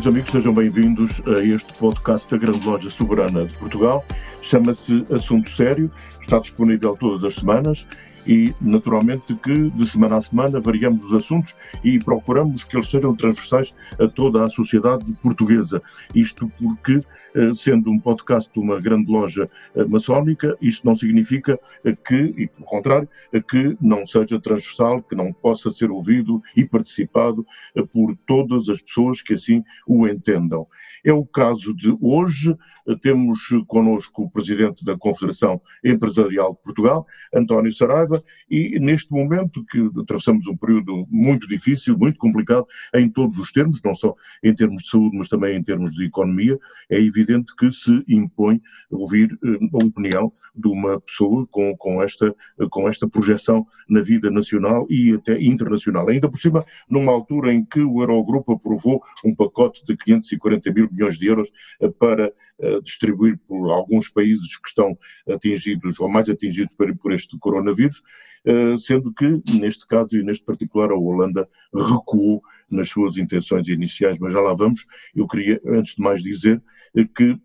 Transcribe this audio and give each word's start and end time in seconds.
Meus 0.00 0.06
amigos, 0.06 0.30
sejam 0.30 0.54
bem-vindos 0.54 1.20
a 1.26 1.44
este 1.44 1.74
podcast 1.74 2.30
da 2.30 2.38
Grande 2.38 2.66
Loja 2.66 2.88
Soberana 2.88 3.44
de 3.44 3.58
Portugal. 3.58 4.02
Chama-se 4.40 5.04
Assunto 5.14 5.50
Sério, 5.50 5.90
está 6.22 6.38
disponível 6.38 6.96
todas 6.96 7.22
as 7.22 7.34
semanas 7.34 7.86
e, 8.26 8.54
naturalmente, 8.60 9.34
que 9.34 9.70
de 9.70 9.88
semana 9.88 10.16
a 10.16 10.22
semana 10.22 10.60
variamos 10.60 11.04
os 11.04 11.12
assuntos 11.12 11.54
e 11.82 11.98
procuramos 11.98 12.64
que 12.64 12.76
eles 12.76 12.90
sejam 12.90 13.14
transversais 13.14 13.74
a 13.98 14.06
toda 14.06 14.44
a 14.44 14.48
sociedade 14.48 15.04
portuguesa. 15.22 15.82
Isto 16.14 16.50
porque, 16.58 17.02
eh, 17.34 17.52
sendo 17.54 17.90
um 17.90 17.98
podcast 17.98 18.52
de 18.52 18.58
uma 18.58 18.80
grande 18.80 19.10
loja 19.10 19.48
eh, 19.74 19.84
maçónica, 19.84 20.56
isto 20.60 20.86
não 20.86 20.94
significa 20.94 21.58
eh, 21.84 21.94
que, 21.94 22.34
e 22.36 22.46
pelo 22.48 22.66
contrário, 22.66 23.08
que 23.48 23.76
não 23.80 24.06
seja 24.06 24.40
transversal, 24.40 25.02
que 25.02 25.14
não 25.14 25.32
possa 25.32 25.70
ser 25.70 25.90
ouvido 25.90 26.42
e 26.56 26.64
participado 26.64 27.46
por 27.92 28.16
todas 28.26 28.68
as 28.68 28.80
pessoas 28.80 29.22
que 29.22 29.34
assim 29.34 29.64
o 29.86 30.06
entendam. 30.06 30.66
É 31.04 31.12
o 31.12 31.24
caso 31.24 31.74
de 31.74 31.96
hoje, 32.00 32.56
temos 33.02 33.40
connosco 33.66 34.24
o 34.24 34.30
Presidente 34.30 34.84
da 34.84 34.96
Confederação 34.96 35.60
Empresarial 35.84 36.54
de 36.54 36.62
Portugal, 36.62 37.06
António 37.34 37.72
Saraiva, 37.72 38.22
e 38.50 38.78
neste 38.78 39.12
momento 39.12 39.64
que 39.66 39.90
atravessamos 40.00 40.46
um 40.46 40.56
período 40.56 41.06
muito 41.08 41.46
difícil, 41.46 41.96
muito 41.96 42.18
complicado, 42.18 42.66
em 42.94 43.08
todos 43.08 43.38
os 43.38 43.52
termos, 43.52 43.80
não 43.84 43.94
só 43.94 44.14
em 44.42 44.54
termos 44.54 44.82
de 44.82 44.90
saúde, 44.90 45.16
mas 45.16 45.28
também 45.28 45.56
em 45.56 45.62
termos 45.62 45.94
de 45.94 46.04
economia, 46.04 46.58
é 46.90 47.00
evidente 47.00 47.54
que 47.56 47.70
se 47.72 48.04
impõe 48.08 48.60
ouvir 48.90 49.38
eh, 49.44 49.58
a 49.72 49.84
opinião 49.84 50.32
de 50.54 50.68
uma 50.68 51.00
pessoa 51.00 51.46
com, 51.50 51.76
com, 51.76 52.02
esta, 52.02 52.34
com 52.70 52.88
esta 52.88 53.08
projeção 53.08 53.66
na 53.88 54.00
vida 54.00 54.30
nacional 54.30 54.86
e 54.90 55.12
até 55.12 55.40
internacional. 55.40 56.08
Ainda 56.08 56.28
por 56.28 56.38
cima, 56.38 56.64
numa 56.88 57.12
altura 57.12 57.54
em 57.54 57.64
que 57.64 57.80
o 57.80 58.02
Eurogrupo 58.02 58.52
aprovou 58.52 59.02
um 59.24 59.34
pacote 59.34 59.84
de 59.86 59.96
540 59.96 60.72
mil 60.72 60.88
milhões 60.90 61.18
de 61.18 61.26
euros 61.26 61.50
eh, 61.80 61.88
para 61.98 62.32
eh, 62.58 62.80
distribuir 62.82 63.38
por 63.46 63.70
alguns 63.70 64.08
países 64.08 64.56
que 64.56 64.68
estão 64.68 64.98
atingidos 65.28 65.98
ou 66.00 66.08
mais 66.08 66.28
atingidos 66.28 66.74
por 66.74 67.12
este 67.12 67.38
coronavírus, 67.38 68.02
eh, 68.44 68.76
sendo 68.78 69.12
que, 69.12 69.42
neste 69.52 69.86
caso 69.86 70.16
e 70.16 70.22
neste 70.22 70.44
particular, 70.44 70.90
a 70.90 70.96
Holanda 70.96 71.48
recuou 71.74 72.42
nas 72.70 72.88
suas 72.88 73.16
intenções 73.16 73.68
iniciais, 73.68 74.18
mas 74.18 74.32
já 74.32 74.40
lá 74.40 74.54
vamos. 74.54 74.86
Eu 75.14 75.26
queria, 75.26 75.60
antes 75.66 75.96
de 75.96 76.02
mais, 76.02 76.22
dizer 76.22 76.62
que 77.14 77.38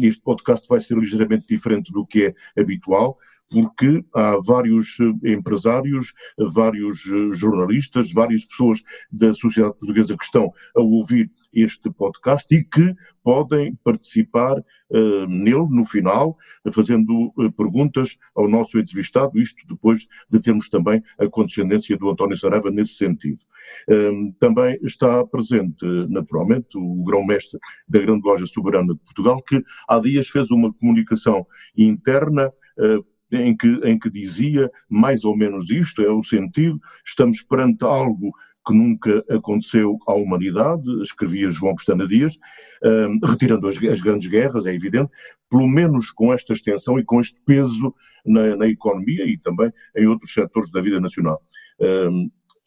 este 0.00 0.20
podcast 0.22 0.68
vai 0.68 0.80
ser 0.80 0.96
ligeiramente 0.98 1.46
diferente 1.48 1.92
do 1.92 2.04
que 2.04 2.26
é 2.26 2.60
habitual 2.60 3.16
porque 3.50 4.04
há 4.14 4.38
vários 4.44 4.96
empresários, 5.24 6.12
vários 6.38 6.98
jornalistas, 7.32 8.12
várias 8.12 8.44
pessoas 8.44 8.82
da 9.10 9.34
sociedade 9.34 9.76
portuguesa 9.78 10.16
que 10.16 10.24
estão 10.24 10.52
a 10.76 10.80
ouvir 10.80 11.30
este 11.52 11.90
podcast 11.90 12.54
e 12.54 12.64
que 12.64 12.94
podem 13.22 13.74
participar 13.82 14.58
uh, 14.58 15.26
nele 15.26 15.68
no 15.70 15.84
final, 15.84 16.36
fazendo 16.72 17.32
uh, 17.36 17.52
perguntas 17.52 18.16
ao 18.34 18.48
nosso 18.48 18.78
entrevistado, 18.78 19.38
isto 19.38 19.66
depois 19.66 20.06
de 20.30 20.40
termos 20.40 20.68
também 20.68 21.02
a 21.18 21.26
condescendência 21.28 21.96
do 21.96 22.10
António 22.10 22.36
Saraiva 22.36 22.70
nesse 22.70 22.94
sentido. 22.94 23.40
Um, 23.88 24.32
também 24.38 24.78
está 24.82 25.26
presente, 25.26 25.84
naturalmente, 26.08 26.76
o 26.76 27.02
grão-mestre 27.04 27.58
da 27.86 28.00
Grande 28.00 28.26
Loja 28.26 28.46
Soberana 28.46 28.94
de 28.94 29.00
Portugal, 29.00 29.42
que 29.42 29.62
há 29.88 29.98
dias 29.98 30.28
fez 30.28 30.50
uma 30.50 30.72
comunicação 30.72 31.46
interna 31.76 32.48
uh, 32.78 33.04
em 33.30 33.56
que, 33.56 33.68
em 33.84 33.98
que 33.98 34.10
dizia 34.10 34.70
mais 34.88 35.24
ou 35.24 35.36
menos 35.36 35.70
isto, 35.70 36.02
é 36.02 36.10
o 36.10 36.22
sentido, 36.22 36.80
estamos 37.04 37.42
perante 37.42 37.84
algo 37.84 38.32
que 38.68 38.74
nunca 38.74 39.24
aconteceu 39.30 39.98
à 40.06 40.12
humanidade, 40.12 40.84
escrevia 41.02 41.50
João 41.50 41.74
Pestana 41.74 42.06
Dias, 42.06 42.38
retirando 43.24 43.66
as, 43.66 43.82
as, 43.82 44.00
grandes 44.02 44.28
guerras, 44.28 44.66
é 44.66 44.74
evidente, 44.74 45.10
pelo 45.48 45.66
menos 45.66 46.10
com 46.10 46.34
esta 46.34 46.52
extensão 46.52 46.98
e 46.98 47.04
com 47.04 47.18
este 47.18 47.40
peso 47.46 47.94
na, 48.26 48.54
na 48.56 48.68
economia 48.68 49.24
e 49.24 49.38
também 49.38 49.72
em 49.96 50.06
outros 50.06 50.34
setores 50.34 50.70
da 50.70 50.82
vida 50.82 51.00
nacional. 51.00 51.40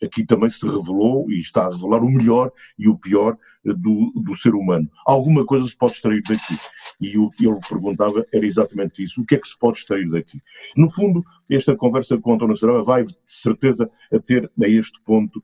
Aqui 0.04 0.26
também 0.26 0.50
se 0.50 0.66
revelou 0.66 1.30
e 1.30 1.40
está 1.40 1.68
a 1.68 1.70
revelar 1.70 2.04
o 2.04 2.10
melhor 2.10 2.52
e 2.80 2.88
o 2.88 2.98
pior 2.98 3.38
do, 3.64 4.12
do 4.16 4.34
ser 4.34 4.56
humano. 4.56 4.90
Alguma 5.06 5.46
coisa 5.46 5.68
se 5.68 5.78
pode 5.78 5.94
extrair 5.94 6.24
daqui. 6.24 6.58
E 7.00 7.16
o 7.20 7.30
que 7.30 7.48
ele 7.48 7.60
perguntava 7.70 8.26
era 8.34 8.44
exatamente 8.44 9.04
isso. 9.04 9.22
O 9.22 9.26
que 9.26 9.36
é 9.36 9.38
que 9.38 9.48
se 9.48 9.58
pode 9.60 9.78
extrair 9.78 10.10
daqui? 10.10 10.42
No 10.76 10.90
fundo, 10.90 11.24
esta 11.48 11.76
conversa 11.76 12.18
com 12.18 12.34
António 12.34 12.58
Saraiva 12.58 12.84
vai, 12.84 13.04
de 13.04 13.16
certeza, 13.26 13.92
a 14.12 14.18
ter 14.18 14.52
a 14.60 14.68
este 14.68 15.00
ponto 15.04 15.44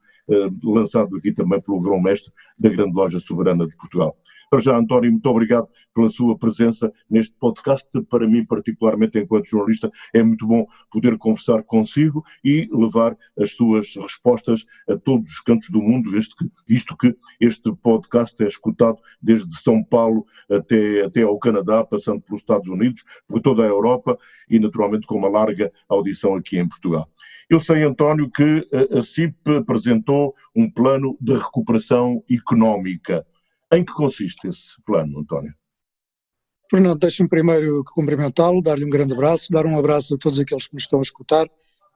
lançado 0.64 1.16
aqui 1.18 1.32
também 1.32 1.62
pelo 1.62 1.80
grão-mestre 1.80 2.32
da 2.58 2.70
grande 2.70 2.94
loja 2.94 3.20
soberana 3.20 3.68
de 3.68 3.76
Portugal. 3.76 4.18
Para 4.50 4.60
já, 4.60 4.78
António, 4.78 5.12
muito 5.12 5.30
obrigado 5.30 5.68
pela 5.94 6.08
sua 6.08 6.38
presença 6.38 6.92
neste 7.10 7.36
podcast. 7.36 8.02
Para 8.04 8.28
mim, 8.28 8.46
particularmente 8.46 9.20
enquanto 9.20 9.50
jornalista, 9.50 9.92
é 10.14 10.24
muito 10.24 10.48
bom 10.48 10.66
poder 10.90 11.18
conversar 11.18 11.64
consigo 11.64 12.24
e 12.44 12.70
levar 12.72 13.18
as 13.38 13.52
suas 13.52 13.94
respostas 13.96 14.66
a 14.90 14.96
todos 14.96 15.30
os 15.30 15.40
cantos 15.42 15.70
do 15.70 15.82
mundo, 15.82 16.10
visto 16.10 16.36
que, 16.38 16.50
visto 16.66 16.96
que 16.96 17.14
este 17.42 17.74
podcast 17.76 18.42
é 18.42 18.48
escutado 18.48 19.00
desde 19.22 19.54
São 19.62 19.84
Paulo 19.84 20.26
até, 20.50 21.04
até 21.04 21.24
ao 21.24 21.38
Canadá, 21.40 21.84
passando 21.84 22.22
pelos 22.22 22.42
Estados 22.42 22.70
Unidos, 22.70 23.04
por 23.28 23.42
toda 23.42 23.64
a 23.64 23.68
Europa 23.68 24.18
e, 24.50 24.60
naturalmente, 24.60 25.06
com 25.06 25.18
uma 25.18 25.30
larga 25.30 25.72
audição 25.90 26.36
aqui 26.36 26.58
em 26.58 26.68
Portugal. 26.68 27.10
Eu 27.50 27.62
sei, 27.62 27.84
António, 27.84 28.30
que 28.30 28.68
a 28.92 29.02
CIP 29.02 29.58
apresentou 29.58 30.36
um 30.54 30.70
plano 30.70 31.18
de 31.22 31.34
recuperação 31.34 32.22
económica. 32.30 33.26
Em 33.72 33.86
que 33.86 33.94
consiste 33.94 34.48
esse 34.48 34.82
plano, 34.86 35.20
António? 35.20 35.54
Fernando, 36.70 37.00
deixe-me 37.00 37.30
primeiro 37.30 37.84
cumprimentá-lo, 37.86 38.62
dar-lhe 38.62 38.84
um 38.84 38.90
grande 38.90 39.14
abraço, 39.14 39.52
dar 39.52 39.66
um 39.66 39.80
abraço 39.80 40.16
a 40.16 40.18
todos 40.18 40.40
aqueles 40.40 40.68
que 40.68 40.74
nos 40.74 40.84
estão 40.84 41.00
a 41.00 41.02
escutar 41.02 41.48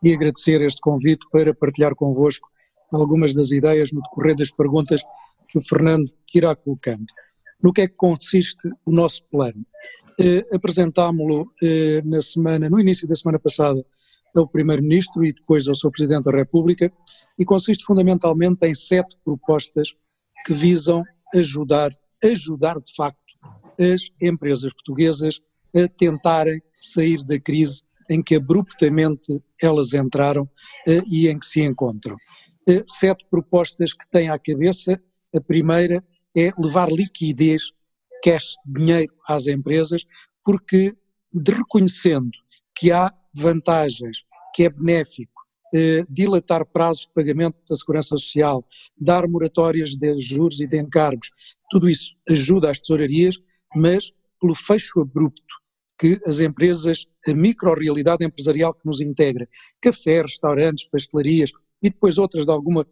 e 0.01 0.13
agradecer 0.13 0.61
este 0.61 0.79
convite 0.79 1.25
para 1.29 1.53
partilhar 1.53 1.93
convosco 1.95 2.49
algumas 2.91 3.33
das 3.33 3.51
ideias 3.51 3.91
no 3.91 4.01
decorrer 4.01 4.35
das 4.35 4.51
perguntas 4.51 5.01
que 5.49 5.57
o 5.57 5.61
Fernando 5.61 6.09
irá 6.33 6.55
colocando. 6.55 7.05
No 7.61 7.73
que 7.73 7.81
é 7.81 7.87
que 7.87 7.95
consiste 7.95 8.69
o 8.85 8.91
nosso 8.91 9.23
plano? 9.29 9.65
Eh, 10.19 10.43
Apresentámo-lo 10.53 11.51
eh, 11.61 12.01
na 12.05 12.21
semana, 12.21 12.69
no 12.69 12.79
início 12.79 13.07
da 13.07 13.15
semana 13.15 13.39
passada 13.39 13.85
ao 14.35 14.47
Primeiro-Ministro 14.47 15.25
e 15.25 15.33
depois 15.33 15.67
ao 15.67 15.75
Sr. 15.75 15.91
Presidente 15.91 16.25
da 16.25 16.31
República 16.31 16.91
e 17.37 17.45
consiste 17.45 17.83
fundamentalmente 17.83 18.65
em 18.65 18.73
sete 18.73 19.17
propostas 19.23 19.93
que 20.45 20.53
visam 20.53 21.03
ajudar, 21.33 21.91
ajudar 22.23 22.79
de 22.79 22.93
facto 22.95 23.19
as 23.79 24.09
empresas 24.21 24.73
portuguesas 24.73 25.39
a 25.75 25.87
tentarem 25.87 26.61
sair 26.79 27.23
da 27.23 27.39
crise 27.39 27.81
em 28.09 28.21
que 28.21 28.35
abruptamente 28.35 29.41
elas 29.61 29.93
entraram 29.93 30.43
uh, 30.43 31.03
e 31.09 31.27
em 31.27 31.39
que 31.39 31.45
se 31.45 31.61
encontram. 31.61 32.15
Uh, 32.67 32.83
sete 32.87 33.25
propostas 33.29 33.93
que 33.93 34.09
têm 34.11 34.29
à 34.29 34.37
cabeça. 34.37 35.01
A 35.33 35.39
primeira 35.39 36.03
é 36.35 36.51
levar 36.59 36.91
liquidez, 36.91 37.71
cash, 38.21 38.55
dinheiro 38.65 39.13
às 39.27 39.47
empresas, 39.47 40.03
porque 40.43 40.93
de 41.33 41.51
reconhecendo 41.51 42.31
que 42.75 42.91
há 42.91 43.13
vantagens, 43.33 44.23
que 44.53 44.63
é 44.63 44.69
benéfico 44.69 45.41
eh, 45.73 46.03
dilatar 46.09 46.65
prazos 46.65 47.03
de 47.03 47.13
pagamento 47.13 47.57
da 47.67 47.75
segurança 47.75 48.09
social, 48.17 48.65
dar 48.97 49.27
moratórias 49.27 49.95
de 49.95 50.19
juros 50.19 50.59
e 50.59 50.67
de 50.67 50.77
encargos, 50.77 51.31
tudo 51.69 51.89
isso 51.89 52.15
ajuda 52.27 52.69
as 52.69 52.79
tesourarias, 52.79 53.39
mas 53.75 54.11
pelo 54.39 54.53
fecho 54.53 54.99
abrupto 54.99 55.61
que 55.97 56.19
as 56.25 56.39
empresas, 56.39 57.05
a 57.27 57.33
micro-realidade 57.33 58.25
empresarial 58.25 58.73
que 58.73 58.85
nos 58.85 58.99
integra, 58.99 59.47
café, 59.79 60.23
restaurantes, 60.23 60.89
pastelarias 60.89 61.51
e 61.81 61.89
depois 61.89 62.17
outras 62.17 62.45
de 62.45 62.51
alguma 62.51 62.85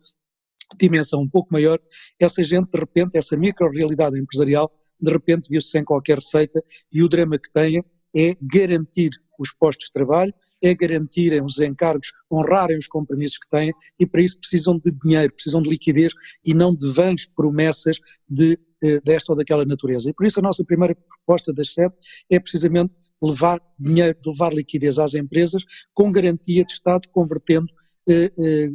dimensão 0.78 1.22
um 1.22 1.30
pouco 1.30 1.52
maior, 1.52 1.80
essa 2.20 2.44
gente 2.44 2.70
de 2.70 2.80
repente, 2.80 3.18
essa 3.18 3.36
micro-realidade 3.36 4.20
empresarial 4.20 4.72
de 5.02 5.12
repente 5.12 5.50
viu-se 5.50 5.70
sem 5.70 5.84
qualquer 5.84 6.20
receita 6.20 6.64
e 6.92 7.02
o 7.02 7.10
drama 7.10 7.40
que 7.40 7.52
têm 7.52 7.84
é 8.16 8.38
garantir 8.42 9.10
os 9.40 9.52
postos 9.52 9.88
de 9.88 9.94
trabalho, 9.94 10.34
é 10.62 10.76
garantirem 10.76 11.42
os 11.42 11.60
encargos, 11.60 12.12
honrarem 12.32 12.78
os 12.78 12.88
compromissos 12.88 13.38
que 13.38 13.50
têm 13.50 13.72
e 13.98 14.06
para 14.06 14.22
isso 14.22 14.38
precisam 14.38 14.78
de 14.78 14.92
dinheiro, 14.92 15.34
precisam 15.34 15.62
de 15.62 15.70
liquidez 15.70 16.14
e 16.44 16.54
não 16.54 16.76
de 16.76 16.92
vãs 16.92 17.26
promessas 17.26 17.98
de, 18.30 18.60
eh, 18.84 19.00
desta 19.02 19.32
ou 19.32 19.38
daquela 19.38 19.64
natureza. 19.64 20.10
E 20.10 20.14
por 20.14 20.26
isso 20.26 20.40
a 20.40 20.44
nossa 20.44 20.64
primeira 20.64 20.94
proposta 20.94 21.54
das 21.54 21.74
SEP 21.74 21.94
é 22.30 22.40
precisamente 22.40 22.94
levar 23.22 23.62
dinheiro, 23.80 24.18
levar 24.26 24.54
liquidez 24.54 25.00
às 25.00 25.14
empresas 25.14 25.64
com 25.94 26.12
garantia 26.12 26.64
de 26.66 26.74
Estado, 26.74 27.08
convertendo 27.10 27.68
eh, 28.10 28.32
eh, 28.38 28.70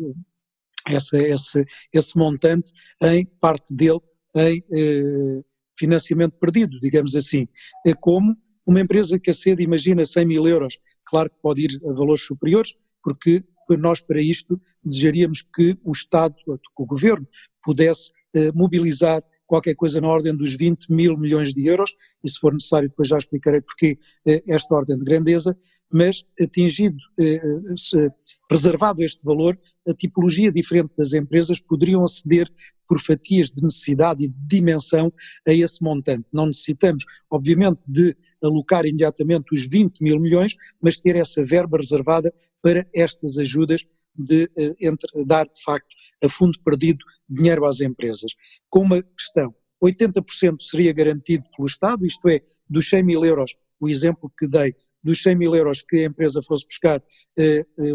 essa, 0.86 1.16
esse, 1.18 1.64
esse 1.92 2.16
montante 2.16 2.72
em 3.02 3.24
parte 3.24 3.74
dele 3.74 4.00
em 4.36 4.64
eh, 4.72 5.42
financiamento 5.76 6.36
perdido, 6.38 6.78
digamos 6.80 7.14
assim. 7.14 7.48
É 7.86 7.94
como 7.94 8.36
uma 8.66 8.80
empresa 8.80 9.18
que 9.18 9.30
acede, 9.30 9.62
imagina, 9.62 10.04
100 10.04 10.26
mil 10.26 10.46
euros, 10.46 10.78
claro 11.04 11.30
que 11.30 11.36
pode 11.40 11.62
ir 11.62 11.80
a 11.84 11.92
valores 11.92 12.24
superiores, 12.24 12.74
porque 13.02 13.44
nós 13.78 14.00
para 14.00 14.20
isto 14.20 14.60
desejaríamos 14.82 15.42
que 15.54 15.78
o 15.82 15.92
Estado, 15.92 16.34
que 16.36 16.82
o 16.82 16.86
Governo, 16.86 17.26
pudesse 17.62 18.10
eh, 18.34 18.52
mobilizar 18.52 19.22
qualquer 19.46 19.74
coisa 19.74 20.00
na 20.00 20.08
ordem 20.08 20.34
dos 20.36 20.54
20 20.54 20.92
mil 20.92 21.16
milhões 21.16 21.52
de 21.52 21.66
euros, 21.66 21.94
e 22.22 22.30
se 22.30 22.38
for 22.38 22.52
necessário 22.52 22.88
depois 22.88 23.08
já 23.08 23.18
explicarei 23.18 23.60
porquê 23.60 23.98
eh, 24.26 24.42
esta 24.48 24.74
ordem 24.74 24.98
de 24.98 25.04
grandeza, 25.04 25.56
mas 25.90 26.24
atingido, 26.40 26.96
eh, 27.20 27.40
reservado 28.50 29.02
este 29.02 29.22
valor, 29.22 29.58
a 29.86 29.94
tipologia 29.94 30.50
diferente 30.50 30.92
das 30.96 31.12
empresas 31.12 31.60
poderiam 31.60 32.04
aceder 32.04 32.50
por 32.86 33.00
fatias 33.00 33.50
de 33.50 33.62
necessidade 33.62 34.24
e 34.24 34.28
de 34.28 34.36
dimensão 34.46 35.12
a 35.46 35.52
esse 35.52 35.82
montante. 35.82 36.26
Não 36.32 36.46
necessitamos, 36.46 37.04
obviamente, 37.30 37.80
de 37.86 38.16
alocar 38.42 38.84
imediatamente 38.84 39.46
os 39.52 39.64
20 39.66 40.00
mil 40.02 40.20
milhões, 40.20 40.54
mas 40.80 40.96
ter 40.96 41.16
essa 41.16 41.44
verba 41.44 41.78
reservada 41.78 42.32
para 42.62 42.86
estas 42.94 43.38
ajudas 43.38 43.84
de 44.14 44.50
eh, 44.56 44.74
entre, 44.80 45.24
dar, 45.24 45.46
de 45.46 45.62
facto, 45.62 45.94
a 46.22 46.28
fundo 46.28 46.58
perdido 46.64 47.04
dinheiro 47.28 47.64
às 47.64 47.80
empresas. 47.80 48.32
Com 48.70 48.80
uma 48.80 49.02
questão, 49.02 49.54
80% 49.82 50.62
seria 50.62 50.92
garantido 50.92 51.44
pelo 51.54 51.66
Estado, 51.66 52.06
isto 52.06 52.26
é, 52.28 52.40
dos 52.68 52.88
100 52.88 53.02
mil 53.02 53.24
euros, 53.24 53.54
o 53.80 53.88
exemplo 53.88 54.32
que 54.38 54.46
dei, 54.46 54.74
dos 55.02 55.22
100 55.22 55.36
mil 55.36 55.54
euros 55.54 55.82
que 55.82 55.98
a 55.98 56.04
empresa 56.04 56.42
fosse 56.42 56.64
buscar, 56.66 57.02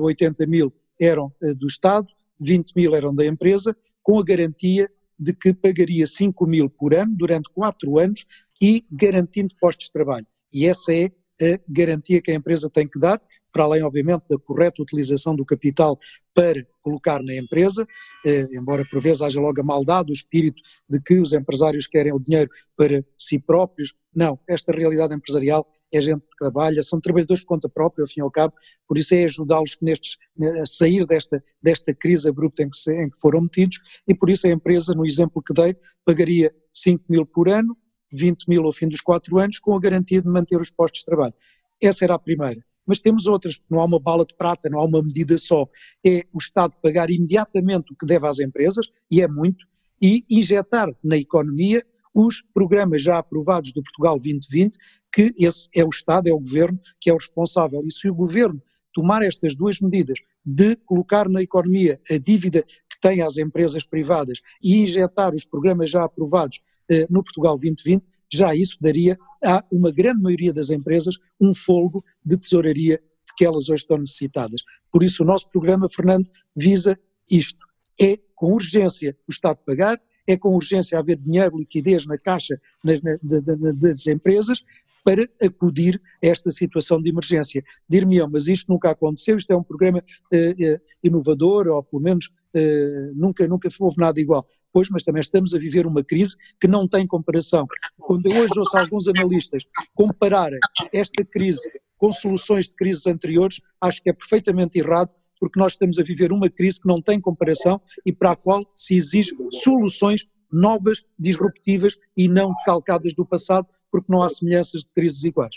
80 0.01 0.43
eh, 0.43 0.47
mil 0.47 0.73
eram 0.99 1.33
eh, 1.41 1.53
do 1.53 1.67
Estado, 1.67 2.07
20 2.39 2.73
mil 2.75 2.95
eram 2.95 3.13
da 3.13 3.25
empresa, 3.25 3.75
com 4.09 4.17
a 4.17 4.23
garantia 4.23 4.89
de 5.19 5.33
que 5.33 5.53
pagaria 5.53 6.07
5 6.07 6.47
mil 6.47 6.67
por 6.67 6.95
ano 6.95 7.15
durante 7.15 7.47
4 7.53 7.99
anos 7.99 8.25
e 8.59 8.83
garantindo 8.91 9.53
postos 9.61 9.85
de 9.85 9.91
trabalho. 9.91 10.25
E 10.51 10.65
essa 10.65 10.91
é 10.91 11.11
a 11.39 11.59
garantia 11.69 12.19
que 12.19 12.31
a 12.31 12.33
empresa 12.33 12.71
tem 12.71 12.87
que 12.87 12.97
dar, 12.97 13.21
para 13.53 13.65
além, 13.65 13.83
obviamente, 13.83 14.23
da 14.27 14.39
correta 14.39 14.81
utilização 14.81 15.35
do 15.35 15.45
capital 15.45 15.99
para 16.33 16.65
colocar 16.81 17.21
na 17.21 17.35
empresa, 17.35 17.85
eh, 18.25 18.47
embora 18.51 18.83
por 18.89 18.99
vezes 18.99 19.21
haja 19.21 19.39
logo 19.39 19.61
a 19.61 19.63
maldade, 19.63 20.11
o 20.11 20.13
espírito 20.13 20.59
de 20.89 20.99
que 20.99 21.19
os 21.19 21.31
empresários 21.31 21.85
querem 21.85 22.11
o 22.11 22.19
dinheiro 22.19 22.49
para 22.75 23.05
si 23.15 23.37
próprios. 23.37 23.93
Não, 24.11 24.39
esta 24.47 24.71
realidade 24.71 25.13
empresarial 25.13 25.71
é 25.91 26.01
gente 26.01 26.21
que 26.21 26.37
trabalha, 26.37 26.83
são 26.83 26.99
trabalhadores 26.99 27.43
por 27.43 27.49
conta 27.49 27.69
própria, 27.69 28.03
ao 28.03 28.07
fim 28.07 28.19
e 28.19 28.23
ao 28.23 28.31
cabo, 28.31 28.53
por 28.87 28.97
isso 28.97 29.13
é 29.15 29.23
ajudá-los 29.23 29.77
nestes, 29.81 30.17
a 30.61 30.65
sair 30.65 31.05
desta, 31.05 31.43
desta 31.61 31.93
crise 31.93 32.29
abrupta 32.29 32.63
em 32.63 32.69
que, 32.69 32.77
se, 32.77 32.91
em 32.93 33.09
que 33.09 33.19
foram 33.19 33.41
metidos, 33.41 33.79
e 34.07 34.13
por 34.13 34.29
isso 34.29 34.47
a 34.47 34.51
empresa, 34.51 34.93
no 34.93 35.05
exemplo 35.05 35.41
que 35.41 35.53
dei, 35.53 35.75
pagaria 36.05 36.53
5 36.73 37.05
mil 37.09 37.25
por 37.25 37.49
ano, 37.49 37.75
20 38.11 38.45
mil 38.47 38.63
ao 38.63 38.71
fim 38.71 38.87
dos 38.87 39.01
4 39.01 39.37
anos, 39.37 39.59
com 39.59 39.75
a 39.75 39.79
garantia 39.79 40.21
de 40.21 40.27
manter 40.27 40.59
os 40.59 40.71
postos 40.71 41.01
de 41.01 41.05
trabalho. 41.05 41.33
Essa 41.81 42.05
era 42.05 42.15
a 42.15 42.19
primeira. 42.19 42.63
Mas 42.85 42.99
temos 42.99 43.27
outras, 43.27 43.61
não 43.69 43.79
há 43.79 43.85
uma 43.85 43.99
bala 43.99 44.25
de 44.25 44.35
prata, 44.35 44.67
não 44.67 44.79
há 44.79 44.83
uma 44.83 45.01
medida 45.01 45.37
só. 45.37 45.67
É 46.03 46.25
o 46.33 46.39
Estado 46.39 46.73
pagar 46.81 47.11
imediatamente 47.11 47.93
o 47.93 47.95
que 47.95 48.05
deve 48.05 48.27
às 48.27 48.39
empresas, 48.39 48.87
e 49.11 49.21
é 49.21 49.27
muito, 49.27 49.65
e 50.01 50.25
injetar 50.29 50.89
na 51.03 51.17
economia 51.17 51.83
os 52.25 52.41
programas 52.53 53.01
já 53.01 53.17
aprovados 53.17 53.71
do 53.71 53.81
Portugal 53.81 54.17
2020, 54.17 54.77
que 55.13 55.33
esse 55.37 55.67
é 55.73 55.83
o 55.83 55.89
Estado, 55.89 56.27
é 56.27 56.33
o 56.33 56.39
Governo 56.39 56.79
que 56.99 57.09
é 57.09 57.13
o 57.13 57.17
responsável. 57.17 57.81
E 57.85 57.91
se 57.91 58.09
o 58.09 58.15
Governo 58.15 58.61
tomar 58.93 59.21
estas 59.21 59.55
duas 59.55 59.79
medidas 59.79 60.19
de 60.45 60.75
colocar 60.75 61.29
na 61.29 61.41
economia 61.41 61.99
a 62.09 62.17
dívida 62.17 62.63
que 62.63 62.99
tem 63.01 63.21
às 63.21 63.37
empresas 63.37 63.85
privadas 63.85 64.39
e 64.61 64.77
injetar 64.77 65.33
os 65.33 65.45
programas 65.45 65.89
já 65.89 66.03
aprovados 66.03 66.61
eh, 66.89 67.05
no 67.09 67.23
Portugal 67.23 67.55
2020, 67.55 68.03
já 68.31 68.53
isso 68.53 68.77
daria 68.81 69.17
a 69.43 69.63
uma 69.71 69.91
grande 69.91 70.21
maioria 70.21 70.53
das 70.53 70.69
empresas 70.69 71.15
um 71.39 71.53
folgo 71.53 72.03
de 72.23 72.37
tesouraria 72.37 73.01
de 73.27 73.33
que 73.35 73.45
elas 73.45 73.69
hoje 73.69 73.83
estão 73.83 73.97
necessitadas. 73.97 74.61
Por 74.91 75.03
isso 75.03 75.23
o 75.23 75.25
nosso 75.25 75.49
programa, 75.49 75.87
Fernando, 75.89 76.29
visa 76.55 76.99
isto. 77.29 77.65
É 77.99 78.17
com 78.35 78.53
urgência 78.53 79.15
o 79.27 79.31
Estado 79.31 79.59
pagar, 79.65 79.99
é 80.31 80.37
com 80.37 80.55
urgência 80.55 80.97
haver 80.97 81.17
dinheiro, 81.17 81.57
liquidez 81.57 82.05
na 82.05 82.17
caixa 82.17 82.59
na, 82.83 82.93
na, 82.93 83.71
das 83.73 84.05
empresas 84.07 84.63
para 85.03 85.27
acudir 85.41 85.99
a 86.23 86.27
esta 86.27 86.51
situação 86.51 87.01
de 87.01 87.09
emergência. 87.09 87.63
Dir-me, 87.89 88.19
mas 88.27 88.47
isto 88.47 88.71
nunca 88.71 88.91
aconteceu, 88.91 89.37
isto 89.37 89.49
é 89.51 89.55
um 89.55 89.63
programa 89.63 89.99
uh, 89.99 90.81
inovador, 91.03 91.67
ou 91.67 91.83
pelo 91.83 92.03
menos 92.03 92.27
uh, 92.27 93.13
nunca, 93.15 93.47
nunca 93.47 93.69
houve 93.79 93.97
nada 93.97 94.19
igual. 94.19 94.47
Pois, 94.71 94.87
mas 94.89 95.01
também 95.01 95.21
estamos 95.21 95.53
a 95.55 95.57
viver 95.57 95.87
uma 95.87 96.03
crise 96.03 96.35
que 96.61 96.67
não 96.67 96.87
tem 96.87 97.07
comparação. 97.07 97.65
Quando 97.97 98.27
eu 98.27 98.43
hoje 98.43 98.53
ouço 98.55 98.77
alguns 98.77 99.07
analistas 99.07 99.63
compararem 99.95 100.59
esta 100.93 101.25
crise 101.25 101.67
com 101.97 102.11
soluções 102.11 102.67
de 102.67 102.75
crises 102.75 103.07
anteriores, 103.07 103.59
acho 103.81 104.01
que 104.03 104.11
é 104.11 104.13
perfeitamente 104.13 104.77
errado, 104.77 105.09
porque 105.39 105.59
nós 105.59 105.73
estamos 105.73 105.97
a 105.97 106.03
viver 106.03 106.31
uma 106.31 106.49
crise 106.49 106.81
que 106.81 106.87
não 106.87 107.01
tem 107.01 107.19
comparação 107.19 107.81
e 108.05 108.11
para 108.11 108.31
a 108.31 108.35
qual 108.35 108.63
se 108.75 108.95
exige 108.95 109.35
soluções 109.63 110.27
novas, 110.51 111.03
disruptivas 111.17 111.97
e 112.17 112.27
não 112.27 112.53
decalcadas 112.53 113.13
do 113.13 113.25
passado, 113.25 113.67
porque 113.91 114.11
não 114.11 114.21
há 114.21 114.29
semelhanças 114.29 114.81
de 114.83 114.89
crises 114.93 115.23
iguais. 115.23 115.55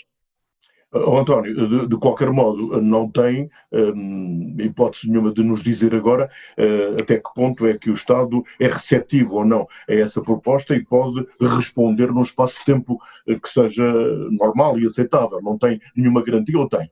Oh, 0.95 1.17
António, 1.17 1.55
de, 1.55 1.87
de, 1.87 1.97
qualquer 1.97 2.31
modo, 2.31 2.79
não 2.79 3.09
tem 3.09 3.49
hum, 3.71 4.55
hipótese 4.59 5.09
nenhuma 5.09 5.33
de 5.33 5.43
nos 5.43 5.63
dizer 5.63 5.95
agora 5.95 6.29
uh, 6.55 7.01
até 7.01 7.17
que 7.17 7.33
ponto 7.33 7.65
é 7.65 7.75
que 7.75 7.89
o 7.89 7.95
Estado 7.95 8.43
é 8.59 8.67
receptivo 8.67 9.37
ou 9.37 9.45
não 9.45 9.67
a 9.89 9.93
essa 9.93 10.21
proposta 10.21 10.75
e 10.75 10.85
pode 10.85 11.25
responder 11.41 12.11
num 12.11 12.21
espaço 12.21 12.59
de 12.59 12.65
tempo 12.65 12.99
que 13.25 13.49
seja 13.49 13.83
normal 14.29 14.77
e 14.77 14.85
aceitável. 14.85 15.41
Não 15.41 15.57
tem 15.57 15.81
nenhuma 15.95 16.23
garantia 16.23 16.59
ou 16.59 16.69
tem? 16.69 16.91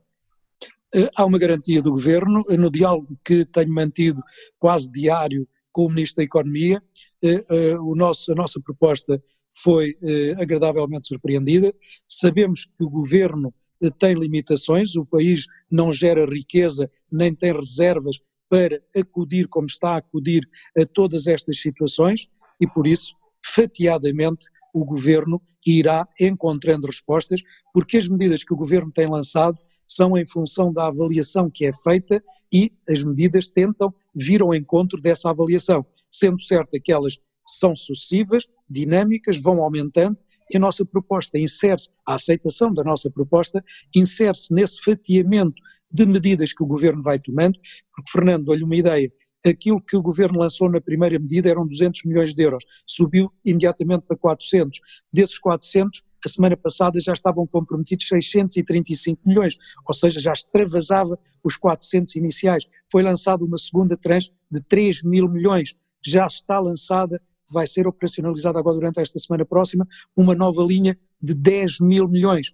Eh, 0.94 1.10
há 1.16 1.26
uma 1.26 1.40
garantia 1.40 1.82
do 1.82 1.92
Governo, 1.92 2.44
no 2.50 2.70
diálogo 2.70 3.18
que 3.24 3.46
tenho 3.46 3.74
mantido 3.74 4.22
quase 4.60 4.92
diário 4.92 5.48
com 5.72 5.86
o 5.86 5.90
Ministro 5.90 6.18
da 6.18 6.24
Economia, 6.24 6.84
eh, 7.24 7.46
eh, 7.50 7.80
o 7.80 7.96
nosso, 7.96 8.32
a 8.32 8.36
nossa 8.36 8.60
proposta 8.60 9.22
foi 9.54 9.98
agradavelmente 10.40 11.08
surpreendida. 11.08 11.74
Sabemos 12.08 12.66
que 12.66 12.86
o 12.86 12.90
Governo 12.90 13.54
tem 14.00 14.14
limitações, 14.14 14.96
o 14.96 15.06
país 15.06 15.46
não 15.70 15.92
gera 15.92 16.26
riqueza 16.26 16.90
nem 17.12 17.36
tem 17.36 17.52
reservas 17.52 18.18
para 18.50 18.82
acudir 18.96 19.50
como 19.50 19.68
está 19.68 19.90
a 19.90 19.98
acudir 19.98 20.48
a 20.78 20.86
todas 20.86 21.28
estas 21.28 21.60
situações 21.60 22.30
e 22.62 22.68
por 22.68 22.88
isso, 22.88 23.14
fatiadamente, 23.44 24.46
o 24.74 24.86
Governo 24.86 25.42
irá 25.66 26.08
encontrando 26.20 26.88
respostas, 26.88 27.42
porque 27.74 27.98
as 27.98 28.08
medidas 28.08 28.46
que 28.46 28.54
o 28.54 28.58
Governo 28.58 28.92
tem 28.92 29.08
lançado 29.08 29.58
são 29.96 30.18
em 30.18 30.26
função 30.26 30.72
da 30.72 30.88
avaliação 30.88 31.50
que 31.50 31.66
é 31.66 31.72
feita 31.74 32.24
e 32.52 32.72
as 32.88 33.04
medidas 33.04 33.48
tentam 33.48 33.94
vir 34.14 34.42
ao 34.42 34.54
encontro 34.54 35.00
dessa 35.00 35.30
avaliação, 35.30 35.86
sendo 36.10 36.42
certo 36.42 36.80
que 36.84 36.92
elas 36.92 37.18
são 37.48 37.76
sucessivas, 37.76 38.46
dinâmicas, 38.70 39.38
vão 39.38 39.62
aumentando 39.62 40.18
e 40.50 40.58
a 40.58 40.60
nossa 40.60 40.86
proposta 40.86 41.38
insere-se, 41.38 41.90
a 42.06 42.16
aceitação 42.16 42.74
da 42.74 42.84
nossa 42.84 43.10
proposta 43.10 43.64
insere-se 43.96 44.54
nesse 44.54 44.82
fatiamento 44.82 45.62
de 45.90 46.06
medidas 46.06 46.54
que 46.54 46.64
o 46.64 46.68
Governo 46.68 47.02
vai 47.02 47.20
tomando, 47.20 47.60
porque 47.94 48.12
Fernando, 48.12 48.50
olha 48.50 48.66
uma 48.66 48.76
ideia, 48.76 49.12
aquilo 49.46 49.82
que 49.82 49.96
o 49.96 50.02
Governo 50.02 50.40
lançou 50.40 50.70
na 50.70 50.80
primeira 50.80 51.18
medida 51.20 51.50
eram 51.50 51.68
200 51.68 52.04
milhões 52.06 52.34
de 52.34 52.44
euros, 52.44 52.64
subiu 52.86 53.32
imediatamente 53.46 54.04
para 54.08 54.18
400, 54.18 54.80
desses 55.14 55.38
400 55.38 56.04
a 56.28 56.32
semana 56.32 56.58
passada 56.58 57.00
já 57.00 57.14
estavam 57.14 57.46
comprometidos 57.48 58.08
635 58.08 59.22
milhões, 59.26 59.58
ou 59.88 59.94
seja, 59.94 60.20
já 60.20 60.32
extravasava 60.32 61.18
os 61.44 61.58
400 61.58 62.16
iniciais. 62.16 62.66
Foi 62.92 63.02
lançada 63.02 63.44
uma 63.44 63.58
segunda 63.58 63.98
tranche 63.98 64.32
de 64.50 64.62
3 64.62 65.04
mil 65.04 65.28
milhões, 65.28 65.76
já 66.04 66.28
está 66.28 66.60
lançada, 66.60 67.22
vai 67.50 67.68
ser 67.68 67.88
operacionalizada 67.88 68.58
agora 68.60 68.76
durante 68.76 69.00
esta 69.00 69.20
semana 69.20 69.46
próxima, 69.46 69.88
uma 70.18 70.34
nova 70.34 70.64
linha 70.64 70.98
de 71.22 71.34
10 71.34 71.80
mil 71.82 72.08
milhões. 72.08 72.54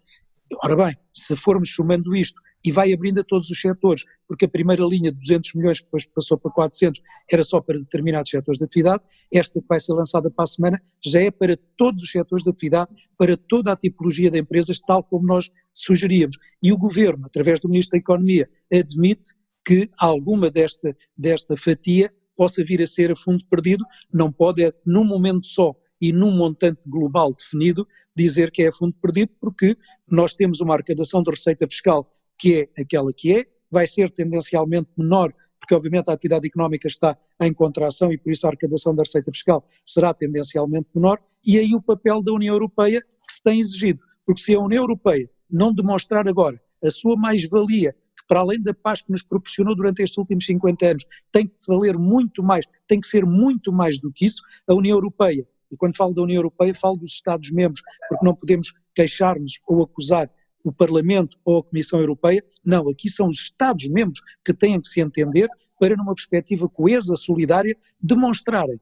Ora 0.63 0.75
bem, 0.75 0.97
se 1.13 1.35
formos 1.35 1.73
somando 1.73 2.15
isto 2.15 2.41
e 2.65 2.71
vai 2.71 2.93
abrindo 2.93 3.19
a 3.19 3.23
todos 3.23 3.49
os 3.49 3.59
setores, 3.59 4.03
porque 4.27 4.45
a 4.45 4.49
primeira 4.49 4.83
linha 4.83 5.11
de 5.11 5.17
200 5.17 5.53
milhões, 5.53 5.79
que 5.79 5.85
depois 5.85 6.05
passou 6.05 6.37
para 6.37 6.51
400, 6.51 7.01
era 7.31 7.43
só 7.43 7.61
para 7.61 7.77
determinados 7.77 8.29
setores 8.29 8.57
de 8.57 8.65
atividade, 8.65 9.03
esta 9.31 9.59
que 9.61 9.67
vai 9.67 9.79
ser 9.79 9.93
lançada 9.93 10.29
para 10.29 10.43
a 10.43 10.47
semana 10.47 10.81
já 11.05 11.21
é 11.21 11.31
para 11.31 11.57
todos 11.77 12.03
os 12.03 12.11
setores 12.11 12.43
de 12.43 12.49
atividade, 12.49 12.91
para 13.17 13.37
toda 13.37 13.71
a 13.71 13.75
tipologia 13.75 14.29
de 14.29 14.39
empresas, 14.39 14.79
tal 14.79 15.03
como 15.03 15.25
nós 15.25 15.49
sugeríamos. 15.73 16.37
E 16.61 16.71
o 16.71 16.77
Governo, 16.77 17.25
através 17.25 17.59
do 17.59 17.69
Ministro 17.69 17.91
da 17.91 17.99
Economia, 17.99 18.49
admite 18.71 19.33
que 19.65 19.89
alguma 19.97 20.49
desta, 20.49 20.95
desta 21.17 21.55
fatia 21.55 22.13
possa 22.35 22.63
vir 22.63 22.81
a 22.81 22.85
ser 22.85 23.11
a 23.11 23.15
fundo 23.15 23.43
perdido, 23.49 23.83
não 24.13 24.31
pode, 24.31 24.63
é, 24.63 24.71
num 24.85 25.03
momento 25.03 25.45
só, 25.45 25.75
e 25.99 26.13
num 26.13 26.31
montante 26.31 26.87
global 26.87 27.33
definido, 27.33 27.87
dizer 28.15 28.51
que 28.51 28.63
é 28.63 28.71
fundo 28.71 28.95
perdido, 29.01 29.31
porque 29.39 29.75
nós 30.09 30.33
temos 30.33 30.59
uma 30.61 30.75
arrecadação 30.75 31.23
de 31.23 31.31
receita 31.31 31.67
fiscal 31.67 32.09
que 32.37 32.69
é 32.75 32.81
aquela 32.81 33.11
que 33.13 33.33
é, 33.33 33.45
vai 33.69 33.87
ser 33.87 34.11
tendencialmente 34.11 34.89
menor, 34.97 35.33
porque 35.59 35.75
obviamente 35.75 36.09
a 36.09 36.13
atividade 36.13 36.47
económica 36.47 36.87
está 36.87 37.17
em 37.41 37.53
contração 37.53 38.11
e 38.11 38.17
por 38.17 38.31
isso 38.31 38.45
a 38.45 38.49
arrecadação 38.49 38.95
da 38.95 39.03
receita 39.03 39.31
fiscal 39.31 39.67
será 39.85 40.13
tendencialmente 40.13 40.87
menor, 40.95 41.19
e 41.45 41.57
aí 41.57 41.73
o 41.75 41.81
papel 41.81 42.21
da 42.21 42.31
União 42.31 42.55
Europeia 42.55 43.01
que 43.01 43.33
se 43.33 43.43
tem 43.43 43.59
exigido, 43.59 43.99
porque 44.25 44.41
se 44.41 44.55
a 44.55 44.59
União 44.59 44.83
Europeia 44.83 45.29
não 45.49 45.73
demonstrar 45.73 46.27
agora 46.27 46.61
a 46.83 46.91
sua 46.91 47.17
mais-valia, 47.17 47.93
que 47.93 48.25
para 48.27 48.39
além 48.39 48.61
da 48.61 48.73
paz 48.73 49.01
que 49.01 49.11
nos 49.11 49.23
proporcionou 49.23 49.75
durante 49.75 50.01
estes 50.01 50.17
últimos 50.17 50.45
50 50.45 50.85
anos, 50.85 51.05
tem 51.31 51.47
que 51.47 51.55
valer 51.67 51.97
muito 51.97 52.43
mais, 52.43 52.65
tem 52.87 52.99
que 52.99 53.07
ser 53.07 53.25
muito 53.25 53.73
mais 53.73 53.99
do 53.99 54.11
que 54.11 54.25
isso, 54.25 54.41
a 54.67 54.73
União 54.73 54.95
Europeia 54.95 55.45
e 55.71 55.75
quando 55.75 55.95
falo 55.95 56.13
da 56.13 56.21
União 56.21 56.37
Europeia, 56.37 56.73
falo 56.73 56.97
dos 56.97 57.11
Estados-membros, 57.11 57.81
porque 58.09 58.25
não 58.25 58.35
podemos 58.35 58.73
queixar-nos 58.95 59.59
ou 59.67 59.83
acusar 59.83 60.29
o 60.69 60.73
Parlamento 60.73 61.37
ou 61.45 61.59
a 61.59 61.63
Comissão 61.63 61.99
Europeia. 61.99 62.43
Não, 62.63 62.89
aqui 62.89 63.09
são 63.09 63.29
os 63.29 63.39
Estados-membros 63.39 64.21
que 64.43 64.53
têm 64.53 64.79
que 64.79 64.87
se 64.87 64.99
entender 64.99 65.49
para, 65.79 65.95
numa 65.95 66.13
perspectiva 66.13 66.67
coesa, 66.67 67.15
solidária, 67.15 67.75
demonstrarem 68.01 68.79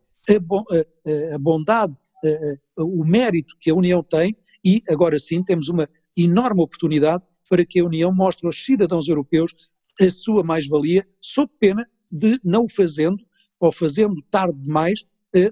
a, 1.33 1.37
bondade, 1.37 1.93
o 2.77 3.03
mérito 3.03 3.55
que 3.59 3.69
a 3.69 3.75
União 3.75 4.01
tem 4.01 4.35
e, 4.63 4.81
agora 4.89 5.19
sim, 5.19 5.43
temos 5.43 5.69
uma 5.69 5.87
enorme 6.17 6.61
oportunidade 6.61 7.23
para 7.47 7.65
que 7.65 7.79
a 7.79 7.85
União 7.85 8.11
mostre 8.13 8.47
aos 8.47 8.63
cidadãos 8.65 9.07
europeus 9.07 9.53
a 10.01 10.09
sua 10.09 10.43
mais-valia, 10.43 11.07
sob 11.21 11.51
pena 11.59 11.87
de, 12.11 12.39
não 12.43 12.63
o 12.63 12.69
fazendo, 12.69 13.23
ou 13.59 13.71
fazendo 13.71 14.21
tarde 14.31 14.59
demais, 14.61 15.05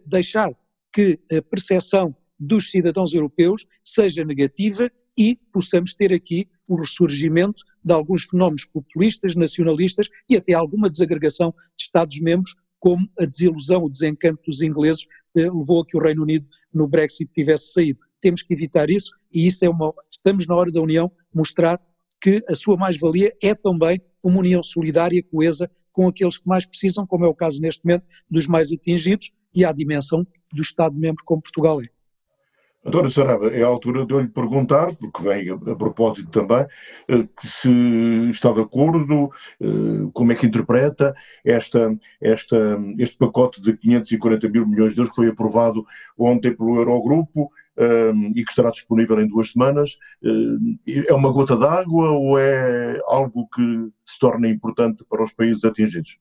deixar 0.05 0.51
que 0.91 1.19
a 1.31 1.41
percepção 1.41 2.15
dos 2.39 2.71
cidadãos 2.71 3.13
europeus 3.13 3.65
seja 3.83 4.23
negativa 4.23 4.91
e 5.17 5.39
possamos 5.51 5.93
ter 5.93 6.11
aqui 6.13 6.47
o 6.67 6.75
ressurgimento 6.75 7.63
de 7.83 7.93
alguns 7.93 8.23
fenómenos 8.23 8.65
populistas, 8.65 9.35
nacionalistas 9.35 10.09
e 10.29 10.35
até 10.35 10.53
alguma 10.53 10.89
desagregação 10.89 11.53
de 11.75 11.83
Estados-membros, 11.83 12.55
como 12.79 13.07
a 13.19 13.25
desilusão, 13.25 13.83
o 13.83 13.89
desencanto 13.89 14.41
dos 14.45 14.61
ingleses 14.61 15.05
eh, 15.35 15.49
levou 15.49 15.81
a 15.81 15.85
que 15.85 15.95
o 15.95 16.01
Reino 16.01 16.23
Unido 16.23 16.47
no 16.73 16.87
Brexit 16.87 17.31
tivesse 17.33 17.71
saído. 17.71 17.99
Temos 18.19 18.41
que 18.41 18.53
evitar 18.53 18.89
isso 18.89 19.11
e 19.31 19.47
isso 19.47 19.63
é 19.63 19.69
uma. 19.69 19.93
Estamos 20.09 20.47
na 20.47 20.55
hora 20.55 20.71
da 20.71 20.81
União 20.81 21.11
mostrar 21.33 21.79
que 22.21 22.43
a 22.47 22.55
sua 22.55 22.77
mais-valia 22.77 23.33
é 23.41 23.53
também 23.53 24.01
uma 24.23 24.39
união 24.39 24.63
solidária, 24.63 25.21
coesa, 25.23 25.69
com 25.91 26.07
aqueles 26.07 26.37
que 26.37 26.47
mais 26.47 26.65
precisam, 26.65 27.05
como 27.05 27.25
é 27.25 27.27
o 27.27 27.35
caso 27.35 27.61
neste 27.61 27.85
momento 27.85 28.05
dos 28.29 28.47
mais 28.47 28.71
atingidos, 28.71 29.31
e 29.53 29.63
à 29.63 29.71
dimensão 29.71 30.25
do 30.51 30.61
Estado-membro 30.61 31.23
como 31.25 31.41
Portugal 31.41 31.81
é. 31.81 31.92
António 32.85 33.09
Sarava, 33.11 33.47
é 33.47 33.63
a 33.63 33.67
altura 33.67 34.05
de 34.05 34.13
eu 34.13 34.19
lhe 34.19 34.27
perguntar, 34.27 34.93
porque 34.95 35.23
vem 35.23 35.49
a, 35.49 35.53
a 35.53 35.75
propósito 35.75 36.29
também, 36.29 36.65
eh, 37.07 37.27
se 37.41 37.69
está 38.29 38.51
de 38.51 38.59
acordo, 38.59 39.31
eh, 39.61 40.09
como 40.13 40.33
é 40.33 40.35
que 40.35 40.45
interpreta 40.45 41.15
esta, 41.45 41.97
esta, 42.19 42.77
este 42.99 43.17
pacote 43.17 43.61
de 43.61 43.77
540 43.77 44.49
mil 44.49 44.67
milhões 44.67 44.93
de 44.93 44.99
euros 44.99 45.11
que 45.11 45.15
foi 45.15 45.29
aprovado 45.29 45.85
ontem 46.17 46.53
pelo 46.53 46.75
Eurogrupo 46.75 47.49
eh, 47.77 48.11
e 48.35 48.43
que 48.43 48.51
estará 48.51 48.69
disponível 48.69 49.17
em 49.21 49.27
duas 49.27 49.51
semanas. 49.51 49.97
É 50.85 51.13
uma 51.13 51.31
gota 51.31 51.55
d'água 51.55 52.11
ou 52.11 52.37
é 52.37 52.99
algo 53.07 53.47
que 53.47 53.89
se 54.05 54.19
torna 54.19 54.49
importante 54.49 55.05
para 55.09 55.23
os 55.23 55.31
países 55.31 55.63
atingidos? 55.63 56.19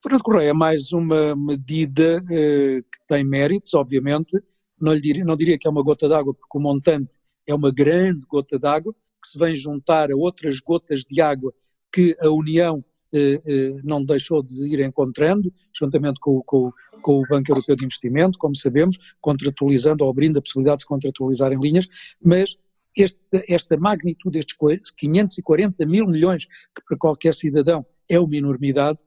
Fernando 0.00 0.22
Correia 0.22 0.50
é 0.50 0.52
mais 0.52 0.92
uma 0.92 1.34
medida 1.34 2.22
que 2.24 2.84
tem 3.08 3.24
méritos, 3.24 3.74
obviamente, 3.74 4.40
não, 4.80 4.98
diria, 4.98 5.24
não 5.24 5.36
diria 5.36 5.58
que 5.58 5.66
é 5.66 5.70
uma 5.70 5.82
gota 5.82 6.08
d'água, 6.08 6.34
porque 6.34 6.58
o 6.58 6.60
montante 6.60 7.18
é 7.46 7.54
uma 7.54 7.70
grande 7.70 8.24
gota 8.26 8.58
d'água, 8.58 8.94
que 9.22 9.28
se 9.28 9.38
vem 9.38 9.54
juntar 9.54 10.10
a 10.10 10.16
outras 10.16 10.60
gotas 10.60 11.00
de 11.00 11.20
água 11.20 11.52
que 11.92 12.16
a 12.20 12.28
União 12.28 12.84
eh, 13.12 13.40
eh, 13.46 13.80
não 13.82 14.04
deixou 14.04 14.42
de 14.42 14.66
ir 14.66 14.80
encontrando, 14.80 15.52
juntamente 15.72 16.20
com, 16.20 16.42
com, 16.42 16.70
com, 17.00 17.20
o 17.20 17.22
Banco 17.28 17.50
Europeu 17.50 17.76
de 17.76 17.84
Investimento, 17.84 18.38
como 18.38 18.54
sabemos, 18.54 18.98
contratualizando 19.20 20.04
ou 20.04 20.10
abrindo 20.10 20.38
a 20.38 20.42
possibilidade 20.42 20.78
de 20.78 20.82
se 20.82 20.88
contratualizar 20.88 21.52
em 21.52 21.58
linhas, 21.58 21.86
mas 22.22 22.56
este, 22.96 23.18
esta 23.48 23.76
magnitude 23.76 24.38
destes 24.38 24.90
540 24.90 25.86
mil 25.86 26.06
milhões, 26.06 26.46
que 26.46 26.82
para 26.86 26.98
qualquer 26.98 27.34
cidadão 27.34 27.86
é 28.08 28.18
uma 28.18 28.36
enormidade, 28.36 28.98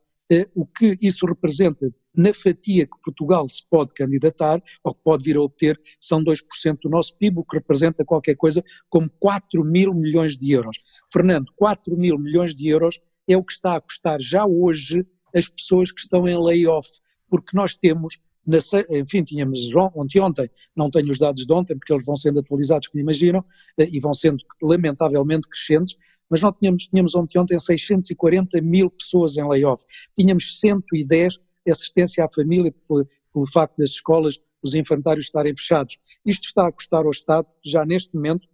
o 0.54 0.66
que 0.66 0.98
isso 1.02 1.26
representa 1.26 1.90
na 2.16 2.34
fatia 2.34 2.86
que 2.86 3.02
Portugal 3.04 3.50
se 3.50 3.64
pode 3.70 3.94
candidatar, 3.94 4.62
ou 4.84 4.94
que 4.94 5.02
pode 5.04 5.24
vir 5.24 5.38
a 5.38 5.42
obter, 5.42 5.80
são 6.00 6.24
2% 6.24 6.78
do 6.84 6.90
nosso 6.90 7.16
PIB, 7.18 7.40
o 7.40 7.44
que 7.44 7.56
representa 7.58 8.04
qualquer 8.04 8.36
coisa 8.36 8.64
como 8.90 9.10
4 9.20 9.64
mil 9.64 9.94
milhões 9.94 10.38
de 10.38 10.52
euros. 10.52 10.78
Fernando, 11.12 11.52
4 11.56 11.96
mil 11.98 12.20
milhões 12.20 12.54
de 12.54 12.68
euros 12.68 13.00
é 13.28 13.38
o 13.38 13.44
que 13.44 13.54
está 13.54 13.76
a 13.76 13.82
custar 13.82 14.20
já 14.22 14.46
hoje 14.46 15.06
as 15.34 15.48
pessoas 15.48 15.92
que 15.92 16.02
estão 16.02 16.28
em 16.28 16.38
layoff, 16.38 16.90
porque 17.30 17.56
nós 17.56 17.76
temos, 17.76 18.20
na, 18.46 18.58
enfim, 18.90 19.24
tínhamos 19.24 19.74
ontem, 19.76 20.20
ontem, 20.20 20.50
não 20.76 20.90
tenho 20.90 21.12
os 21.12 21.20
dados 21.20 21.46
de 21.46 21.54
ontem, 21.54 21.78
porque 21.78 21.94
eles 21.94 22.06
vão 22.06 22.18
sendo 22.18 22.40
atualizados, 22.40 22.88
como 22.88 23.02
imaginam, 23.02 23.46
eh, 23.78 23.88
e 23.92 24.00
vão 24.00 24.14
sendo 24.14 24.44
lamentavelmente 24.62 25.48
crescentes, 25.48 25.96
mas 26.30 26.42
nós 26.42 26.54
tínhamos, 26.60 26.88
tínhamos 26.88 27.16
ontem, 27.16 27.40
ontem 27.40 27.58
640 27.58 28.62
mil 28.62 28.90
pessoas 28.90 29.38
em 29.38 29.48
layoff, 29.48 29.84
tínhamos 30.16 30.60
110 30.60 31.40
assistência 31.72 32.26
à 32.26 32.30
família 32.30 32.74
pelo, 32.88 33.08
pelo 33.34 33.46
facto 33.46 33.78
das 33.78 33.92
escolas, 33.92 34.40
os 34.62 34.74
infantários 34.74 35.26
estarem 35.28 35.56
fechados. 35.56 35.98
Isto 36.26 36.46
está 36.46 36.68
a 36.68 36.72
custar 36.72 37.06
ao 37.06 37.12
Estado, 37.12 37.48
já 37.64 37.86
neste 37.86 38.14
momento, 38.14 38.48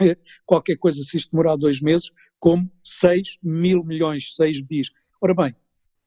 eh, 0.00 0.16
qualquer 0.44 0.76
coisa, 0.76 1.02
se 1.02 1.16
isto 1.16 1.30
demorar 1.30 1.56
dois 1.56 1.80
meses, 1.80 2.10
como 2.38 2.70
6 2.84 3.38
mil 3.42 3.82
milhões, 3.84 4.34
6 4.36 4.60
bis. 4.62 4.90
Ora 5.20 5.34
bem, 5.34 5.54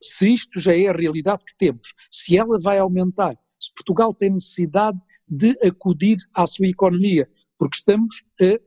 se 0.01 0.32
isto 0.32 0.60
já 0.60 0.75
é 0.75 0.88
a 0.88 0.94
realidade 0.94 1.44
que 1.46 1.56
temos, 1.58 1.94
se 2.12 2.38
ela 2.38 2.58
vai 2.60 2.77
aumentar, 2.77 3.36
se 3.60 3.72
Portugal 3.74 4.13
tem 4.13 4.32
necessidade 4.32 4.98
de 5.27 5.51
acudir 5.65 6.18
à 6.36 6.48
sua 6.48 6.68
economia, 6.68 7.30
porque 7.58 7.77
estamos 7.77 8.24
a, 8.41 8.60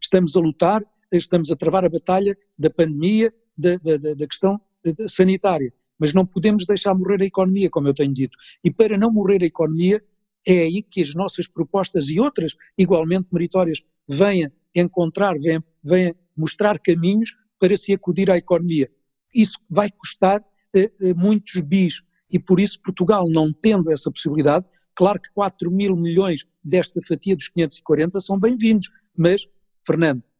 estamos 0.00 0.36
a 0.36 0.40
lutar 0.40 0.84
estamos 1.12 1.50
a 1.50 1.56
travar 1.56 1.84
a 1.84 1.88
batalha 1.88 2.36
da 2.58 2.70
pandemia, 2.70 3.32
da, 3.56 3.76
da, 3.76 4.14
da 4.14 4.26
questão 4.26 4.60
sanitária. 5.08 5.72
Mas 5.98 6.12
não 6.12 6.26
podemos 6.26 6.66
deixar 6.66 6.94
morrer 6.94 7.22
a 7.22 7.26
economia, 7.26 7.70
como 7.70 7.88
eu 7.88 7.94
tenho 7.94 8.12
dito. 8.12 8.36
E 8.62 8.70
para 8.70 8.98
não 8.98 9.10
morrer 9.10 9.42
a 9.42 9.46
economia, 9.46 10.02
é 10.46 10.60
aí 10.60 10.82
que 10.82 11.02
as 11.02 11.14
nossas 11.14 11.48
propostas 11.48 12.08
e 12.08 12.20
outras 12.20 12.54
igualmente 12.78 13.28
meritórias 13.32 13.82
venham 14.08 14.50
encontrar, 14.74 15.34
venham, 15.82 16.14
mostrar 16.36 16.78
caminhos 16.78 17.34
para 17.58 17.76
se 17.76 17.92
acudir 17.92 18.30
à 18.30 18.36
economia. 18.36 18.90
Isso 19.34 19.58
vai 19.68 19.90
custar 19.90 20.44
eh, 20.74 20.92
eh 21.00 21.14
muitos 21.14 21.60
bis 21.62 22.02
e 22.30 22.38
por 22.38 22.60
isso 22.60 22.80
Portugal, 22.80 23.28
não 23.28 23.52
tendo 23.52 23.90
essa 23.90 24.10
possibilidade, 24.10 24.66
claro 24.94 25.20
que 25.20 25.30
4 25.32 25.70
mil 25.70 25.96
milhões 25.96 26.46
desta 26.62 27.00
fatia 27.00 27.36
dos 27.36 27.48
540 27.48 28.20
são 28.20 28.38
bem-vindos, 28.38 28.90
mas, 29.16 29.48
Fernando, 29.86 30.22
eh, 30.22 30.35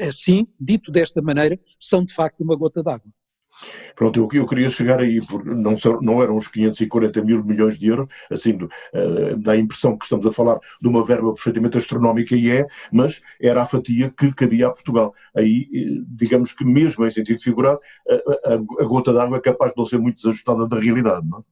assim, 0.00 0.46
dito 0.60 0.90
desta 0.90 1.22
maneira, 1.22 1.58
são 1.78 2.04
de 2.04 2.12
facto 2.12 2.40
uma 2.40 2.56
gota 2.56 2.82
d'água. 2.82 3.10
Pronto, 3.94 4.18
eu, 4.18 4.28
eu 4.32 4.46
queria 4.46 4.70
chegar 4.70 5.00
aí, 5.00 5.20
porque 5.20 5.48
não, 5.48 5.76
não 6.00 6.22
eram 6.22 6.36
os 6.36 6.46
540 6.46 7.22
mil 7.22 7.44
milhões 7.44 7.78
de 7.78 7.88
euros, 7.88 8.08
assim, 8.30 8.54
uh, 8.54 9.36
dá 9.36 9.52
a 9.52 9.56
impressão 9.56 9.98
que 9.98 10.04
estamos 10.04 10.26
a 10.26 10.32
falar 10.32 10.58
de 10.80 10.88
uma 10.88 11.04
verba 11.04 11.32
perfeitamente 11.32 11.78
astronómica, 11.78 12.36
e 12.36 12.50
é, 12.50 12.66
mas 12.92 13.20
era 13.40 13.62
a 13.62 13.66
fatia 13.66 14.10
que 14.16 14.32
cabia 14.32 14.68
a 14.68 14.72
Portugal. 14.72 15.14
Aí, 15.36 15.66
digamos 16.06 16.52
que 16.52 16.64
mesmo 16.64 17.06
em 17.06 17.10
sentido 17.10 17.42
figurado, 17.42 17.80
a, 18.08 18.52
a, 18.52 18.54
a 18.54 18.84
gota 18.84 19.12
d'água 19.12 19.38
é 19.38 19.40
capaz 19.40 19.72
de 19.72 19.78
não 19.78 19.84
ser 19.84 19.98
muito 19.98 20.16
desajustada 20.16 20.68
da 20.68 20.78
realidade, 20.78 21.26
não 21.28 21.38
é? 21.38 21.42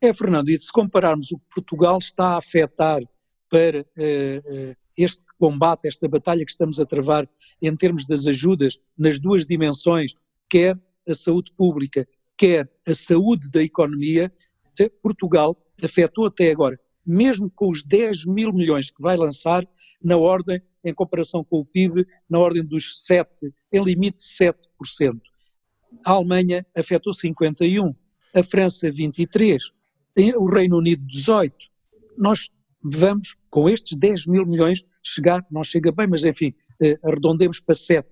É, 0.00 0.14
Fernando, 0.14 0.48
e 0.48 0.56
se 0.56 0.70
compararmos 0.70 1.32
o 1.32 1.38
que 1.38 1.44
Portugal 1.56 1.98
está 1.98 2.34
a 2.34 2.38
afetar 2.38 3.00
para 3.50 3.80
uh, 3.80 3.82
uh, 3.82 4.76
este 4.98 5.22
combate, 5.38 5.86
esta 5.86 6.08
batalha 6.08 6.44
que 6.44 6.50
estamos 6.50 6.80
a 6.80 6.84
travar 6.84 7.28
em 7.62 7.74
termos 7.76 8.04
das 8.04 8.26
ajudas 8.26 8.78
nas 8.98 9.20
duas 9.20 9.46
dimensões, 9.46 10.14
quer 10.50 10.76
a 11.08 11.14
saúde 11.14 11.52
pública, 11.56 12.06
quer 12.36 12.68
a 12.86 12.94
saúde 12.94 13.48
da 13.50 13.62
economia, 13.62 14.32
Portugal 15.00 15.56
afetou 15.82 16.26
até 16.26 16.50
agora, 16.50 16.78
mesmo 17.06 17.50
com 17.50 17.70
os 17.70 17.82
10 17.82 18.26
mil 18.26 18.52
milhões 18.52 18.90
que 18.90 19.00
vai 19.00 19.16
lançar, 19.16 19.66
na 20.02 20.16
ordem 20.16 20.60
em 20.84 20.94
comparação 20.94 21.42
com 21.42 21.60
o 21.60 21.64
PIB, 21.64 22.06
na 22.28 22.38
ordem 22.38 22.64
dos 22.64 23.04
7, 23.04 23.52
em 23.72 23.82
limite 23.82 24.20
7%. 24.20 25.20
A 26.04 26.12
Alemanha 26.12 26.66
afetou 26.76 27.12
51%, 27.12 27.94
a 28.34 28.42
França 28.42 28.88
23%, 28.88 29.58
o 30.36 30.46
Reino 30.46 30.78
Unido 30.78 31.04
18%. 31.06 31.52
Nós 32.16 32.50
vamos, 32.82 33.36
com 33.50 33.68
estes 33.68 33.96
10 33.96 34.26
mil 34.26 34.46
milhões, 34.46 34.84
chegar, 35.02 35.44
não 35.50 35.64
chega 35.64 35.90
bem, 35.92 36.06
mas 36.06 36.24
enfim, 36.24 36.54
eh, 36.80 36.98
arredondemos 37.04 37.60
para 37.60 37.74
7. 37.74 38.06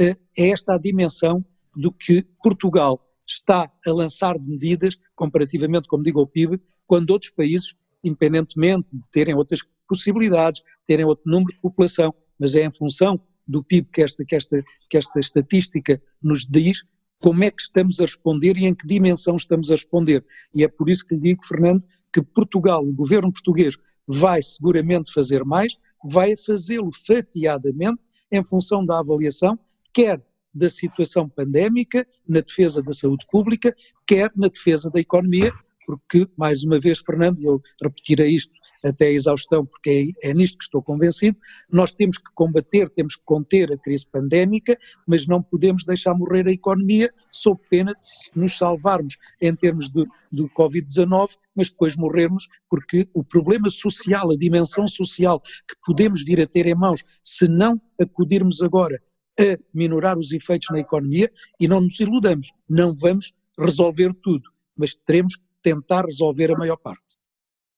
Eh, 0.00 0.16
é 0.36 0.48
esta 0.50 0.74
a 0.74 0.78
dimensão 0.78 1.44
do 1.76 1.92
que 1.92 2.24
Portugal 2.42 3.04
está 3.26 3.70
a 3.86 3.92
lançar 3.92 4.38
medidas, 4.38 4.96
comparativamente, 5.14 5.88
como 5.88 6.02
digo, 6.02 6.20
ao 6.20 6.26
PIB, 6.26 6.60
quando 6.86 7.10
outros 7.10 7.30
países, 7.30 7.74
independentemente 8.02 8.96
de 8.96 9.08
terem 9.10 9.34
outras 9.34 9.60
possibilidades, 9.86 10.62
terem 10.86 11.04
outro 11.04 11.30
número 11.30 11.54
de 11.54 11.60
população, 11.60 12.14
mas 12.38 12.54
é 12.54 12.64
em 12.64 12.72
função 12.72 13.20
do 13.46 13.62
PIB 13.62 13.88
que 13.90 14.02
esta, 14.02 14.24
que 14.24 14.34
esta, 14.34 14.64
que 14.88 14.96
esta 14.96 15.18
estatística 15.18 16.02
nos 16.22 16.46
diz, 16.46 16.84
como 17.18 17.42
é 17.42 17.50
que 17.50 17.62
estamos 17.62 17.98
a 17.98 18.02
responder 18.02 18.56
e 18.56 18.66
em 18.66 18.74
que 18.74 18.86
dimensão 18.86 19.36
estamos 19.36 19.70
a 19.70 19.74
responder. 19.74 20.24
E 20.54 20.62
é 20.62 20.68
por 20.68 20.88
isso 20.88 21.04
que 21.04 21.14
lhe 21.14 21.20
digo, 21.20 21.44
Fernando, 21.44 21.82
que 22.12 22.22
Portugal, 22.22 22.82
o 22.82 22.92
governo 22.92 23.32
português, 23.32 23.76
vai 24.08 24.40
seguramente 24.42 25.12
fazer 25.12 25.44
mais, 25.44 25.76
vai 26.02 26.34
fazê-lo 26.36 26.90
fatiadamente 26.92 28.08
em 28.32 28.44
função 28.44 28.84
da 28.84 28.98
avaliação, 28.98 29.58
quer 29.92 30.22
da 30.54 30.68
situação 30.68 31.28
pandémica, 31.28 32.06
na 32.26 32.40
defesa 32.40 32.82
da 32.82 32.92
saúde 32.92 33.26
pública, 33.30 33.74
quer 34.06 34.32
na 34.34 34.48
defesa 34.48 34.90
da 34.90 34.98
economia, 34.98 35.52
porque, 35.86 36.28
mais 36.36 36.62
uma 36.62 36.78
vez, 36.80 36.98
Fernando, 36.98 37.38
eu 37.42 37.62
repetirei 37.82 38.34
isto 38.34 38.52
até 38.84 39.06
a 39.06 39.12
exaustão, 39.12 39.64
porque 39.66 40.12
é, 40.22 40.30
é, 40.30 40.34
nisto 40.34 40.58
que 40.58 40.64
estou 40.64 40.82
convencido, 40.82 41.36
nós 41.70 41.92
temos 41.92 42.16
que 42.18 42.32
combater, 42.34 42.88
temos 42.90 43.16
que 43.16 43.22
conter 43.24 43.72
a 43.72 43.78
crise 43.78 44.06
pandémica, 44.06 44.78
mas 45.06 45.26
não 45.26 45.42
podemos 45.42 45.84
deixar 45.84 46.14
morrer 46.14 46.46
a 46.46 46.52
economia 46.52 47.12
sob 47.30 47.60
pena 47.68 47.92
de 47.92 48.40
nos 48.40 48.56
salvarmos 48.56 49.16
em 49.40 49.54
termos 49.54 49.88
do, 49.88 50.06
do 50.30 50.48
Covid-19, 50.50 51.30
mas 51.54 51.68
depois 51.70 51.96
morrermos, 51.96 52.48
porque 52.70 53.08
o 53.12 53.24
problema 53.24 53.70
social, 53.70 54.30
a 54.30 54.36
dimensão 54.36 54.86
social 54.86 55.40
que 55.40 55.76
podemos 55.84 56.24
vir 56.24 56.40
a 56.40 56.46
ter 56.46 56.66
em 56.66 56.74
mãos, 56.74 57.04
se 57.22 57.48
não 57.48 57.80
acudirmos 58.00 58.62
agora 58.62 59.00
a 59.38 59.58
minorar 59.72 60.18
os 60.18 60.32
efeitos 60.32 60.68
na 60.70 60.80
economia, 60.80 61.30
e 61.60 61.68
não 61.68 61.80
nos 61.80 61.98
iludamos, 62.00 62.52
não 62.68 62.94
vamos 62.94 63.32
resolver 63.58 64.12
tudo, 64.22 64.50
mas 64.76 64.94
teremos 64.94 65.36
que 65.36 65.42
tentar 65.62 66.04
resolver 66.04 66.52
a 66.52 66.58
maior 66.58 66.76
parte. 66.76 67.18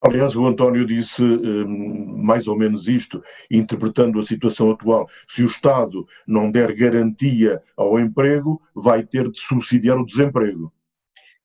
Aliás, 0.02 0.34
o 0.34 0.46
António 0.46 0.86
disse 0.86 1.22
um, 1.22 2.22
mais 2.22 2.48
ou 2.48 2.56
menos 2.56 2.88
isto, 2.88 3.22
interpretando 3.50 4.18
a 4.18 4.24
situação 4.24 4.70
atual. 4.70 5.08
Se 5.28 5.42
o 5.42 5.46
Estado 5.46 6.06
não 6.26 6.50
der 6.50 6.74
garantia 6.74 7.62
ao 7.76 7.98
emprego, 7.98 8.62
vai 8.74 9.02
ter 9.02 9.30
de 9.30 9.38
subsidiar 9.38 9.98
o 9.98 10.06
desemprego. 10.06 10.72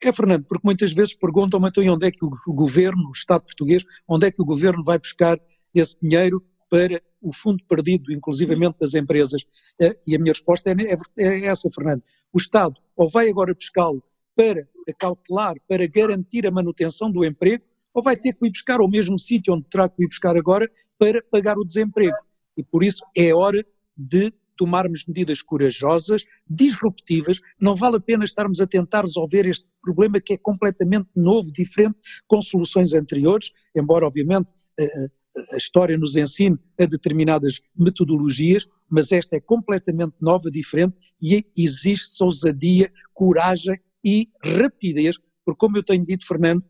É, 0.01 0.12
Fernando, 0.12 0.45
porque 0.45 0.65
muitas 0.65 0.93
vezes 0.93 1.13
perguntam-me 1.13 1.67
então 1.67 1.83
onde 1.93 2.07
é 2.07 2.12
que 2.12 2.24
o 2.24 2.53
governo, 2.53 3.09
o 3.09 3.12
Estado 3.12 3.43
português, 3.43 3.83
onde 4.07 4.27
é 4.27 4.31
que 4.31 4.41
o 4.41 4.45
governo 4.45 4.83
vai 4.83 5.00
buscar 5.00 5.39
esse 5.74 5.97
dinheiro 6.01 6.43
para 6.69 7.01
o 7.21 7.33
fundo 7.33 7.63
perdido, 7.67 8.12
inclusivamente 8.12 8.77
das 8.79 8.93
empresas. 8.93 9.41
Eh, 9.79 9.97
e 10.07 10.15
a 10.15 10.19
minha 10.19 10.33
resposta 10.33 10.69
é, 10.69 10.74
é, 10.74 10.95
é 11.17 11.45
essa, 11.45 11.69
Fernando. 11.74 12.03
O 12.31 12.38
Estado 12.38 12.75
ou 12.95 13.09
vai 13.09 13.29
agora 13.29 13.53
buscá-lo 13.53 14.03
para 14.35 14.67
acautelar, 14.88 15.55
para 15.67 15.88
garantir 15.88 16.45
a 16.45 16.51
manutenção 16.51 17.12
do 17.12 17.25
emprego, 17.25 17.63
ou 17.95 18.03
vai 18.03 18.17
ter 18.17 18.33
que 18.33 18.45
ir 18.45 18.51
buscar 18.51 18.81
ao 18.81 18.89
mesmo 18.89 19.17
sítio 19.17 19.53
onde 19.53 19.65
terá 19.69 19.87
que 19.87 20.03
ir 20.03 20.07
buscar 20.07 20.35
agora 20.35 20.69
para 20.99 21.23
pagar 21.31 21.57
o 21.57 21.63
desemprego. 21.63 22.15
E 22.57 22.61
por 22.61 22.83
isso 22.83 23.01
é 23.15 23.33
hora 23.33 23.65
de 23.97 24.33
tomarmos 24.57 25.05
medidas 25.05 25.41
corajosas, 25.41 26.25
disruptivas. 26.47 27.39
Não 27.59 27.75
vale 27.75 27.97
a 27.97 27.99
pena 27.99 28.25
estarmos 28.25 28.59
a 28.59 28.67
tentar 28.67 29.01
resolver 29.01 29.47
este 29.47 29.65
problema 29.81 30.19
que 30.19 30.34
é 30.34 30.38
completamente 30.38 31.10
novo, 31.15 31.51
diferente, 31.51 31.99
com 32.27 32.41
soluções 32.41 32.93
anteriores, 32.93 33.51
embora, 33.75 34.05
obviamente, 34.05 34.53
a, 34.79 35.58
história 35.58 35.97
nos 35.97 36.15
ensine 36.15 36.58
a 36.79 36.86
determinadas 36.86 37.60
metodologias, 37.77 38.67
mas 38.89 39.12
esta 39.12 39.36
é 39.36 39.39
completamente 39.39 40.15
nova, 40.21 40.49
diferente 40.49 40.95
e 41.21 41.45
exige 41.58 42.03
ousadia, 42.21 42.91
coragem 43.13 43.77
e 44.03 44.29
rapidez, 44.41 45.17
porque, 45.43 45.60
como 45.60 45.77
eu 45.77 45.84
tenho 45.84 46.05
dito, 46.05 46.25
Fernando, 46.25 46.63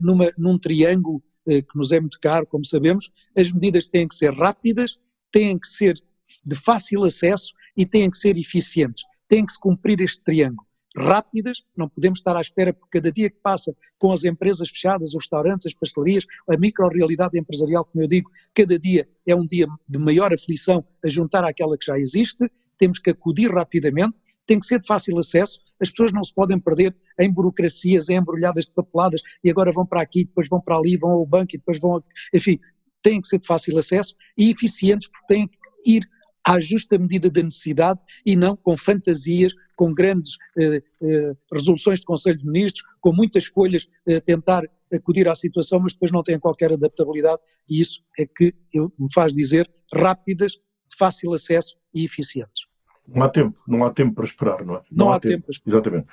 numa, 0.00 0.32
num 0.36 0.58
triângulo 0.58 1.22
eh, 1.46 1.62
que 1.62 1.76
nos 1.76 1.90
é 1.92 2.00
muito 2.00 2.20
caro, 2.20 2.46
como 2.46 2.64
sabemos, 2.64 3.10
as 3.36 3.50
medidas 3.50 3.86
têm 3.86 4.06
que 4.06 4.14
ser 4.14 4.32
rápidas, 4.32 4.98
têm 5.30 5.58
que 5.58 5.66
ser 5.66 5.96
de 6.44 6.56
fácil 6.56 7.04
acesso 7.04 7.52
e 7.76 7.84
têm 7.84 8.08
que 8.10 8.16
ser 8.16 8.36
eficientes. 8.36 9.02
Tem 9.26 9.44
que 9.44 9.52
se 9.52 9.58
cumprir 9.58 10.00
este 10.00 10.22
triângulo. 10.22 10.66
Rápidas, 10.94 11.64
não 11.74 11.88
podemos 11.88 12.18
estar 12.18 12.36
à 12.36 12.40
espera, 12.40 12.72
porque 12.72 12.98
cada 12.98 13.10
dia 13.10 13.30
que 13.30 13.38
passa 13.42 13.74
com 13.98 14.12
as 14.12 14.24
empresas 14.24 14.68
fechadas, 14.68 15.10
os 15.10 15.24
restaurantes, 15.24 15.66
as 15.66 15.72
pastelarias, 15.72 16.26
a 16.48 16.56
micro-realidade 16.56 17.38
empresarial, 17.38 17.84
como 17.84 18.04
eu 18.04 18.08
digo, 18.08 18.30
cada 18.54 18.78
dia 18.78 19.08
é 19.26 19.34
um 19.34 19.46
dia 19.46 19.66
de 19.88 19.98
maior 19.98 20.34
aflição 20.34 20.84
a 21.02 21.08
juntar 21.08 21.44
àquela 21.44 21.78
que 21.78 21.86
já 21.86 21.98
existe, 21.98 22.46
temos 22.76 22.98
que 22.98 23.08
acudir 23.08 23.50
rapidamente, 23.50 24.20
tem 24.46 24.58
que 24.58 24.66
ser 24.66 24.80
de 24.80 24.86
fácil 24.86 25.18
acesso, 25.18 25.60
as 25.82 25.90
pessoas 25.90 26.12
não 26.12 26.22
se 26.22 26.32
podem 26.32 26.58
perder 26.58 26.94
em 27.18 27.30
burocracias, 27.30 28.08
em 28.08 28.16
embrulhadas 28.16 28.64
de 28.64 28.72
papeladas, 28.72 29.20
e 29.42 29.50
agora 29.50 29.72
vão 29.72 29.84
para 29.84 30.00
aqui, 30.00 30.24
depois 30.24 30.48
vão 30.48 30.60
para 30.60 30.76
ali, 30.76 30.96
vão 30.96 31.10
ao 31.10 31.26
banco 31.26 31.54
e 31.54 31.58
depois 31.58 31.78
vão, 31.78 32.02
enfim, 32.32 32.58
têm 33.02 33.20
que 33.20 33.26
ser 33.26 33.38
de 33.38 33.46
fácil 33.46 33.76
acesso 33.78 34.14
e 34.38 34.50
eficientes 34.50 35.08
porque 35.08 35.34
têm 35.34 35.48
que 35.48 35.58
ir 35.84 36.08
à 36.44 36.58
justa 36.58 36.98
medida 36.98 37.30
da 37.30 37.42
necessidade 37.42 38.00
e 38.24 38.36
não 38.36 38.56
com 38.56 38.76
fantasias, 38.76 39.52
com 39.76 39.92
grandes 39.92 40.36
eh, 40.58 40.82
eh, 41.02 41.32
resoluções 41.52 42.00
de 42.00 42.04
Conselho 42.04 42.38
de 42.38 42.46
Ministros, 42.46 42.84
com 43.00 43.12
muitas 43.12 43.44
folhas 43.44 43.88
eh, 44.06 44.20
tentar 44.20 44.62
acudir 44.92 45.28
à 45.28 45.34
situação, 45.34 45.80
mas 45.80 45.92
depois 45.92 46.10
não 46.10 46.22
têm 46.22 46.38
qualquer 46.38 46.72
adaptabilidade 46.72 47.40
e 47.68 47.80
isso 47.80 48.02
é 48.18 48.26
que 48.26 48.54
eu, 48.74 48.92
me 48.98 49.12
faz 49.12 49.32
dizer 49.32 49.70
rápidas, 49.94 50.52
de 50.52 50.96
fácil 50.98 51.32
acesso 51.32 51.76
e 51.94 52.04
eficientes. 52.04 52.71
Não 53.06 53.22
há 53.22 53.28
tempo, 53.28 53.62
não 53.66 53.84
há 53.84 53.90
tempo 53.90 54.14
para 54.14 54.24
esperar, 54.24 54.64
não 54.64 54.76
é? 54.76 54.82
Não, 54.90 55.06
não 55.06 55.12
há, 55.12 55.16
há, 55.16 55.20
tempo. 55.20 55.34
tempo 55.34 55.44
para 55.44 55.52
esperar. 55.52 55.74
Exatamente. 55.74 56.06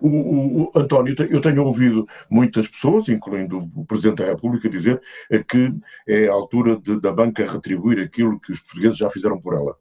O, 0.00 0.08
o, 0.08 0.62
o, 0.64 0.72
António, 0.74 1.14
eu 1.30 1.40
tenho 1.40 1.64
ouvido 1.64 2.06
muitas 2.30 2.66
pessoas, 2.68 3.08
incluindo 3.08 3.58
o 3.74 3.84
Presidente 3.84 4.18
da 4.18 4.26
República, 4.26 4.68
dizer 4.68 5.00
que 5.48 5.72
é 6.06 6.28
a 6.28 6.32
altura 6.32 6.76
de, 6.76 7.00
da 7.00 7.12
banca 7.12 7.50
retribuir 7.50 8.00
aquilo 8.00 8.40
que 8.40 8.52
os 8.52 8.60
portugueses 8.60 8.98
já 8.98 9.10
fizeram 9.10 9.40
por 9.40 9.54
ela. 9.54 9.76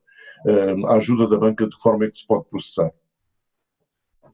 Uh, 0.46 0.86
a 0.88 0.96
ajuda 0.96 1.28
da 1.28 1.38
banca, 1.38 1.68
de 1.68 1.80
forma 1.82 2.06
é 2.06 2.12
que 2.12 2.20
se 2.20 2.28
pode 2.28 2.46
processar? 2.50 2.92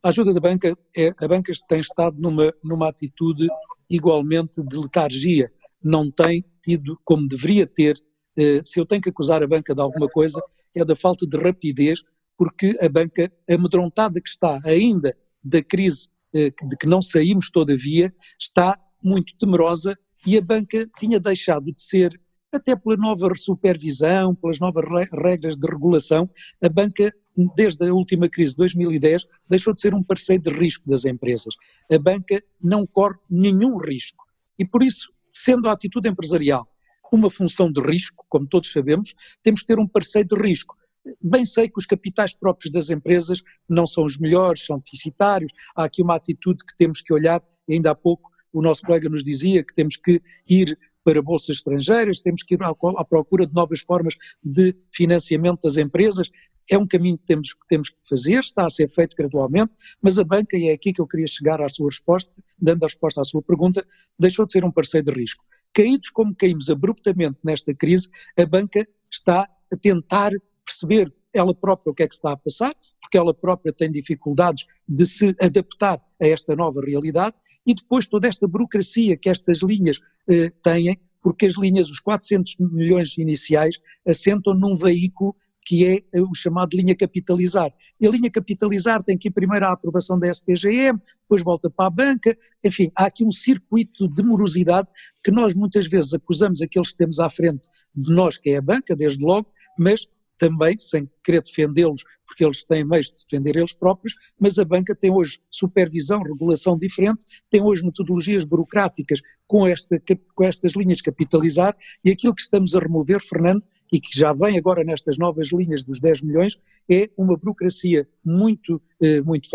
A 0.03 0.09
ajuda 0.09 0.33
da 0.33 0.39
banca, 0.39 0.75
é, 0.95 1.13
a 1.17 1.27
banca 1.27 1.51
tem 1.67 1.79
estado 1.79 2.19
numa, 2.19 2.53
numa 2.63 2.89
atitude 2.89 3.47
igualmente 3.89 4.61
de 4.61 4.77
letargia. 4.77 5.49
Não 5.81 6.11
tem 6.11 6.43
tido, 6.61 6.99
como 7.05 7.27
deveria 7.27 7.65
ter, 7.65 7.95
uh, 8.37 8.65
se 8.65 8.79
eu 8.79 8.85
tenho 8.85 9.01
que 9.01 9.09
acusar 9.09 9.41
a 9.41 9.47
banca 9.47 9.73
de 9.73 9.81
alguma 9.81 10.09
coisa, 10.09 10.41
é 10.75 10.83
da 10.83 10.95
falta 10.95 11.25
de 11.25 11.37
rapidez, 11.37 12.03
porque 12.37 12.77
a 12.81 12.89
banca, 12.89 13.31
amedrontada 13.49 14.19
que 14.19 14.29
está 14.29 14.59
ainda 14.65 15.15
da 15.43 15.61
crise 15.61 16.07
eh, 16.33 16.49
de 16.49 16.77
que 16.77 16.87
não 16.87 17.01
saímos 17.01 17.49
todavia, 17.51 18.13
está 18.39 18.79
muito 19.01 19.35
temerosa 19.37 19.97
e 20.25 20.37
a 20.37 20.41
banca 20.41 20.89
tinha 20.97 21.19
deixado 21.19 21.71
de 21.71 21.81
ser, 21.81 22.19
até 22.51 22.75
pela 22.75 22.95
nova 22.95 23.29
supervisão, 23.35 24.33
pelas 24.33 24.59
novas 24.59 24.85
regras 25.11 25.57
de 25.57 25.67
regulação, 25.67 26.29
a 26.63 26.69
banca, 26.69 27.13
desde 27.55 27.87
a 27.87 27.93
última 27.93 28.29
crise 28.29 28.51
de 28.51 28.57
2010, 28.57 29.25
deixou 29.49 29.73
de 29.73 29.81
ser 29.81 29.93
um 29.93 30.03
parceiro 30.03 30.43
de 30.43 30.49
risco 30.51 30.89
das 30.89 31.03
empresas. 31.03 31.55
A 31.91 31.99
banca 31.99 32.41
não 32.61 32.85
corre 32.85 33.17
nenhum 33.29 33.77
risco. 33.77 34.23
E 34.57 34.65
por 34.65 34.81
isso, 34.81 35.11
sendo 35.31 35.67
a 35.67 35.73
atitude 35.73 36.07
empresarial 36.07 36.67
uma 37.15 37.29
função 37.29 37.71
de 37.71 37.81
risco, 37.81 38.25
como 38.29 38.47
todos 38.47 38.71
sabemos, 38.71 39.13
temos 39.41 39.61
que 39.61 39.67
ter 39.67 39.79
um 39.79 39.87
parceiro 39.87 40.29
de 40.29 40.41
risco. 40.41 40.75
Bem 41.21 41.43
sei 41.45 41.67
que 41.67 41.77
os 41.77 41.85
capitais 41.85 42.33
próprios 42.33 42.71
das 42.71 42.89
empresas 42.89 43.41
não 43.67 43.85
são 43.85 44.05
os 44.05 44.17
melhores, 44.17 44.65
são 44.65 44.79
deficitários, 44.79 45.51
há 45.75 45.83
aqui 45.83 46.01
uma 46.01 46.15
atitude 46.15 46.63
que 46.65 46.75
temos 46.77 47.01
que 47.01 47.13
olhar, 47.13 47.41
ainda 47.69 47.91
há 47.91 47.95
pouco 47.95 48.31
o 48.51 48.61
nosso 48.61 48.81
colega 48.83 49.09
nos 49.09 49.23
dizia 49.23 49.63
que 49.63 49.73
temos 49.73 49.97
que 49.97 50.21
ir 50.47 50.77
para 51.03 51.21
bolsas 51.21 51.57
estrangeiras, 51.57 52.19
temos 52.19 52.43
que 52.43 52.53
ir 52.53 52.59
à 52.63 53.03
procura 53.03 53.45
de 53.45 53.53
novas 53.53 53.81
formas 53.81 54.15
de 54.41 54.75
financiamento 54.93 55.63
das 55.63 55.75
empresas. 55.75 56.29
É 56.69 56.77
um 56.77 56.87
caminho 56.87 57.17
que 57.17 57.25
temos, 57.25 57.53
que 57.53 57.67
temos 57.67 57.89
que 57.89 58.07
fazer, 58.07 58.39
está 58.39 58.63
a 58.63 58.69
ser 58.69 58.89
feito 58.89 59.15
gradualmente, 59.17 59.75
mas 60.01 60.17
a 60.17 60.23
banca, 60.23 60.55
e 60.55 60.69
é 60.69 60.71
aqui 60.71 60.93
que 60.93 61.01
eu 61.01 61.07
queria 61.07 61.27
chegar 61.27 61.61
à 61.61 61.67
sua 61.67 61.89
resposta, 61.89 62.31
dando 62.57 62.83
a 62.83 62.87
resposta 62.87 63.19
à 63.19 63.23
sua 63.23 63.41
pergunta, 63.41 63.85
deixou 64.17 64.45
de 64.45 64.53
ser 64.53 64.63
um 64.63 64.71
parceiro 64.71 65.11
de 65.11 65.19
risco. 65.19 65.43
Caídos 65.73 66.09
como 66.09 66.35
caímos 66.35 66.69
abruptamente 66.69 67.39
nesta 67.43 67.73
crise, 67.73 68.09
a 68.37 68.45
banca 68.45 68.87
está 69.11 69.49
a 69.71 69.77
tentar 69.77 70.31
perceber 70.65 71.11
ela 71.33 71.53
própria 71.53 71.91
o 71.91 71.95
que 71.95 72.03
é 72.03 72.07
que 72.07 72.13
está 72.13 72.31
a 72.31 72.37
passar, 72.37 72.75
porque 73.01 73.17
ela 73.17 73.33
própria 73.33 73.73
tem 73.73 73.91
dificuldades 73.91 74.67
de 74.87 75.05
se 75.05 75.35
adaptar 75.41 75.99
a 76.21 76.27
esta 76.27 76.55
nova 76.55 76.79
realidade, 76.81 77.35
e 77.65 77.73
depois 77.73 78.05
toda 78.05 78.27
esta 78.27 78.47
burocracia 78.47 79.17
que 79.17 79.29
estas 79.29 79.59
linhas 79.61 79.99
eh, 80.29 80.51
têm, 80.61 80.99
porque 81.21 81.45
as 81.45 81.55
linhas, 81.55 81.89
os 81.89 81.99
400 81.99 82.57
milhões 82.59 83.17
iniciais, 83.17 83.79
assentam 84.05 84.53
num 84.53 84.75
veículo 84.75 85.35
que 85.65 85.85
é 85.85 86.03
eh, 86.13 86.21
o 86.21 86.33
chamado 86.35 86.75
linha 86.75 86.95
capitalizar. 86.95 87.71
E 87.99 88.07
a 88.07 88.11
linha 88.11 88.29
capitalizar 88.29 89.01
tem 89.03 89.17
que 89.17 89.29
ir 89.29 89.31
primeiro 89.31 89.65
à 89.65 89.71
aprovação 89.71 90.19
da 90.19 90.27
SPGM, 90.27 90.99
depois 91.21 91.41
volta 91.41 91.69
para 91.69 91.87
a 91.87 91.89
banca, 91.89 92.37
enfim, 92.63 92.91
há 92.95 93.05
aqui 93.05 93.25
um 93.25 93.31
circuito 93.31 94.07
de 94.07 94.23
morosidade 94.23 94.87
que 95.23 95.31
nós 95.31 95.53
muitas 95.53 95.87
vezes 95.87 96.13
acusamos 96.13 96.61
aqueles 96.61 96.91
que 96.91 96.97
temos 96.97 97.19
à 97.19 97.29
frente 97.29 97.69
de 97.95 98.13
nós, 98.13 98.37
que 98.37 98.51
é 98.51 98.57
a 98.57 98.61
banca, 98.61 98.95
desde 98.95 99.23
logo, 99.23 99.47
mas 99.77 100.07
também, 100.37 100.77
sem 100.77 101.09
querer 101.23 101.41
defendê-los, 101.41 102.03
porque 102.25 102.43
eles 102.43 102.63
têm 102.63 102.83
meios 102.83 103.07
de 103.07 103.13
defender 103.13 103.55
eles 103.55 103.73
próprios, 103.73 104.15
mas 104.39 104.57
a 104.57 104.65
banca 104.65 104.95
tem 104.95 105.11
hoje 105.11 105.39
supervisão, 105.49 106.21
regulação 106.21 106.77
diferente, 106.77 107.25
tem 107.49 107.61
hoje 107.61 107.83
metodologias 107.83 108.43
burocráticas 108.43 109.21
com, 109.47 109.67
esta, 109.67 110.01
com 110.33 110.43
estas 110.43 110.73
linhas 110.73 111.01
capitalizar 111.01 111.77
e 112.03 112.09
aquilo 112.09 112.33
que 112.33 112.41
estamos 112.41 112.75
a 112.75 112.79
remover, 112.79 113.21
Fernando, 113.21 113.63
e 113.93 114.01
que 114.01 114.17
já 114.17 114.33
vem 114.33 114.57
agora 114.57 114.83
nestas 114.83 115.19
novas 115.19 115.49
linhas 115.51 115.83
dos 115.83 115.99
10 115.99 116.23
milhões, 116.23 116.59
é 116.89 117.11
uma 117.15 117.37
burocracia 117.37 118.09
muito, 118.25 118.81
eh, 118.99 119.21
muito 119.21 119.47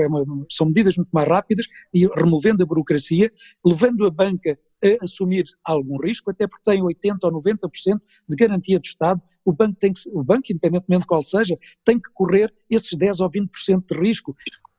são 0.49 0.69
medidas 0.69 0.97
muito 0.97 1.11
mais 1.11 1.29
rápidas 1.29 1.67
e 1.93 2.07
removendo 2.07 2.63
a 2.63 2.67
burocracia, 2.67 3.33
levando 3.67 4.07
a 4.07 4.11
banca 4.11 4.57
a 4.83 5.05
assumir 5.05 5.45
algum 5.65 6.01
risco, 6.01 6.31
até 6.31 6.47
porque 6.47 6.71
tem 6.71 6.81
80% 6.81 7.19
ou 7.25 7.33
90% 7.33 8.01
de 8.29 8.37
garantia 8.37 8.79
do 8.79 8.85
Estado, 8.85 9.21
o 9.45 9.53
banco, 9.53 9.77
tem 9.77 9.93
que, 9.93 10.09
o 10.13 10.23
banco, 10.23 10.45
independentemente 10.51 11.03
de 11.03 11.09
qual 11.09 11.23
seja, 11.23 11.59
tem 11.85 11.99
que 11.99 12.11
correr 12.15 12.55
esses 12.71 12.97
10% 12.97 13.21
ou 13.21 13.31
20% 13.31 13.85
de 13.91 13.99
risco. 13.99 14.37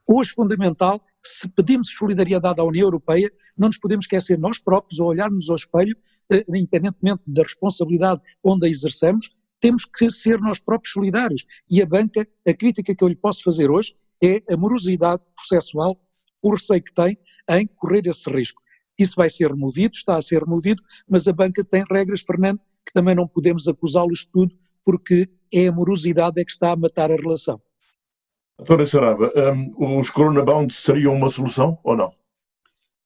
Hoje, 0.08 0.32
fundamental, 0.32 1.04
se 1.22 1.50
pedimos 1.50 1.90
solidariedade 1.90 2.62
à 2.62 2.64
União 2.64 2.86
Europeia, 2.86 3.30
não 3.58 3.68
nos 3.68 3.78
podemos 3.78 4.06
esquecer 4.06 4.40
nós 4.40 4.58
próprios, 4.58 5.00
ou 5.00 5.08
olharmos 5.08 5.50
ao 5.50 5.56
espelho, 5.58 5.98
eh, 6.32 6.46
independentemente 6.48 7.22
da 7.28 7.44
responsabilidade 7.44 8.22
onde 8.44 8.68
a 8.68 8.70
exerçamos, 8.70 9.36
temos 9.60 9.86
que 9.86 10.10
ser 10.10 10.40
nós 10.40 10.60
próprios 10.60 10.94
solidários. 10.94 11.46
E 11.70 11.82
a 11.82 11.86
banca, 11.86 12.28
a 12.48 12.54
crítica 12.54 12.96
que 12.96 13.04
eu 13.04 13.08
lhe 13.08 13.16
posso 13.16 13.44
fazer 13.44 13.70
hoje 13.70 13.96
é 14.24 14.42
a 14.52 14.58
morosidade 14.58 15.24
processual, 15.36 16.00
o 16.42 16.52
receio 16.52 16.82
que 16.82 16.94
tem 16.94 17.18
em 17.50 17.68
correr 17.68 18.06
esse 18.08 18.30
risco. 18.30 18.62
Isso 18.98 19.16
vai 19.16 19.30
ser 19.30 19.50
removido, 19.50 19.96
está 19.96 20.18
a 20.18 20.22
ser 20.22 20.44
removido, 20.44 20.84
mas 21.08 21.28
a 21.28 21.34
banca 21.34 21.64
tem 21.64 21.84
regras, 21.90 22.22
Fernando, 22.22 22.60
que 22.86 22.92
também 22.94 23.16
não 23.16 23.28
podemos 23.28 23.68
acusá-los 23.68 24.20
de 24.20 24.28
tudo, 24.28 24.56
porque 24.84 25.30
é 25.54 25.68
a 25.68 25.72
morosidade 25.72 26.42
é 26.42 26.46
que 26.46 26.52
está 26.52 26.72
a 26.72 26.76
matar 26.76 27.12
a 27.12 27.16
relação. 27.16 27.62
Doutora 28.58 28.86
Sarava, 28.86 29.32
um, 29.54 30.00
os 30.00 30.10
Corona 30.10 30.44
Bonds 30.44 30.76
seriam 30.76 31.14
uma 31.14 31.30
solução 31.30 31.80
ou 31.82 31.96
não? 31.96 32.14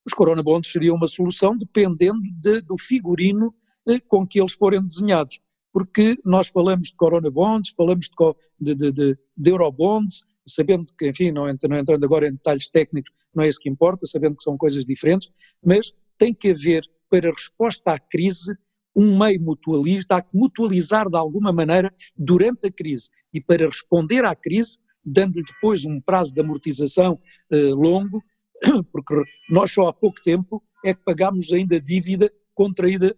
Os 0.05 0.13
Corona 0.13 0.41
Bonds 0.41 0.71
seriam 0.71 0.95
uma 0.95 1.07
solução 1.07 1.55
dependendo 1.55 2.21
de, 2.41 2.61
do 2.61 2.77
figurino 2.77 3.53
eh, 3.87 3.99
com 3.99 4.25
que 4.25 4.39
eles 4.39 4.53
forem 4.53 4.83
desenhados 4.83 5.39
porque 5.73 6.15
nós 6.23 6.47
falamos 6.47 6.89
de 6.89 6.95
corona 6.95 7.29
bonds, 7.31 7.73
falamos 7.75 8.07
de, 8.59 8.75
de, 8.75 8.91
de, 8.91 9.17
de 9.36 9.49
eurobonds, 9.51 10.21
sabendo 10.47 10.86
que, 10.95 11.09
enfim, 11.09 11.31
não, 11.31 11.45
não 11.45 11.77
entrando 11.77 12.03
agora 12.05 12.27
em 12.27 12.33
detalhes 12.33 12.69
técnicos, 12.69 13.12
não 13.33 13.43
é 13.43 13.49
isso 13.49 13.59
que 13.59 13.69
importa, 13.69 14.05
sabendo 14.05 14.38
que 14.38 14.43
são 14.43 14.55
coisas 14.55 14.86
diferentes, 14.86 15.29
mas 15.65 15.91
tem 16.17 16.33
que 16.33 16.51
haver, 16.51 16.83
para 17.09 17.31
resposta 17.31 17.91
à 17.91 17.99
crise, 17.99 18.55
um 18.95 19.17
meio 19.17 19.41
mutualista, 19.41 20.17
há 20.17 20.21
que 20.21 20.38
mutualizar 20.38 21.09
de 21.09 21.17
alguma 21.17 21.51
maneira 21.51 21.91
durante 22.15 22.67
a 22.67 22.71
crise. 22.71 23.09
E 23.33 23.41
para 23.41 23.65
responder 23.65 24.23
à 24.23 24.36
crise, 24.36 24.77
dando-lhe 25.03 25.43
depois 25.43 25.83
um 25.86 25.99
prazo 25.99 26.31
de 26.33 26.41
amortização 26.41 27.19
eh, 27.51 27.73
longo, 27.73 28.23
porque 28.91 29.15
nós 29.49 29.71
só 29.71 29.88
há 29.88 29.93
pouco 29.93 30.21
tempo 30.21 30.63
é 30.86 30.93
que 30.93 31.03
pagámos 31.03 31.51
ainda 31.51 31.79
dívida 31.79 32.31
contraída 32.53 33.15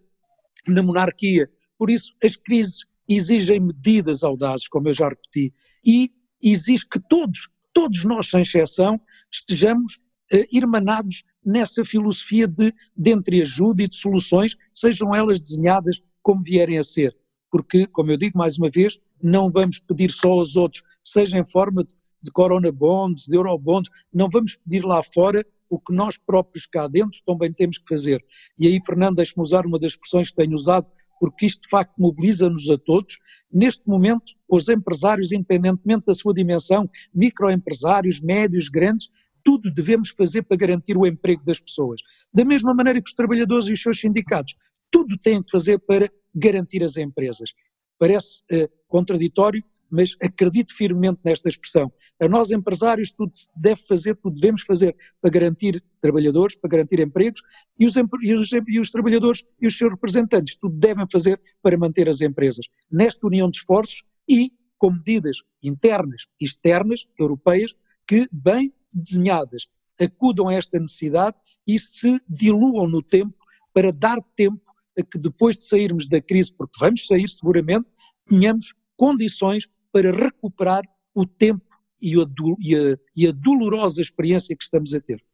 na 0.66 0.82
monarquia. 0.82 1.50
Por 1.78 1.90
isso, 1.90 2.12
as 2.22 2.36
crises 2.36 2.84
exigem 3.08 3.60
medidas 3.60 4.24
audazes, 4.24 4.68
como 4.68 4.88
eu 4.88 4.94
já 4.94 5.08
repeti, 5.08 5.52
e 5.84 6.10
exige 6.42 6.86
que 6.88 6.98
todos, 6.98 7.48
todos 7.72 8.04
nós, 8.04 8.28
sem 8.28 8.42
exceção, 8.42 9.00
estejamos 9.30 9.96
uh, 10.32 10.44
irmanados 10.52 11.22
nessa 11.44 11.84
filosofia 11.84 12.48
de, 12.48 12.74
de 12.96 13.10
entreajuda 13.12 13.82
e 13.82 13.88
de 13.88 13.96
soluções, 13.96 14.56
sejam 14.74 15.14
elas 15.14 15.38
desenhadas 15.38 16.02
como 16.22 16.42
vierem 16.42 16.78
a 16.78 16.84
ser. 16.84 17.16
Porque, 17.50 17.86
como 17.86 18.10
eu 18.10 18.16
digo 18.16 18.36
mais 18.36 18.58
uma 18.58 18.68
vez, 18.68 18.98
não 19.22 19.50
vamos 19.50 19.78
pedir 19.78 20.10
só 20.10 20.32
aos 20.32 20.56
outros, 20.56 20.82
seja 21.02 21.38
em 21.38 21.46
forma 21.46 21.84
de, 21.84 21.94
de 22.20 22.32
corona 22.32 22.72
bonds, 22.72 23.26
de 23.26 23.36
eurobonds, 23.36 23.90
não 24.12 24.28
vamos 24.28 24.56
pedir 24.56 24.84
lá 24.84 25.02
fora 25.02 25.46
o 25.68 25.78
que 25.78 25.92
nós 25.92 26.16
próprios 26.16 26.66
cá 26.66 26.86
dentro 26.86 27.20
também 27.24 27.52
temos 27.52 27.78
que 27.78 27.88
fazer. 27.88 28.24
E 28.58 28.66
aí, 28.66 28.80
Fernando, 28.84 29.16
deixe-me 29.16 29.42
usar 29.42 29.66
uma 29.66 29.78
das 29.78 29.92
expressões 29.92 30.30
que 30.30 30.36
tenho 30.36 30.54
usado 30.54 30.86
porque 31.18 31.46
isto 31.46 31.62
de 31.62 31.68
facto 31.68 31.94
mobiliza-nos 31.98 32.68
a 32.70 32.78
todos. 32.78 33.18
Neste 33.52 33.86
momento, 33.88 34.32
os 34.50 34.68
empresários, 34.68 35.32
independentemente 35.32 36.06
da 36.06 36.14
sua 36.14 36.34
dimensão, 36.34 36.88
microempresários, 37.14 38.20
médios, 38.20 38.68
grandes, 38.68 39.10
tudo 39.42 39.72
devemos 39.72 40.10
fazer 40.10 40.42
para 40.42 40.56
garantir 40.56 40.96
o 40.96 41.06
emprego 41.06 41.44
das 41.44 41.60
pessoas. 41.60 42.00
Da 42.34 42.44
mesma 42.44 42.74
maneira 42.74 43.00
que 43.00 43.08
os 43.08 43.14
trabalhadores 43.14 43.68
e 43.68 43.72
os 43.72 43.80
seus 43.80 44.00
sindicatos, 44.00 44.56
tudo 44.90 45.16
têm 45.16 45.42
que 45.42 45.50
fazer 45.50 45.78
para 45.78 46.10
garantir 46.34 46.82
as 46.82 46.96
empresas. 46.96 47.50
Parece 47.98 48.42
eh, 48.50 48.68
contraditório, 48.88 49.62
mas 49.90 50.16
acredito 50.22 50.74
firmemente 50.74 51.20
nesta 51.24 51.48
expressão. 51.48 51.92
A 52.20 52.28
nós 52.28 52.50
empresários 52.50 53.10
tudo 53.10 53.32
deve 53.54 53.80
fazer, 53.86 54.16
tudo 54.16 54.34
devemos 54.34 54.62
fazer 54.62 54.96
para 55.20 55.30
garantir 55.30 55.82
trabalhadores, 56.00 56.56
para 56.56 56.70
garantir 56.70 57.00
empregos, 57.00 57.42
e 57.78 57.86
os, 57.86 57.94
e 57.96 58.34
os, 58.34 58.50
e 58.52 58.80
os 58.80 58.90
trabalhadores 58.90 59.44
e 59.60 59.66
os 59.66 59.76
seus 59.76 59.90
representantes 59.90 60.56
tudo 60.56 60.76
devem 60.76 61.06
fazer 61.10 61.40
para 61.62 61.76
manter 61.76 62.08
as 62.08 62.20
empresas. 62.20 62.66
Nesta 62.90 63.26
união 63.26 63.50
de 63.50 63.58
esforços 63.58 64.02
e 64.28 64.52
com 64.78 64.90
medidas 64.90 65.38
internas 65.62 66.26
e 66.40 66.44
externas, 66.44 67.06
europeias, 67.18 67.74
que, 68.06 68.28
bem 68.30 68.72
desenhadas, 68.92 69.68
acudam 69.98 70.48
a 70.48 70.54
esta 70.54 70.78
necessidade 70.78 71.36
e 71.66 71.78
se 71.78 72.20
diluam 72.28 72.86
no 72.86 73.02
tempo 73.02 73.34
para 73.72 73.90
dar 73.92 74.18
tempo 74.34 74.62
a 74.98 75.02
que 75.02 75.18
depois 75.18 75.56
de 75.56 75.64
sairmos 75.64 76.08
da 76.08 76.20
crise, 76.20 76.52
porque 76.52 76.78
vamos 76.78 77.06
sair 77.06 77.28
seguramente, 77.28 77.92
tenhamos 78.26 78.74
condições 78.96 79.68
para 79.96 80.12
recuperar 80.12 80.82
o 81.14 81.24
tempo 81.24 81.64
e 82.02 82.20
a, 82.20 82.26
e, 82.60 82.76
a, 82.76 82.98
e 83.16 83.26
a, 83.26 83.32
dolorosa 83.32 84.02
experiência 84.02 84.54
que 84.54 84.62
estamos 84.62 84.92
a 84.92 85.00
ter. 85.00 85.24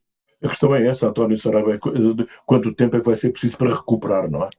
A 0.40 0.48
questão 0.48 0.72
é 0.72 0.86
essa, 0.86 1.08
António 1.08 1.36
Saraiva, 1.36 1.74
é 1.74 1.78
quanto 2.46 2.72
tempo 2.72 2.94
é 2.94 3.00
que 3.00 3.06
vai 3.06 3.16
ser 3.16 3.32
preciso 3.32 3.58
para 3.58 3.74
recuperar, 3.74 4.30
não 4.30 4.44
é? 4.44 4.50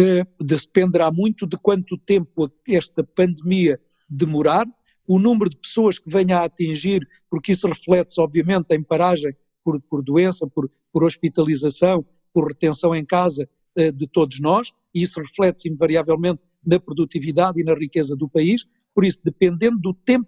é 0.00 0.26
dependerá 0.40 1.12
muito 1.12 1.46
de 1.46 1.58
quanto 1.58 1.98
tempo 1.98 2.50
esta 2.66 3.04
pandemia 3.04 3.78
demorar, 4.08 4.66
o 5.06 5.18
número 5.18 5.50
de 5.50 5.58
pessoas 5.58 5.98
que 5.98 6.08
venha 6.08 6.38
a 6.38 6.44
atingir, 6.44 7.06
porque 7.28 7.52
isso 7.52 7.68
reflete-se 7.68 8.18
obviamente 8.18 8.74
em 8.74 8.82
paragem 8.82 9.36
por, 9.62 9.78
por 9.82 10.02
doença, 10.02 10.46
por, 10.46 10.70
por 10.90 11.04
hospitalização, 11.04 12.06
por 12.32 12.48
retenção 12.48 12.94
em 12.94 13.04
casa 13.04 13.46
eh, 13.76 13.92
de 13.92 14.06
todos 14.06 14.40
nós, 14.40 14.72
e 14.94 15.02
isso 15.02 15.20
reflete-se 15.20 15.68
invariavelmente 15.68 16.40
na 16.64 16.80
produtividade 16.80 17.60
e 17.60 17.64
na 17.64 17.74
riqueza 17.74 18.16
do 18.16 18.26
país, 18.26 18.66
por 18.96 19.04
isso, 19.04 19.20
dependendo 19.22 19.78
do 19.78 19.92
tempo 19.92 20.26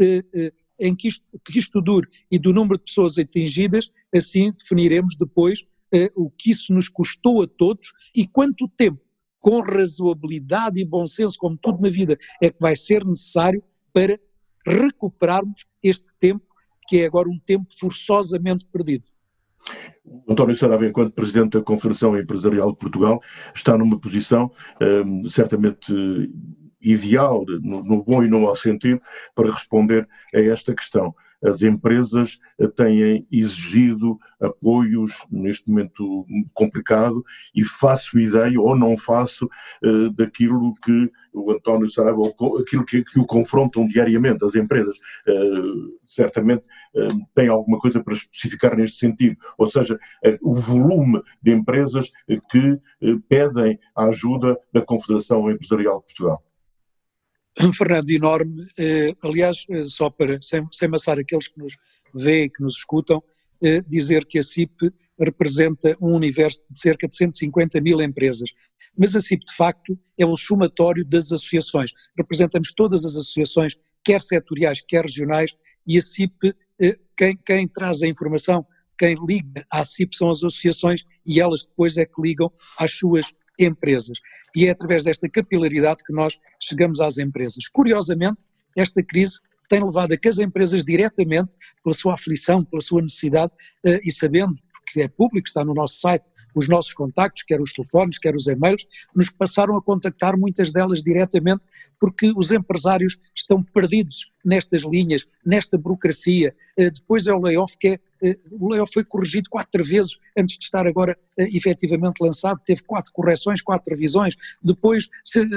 eh, 0.00 0.24
eh, 0.34 0.52
em 0.80 0.92
que 0.92 1.06
isto, 1.06 1.24
que 1.44 1.56
isto 1.56 1.80
dure 1.80 2.08
e 2.28 2.36
do 2.36 2.52
número 2.52 2.76
de 2.76 2.84
pessoas 2.84 3.16
atingidas, 3.16 3.92
assim 4.12 4.50
definiremos 4.50 5.14
depois 5.16 5.64
eh, 5.94 6.10
o 6.16 6.28
que 6.28 6.50
isso 6.50 6.74
nos 6.74 6.88
custou 6.88 7.42
a 7.42 7.46
todos 7.46 7.92
e 8.12 8.26
quanto 8.26 8.66
tempo, 8.66 9.00
com 9.38 9.60
razoabilidade 9.60 10.80
e 10.80 10.84
bom 10.84 11.06
senso, 11.06 11.38
como 11.38 11.56
tudo 11.56 11.80
na 11.80 11.88
vida, 11.90 12.18
é 12.42 12.50
que 12.50 12.60
vai 12.60 12.74
ser 12.74 13.04
necessário 13.04 13.62
para 13.92 14.18
recuperarmos 14.66 15.64
este 15.80 16.12
tempo, 16.18 16.44
que 16.88 16.98
é 16.98 17.06
agora 17.06 17.28
um 17.28 17.38
tempo 17.38 17.68
forçosamente 17.78 18.66
perdido. 18.66 19.04
António 20.28 20.54
Sarabia, 20.54 20.88
enquanto 20.88 21.12
Presidente 21.12 21.58
da 21.58 21.64
Confederação 21.64 22.18
Empresarial 22.18 22.72
de 22.72 22.78
Portugal, 22.78 23.22
está 23.54 23.76
numa 23.76 23.98
posição 23.98 24.50
um, 24.80 25.28
certamente 25.28 25.92
ideal, 26.80 27.44
no, 27.46 27.82
no 27.82 28.02
bom 28.02 28.22
e 28.22 28.28
no 28.28 28.40
mau 28.40 28.56
sentido, 28.56 29.00
para 29.34 29.50
responder 29.50 30.08
a 30.34 30.40
esta 30.40 30.74
questão 30.74 31.14
as 31.42 31.62
empresas 31.62 32.38
eh, 32.58 32.66
têm 32.68 33.26
exigido 33.30 34.18
apoios 34.40 35.12
neste 35.30 35.68
momento 35.68 36.26
complicado 36.52 37.24
e 37.54 37.64
faço 37.64 38.18
ideia 38.18 38.60
ou 38.60 38.76
não 38.76 38.96
faço 38.96 39.46
uh, 39.84 40.10
daquilo 40.10 40.74
que 40.84 41.10
o 41.32 41.52
António 41.52 41.88
Saraiva, 41.88 42.22
aquilo 42.60 42.84
que, 42.84 43.04
que, 43.04 43.18
o 43.18 43.26
confrontam 43.26 43.86
diariamente 43.86 44.44
as 44.44 44.54
empresas. 44.54 44.96
Uh, 45.26 45.98
certamente 46.06 46.64
uh, 46.94 47.26
tem 47.34 47.48
alguma 47.48 47.78
coisa 47.78 48.02
para 48.02 48.14
especificar 48.14 48.76
neste 48.76 48.98
sentido, 48.98 49.36
ou 49.56 49.70
seja, 49.70 49.98
o 50.42 50.54
volume 50.54 51.20
de 51.42 51.52
empresas 51.52 52.10
que 52.50 52.80
pedem 53.28 53.78
a 53.94 54.06
ajuda 54.06 54.58
da 54.72 54.80
Confederação 54.80 55.50
Empresarial 55.50 55.98
de 56.00 56.06
Portugal. 56.06 56.42
Fernando, 57.76 58.10
enorme. 58.10 58.66
Eh, 58.78 59.14
aliás, 59.22 59.64
eh, 59.70 59.84
só 59.84 60.10
para, 60.10 60.40
sem, 60.42 60.66
sem 60.72 60.88
aqueles 61.20 61.48
que 61.48 61.58
nos 61.58 61.76
veem, 62.14 62.48
que 62.48 62.62
nos 62.62 62.76
escutam, 62.76 63.22
eh, 63.62 63.82
dizer 63.86 64.24
que 64.26 64.38
a 64.38 64.42
CIP 64.42 64.92
representa 65.18 65.96
um 66.00 66.14
universo 66.14 66.60
de 66.70 66.78
cerca 66.78 67.08
de 67.08 67.16
150 67.16 67.80
mil 67.80 68.00
empresas. 68.00 68.50
Mas 68.96 69.16
a 69.16 69.20
CIP, 69.20 69.44
de 69.44 69.54
facto, 69.54 69.98
é 70.16 70.24
o 70.24 70.36
somatório 70.36 71.04
das 71.04 71.32
associações. 71.32 71.90
Representamos 72.16 72.72
todas 72.72 73.04
as 73.04 73.16
associações, 73.16 73.76
quer 74.04 74.20
setoriais, 74.20 74.80
quer 74.80 75.04
regionais, 75.04 75.56
e 75.86 75.98
a 75.98 76.02
CIP, 76.02 76.54
quem, 77.16 77.36
quem 77.44 77.66
traz 77.66 78.02
a 78.02 78.06
informação, 78.06 78.64
quem 78.96 79.16
liga 79.26 79.64
à 79.72 79.84
CIP 79.84 80.14
são 80.14 80.30
as 80.30 80.38
associações 80.38 81.04
e 81.26 81.40
elas 81.40 81.64
depois 81.64 81.96
é 81.96 82.04
que 82.04 82.20
ligam 82.20 82.52
às 82.78 82.92
suas 82.92 83.32
empresas. 83.58 84.18
E 84.54 84.66
é 84.66 84.70
através 84.70 85.04
desta 85.04 85.28
capilaridade 85.28 86.04
que 86.04 86.12
nós 86.12 86.38
chegamos 86.60 87.00
às 87.00 87.18
empresas. 87.18 87.68
Curiosamente, 87.68 88.46
esta 88.76 89.02
crise 89.02 89.40
tem 89.68 89.84
levado 89.84 90.12
a 90.12 90.16
que 90.16 90.28
as 90.28 90.38
empresas 90.38 90.84
diretamente, 90.84 91.56
pela 91.84 91.94
sua 91.94 92.14
aflição, 92.14 92.64
pela 92.64 92.80
sua 92.80 93.02
necessidade, 93.02 93.52
eh, 93.84 94.00
e 94.02 94.10
sabendo 94.10 94.56
que 94.92 95.00
é 95.02 95.08
público, 95.08 95.46
está 95.46 95.64
no 95.64 95.74
nosso 95.74 96.00
site, 96.00 96.30
os 96.54 96.68
nossos 96.68 96.92
contactos, 96.92 97.42
quer 97.42 97.60
os 97.60 97.72
telefones, 97.72 98.18
quer 98.18 98.34
os 98.34 98.46
e-mails, 98.46 98.86
nos 99.14 99.30
passaram 99.30 99.76
a 99.76 99.82
contactar 99.82 100.36
muitas 100.38 100.72
delas 100.72 101.02
diretamente, 101.02 101.66
porque 102.00 102.32
os 102.36 102.50
empresários 102.50 103.18
estão 103.34 103.62
perdidos 103.62 104.30
nestas 104.44 104.82
linhas, 104.82 105.26
nesta 105.44 105.76
burocracia. 105.76 106.54
Eh, 106.76 106.90
depois 106.90 107.26
é 107.26 107.32
o 107.32 107.40
layoff 107.40 107.76
que 107.78 107.88
é 107.88 108.00
eh, 108.22 108.36
o 108.50 108.68
layoff 108.68 108.92
foi 108.92 109.04
corrigido 109.04 109.48
quatro 109.48 109.84
vezes 109.84 110.18
antes 110.36 110.58
de 110.58 110.64
estar 110.64 110.86
agora 110.86 111.16
uh, 111.38 111.42
efetivamente 111.56 112.20
lançado, 112.20 112.60
teve 112.64 112.82
quatro 112.82 113.12
correções, 113.12 113.62
quatro 113.62 113.92
revisões, 113.94 114.36
depois 114.62 115.08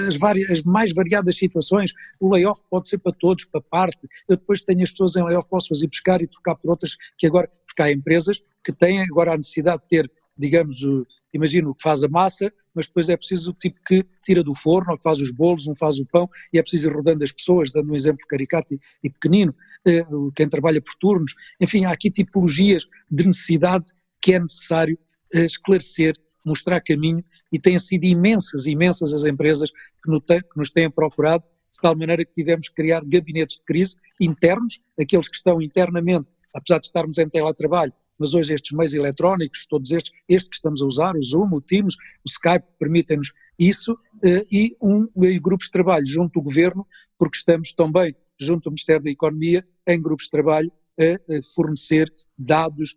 as, 0.07 0.15
várias, 0.15 0.49
as 0.49 0.61
mais 0.61 0.93
variadas 0.93 1.37
situações, 1.37 1.91
o 2.19 2.31
layoff 2.31 2.61
pode 2.69 2.87
ser 2.87 2.99
para 2.99 3.11
todos, 3.11 3.45
para 3.45 3.61
parte, 3.61 4.07
eu 4.27 4.37
depois 4.37 4.61
tenho 4.61 4.83
as 4.83 4.91
pessoas 4.91 5.15
em 5.15 5.23
layoff, 5.23 5.47
posso 5.49 5.69
fazer 5.69 5.87
buscar 5.87 6.21
e 6.21 6.27
trocar 6.27 6.55
por 6.55 6.69
outras 6.71 6.95
que 7.17 7.27
agora, 7.27 7.49
porque 7.71 7.81
há 7.81 7.91
empresas 7.91 8.41
que 8.63 8.73
têm 8.73 9.01
agora 9.01 9.33
a 9.33 9.37
necessidade 9.37 9.81
de 9.83 9.87
ter, 9.87 10.11
digamos, 10.37 10.83
uh, 10.83 11.05
imagino 11.33 11.73
que 11.73 11.81
faz 11.81 12.03
a 12.03 12.09
massa, 12.09 12.51
mas 12.75 12.85
depois 12.85 13.09
é 13.09 13.17
preciso 13.17 13.51
o 13.51 13.53
tipo 13.53 13.79
que 13.85 14.05
tira 14.23 14.43
do 14.43 14.53
forno, 14.53 14.91
ou 14.91 14.97
que 14.97 15.03
faz 15.03 15.19
os 15.19 15.31
bolos, 15.31 15.67
um 15.67 15.75
faz 15.75 15.97
o 15.99 16.05
pão, 16.05 16.29
e 16.53 16.59
é 16.59 16.61
preciso 16.61 16.89
ir 16.89 16.93
rodando 16.93 17.23
as 17.23 17.31
pessoas, 17.31 17.71
dando 17.71 17.91
um 17.91 17.95
exemplo 17.95 18.25
caricato 18.27 18.73
e, 18.73 18.79
e 19.03 19.09
pequenino, 19.09 19.55
eh, 19.85 20.05
quem 20.35 20.47
trabalha 20.47 20.81
por 20.81 20.93
turnos, 20.95 21.33
enfim, 21.59 21.85
há 21.85 21.91
aqui 21.91 22.09
tipologias 22.09 22.85
de 23.09 23.25
necessidade 23.25 23.91
que 24.21 24.33
é 24.33 24.39
necessário 24.39 24.97
eh, 25.33 25.45
esclarecer, 25.45 26.15
mostrar 26.45 26.79
caminho, 26.81 27.23
e 27.51 27.59
têm 27.59 27.77
sido 27.79 28.05
imensas, 28.05 28.65
imensas 28.65 29.13
as 29.13 29.23
empresas 29.25 29.69
que, 29.71 30.09
no, 30.09 30.21
que 30.21 30.41
nos 30.55 30.69
têm 30.69 30.89
procurado, 30.89 31.43
de 31.71 31.79
tal 31.81 31.95
maneira 31.95 32.25
que 32.25 32.31
tivemos 32.31 32.67
que 32.69 32.75
criar 32.75 33.01
gabinetes 33.05 33.57
de 33.57 33.63
crise 33.63 33.95
internos, 34.19 34.81
aqueles 34.99 35.27
que 35.27 35.35
estão 35.35 35.61
internamente, 35.61 36.31
apesar 36.53 36.79
de 36.79 36.87
estarmos 36.87 37.17
em 37.17 37.29
teletrabalho, 37.29 37.93
mas 38.17 38.33
hoje 38.33 38.53
estes 38.53 38.75
meios 38.75 38.93
eletrónicos, 38.93 39.65
todos 39.65 39.91
estes, 39.91 40.11
este 40.27 40.49
que 40.49 40.55
estamos 40.55 40.81
a 40.81 40.85
usar, 40.85 41.15
o 41.15 41.21
Zoom, 41.21 41.49
o 41.53 41.61
Teams, 41.61 41.95
o 41.95 42.29
Skype, 42.29 42.65
permitem-nos 42.77 43.31
isso, 43.57 43.97
eh, 44.23 44.43
e 44.51 44.75
um 44.81 45.07
e 45.23 45.39
grupos 45.39 45.67
de 45.67 45.71
trabalho 45.71 46.05
junto 46.05 46.33
do 46.33 46.43
Governo, 46.43 46.85
porque 47.17 47.37
estamos 47.37 47.73
também 47.73 48.15
junto 48.39 48.67
ao 48.67 48.71
Ministério 48.71 49.03
da 49.03 49.09
Economia 49.09 49.65
em 49.87 50.01
grupos 50.01 50.25
de 50.25 50.31
trabalho 50.31 50.71
a 50.99 51.55
fornecer 51.55 52.13
dados, 52.37 52.95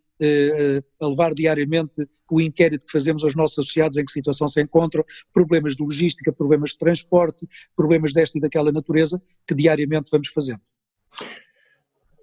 a 1.01 1.07
levar 1.07 1.33
diariamente 1.33 2.07
o 2.31 2.41
inquérito 2.41 2.87
que 2.87 2.93
fazemos 2.93 3.23
aos 3.23 3.35
nossos 3.35 3.59
associados 3.59 3.97
em 3.97 4.05
que 4.05 4.13
situação 4.13 4.49
se 4.49 4.61
encontram, 4.61 5.05
problemas 5.33 5.77
de 5.77 5.83
logística, 5.83 6.33
problemas 6.33 6.71
de 6.71 6.79
transporte, 6.79 7.47
problemas 7.77 8.13
desta 8.13 8.39
e 8.39 8.41
daquela 8.41 8.73
natureza 8.73 9.23
que 9.47 9.55
diariamente 9.55 10.11
vamos 10.11 10.29
fazendo. 10.29 10.61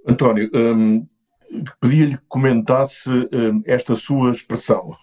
António, 0.06 0.50
hum, 0.54 1.08
pedia-lhe 1.80 2.18
que 2.18 2.26
comentasse 2.28 3.10
uh, 3.10 3.62
esta 3.66 3.96
sua 3.96 4.32
expressão 4.32 4.96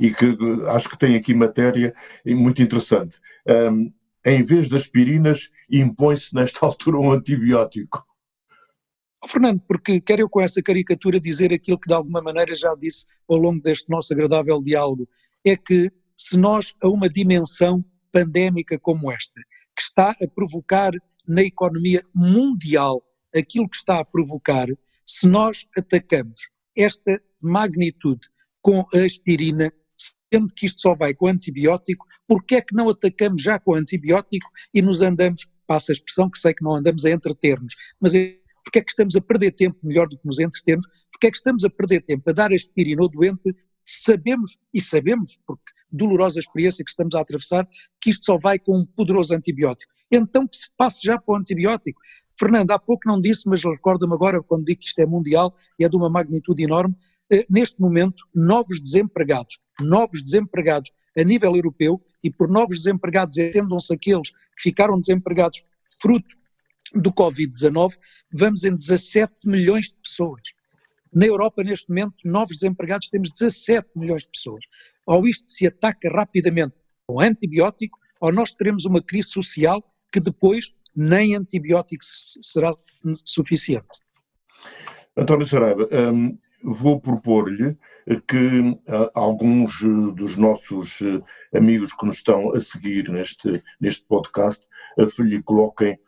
e 0.00 0.12
que 0.12 0.36
acho 0.68 0.88
que 0.88 0.98
tem 0.98 1.14
aqui 1.14 1.34
matéria 1.34 1.94
muito 2.26 2.62
interessante. 2.62 3.18
Um, 3.46 3.92
em 4.24 4.42
vez 4.42 4.68
de 4.68 4.76
aspirinas, 4.76 5.50
impõe-se 5.70 6.34
nesta 6.34 6.64
altura 6.66 6.98
um 6.98 7.12
antibiótico. 7.12 8.04
Oh, 9.24 9.28
Fernando, 9.28 9.60
porque 9.66 10.00
quero 10.00 10.22
eu 10.22 10.28
com 10.28 10.40
essa 10.40 10.60
caricatura 10.62 11.20
dizer 11.20 11.52
aquilo 11.52 11.78
que 11.78 11.86
de 11.86 11.94
alguma 11.94 12.20
maneira 12.20 12.54
já 12.54 12.74
disse 12.74 13.06
ao 13.28 13.36
longo 13.36 13.62
deste 13.62 13.88
nosso 13.88 14.12
agradável 14.12 14.58
diálogo, 14.60 15.08
é 15.44 15.56
que 15.56 15.92
se 16.16 16.36
nós 16.36 16.74
a 16.82 16.88
uma 16.88 17.08
dimensão 17.08 17.84
pandémica 18.12 18.78
como 18.78 19.10
esta, 19.10 19.40
que 19.76 19.82
está 19.82 20.10
a 20.10 20.28
provocar 20.34 20.92
na 21.26 21.42
economia 21.42 22.04
mundial 22.14 23.02
aquilo 23.34 23.68
que 23.68 23.76
está 23.76 24.00
a 24.00 24.04
provocar, 24.04 24.66
se 25.12 25.28
nós 25.28 25.66
atacamos 25.76 26.40
esta 26.76 27.20
magnitude 27.42 28.28
com 28.62 28.82
a 28.94 28.98
aspirina, 29.04 29.70
sendo 30.32 30.52
que 30.54 30.64
isto 30.64 30.80
só 30.80 30.94
vai 30.94 31.12
com 31.12 31.26
antibiótico, 31.26 32.06
porque 32.26 32.56
é 32.56 32.60
que 32.62 32.74
não 32.74 32.88
atacamos 32.88 33.42
já 33.42 33.58
com 33.58 33.74
antibiótico 33.74 34.48
e 34.72 34.80
nos 34.80 35.02
andamos, 35.02 35.46
passa 35.66 35.92
a 35.92 35.94
expressão 35.94 36.30
que 36.30 36.38
sei 36.38 36.54
que 36.54 36.64
não 36.64 36.74
andamos 36.74 37.04
a 37.04 37.10
entreter-nos, 37.10 37.74
mas 38.00 38.12
porque 38.64 38.78
é 38.78 38.82
que 38.82 38.92
estamos 38.92 39.14
a 39.14 39.20
perder 39.20 39.50
tempo 39.52 39.76
melhor 39.82 40.08
do 40.08 40.16
que 40.16 40.24
nos 40.24 40.38
entretermos, 40.38 40.86
porque 41.10 41.26
é 41.26 41.30
que 41.30 41.36
estamos 41.36 41.64
a 41.64 41.68
perder 41.68 42.00
tempo 42.00 42.30
a 42.30 42.32
dar 42.32 42.52
aspirina 42.52 43.02
ao 43.02 43.08
doente, 43.08 43.54
sabemos, 43.84 44.58
e 44.72 44.80
sabemos, 44.80 45.38
porque 45.46 45.72
dolorosa 45.90 46.38
experiência 46.38 46.84
que 46.84 46.90
estamos 46.90 47.14
a 47.14 47.20
atravessar, 47.20 47.68
que 48.00 48.10
isto 48.10 48.24
só 48.24 48.38
vai 48.38 48.58
com 48.58 48.78
um 48.78 48.86
poderoso 48.86 49.34
antibiótico. 49.34 49.92
Então 50.10 50.46
que 50.46 50.56
se 50.56 50.70
passe 50.76 51.00
já 51.02 51.18
para 51.18 51.34
o 51.34 51.36
antibiótico. 51.36 52.00
Fernando, 52.38 52.70
há 52.70 52.78
pouco 52.78 53.06
não 53.06 53.20
disse, 53.20 53.48
mas 53.48 53.62
recorda-me 53.62 54.14
agora, 54.14 54.42
quando 54.42 54.64
digo 54.64 54.80
que 54.80 54.86
isto 54.86 54.98
é 55.00 55.06
mundial 55.06 55.54
e 55.78 55.84
é 55.84 55.88
de 55.88 55.96
uma 55.96 56.08
magnitude 56.08 56.62
enorme, 56.62 56.94
eh, 57.30 57.46
neste 57.48 57.80
momento, 57.80 58.24
novos 58.34 58.80
desempregados, 58.80 59.58
novos 59.80 60.22
desempregados 60.22 60.90
a 61.16 61.22
nível 61.22 61.54
europeu, 61.54 62.02
e 62.22 62.30
por 62.30 62.48
novos 62.48 62.78
desempregados 62.78 63.36
entendam-se 63.36 63.92
aqueles 63.92 64.30
que 64.30 64.62
ficaram 64.62 65.00
desempregados 65.00 65.62
fruto 66.00 66.36
do 66.94 67.12
Covid-19, 67.12 67.96
vamos 68.32 68.64
em 68.64 68.74
17 68.74 69.46
milhões 69.46 69.86
de 69.86 69.96
pessoas. 70.02 70.42
Na 71.12 71.26
Europa, 71.26 71.62
neste 71.62 71.88
momento, 71.88 72.16
novos 72.24 72.56
desempregados, 72.56 73.08
temos 73.08 73.30
17 73.30 73.98
milhões 73.98 74.22
de 74.22 74.30
pessoas. 74.30 74.64
Ou 75.06 75.26
isto 75.26 75.50
se 75.50 75.66
ataca 75.66 76.08
rapidamente 76.10 76.74
com 77.06 77.20
antibiótico, 77.20 77.98
ou 78.20 78.32
nós 78.32 78.52
teremos 78.52 78.84
uma 78.84 79.02
crise 79.02 79.28
social 79.28 79.82
que 80.10 80.20
depois 80.20 80.72
nem 80.94 81.34
antibiótico 81.34 82.04
será 82.42 82.72
suficiente. 83.24 84.00
António 85.16 85.46
Saraiva, 85.46 85.88
um, 85.92 86.38
vou 86.62 87.00
propor-lhe 87.00 87.76
que 88.26 88.60
uh, 88.60 89.10
alguns 89.14 89.80
dos 90.14 90.36
nossos 90.36 91.00
uh, 91.00 91.22
amigos 91.54 91.92
que 91.92 92.06
nos 92.06 92.16
estão 92.16 92.52
a 92.54 92.60
seguir 92.60 93.08
neste, 93.08 93.62
neste 93.80 94.04
podcast 94.06 94.66
uh, 94.98 95.22
lhe 95.22 95.42
coloquem 95.42 95.98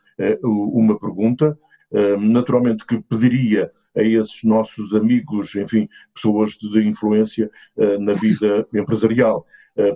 uma 0.44 0.96
pergunta, 0.96 1.58
hum, 1.90 2.30
naturalmente 2.30 2.86
que 2.86 3.02
pediria 3.02 3.72
a 3.96 4.00
esses 4.00 4.44
nossos 4.44 4.94
amigos, 4.94 5.56
enfim, 5.56 5.88
pessoas 6.14 6.52
de 6.52 6.86
influência 6.86 7.50
na 7.98 8.12
vida 8.12 8.64
empresarial 8.72 9.44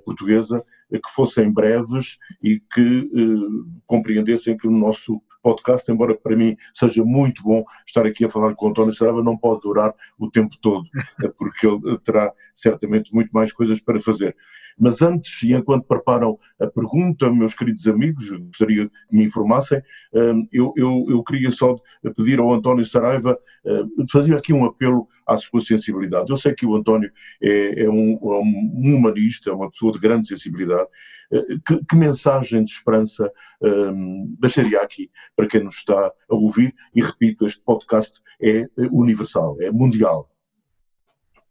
portuguesa, 0.04 0.64
que 0.92 1.10
fossem 1.14 1.52
breves 1.52 2.18
e 2.42 2.60
que 2.72 3.10
eh, 3.14 3.76
compreendessem 3.86 4.56
que 4.56 4.66
o 4.66 4.70
nosso 4.70 5.20
podcast, 5.42 5.90
embora 5.90 6.14
para 6.14 6.36
mim 6.36 6.56
seja 6.74 7.04
muito 7.04 7.42
bom 7.42 7.64
estar 7.86 8.06
aqui 8.06 8.24
a 8.24 8.28
falar 8.28 8.54
com 8.54 8.66
o 8.66 8.70
António 8.70 8.92
Sarava, 8.92 9.22
não 9.22 9.36
pode 9.36 9.62
durar 9.62 9.94
o 10.18 10.30
tempo 10.30 10.56
todo, 10.60 10.84
porque 11.38 11.66
ele 11.66 11.98
terá 12.04 12.32
certamente 12.54 13.14
muito 13.14 13.30
mais 13.30 13.52
coisas 13.52 13.80
para 13.80 14.00
fazer. 14.00 14.36
Mas 14.78 15.02
antes, 15.02 15.42
e 15.42 15.52
enquanto 15.52 15.86
preparam 15.86 16.38
a 16.60 16.66
pergunta, 16.66 17.30
meus 17.32 17.54
queridos 17.54 17.86
amigos, 17.88 18.28
gostaria 18.30 18.88
que 18.88 19.16
me 19.16 19.24
informassem, 19.24 19.82
hum, 20.14 20.46
eu, 20.52 20.72
eu, 20.76 21.06
eu 21.08 21.22
queria 21.24 21.50
só 21.50 21.76
pedir 22.16 22.38
ao 22.38 22.52
António 22.52 22.86
Saraiva, 22.86 23.38
hum, 23.64 24.06
fazer 24.10 24.36
aqui 24.36 24.52
um 24.52 24.64
apelo 24.64 25.08
à 25.26 25.36
sua 25.36 25.60
sensibilidade. 25.60 26.30
Eu 26.30 26.36
sei 26.36 26.54
que 26.54 26.64
o 26.64 26.76
António 26.76 27.10
é, 27.42 27.84
é, 27.84 27.90
um, 27.90 28.12
é 28.12 28.40
um, 28.40 28.96
humanista, 28.96 29.50
é 29.50 29.52
uma 29.52 29.70
pessoa 29.70 29.92
de 29.92 29.98
grande 29.98 30.28
sensibilidade. 30.28 30.88
Hum, 31.32 31.60
que, 31.66 31.84
que 31.84 31.96
mensagem 31.96 32.62
de 32.62 32.70
esperança 32.70 33.30
um, 33.60 34.36
deixaria 34.38 34.80
aqui 34.80 35.10
para 35.34 35.48
quem 35.48 35.64
nos 35.64 35.76
está 35.76 36.12
a 36.30 36.34
ouvir? 36.34 36.74
E 36.94 37.02
repito, 37.02 37.46
este 37.46 37.60
podcast 37.62 38.20
é 38.40 38.66
universal, 38.92 39.56
é 39.60 39.70
mundial. 39.70 40.30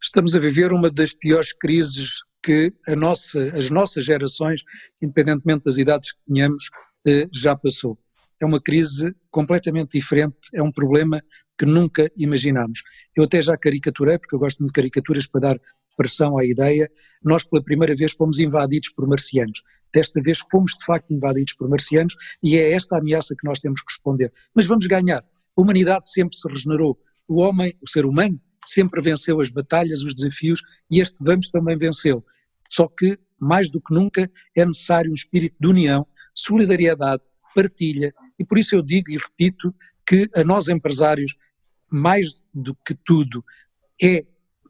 Estamos 0.00 0.34
a 0.34 0.38
viver 0.38 0.72
uma 0.72 0.90
das 0.90 1.12
piores 1.12 1.52
crises 1.52 2.22
que 2.42 2.72
nossa, 2.96 3.40
as 3.54 3.70
nossas 3.70 4.04
gerações, 4.04 4.62
independentemente 5.02 5.64
das 5.64 5.76
idades 5.76 6.12
que 6.12 6.18
tenhamos, 6.32 6.70
eh, 7.06 7.28
já 7.32 7.56
passou. 7.56 7.98
É 8.40 8.46
uma 8.46 8.60
crise 8.60 9.14
completamente 9.30 9.98
diferente, 9.98 10.36
é 10.54 10.62
um 10.62 10.70
problema 10.70 11.22
que 11.58 11.66
nunca 11.66 12.10
imaginámos. 12.16 12.82
Eu 13.16 13.24
até 13.24 13.42
já 13.42 13.56
caricaturei, 13.56 14.18
porque 14.18 14.34
eu 14.34 14.38
gosto 14.38 14.64
de 14.64 14.72
caricaturas 14.72 15.26
para 15.26 15.40
dar 15.40 15.60
pressão 15.96 16.38
à 16.38 16.44
ideia, 16.44 16.88
nós 17.22 17.42
pela 17.42 17.62
primeira 17.62 17.94
vez 17.96 18.12
fomos 18.12 18.38
invadidos 18.38 18.90
por 18.90 19.08
marcianos. 19.08 19.62
Desta 19.92 20.22
vez 20.22 20.38
fomos 20.48 20.72
de 20.78 20.84
facto 20.84 21.12
invadidos 21.12 21.54
por 21.54 21.68
marcianos 21.68 22.14
e 22.40 22.56
é 22.56 22.72
esta 22.72 22.94
a 22.94 22.98
ameaça 23.00 23.34
que 23.34 23.44
nós 23.44 23.58
temos 23.58 23.80
que 23.80 23.92
responder. 23.92 24.32
Mas 24.54 24.64
vamos 24.66 24.86
ganhar. 24.86 25.24
A 25.56 25.60
humanidade 25.60 26.08
sempre 26.08 26.38
se 26.38 26.48
regenerou. 26.48 26.96
O 27.26 27.40
homem, 27.40 27.74
o 27.82 27.88
ser 27.88 28.06
humano, 28.06 28.40
sempre 28.64 29.00
venceu 29.00 29.40
as 29.40 29.50
batalhas, 29.50 30.02
os 30.02 30.14
desafios, 30.14 30.62
e 30.90 31.00
este 31.00 31.16
vamos 31.20 31.48
também 31.48 31.76
vencê-lo. 31.76 32.24
Só 32.68 32.86
que, 32.86 33.18
mais 33.40 33.70
do 33.70 33.80
que 33.80 33.94
nunca, 33.94 34.30
é 34.56 34.64
necessário 34.64 35.10
um 35.10 35.14
espírito 35.14 35.56
de 35.60 35.68
união, 35.68 36.06
solidariedade, 36.34 37.22
partilha, 37.54 38.12
e 38.38 38.44
por 38.44 38.58
isso 38.58 38.74
eu 38.74 38.82
digo 38.82 39.10
e 39.10 39.16
repito 39.16 39.74
que 40.06 40.28
a 40.34 40.44
nós 40.44 40.68
empresários, 40.68 41.34
mais 41.90 42.28
do 42.54 42.74
que 42.74 42.94
tudo, 42.94 43.44
é 44.02 44.24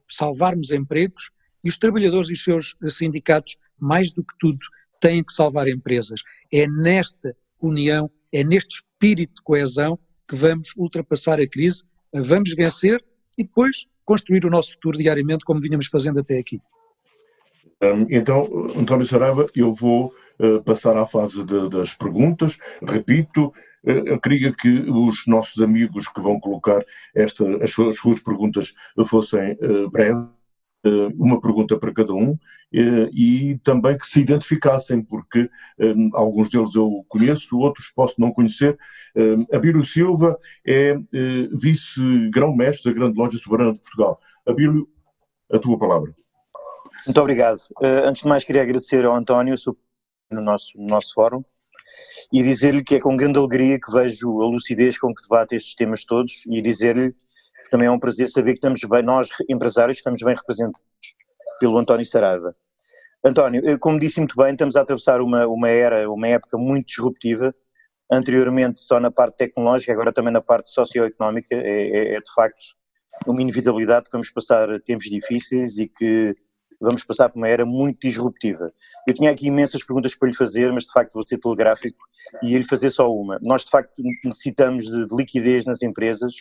salvarmos 0.08 0.70
empregos 0.70 1.30
e 1.62 1.68
os 1.68 1.76
trabalhadores 1.76 2.30
e 2.30 2.32
os 2.32 2.42
seus 2.42 2.76
sindicatos, 2.88 3.56
mais 3.78 4.10
do 4.10 4.24
que 4.24 4.34
tudo, 4.38 4.58
têm 5.00 5.22
que 5.22 5.32
salvar 5.32 5.68
empresas. 5.68 6.22
É 6.52 6.66
nesta 6.66 7.36
união, 7.60 8.10
é 8.32 8.42
neste 8.42 8.76
espírito 8.76 9.34
de 9.36 9.42
coesão 9.42 9.98
que 10.26 10.34
vamos 10.34 10.72
ultrapassar 10.76 11.40
a 11.40 11.48
crise, 11.48 11.84
vamos 12.12 12.54
vencer 12.54 13.04
e 13.38 13.44
depois 13.44 13.86
construir 14.04 14.44
o 14.44 14.50
nosso 14.50 14.72
futuro 14.72 14.98
diariamente 14.98 15.44
como 15.44 15.60
vinhamos 15.60 15.86
fazendo 15.86 16.18
até 16.18 16.38
aqui. 16.38 16.60
Então, 18.10 18.66
António 18.76 19.06
Sarava, 19.06 19.46
eu 19.54 19.72
vou 19.72 20.12
uh, 20.40 20.62
passar 20.64 20.96
à 20.96 21.06
fase 21.06 21.44
de, 21.44 21.68
das 21.68 21.94
perguntas. 21.94 22.58
Repito, 22.82 23.46
uh, 23.84 23.90
eu 23.90 24.20
queria 24.20 24.52
que 24.52 24.68
os 24.68 25.24
nossos 25.28 25.62
amigos 25.62 26.08
que 26.08 26.20
vão 26.20 26.40
colocar 26.40 26.84
esta, 27.14 27.44
as, 27.62 27.70
suas, 27.70 27.90
as 27.90 28.00
suas 28.00 28.20
perguntas 28.20 28.74
fossem 29.06 29.52
uh, 29.52 29.88
breves 29.90 30.24
eh, 30.24 30.37
uma 31.16 31.40
pergunta 31.40 31.78
para 31.78 31.92
cada 31.92 32.12
um 32.12 32.38
eh, 32.72 33.10
e 33.12 33.58
também 33.64 33.96
que 33.96 34.06
se 34.06 34.20
identificassem, 34.20 35.02
porque 35.02 35.50
eh, 35.78 35.94
alguns 36.14 36.50
deles 36.50 36.74
eu 36.74 37.04
conheço, 37.08 37.58
outros 37.58 37.90
posso 37.94 38.20
não 38.20 38.32
conhecer. 38.32 38.78
Abílio 39.52 39.82
Silva 39.82 40.38
é 40.66 40.96
vice-grão-mestre 41.52 42.92
da 42.92 42.98
Grande 42.98 43.18
Loja 43.18 43.38
Soberana 43.38 43.72
de 43.72 43.80
Portugal. 43.80 44.20
Abílio, 44.46 44.88
a 45.50 45.58
tua 45.58 45.78
palavra. 45.78 46.14
Muito 47.06 47.20
obrigado. 47.20 47.60
Antes 47.82 48.22
de 48.22 48.28
mais, 48.28 48.44
queria 48.44 48.62
agradecer 48.62 49.04
ao 49.04 49.16
António 49.16 49.54
no 50.30 50.40
nosso, 50.40 50.78
no 50.78 50.86
nosso 50.86 51.14
fórum 51.14 51.42
e 52.32 52.42
dizer-lhe 52.42 52.84
que 52.84 52.96
é 52.96 53.00
com 53.00 53.16
grande 53.16 53.38
alegria 53.38 53.80
que 53.80 53.90
vejo 53.90 54.42
a 54.42 54.46
lucidez 54.46 54.98
com 54.98 55.14
que 55.14 55.22
debate 55.22 55.56
estes 55.56 55.74
temas 55.74 56.04
todos 56.04 56.44
e 56.46 56.60
dizer-lhe 56.60 57.14
também 57.70 57.86
é 57.88 57.90
um 57.90 57.98
prazer 57.98 58.28
saber 58.28 58.52
que 58.52 58.58
estamos 58.58 58.80
bem, 58.80 59.02
nós 59.02 59.28
empresários 59.48 59.98
estamos 59.98 60.22
bem 60.22 60.34
representados 60.34 60.80
pelo 61.60 61.78
António 61.78 62.04
Saraiva. 62.04 62.54
António, 63.24 63.62
eh, 63.68 63.76
como 63.78 63.98
disse 63.98 64.20
muito 64.20 64.36
bem, 64.36 64.52
estamos 64.52 64.76
a 64.76 64.82
atravessar 64.82 65.20
uma, 65.20 65.46
uma 65.46 65.68
era, 65.68 66.10
uma 66.10 66.28
época 66.28 66.56
muito 66.56 66.86
disruptiva, 66.86 67.54
anteriormente 68.10 68.80
só 68.80 69.00
na 69.00 69.10
parte 69.10 69.36
tecnológica, 69.38 69.92
agora 69.92 70.12
também 70.12 70.32
na 70.32 70.40
parte 70.40 70.70
socioeconómica, 70.70 71.54
é, 71.54 71.88
é, 71.88 72.14
é 72.14 72.20
de 72.20 72.32
facto 72.34 72.58
uma 73.26 73.42
inevitabilidade 73.42 74.06
que 74.06 74.12
vamos 74.12 74.30
passar 74.30 74.68
tempos 74.82 75.06
difíceis 75.06 75.78
e 75.78 75.88
que 75.88 76.36
vamos 76.80 77.02
passar 77.02 77.28
por 77.28 77.38
uma 77.38 77.48
era 77.48 77.66
muito 77.66 77.98
disruptiva. 78.06 78.72
Eu 79.06 79.14
tinha 79.14 79.30
aqui 79.30 79.48
imensas 79.48 79.82
perguntas 79.82 80.14
para 80.14 80.28
lhe 80.28 80.36
fazer, 80.36 80.72
mas 80.72 80.84
de 80.84 80.92
facto 80.92 81.14
vou 81.14 81.26
ser 81.26 81.38
telegráfico 81.38 81.98
e 82.42 82.56
lhe 82.56 82.66
fazer 82.66 82.90
só 82.90 83.12
uma. 83.12 83.38
Nós 83.42 83.64
de 83.64 83.70
facto 83.70 84.00
necessitamos 84.24 84.84
de 84.84 85.08
liquidez 85.10 85.64
nas 85.64 85.82
empresas 85.82 86.34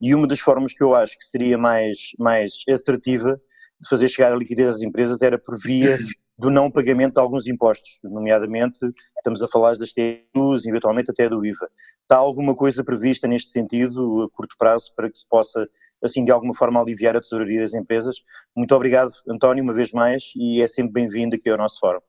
e 0.00 0.14
uma 0.14 0.26
das 0.26 0.40
formas 0.40 0.72
que 0.72 0.82
eu 0.82 0.94
acho 0.94 1.16
que 1.16 1.24
seria 1.24 1.56
mais, 1.56 2.10
mais 2.18 2.52
assertiva 2.68 3.40
de 3.80 3.88
fazer 3.88 4.08
chegar 4.08 4.32
a 4.32 4.36
liquidez 4.36 4.76
às 4.76 4.82
empresas 4.82 5.22
era 5.22 5.38
por 5.38 5.56
via 5.58 5.98
do 6.38 6.50
não 6.50 6.70
pagamento 6.70 7.14
de 7.14 7.20
alguns 7.20 7.46
impostos, 7.46 7.98
nomeadamente 8.04 8.78
estamos 9.16 9.42
a 9.42 9.48
falar 9.48 9.76
das 9.76 9.92
TUs, 9.92 10.66
eventualmente 10.66 11.10
até 11.10 11.28
do 11.28 11.44
IVA. 11.44 11.68
Está 12.02 12.16
alguma 12.16 12.54
coisa 12.54 12.84
prevista 12.84 13.26
neste 13.26 13.50
sentido 13.50 14.22
a 14.22 14.36
curto 14.36 14.54
prazo 14.58 14.92
para 14.94 15.10
que 15.10 15.18
se 15.18 15.26
possa, 15.28 15.66
assim, 16.04 16.24
de 16.24 16.30
alguma 16.30 16.54
forma 16.54 16.80
aliviar 16.80 17.16
a 17.16 17.20
tesouraria 17.20 17.62
das 17.62 17.74
empresas? 17.74 18.16
Muito 18.54 18.74
obrigado, 18.74 19.10
António, 19.28 19.64
uma 19.64 19.72
vez 19.72 19.92
mais, 19.92 20.24
e 20.36 20.60
é 20.60 20.66
sempre 20.66 20.92
bem-vindo 20.92 21.36
aqui 21.36 21.48
ao 21.48 21.56
nosso 21.56 21.80
fórum. 21.80 22.00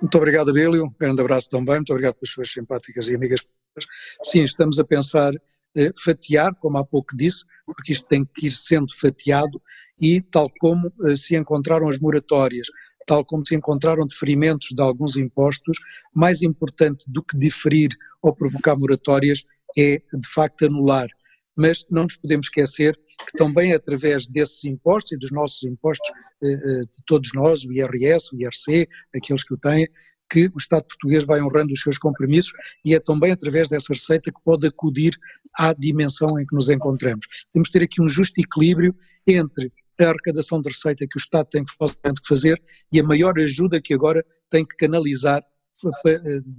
Muito 0.00 0.18
obrigado, 0.18 0.50
Abílio. 0.50 0.84
Um 0.84 0.90
grande 1.00 1.22
abraço 1.22 1.48
também. 1.48 1.76
Muito 1.76 1.90
obrigado 1.90 2.14
pelas 2.16 2.30
suas 2.30 2.52
simpáticas 2.52 3.08
e 3.08 3.14
amigas. 3.14 3.40
Sim, 4.22 4.42
estamos 4.42 4.78
a 4.78 4.84
pensar 4.84 5.32
fatiar, 6.02 6.54
como 6.56 6.78
há 6.78 6.84
pouco 6.84 7.16
disse, 7.16 7.44
porque 7.64 7.92
isto 7.92 8.06
tem 8.06 8.22
que 8.24 8.46
ir 8.46 8.52
sendo 8.52 8.94
fatiado 8.96 9.60
e 10.00 10.20
tal 10.20 10.50
como 10.60 10.92
eh, 11.04 11.14
se 11.14 11.36
encontraram 11.36 11.88
as 11.88 11.98
moratórias, 11.98 12.68
tal 13.06 13.24
como 13.24 13.46
se 13.46 13.54
encontraram 13.54 14.06
deferimentos 14.06 14.68
de 14.72 14.82
alguns 14.82 15.16
impostos, 15.16 15.78
mais 16.14 16.42
importante 16.42 17.04
do 17.08 17.22
que 17.22 17.36
diferir 17.36 17.90
ou 18.22 18.34
provocar 18.34 18.76
moratórias 18.76 19.44
é 19.76 19.98
de 19.98 20.28
facto 20.28 20.66
anular. 20.66 21.08
Mas 21.56 21.86
não 21.90 22.02
nos 22.02 22.16
podemos 22.16 22.46
esquecer 22.46 22.94
que 23.26 23.36
também 23.36 23.72
através 23.72 24.26
desses 24.26 24.64
impostos 24.64 25.12
e 25.12 25.18
dos 25.18 25.30
nossos 25.30 25.62
impostos, 25.62 26.06
eh, 26.42 26.80
de 26.80 27.02
todos 27.06 27.30
nós, 27.34 27.64
o 27.64 27.72
IRS, 27.72 28.34
o 28.34 28.40
IRC, 28.40 28.88
aqueles 29.14 29.42
que 29.42 29.54
o 29.54 29.58
têm, 29.58 29.88
que 30.30 30.46
o 30.54 30.58
Estado 30.58 30.84
português 30.84 31.24
vai 31.24 31.40
honrando 31.40 31.72
os 31.72 31.80
seus 31.80 31.98
compromissos 31.98 32.52
e 32.84 32.94
é 32.94 33.00
também 33.00 33.32
através 33.32 33.68
dessa 33.68 33.92
receita 33.92 34.30
que 34.32 34.40
pode 34.44 34.66
acudir 34.66 35.16
à 35.56 35.72
dimensão 35.72 36.38
em 36.38 36.46
que 36.46 36.54
nos 36.54 36.68
encontramos. 36.68 37.26
Temos 37.50 37.68
de 37.68 37.72
ter 37.72 37.84
aqui 37.84 38.02
um 38.02 38.08
justo 38.08 38.40
equilíbrio 38.40 38.94
entre 39.26 39.72
a 40.00 40.04
arrecadação 40.04 40.60
de 40.60 40.68
receita 40.68 41.06
que 41.08 41.16
o 41.16 41.20
Estado 41.20 41.48
tem 41.50 41.64
que 41.64 41.72
fazer 42.28 42.60
e 42.92 43.00
a 43.00 43.02
maior 43.02 43.38
ajuda 43.38 43.80
que 43.80 43.94
agora 43.94 44.24
tem 44.50 44.64
que 44.64 44.76
canalizar 44.76 45.42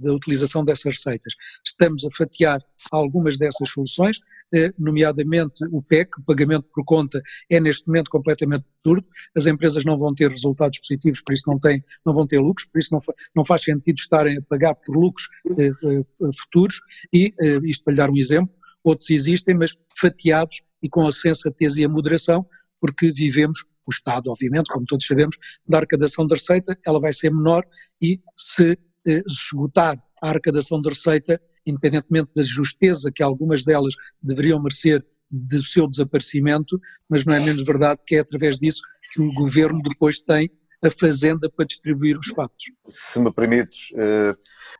da 0.00 0.12
utilização 0.12 0.64
dessas 0.64 0.96
receitas. 0.96 1.34
Estamos 1.64 2.04
a 2.04 2.08
fatiar 2.10 2.60
algumas 2.92 3.36
dessas 3.36 3.70
soluções, 3.70 4.18
eh, 4.54 4.72
nomeadamente 4.78 5.64
o 5.72 5.82
PEC, 5.82 6.20
o 6.20 6.24
pagamento 6.24 6.66
por 6.72 6.84
conta, 6.84 7.20
é 7.50 7.60
neste 7.60 7.86
momento 7.86 8.10
completamente 8.10 8.64
absurdo, 8.78 9.06
as 9.36 9.46
empresas 9.46 9.84
não 9.84 9.98
vão 9.98 10.14
ter 10.14 10.30
resultados 10.30 10.78
positivos, 10.78 11.20
por 11.20 11.32
isso 11.32 11.44
não, 11.46 11.58
têm, 11.58 11.84
não 12.04 12.14
vão 12.14 12.26
ter 12.26 12.38
lucros, 12.38 12.66
por 12.66 12.78
isso 12.78 12.88
não, 12.92 13.00
não 13.34 13.44
faz 13.44 13.62
sentido 13.62 13.98
estarem 13.98 14.38
a 14.38 14.42
pagar 14.42 14.74
por 14.74 14.96
lucros 14.96 15.28
eh, 15.58 15.68
eh, 15.68 16.30
futuros 16.38 16.80
e, 17.12 17.34
isto 17.64 17.84
para 17.84 17.92
lhe 17.92 17.96
dar 17.96 18.10
um 18.10 18.16
exemplo, 18.16 18.54
outros 18.82 19.10
existem, 19.10 19.54
mas 19.54 19.74
fatiados 19.98 20.62
e 20.82 20.88
com 20.88 21.06
a 21.06 21.12
sensatez 21.12 21.76
e 21.76 21.84
a 21.84 21.88
moderação, 21.88 22.46
porque 22.80 23.10
vivemos 23.10 23.64
o 23.86 23.90
Estado, 23.90 24.30
obviamente, 24.30 24.70
como 24.70 24.84
todos 24.84 25.06
sabemos, 25.06 25.36
da 25.66 25.78
arrecadação 25.78 26.26
da 26.26 26.36
receita, 26.36 26.76
ela 26.86 27.00
vai 27.00 27.12
ser 27.12 27.30
menor 27.30 27.64
e 28.00 28.20
se 28.36 28.78
esgotar 29.04 29.96
a 30.22 30.28
arrecadação 30.28 30.80
de 30.80 30.88
receita, 30.88 31.40
independentemente 31.66 32.30
da 32.34 32.42
justeza 32.42 33.10
que 33.14 33.22
algumas 33.22 33.64
delas 33.64 33.94
deveriam 34.22 34.60
merecer 34.60 35.04
do 35.30 35.62
seu 35.62 35.86
desaparecimento, 35.86 36.80
mas 37.08 37.24
não 37.24 37.34
é 37.34 37.40
menos 37.40 37.64
verdade 37.64 38.00
que 38.06 38.16
é 38.16 38.20
através 38.20 38.58
disso 38.58 38.80
que 39.12 39.20
o 39.20 39.32
governo 39.32 39.80
depois 39.82 40.18
tem 40.18 40.50
a 40.84 40.90
fazenda 40.90 41.50
para 41.50 41.66
distribuir 41.66 42.16
os 42.18 42.28
fatos. 42.28 42.66
Se 42.86 43.18
me 43.20 43.32
permites, 43.32 43.88
eh, 43.96 44.34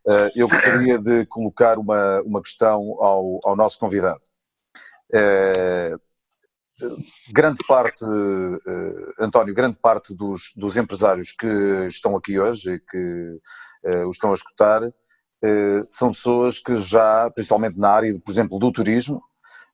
eh, 0.06 0.30
eu 0.36 0.48
gostaria 0.48 0.98
de 0.98 1.26
colocar 1.26 1.78
uma, 1.78 2.22
uma 2.22 2.40
questão 2.40 2.80
ao, 3.02 3.40
ao 3.42 3.56
nosso 3.56 3.78
convidado. 3.78 4.20
Eh, 6.80 6.96
grande 7.32 7.64
parte, 7.66 8.04
António, 9.18 9.54
grande 9.54 9.78
parte 9.78 10.14
dos, 10.14 10.52
dos 10.56 10.76
empresários 10.76 11.32
que 11.32 11.46
estão 11.86 12.16
aqui 12.16 12.38
hoje 12.38 12.74
e 12.74 12.80
que 12.80 13.40
uh, 13.84 14.06
o 14.06 14.10
estão 14.10 14.30
a 14.30 14.34
escutar, 14.34 14.82
uh, 14.84 15.86
são 15.88 16.10
pessoas 16.10 16.58
que 16.58 16.76
já, 16.76 17.30
principalmente 17.30 17.78
na 17.78 17.90
área, 17.90 18.20
por 18.20 18.30
exemplo, 18.30 18.58
do 18.58 18.70
turismo, 18.70 19.22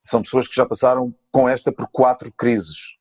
são 0.02 0.22
pessoas 0.22 0.46
que 0.46 0.54
já 0.54 0.66
passaram 0.66 1.14
com 1.32 1.48
esta 1.48 1.72
por 1.72 1.88
quatro 1.90 2.30
crises. 2.32 2.94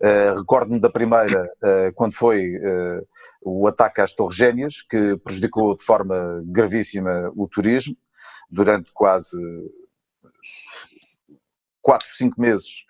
Uh, 0.00 0.38
Recordo-me 0.38 0.78
da 0.78 0.90
primeira, 0.90 1.44
uh, 1.44 1.92
quando 1.94 2.14
foi 2.14 2.54
uh, 2.56 3.06
o 3.42 3.66
ataque 3.66 4.00
às 4.00 4.12
Torres 4.12 4.36
Gêmeas, 4.36 4.82
que 4.82 5.16
prejudicou 5.18 5.76
de 5.76 5.82
forma 5.82 6.42
gravíssima 6.46 7.32
o 7.34 7.48
turismo, 7.48 7.96
durante 8.50 8.92
quase 8.92 9.38
quatro, 11.86 12.08
cinco 12.10 12.40
meses 12.40 12.84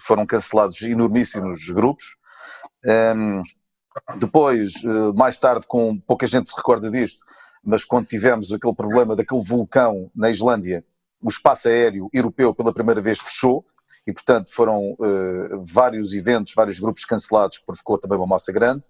foram 0.00 0.26
cancelados 0.26 0.82
enormíssimos 0.82 1.70
grupos. 1.70 2.16
Ehm, 2.84 3.40
depois, 4.18 4.72
eh, 4.84 5.12
mais 5.14 5.36
tarde, 5.36 5.64
com 5.66 5.96
pouca 6.00 6.26
gente 6.26 6.50
se 6.50 6.56
recorda 6.56 6.90
disto, 6.90 7.24
mas 7.62 7.84
quando 7.84 8.06
tivemos 8.06 8.52
aquele 8.52 8.74
problema 8.74 9.14
daquele 9.14 9.42
vulcão 9.44 10.10
na 10.12 10.28
Islândia, 10.28 10.84
o 11.20 11.28
espaço 11.28 11.68
aéreo 11.68 12.08
europeu 12.12 12.52
pela 12.52 12.74
primeira 12.74 13.00
vez 13.00 13.20
fechou 13.20 13.64
e, 14.04 14.12
portanto, 14.12 14.52
foram 14.52 14.92
uh, 14.94 15.62
vários 15.62 16.12
eventos, 16.12 16.52
vários 16.54 16.80
grupos 16.80 17.04
cancelados, 17.04 17.58
que 17.58 17.64
provocou 17.64 17.96
também 17.96 18.18
uma 18.18 18.26
massa 18.26 18.52
grande. 18.52 18.88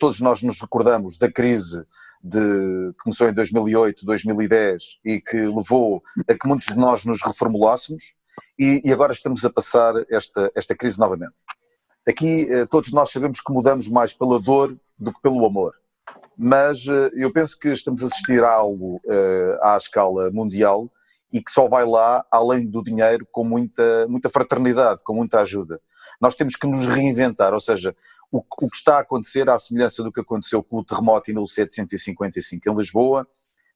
Todos 0.00 0.20
nós 0.20 0.42
nos 0.42 0.60
recordamos 0.60 1.16
da 1.16 1.30
crise 1.30 1.86
de, 2.22 2.92
começou 3.02 3.28
em 3.28 3.32
2008, 3.32 4.04
2010 4.04 4.82
e 5.04 5.20
que 5.20 5.36
levou 5.36 6.02
a 6.28 6.34
que 6.34 6.46
muitos 6.46 6.66
de 6.66 6.76
nós 6.76 7.04
nos 7.04 7.22
reformulássemos 7.22 8.14
e, 8.58 8.80
e 8.84 8.92
agora 8.92 9.12
estamos 9.12 9.44
a 9.44 9.50
passar 9.50 9.94
esta, 10.10 10.50
esta 10.54 10.74
crise 10.74 10.98
novamente. 10.98 11.36
Aqui 12.08 12.50
eh, 12.50 12.66
todos 12.66 12.90
nós 12.92 13.10
sabemos 13.10 13.40
que 13.40 13.52
mudamos 13.52 13.88
mais 13.88 14.12
pela 14.12 14.40
dor 14.40 14.76
do 14.98 15.12
que 15.12 15.20
pelo 15.20 15.44
amor, 15.44 15.74
mas 16.36 16.86
eh, 16.88 17.10
eu 17.14 17.32
penso 17.32 17.58
que 17.58 17.68
estamos 17.68 18.02
a 18.02 18.06
assistir 18.06 18.42
a 18.42 18.50
algo 18.50 19.00
eh, 19.06 19.58
à 19.62 19.76
escala 19.76 20.30
mundial 20.30 20.90
e 21.32 21.42
que 21.42 21.50
só 21.50 21.68
vai 21.68 21.84
lá, 21.84 22.24
além 22.30 22.66
do 22.66 22.82
dinheiro, 22.82 23.26
com 23.30 23.44
muita, 23.44 24.06
muita 24.08 24.30
fraternidade, 24.30 25.02
com 25.04 25.12
muita 25.12 25.40
ajuda. 25.40 25.80
Nós 26.20 26.34
temos 26.34 26.56
que 26.56 26.66
nos 26.66 26.86
reinventar, 26.86 27.52
ou 27.52 27.60
seja, 27.60 27.94
o, 28.30 28.38
o 28.60 28.70
que 28.70 28.76
está 28.76 28.96
a 28.96 29.00
acontecer, 29.00 29.48
à 29.48 29.58
semelhança 29.58 30.02
do 30.02 30.12
que 30.12 30.20
aconteceu 30.20 30.62
com 30.62 30.78
o 30.78 30.84
terremoto 30.84 31.30
em 31.30 31.34
1755 31.34 32.70
em 32.70 32.74
Lisboa, 32.74 33.26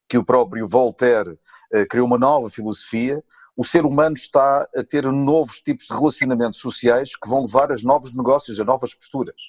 que 0.08 0.18
o 0.18 0.24
próprio 0.24 0.68
Voltaire 0.68 1.38
eh, 1.72 1.86
criou 1.86 2.06
uma 2.06 2.18
nova 2.18 2.50
filosofia, 2.50 3.22
o 3.56 3.64
ser 3.64 3.84
humano 3.84 4.14
está 4.14 4.68
a 4.74 4.82
ter 4.82 5.04
novos 5.04 5.60
tipos 5.60 5.86
de 5.86 5.94
relacionamentos 5.94 6.60
sociais 6.60 7.16
que 7.16 7.28
vão 7.28 7.42
levar 7.42 7.70
a 7.70 7.76
novos 7.82 8.14
negócios, 8.14 8.60
a 8.60 8.64
novas 8.64 8.94
posturas. 8.94 9.48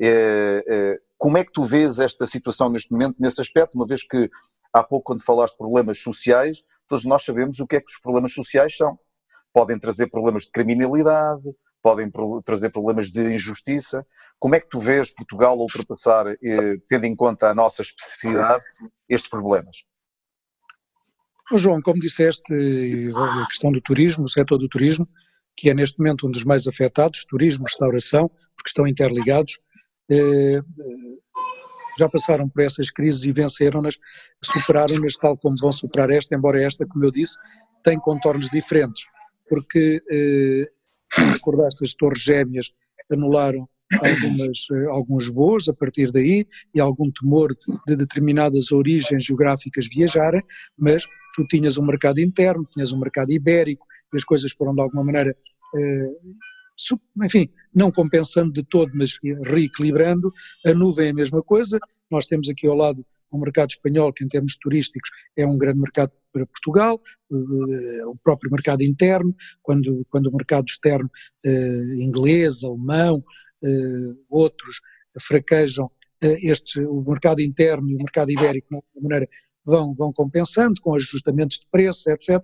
É, 0.00 0.64
é, 0.68 0.98
como 1.16 1.38
é 1.38 1.44
que 1.44 1.52
tu 1.52 1.62
vês 1.62 1.98
esta 1.98 2.26
situação 2.26 2.68
neste 2.68 2.92
momento, 2.92 3.16
nesse 3.18 3.40
aspecto, 3.40 3.74
uma 3.74 3.86
vez 3.86 4.06
que 4.06 4.30
há 4.72 4.82
pouco, 4.82 5.06
quando 5.06 5.24
falaste 5.24 5.54
de 5.54 5.58
problemas 5.58 5.98
sociais, 5.98 6.62
todos 6.86 7.04
nós 7.04 7.24
sabemos 7.24 7.58
o 7.58 7.66
que 7.66 7.76
é 7.76 7.80
que 7.80 7.90
os 7.90 7.98
problemas 7.98 8.32
sociais 8.32 8.76
são. 8.76 8.98
Podem 9.52 9.78
trazer 9.78 10.08
problemas 10.08 10.44
de 10.44 10.50
criminalidade, 10.50 11.42
podem 11.88 12.10
trazer 12.44 12.68
problemas 12.68 13.10
de 13.10 13.32
injustiça. 13.32 14.06
Como 14.38 14.54
é 14.54 14.60
que 14.60 14.68
tu 14.68 14.78
vês 14.78 15.10
Portugal 15.10 15.56
ultrapassar, 15.58 16.26
eh, 16.28 16.76
tendo 16.86 17.06
em 17.06 17.16
conta 17.16 17.48
a 17.48 17.54
nossa 17.54 17.80
especificidade, 17.80 18.62
estes 19.08 19.30
problemas? 19.30 19.84
João, 21.54 21.80
como 21.80 21.98
disseste, 21.98 22.52
a 23.14 23.46
questão 23.46 23.72
do 23.72 23.80
turismo, 23.80 24.24
o 24.26 24.28
setor 24.28 24.58
do 24.58 24.68
turismo, 24.68 25.08
que 25.56 25.70
é 25.70 25.74
neste 25.74 25.98
momento 25.98 26.26
um 26.26 26.30
dos 26.30 26.44
mais 26.44 26.66
afetados, 26.66 27.24
turismo, 27.24 27.64
restauração, 27.64 28.28
porque 28.54 28.68
estão 28.68 28.86
interligados, 28.86 29.58
eh, 30.10 30.60
já 31.98 32.06
passaram 32.08 32.48
por 32.50 32.62
essas 32.62 32.90
crises 32.90 33.24
e 33.24 33.32
venceram-nas, 33.32 33.96
superaram-nas 34.44 35.14
tal 35.14 35.38
como 35.38 35.56
vão 35.58 35.72
superar 35.72 36.10
esta, 36.10 36.34
embora 36.34 36.62
esta, 36.62 36.86
como 36.86 37.04
eu 37.04 37.10
disse, 37.10 37.34
tem 37.82 37.98
contornos 37.98 38.50
diferentes, 38.50 39.04
porque, 39.48 40.02
eh, 40.10 40.77
recordaste, 41.32 41.84
as 41.84 41.94
torres 41.94 42.22
gêmeas 42.22 42.70
anularam 43.10 43.68
algumas, 43.92 44.66
eh, 44.72 44.86
alguns 44.90 45.26
voos 45.28 45.68
a 45.68 45.72
partir 45.72 46.10
daí 46.12 46.46
e 46.74 46.80
algum 46.80 47.10
temor 47.10 47.56
de 47.86 47.96
determinadas 47.96 48.70
origens 48.70 49.24
geográficas 49.24 49.86
viajarem, 49.86 50.42
mas 50.76 51.04
tu 51.34 51.46
tinhas 51.46 51.78
um 51.78 51.86
mercado 51.86 52.20
interno, 52.20 52.68
tinhas 52.70 52.92
um 52.92 52.98
mercado 52.98 53.32
ibérico 53.32 53.86
e 54.12 54.16
as 54.16 54.24
coisas 54.24 54.52
foram 54.52 54.74
de 54.74 54.82
alguma 54.82 55.04
maneira 55.04 55.34
eh, 55.76 56.10
enfim, 57.24 57.48
não 57.74 57.90
compensando 57.90 58.52
de 58.52 58.62
todo, 58.62 58.92
mas 58.94 59.18
reequilibrando. 59.44 60.32
A 60.64 60.72
nuvem 60.72 61.08
é 61.08 61.10
a 61.10 61.14
mesma 61.14 61.42
coisa. 61.42 61.78
Nós 62.10 62.24
temos 62.24 62.48
aqui 62.48 62.66
ao 62.66 62.76
lado 62.76 63.04
o 63.30 63.38
mercado 63.38 63.70
espanhol, 63.70 64.12
que 64.12 64.24
em 64.24 64.28
termos 64.28 64.56
turísticos 64.56 65.10
é 65.36 65.46
um 65.46 65.58
grande 65.58 65.80
mercado 65.80 66.12
para 66.32 66.46
Portugal, 66.46 67.00
eh, 67.30 68.06
o 68.06 68.16
próprio 68.16 68.50
mercado 68.50 68.82
interno, 68.82 69.34
quando, 69.62 70.06
quando 70.10 70.26
o 70.26 70.36
mercado 70.36 70.66
externo 70.68 71.10
eh, 71.44 71.94
inglês, 71.96 72.62
alemão, 72.62 73.24
eh, 73.64 74.14
outros 74.28 74.80
fraquejam, 75.20 75.90
este, 76.20 76.80
o 76.80 77.02
mercado 77.02 77.40
interno 77.40 77.88
e 77.90 77.94
o 77.94 77.98
mercado 77.98 78.30
ibérico, 78.30 78.68
de 78.70 78.76
alguma 78.76 79.02
maneira, 79.02 79.28
vão, 79.64 79.94
vão 79.94 80.12
compensando 80.12 80.80
com 80.80 80.94
ajustamentos 80.94 81.58
de 81.58 81.66
preço, 81.70 82.10
etc. 82.10 82.40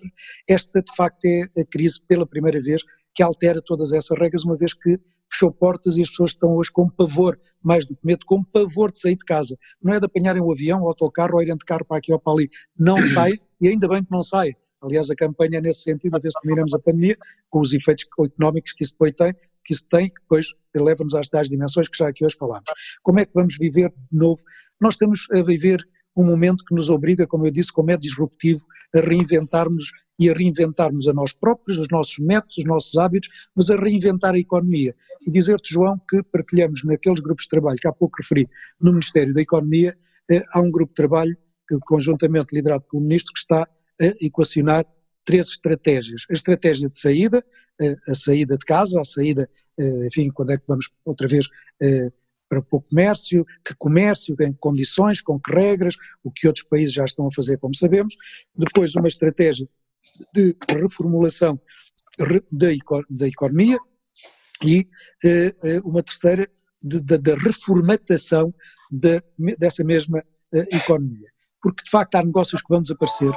Esta, 0.49 0.82
de 0.82 0.95
facto, 0.95 1.24
é 1.24 1.43
a 1.61 1.64
crise 1.64 2.01
pela 2.07 2.26
primeira 2.26 2.61
vez 2.61 2.82
que 3.14 3.22
altera 3.22 3.62
todas 3.62 3.93
essas 3.93 4.18
regras, 4.18 4.45
uma 4.45 4.57
vez 4.57 4.74
que 4.74 4.99
fechou 5.31 5.53
portas 5.53 5.97
e 5.97 6.03
as 6.03 6.11
pessoas 6.11 6.31
estão 6.31 6.55
hoje 6.55 6.70
com 6.70 6.89
pavor, 6.89 7.39
mais 7.62 7.85
do 7.87 7.95
que 7.95 8.07
medo, 8.07 8.25
com 8.27 8.43
pavor 8.45 8.93
de 8.93 9.01
sair 9.01 9.16
de 9.16 9.25
casa. 9.25 9.57
Não 9.83 9.93
é 9.95 9.99
de 9.99 10.07
apanharem 10.07 10.43
o 10.43 10.51
avião, 10.53 10.83
o 10.83 10.89
autocarro 10.89 11.35
ou 11.35 11.43
irem 11.43 11.57
de 11.57 11.64
carro 11.64 11.85
para 11.85 11.99
aqui 11.99 12.12
ou 12.12 12.18
para 12.18 12.33
ali. 12.33 12.49
Não 12.79 12.97
sai, 13.14 13.33
e 13.61 13.68
ainda 13.68 13.89
bem 13.89 14.03
que 14.03 14.11
não 14.11 14.22
sai. 14.22 14.53
Aliás, 14.83 15.11
a 15.11 15.14
campanha 15.14 15.59
é 15.59 15.61
nesse 15.61 15.81
sentido, 15.81 16.14
a 16.14 16.18
ver 16.18 16.31
se 16.31 16.41
terminamos 16.41 16.75
a 16.75 16.79
pandemia, 16.79 17.16
com 17.49 17.61
os 17.61 17.72
efeitos 17.72 18.05
económicos 18.18 18.72
que 18.72 18.85
isso 18.85 18.93
depois 18.93 19.12
tem, 19.12 19.35
que 19.64 19.72
isso 19.72 19.87
tem, 19.89 20.09
que 20.09 20.20
depois 20.20 20.47
leva-nos 20.77 21.14
às 21.14 21.27
tais 21.27 21.49
dimensões 21.49 21.89
que 21.89 21.97
já 21.97 22.09
aqui 22.09 22.25
hoje 22.25 22.37
falámos. 22.37 22.64
Como 23.03 23.18
é 23.18 23.25
que 23.25 23.33
vamos 23.33 23.57
viver 23.57 23.91
de 23.91 24.18
novo? 24.18 24.43
Nós 24.79 24.95
estamos 24.95 25.27
a 25.33 25.43
viver 25.43 25.83
um 26.16 26.25
momento 26.25 26.64
que 26.64 26.75
nos 26.75 26.91
obriga, 26.91 27.27
como 27.27 27.47
eu 27.47 27.51
disse, 27.51 27.72
como 27.72 27.91
é 27.91 27.97
disruptivo, 27.97 28.61
a 28.95 29.01
reinventarmos 29.01 29.91
e 30.18 30.30
a 30.30 30.32
reinventarmos 30.32 31.08
a 31.08 31.12
nós 31.12 31.32
próprios, 31.32 31.78
os 31.78 31.88
nossos 31.90 32.18
métodos, 32.18 32.58
os 32.58 32.64
nossos 32.64 32.96
hábitos, 32.96 33.28
mas 33.54 33.70
a 33.70 33.76
reinventar 33.76 34.34
a 34.34 34.38
economia. 34.38 34.94
E 35.26 35.30
dizer-te, 35.30 35.72
João, 35.72 36.00
que 36.08 36.22
partilhamos 36.22 36.84
naqueles 36.84 37.20
grupos 37.20 37.44
de 37.44 37.50
trabalho 37.50 37.78
que 37.78 37.88
há 37.88 37.92
pouco 37.92 38.16
referi 38.18 38.48
no 38.80 38.92
Ministério 38.92 39.34
da 39.34 39.40
Economia, 39.40 39.96
eh, 40.30 40.44
há 40.52 40.60
um 40.60 40.70
grupo 40.70 40.90
de 40.90 40.96
trabalho 40.96 41.36
que, 41.68 41.78
conjuntamente 41.80 42.54
liderado 42.54 42.84
pelo 42.90 43.02
Ministro 43.02 43.32
que 43.32 43.40
está 43.40 43.62
a 43.62 44.04
equacionar 44.24 44.86
três 45.24 45.48
estratégias. 45.48 46.24
A 46.30 46.32
estratégia 46.32 46.88
de 46.88 46.98
saída, 46.98 47.44
eh, 47.80 47.96
a 48.08 48.14
saída 48.14 48.56
de 48.56 48.64
casa, 48.64 49.00
a 49.00 49.04
saída, 49.04 49.48
eh, 49.78 50.06
enfim, 50.06 50.30
quando 50.30 50.50
é 50.50 50.58
que 50.58 50.64
vamos 50.68 50.90
outra 51.04 51.26
vez 51.26 51.48
para 52.48 52.60
o 52.70 52.80
comércio, 52.80 53.44
que 53.64 53.74
comércio, 53.76 54.36
em 54.40 54.52
que 54.52 54.58
condições, 54.60 55.20
com 55.20 55.40
que 55.40 55.50
regras, 55.52 55.96
o 56.22 56.30
que 56.30 56.46
outros 56.46 56.64
países 56.66 56.94
já 56.94 57.04
estão 57.04 57.26
a 57.26 57.30
fazer, 57.34 57.58
como 57.58 57.74
sabemos. 57.74 58.14
Depois, 58.54 58.94
uma 58.94 59.08
estratégia 59.08 59.66
de 60.34 60.57
reformulação 60.68 61.61
da, 62.50 62.68
da 63.11 63.26
economia 63.26 63.78
e 64.62 64.88
eh, 65.24 65.55
eh, 65.64 65.80
uma 65.84 66.02
terceira 66.02 66.48
da 66.82 67.34
reformatação 67.34 68.55
de, 68.90 69.22
dessa 69.59 69.82
mesma 69.82 70.22
eh, 70.52 70.76
economia. 70.76 71.28
Porque, 71.61 71.82
de 71.82 71.90
facto, 71.90 72.14
há 72.16 72.22
negócios 72.22 72.61
que 72.61 72.68
vão 72.68 72.82
desaparecer, 72.82 73.32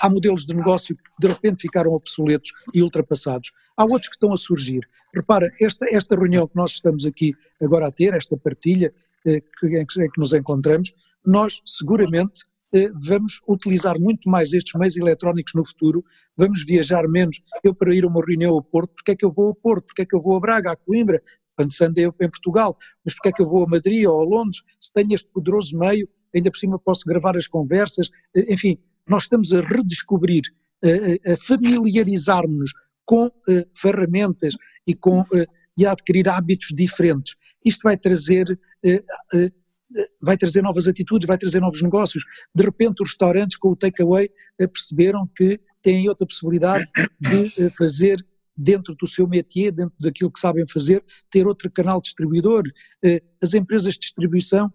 há 0.00 0.08
modelos 0.08 0.46
de 0.46 0.54
negócio 0.54 0.96
que 0.96 1.02
de 1.20 1.28
repente 1.28 1.62
ficaram 1.62 1.92
obsoletos 1.92 2.50
e 2.72 2.82
ultrapassados, 2.82 3.52
há 3.76 3.84
outros 3.84 4.08
que 4.08 4.16
estão 4.16 4.32
a 4.32 4.36
surgir. 4.36 4.80
Repara, 5.14 5.50
esta, 5.60 5.86
esta 5.90 6.16
reunião 6.16 6.48
que 6.48 6.56
nós 6.56 6.72
estamos 6.72 7.04
aqui 7.04 7.34
agora 7.62 7.86
a 7.86 7.92
ter, 7.92 8.14
esta 8.14 8.36
partilha 8.36 8.92
em, 9.24 9.40
que, 9.86 10.08
nos 10.16 10.32
encontramos, 10.32 10.92
nós 11.24 11.60
seguramente 11.66 12.44
vamos 13.00 13.40
utilizar 13.48 13.98
muito 13.98 14.28
mais 14.28 14.52
estes 14.52 14.78
meios 14.78 14.96
eletrónicos 14.96 15.54
no 15.54 15.64
futuro, 15.64 16.04
vamos 16.36 16.64
viajar 16.64 17.08
menos. 17.08 17.42
Eu 17.64 17.74
para 17.74 17.94
ir 17.94 18.04
a 18.04 18.08
uma 18.08 18.24
reunião 18.24 18.54
ao 18.54 18.62
Porto, 18.62 18.92
porque 18.94 19.12
é 19.12 19.16
que 19.16 19.24
eu 19.24 19.30
vou 19.30 19.48
ao 19.48 19.54
Porto, 19.54 19.86
porque 19.86 20.02
é 20.02 20.06
que 20.06 20.14
eu 20.14 20.20
vou 20.20 20.36
a 20.36 20.40
Braga, 20.40 20.72
a 20.72 20.76
Coimbra, 20.76 21.22
pensando 21.56 21.98
eu 21.98 22.14
em 22.20 22.28
Portugal, 22.30 22.76
mas 23.04 23.14
porque 23.14 23.30
é 23.30 23.32
que 23.32 23.42
eu 23.42 23.46
vou 23.46 23.64
a 23.64 23.66
Madrid 23.66 24.06
ou 24.06 24.20
a 24.20 24.24
Londres, 24.24 24.62
se 24.78 24.92
tenho 24.92 25.12
este 25.12 25.28
poderoso 25.28 25.76
meio, 25.76 26.08
ainda 26.34 26.50
por 26.50 26.58
cima 26.58 26.78
posso 26.78 27.04
gravar 27.04 27.36
as 27.36 27.46
conversas, 27.46 28.08
eh, 28.36 28.52
enfim, 28.52 28.78
nós 29.08 29.22
estamos 29.24 29.52
a 29.52 29.60
redescobrir, 29.60 30.42
a, 30.84 31.32
a 31.32 31.36
familiarizar-nos 31.36 32.72
com 33.04 33.30
ferramentas 33.74 34.54
e, 34.86 34.94
com, 34.94 35.24
e 35.76 35.86
a 35.86 35.92
adquirir 35.92 36.28
hábitos 36.28 36.68
diferentes. 36.74 37.34
Isto 37.64 37.80
vai 37.84 37.96
trazer, 37.96 38.46
vai 40.20 40.36
trazer 40.36 40.62
novas 40.62 40.86
atitudes, 40.86 41.26
vai 41.26 41.38
trazer 41.38 41.60
novos 41.60 41.82
negócios. 41.82 42.24
De 42.54 42.62
repente, 42.62 43.02
os 43.02 43.10
restaurantes 43.10 43.56
com 43.56 43.70
o 43.70 43.76
takeaway 43.76 44.30
perceberam 44.56 45.28
que 45.34 45.60
têm 45.82 46.08
outra 46.08 46.26
possibilidade 46.26 46.90
de 47.20 47.70
fazer 47.70 48.24
dentro 48.56 48.94
do 48.94 49.06
seu 49.06 49.26
métier, 49.28 49.70
dentro 49.70 49.94
daquilo 50.00 50.30
que 50.30 50.40
sabem 50.40 50.66
fazer, 50.68 51.04
ter 51.30 51.46
outro 51.46 51.70
canal 51.70 52.00
distribuidor. 52.00 52.64
As 53.40 53.54
empresas 53.54 53.94
de 53.94 54.00
distribuição 54.00 54.72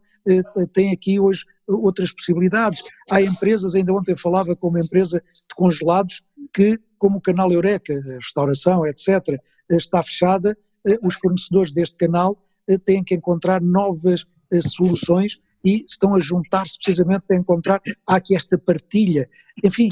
têm 0.72 0.92
aqui 0.92 1.20
hoje 1.20 1.46
outras 1.68 2.12
possibilidades. 2.12 2.82
Há 3.10 3.22
empresas, 3.22 3.76
ainda 3.76 3.94
ontem 3.94 4.16
falava 4.16 4.56
com 4.56 4.70
uma 4.70 4.80
empresa 4.80 5.20
de 5.20 5.56
congelados 5.56 6.24
que, 6.54 6.80
como 6.98 7.18
o 7.18 7.22
canal 7.22 7.52
Eureka, 7.52 7.94
restauração, 8.20 8.86
etc., 8.86 9.40
está 9.70 10.02
fechada, 10.04 10.58
eh, 10.88 10.98
os 11.02 11.16
fornecedores 11.16 11.72
deste 11.72 11.96
canal 11.96 12.38
eh, 12.68 12.78
têm 12.78 13.04
que 13.04 13.16
encontrar 13.16 13.62
novas 13.62 14.22
eh, 14.22 14.26
soluções 14.62 15.40
e 15.64 15.84
estão 15.84 16.14
a 16.14 16.20
juntar-se 16.20 16.78
precisamente 16.78 17.24
para 17.28 17.38
encontrar, 17.38 17.82
há 18.06 18.16
aqui 18.16 18.36
esta 18.36 18.58
partilha. 18.58 19.30
Enfim, 19.64 19.88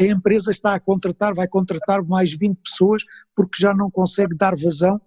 a 0.00 0.04
empresa 0.04 0.50
está 0.50 0.74
a 0.74 0.80
contratar, 0.80 1.34
vai 1.34 1.46
contratar 1.46 2.02
mais 2.02 2.32
20 2.32 2.58
pessoas 2.58 3.04
porque 3.34 3.60
já 3.60 3.72
não 3.72 3.90
consegue 3.90 4.36
dar 4.36 4.56
vazão 4.56 5.00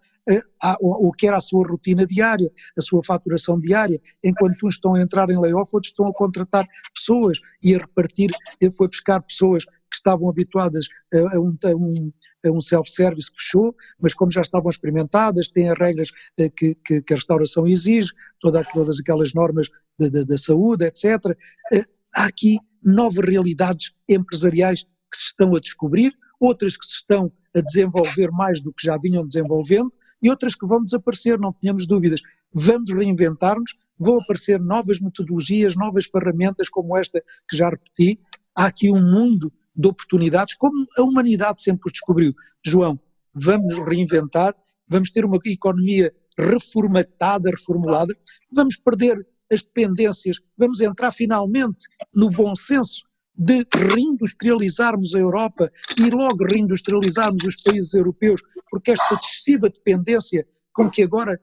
o 0.80 1.12
que 1.12 1.28
era 1.28 1.38
a 1.38 1.42
sua 1.42 1.68
rotina 1.68 2.06
diária, 2.06 2.52
a 2.76 2.82
sua 2.82 3.04
faturação 3.04 3.60
diária, 3.60 4.02
enquanto 4.24 4.66
uns 4.66 4.76
estão 4.76 4.96
a 4.96 5.02
entrar 5.02 5.30
em 5.30 5.40
layoff, 5.40 5.70
outros 5.72 5.92
estão 5.92 6.08
a 6.08 6.14
contratar 6.14 6.66
pessoas 6.96 7.40
e 7.62 7.76
a 7.76 7.78
repartir, 7.78 8.32
foi 8.76 8.88
buscar 8.88 9.22
pessoas 9.22 9.66
que 9.96 10.00
estavam 10.00 10.30
habituadas 10.30 10.88
a, 11.14 11.40
um, 11.40 11.58
a 11.64 11.76
um, 11.76 12.12
um 12.48 12.62
self-service 12.62 13.32
que 13.32 13.42
fechou, 13.42 13.76
mas 14.00 14.14
como 14.14 14.32
já 14.32 14.42
estavam 14.42 14.70
experimentadas, 14.70 15.48
têm 15.50 15.70
as 15.70 15.78
regras 15.78 16.10
eh, 16.38 16.50
que, 16.50 16.76
que, 16.76 17.02
que 17.02 17.14
a 17.14 17.16
restauração 17.16 17.68
exige, 17.68 18.12
todas, 18.40 18.68
todas 18.72 19.00
aquelas 19.00 19.34
normas 19.34 19.70
da 19.98 20.38
saúde, 20.38 20.86
etc. 20.86 21.38
Eh, 21.72 21.86
há 22.14 22.26
aqui 22.26 22.60
novas 22.84 23.26
realidades 23.26 23.94
empresariais 24.08 24.84
que 24.84 25.18
se 25.18 25.24
estão 25.28 25.56
a 25.56 25.60
descobrir, 25.60 26.14
outras 26.40 26.76
que 26.76 26.86
se 26.86 26.96
estão 26.96 27.32
a 27.56 27.62
desenvolver 27.62 28.30
mais 28.32 28.62
do 28.62 28.74
que 28.74 28.86
já 28.86 28.98
vinham 28.98 29.26
desenvolvendo, 29.26 29.92
e 30.22 30.30
outras 30.30 30.56
que 30.56 30.66
vão 30.66 30.84
desaparecer, 30.84 31.40
não 31.40 31.54
tenhamos 31.54 31.86
dúvidas. 31.86 32.22
Vamos 32.54 32.90
reinventar-nos, 32.90 33.76
vão 33.98 34.20
aparecer 34.20 34.60
novas 34.60 35.00
metodologias, 35.00 35.76
novas 35.76 36.06
ferramentas 36.06 36.70
como 36.70 36.98
esta 36.98 37.22
que 37.50 37.56
já 37.56 37.70
repeti. 37.70 38.20
Há 38.56 38.66
aqui 38.66 38.90
um 38.92 39.02
mundo 39.02 39.52
de 39.76 39.88
oportunidades, 39.88 40.56
como 40.56 40.86
a 40.98 41.02
humanidade 41.02 41.62
sempre 41.62 41.92
descobriu. 41.92 42.34
João, 42.64 43.00
vamos 43.34 43.78
reinventar, 43.80 44.56
vamos 44.88 45.10
ter 45.12 45.26
uma 45.26 45.38
economia 45.46 46.14
reformatada, 46.38 47.50
reformulada, 47.50 48.16
vamos 48.52 48.76
perder 48.76 49.26
as 49.52 49.62
dependências, 49.62 50.38
vamos 50.58 50.82
entrar 50.82 51.12
finalmente 51.12 51.86
no 52.14 52.30
bom 52.30 52.56
senso 52.56 53.04
de 53.38 53.66
reindustrializarmos 53.74 55.14
a 55.14 55.20
Europa 55.20 55.72
e 56.00 56.10
logo 56.10 56.46
reindustrializarmos 56.52 57.44
os 57.44 57.62
países 57.62 57.94
europeus, 57.94 58.42
porque 58.70 58.92
esta 58.92 59.16
excessiva 59.16 59.70
dependência 59.70 60.48
com 60.74 60.90
que 60.90 61.04
agora, 61.04 61.40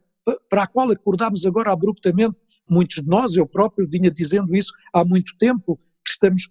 para 0.48 0.64
a 0.64 0.66
qual 0.66 0.90
acordámos 0.90 1.44
agora 1.44 1.72
abruptamente, 1.72 2.42
muitos 2.68 3.02
de 3.02 3.08
nós, 3.08 3.34
eu 3.34 3.46
próprio 3.46 3.86
vinha 3.88 4.10
dizendo 4.10 4.54
isso 4.54 4.72
há 4.92 5.04
muito 5.04 5.36
tempo, 5.38 5.78
que 6.04 6.12
estamos, 6.12 6.48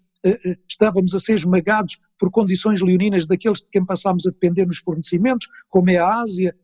estávamos 0.68 1.14
a 1.16 1.20
ser 1.20 1.34
esmagados 1.34 2.00
por 2.18 2.30
condições 2.30 2.82
leoninas 2.82 3.26
daqueles 3.26 3.60
de 3.60 3.68
quem 3.72 3.86
passámos 3.86 4.26
a 4.26 4.30
depender 4.30 4.66
nos 4.66 4.78
fornecimentos, 4.78 5.48
como 5.70 5.90
é 5.90 5.98
a 5.98 6.22
Ásia, 6.22 6.56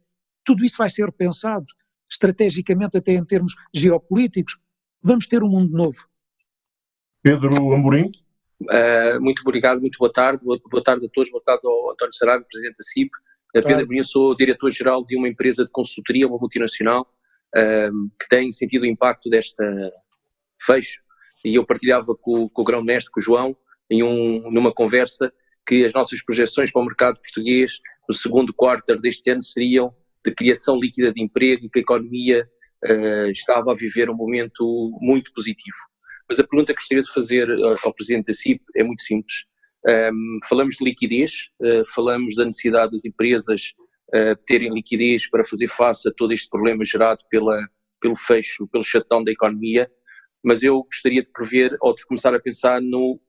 tudo 0.45 0.64
isso 0.64 0.78
vai 0.78 0.89
ser 0.89 1.12
pensado, 1.12 1.66
estrategicamente 2.10 2.97
até 2.97 3.14
em 3.14 3.26
termos 3.26 3.53
geopolíticos, 3.74 4.58
vamos 5.01 5.28
ter 5.28 5.43
um 5.43 5.49
mundo 5.49 5.76
novo. 5.76 6.08
Pedro 7.22 7.55
Amorim? 7.74 8.12
Uh, 8.62 9.22
muito 9.22 9.41
obrigado, 9.41 9.80
muito 9.82 9.97
boa 9.99 10.12
tarde. 10.12 10.43
Boa, 10.43 10.60
boa, 10.72 10.84
tarde 10.84 11.05
a 11.05 11.10
todos, 11.14 11.30
boa 11.30 11.43
tarde 11.43 11.62
ao 11.66 11.91
António 11.91 12.14
Sarabia, 12.14 12.47
Presidente 12.49 12.78
da 12.78 12.84
CIP. 12.84 13.10
Uh, 13.10 13.62
Pedro 13.62 13.84
Amorim, 13.84 14.03
sou 14.03 14.36
diretor-geral 14.36 15.05
de 15.05 15.18
uma 15.18 15.28
empresa 15.28 15.66
de 15.66 15.72
consultoria, 15.72 16.28
uma 16.28 16.38
multinacional, 16.38 17.01
uh, 17.55 18.10
que 18.20 18.28
tem 18.30 18.51
sentido 18.51 18.84
o 18.84 18.86
impacto 18.86 19.30
desta 19.30 19.64
fecho. 20.62 21.01
E 21.48 21.56
eu 21.56 21.66
partilhava 21.66 22.16
com, 22.16 22.50
com 22.50 22.62
o 22.62 22.66
grão-mestre, 22.66 23.12
com 23.12 23.20
o 23.20 23.24
João, 23.24 23.56
em 23.89 24.04
um, 24.04 24.50
numa 24.52 24.74
conversa, 24.74 25.32
que 25.66 25.86
as 25.86 25.93
nossas 25.93 26.24
projeções 26.24 26.72
para 26.72 26.82
o 26.82 26.86
mercado 26.86 27.20
português 27.20 27.80
no 28.08 28.16
segundo 28.16 28.54
quarto 28.54 28.95
deste 28.98 29.30
ano 29.30 29.41
seriam 29.41 29.93
de 30.26 30.32
criação 30.34 30.80
líquida 30.80 31.12
de 31.12 31.22
emprego 31.22 31.66
e 31.66 31.70
que 31.70 31.80
a 31.80 31.82
economia 31.82 32.48
estava 33.32 33.72
a 33.72 33.76
viver 33.76 34.10
um 34.10 34.16
momento 34.16 34.91
muito 35.02 35.34
positivo. 35.34 35.78
Mas 36.30 36.39
a 36.39 36.43
pergunta 36.43 36.74
que 36.74 36.80
gostaria 36.80 37.04
de 37.04 37.12
fazer 37.12 37.50
eh, 37.50 37.76
ao 37.84 37.93
Presidente 37.93 38.28
da 38.28 38.34
CIP 38.34 38.62
é 38.76 38.84
muito 38.84 39.02
simples. 39.02 39.45
Um, 39.88 40.39
falamos 40.50 40.76
de 40.76 40.84
liquidez, 40.84 41.50
uh, 41.62 41.86
falamos 41.93 42.36
da 42.36 42.43
necessidade 42.43 42.91
das 42.91 43.06
empresas 43.06 43.74
uh, 44.14 44.36
terem 44.45 44.74
liquidez 44.74 45.30
para 45.30 45.45
fazer 45.45 45.68
face 45.68 46.10
a 46.10 46.12
todo 46.12 46.34
este 46.34 46.50
problema 46.50 46.84
gerado 46.84 47.24
pela, 47.30 47.58
pelo 48.02 48.16
fecho, 48.16 48.68
pelo 48.68 48.84
shutdown 48.84 49.24
da 49.24 49.32
economia, 49.32 49.89
mas 50.48 50.64
eu 50.64 50.82
gostaria 50.82 51.22
de 51.22 51.30
prever 51.30 51.76
ou 51.82 51.93
de 51.93 52.06
começar 52.06 52.34
a 52.34 52.39
pensar 52.39 52.82
no, 52.82 53.20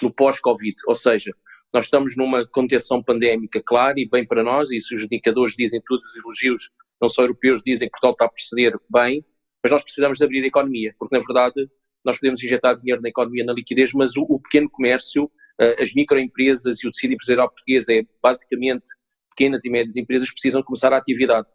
no 0.00 0.14
pós-Covid, 0.14 0.76
ou 0.86 0.94
seja, 0.94 1.32
nós 1.74 1.86
estamos 1.86 2.16
numa 2.16 2.46
contenção 2.46 3.02
pandémica 3.02 3.60
clara 3.60 3.98
e 3.98 4.08
bem 4.08 4.24
para 4.24 4.44
nós, 4.44 4.70
e 4.70 4.80
se 4.80 4.94
os 4.94 5.02
indicadores 5.02 5.56
dizem 5.58 5.82
tudo, 5.84 6.00
os 6.02 6.16
elogios, 6.16 6.70
não 7.00 7.08
só 7.08 7.22
europeus, 7.22 7.62
dizem 7.66 7.88
que 7.88 7.90
Portugal 7.90 8.12
está 8.12 8.26
a 8.26 8.28
proceder 8.28 8.78
bem, 8.88 9.24
mas 9.60 9.72
nós 9.72 9.82
precisamos 9.82 10.18
de 10.18 10.24
abrir 10.24 10.44
a 10.44 10.46
economia, 10.46 10.94
porque 10.96 11.16
na 11.16 11.20
verdade 11.20 11.68
nós 12.04 12.16
podemos 12.16 12.40
injetar 12.40 12.78
dinheiro 12.78 13.02
na 13.02 13.08
economia, 13.08 13.44
na 13.44 13.52
liquidez, 13.52 13.92
mas 13.92 14.16
o, 14.16 14.22
o 14.22 14.40
pequeno 14.40 14.70
comércio, 14.70 15.24
uh, 15.24 15.82
as 15.82 15.92
microempresas 15.92 16.78
e 16.84 16.86
o 16.86 16.92
tecido 16.92 17.14
empresarial 17.14 17.48
português 17.48 17.88
é 17.88 18.04
basicamente 18.22 18.88
pequenas 19.30 19.64
e 19.64 19.70
médias 19.70 19.96
empresas 19.96 20.30
precisam 20.30 20.62
começar 20.62 20.92
a 20.92 20.98
atividade. 20.98 21.50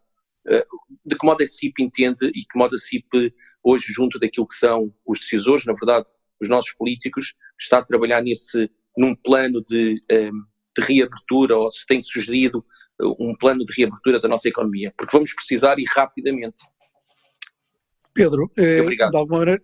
Uh, 0.45 0.64
de 1.05 1.18
que 1.18 1.26
modo 1.26 1.41
a 1.41 1.47
CIP 1.47 1.82
entende 1.82 2.28
e 2.28 2.41
que 2.41 2.58
modo 2.58 2.76
a 2.76 2.78
CIP 2.78 3.34
hoje, 3.68 3.86
junto 3.91 4.20
daquilo 4.20 4.47
que 4.47 4.55
são 4.55 4.93
os 5.05 5.20
decisores, 5.20 5.65
na 5.65 5.74
verdade, 5.74 6.09
os 6.41 6.47
nossos 6.47 6.74
políticos, 6.74 7.34
está 7.59 7.80
a 7.80 7.84
trabalhar 7.84 8.22
nesse, 8.22 8.70
num 8.97 9.15
plano 9.15 9.63
de, 9.63 10.01
um, 10.11 10.15
eh, 10.15 10.32
de 10.78 10.86
reabertura 10.86 11.57
ou 11.57 11.72
se 11.72 11.86
tem 11.86 12.01
sugerido 12.01 12.63
um 13.20 13.36
plano 13.36 13.63
de 13.63 13.74
reabertura 13.76 14.20
da 14.20 14.28
nossa 14.28 14.47
economia, 14.47 14.93
porque 14.97 15.15
vamos 15.15 15.34
precisar 15.34 15.78
e 15.78 15.84
rapidamente. 15.95 16.63
Pedro, 18.13 18.49
eh, 18.57 18.84
de 18.84 19.18
alguma 19.18 19.39
maneira, 19.39 19.61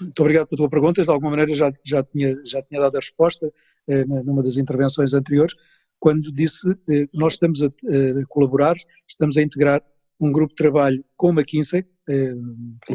muito 0.00 0.20
obrigado 0.20 0.46
pela 0.46 0.58
tua 0.58 0.70
pergunta. 0.70 1.02
De 1.02 1.10
alguma 1.10 1.30
maneira 1.30 1.54
já, 1.54 1.72
já, 1.84 2.02
tinha, 2.02 2.34
já 2.44 2.62
tinha 2.62 2.80
dado 2.80 2.96
a 2.96 3.00
resposta 3.00 3.52
eh, 3.88 4.04
numa 4.04 4.42
das 4.42 4.56
intervenções 4.56 5.12
anteriores, 5.12 5.54
quando 5.98 6.32
disse 6.32 6.68
eh, 6.88 7.06
que 7.06 7.18
nós 7.18 7.34
estamos 7.34 7.62
a, 7.62 7.66
a, 7.66 8.26
colaborar, 8.28 8.76
estamos 9.08 9.36
a 9.36 9.42
integrar 9.42 9.82
um 10.20 10.32
grupo 10.32 10.50
de 10.50 10.56
trabalho 10.56 11.04
com 11.16 11.28
a 11.28 11.32
McKinsey, 11.32 11.84
eh, 12.08 12.34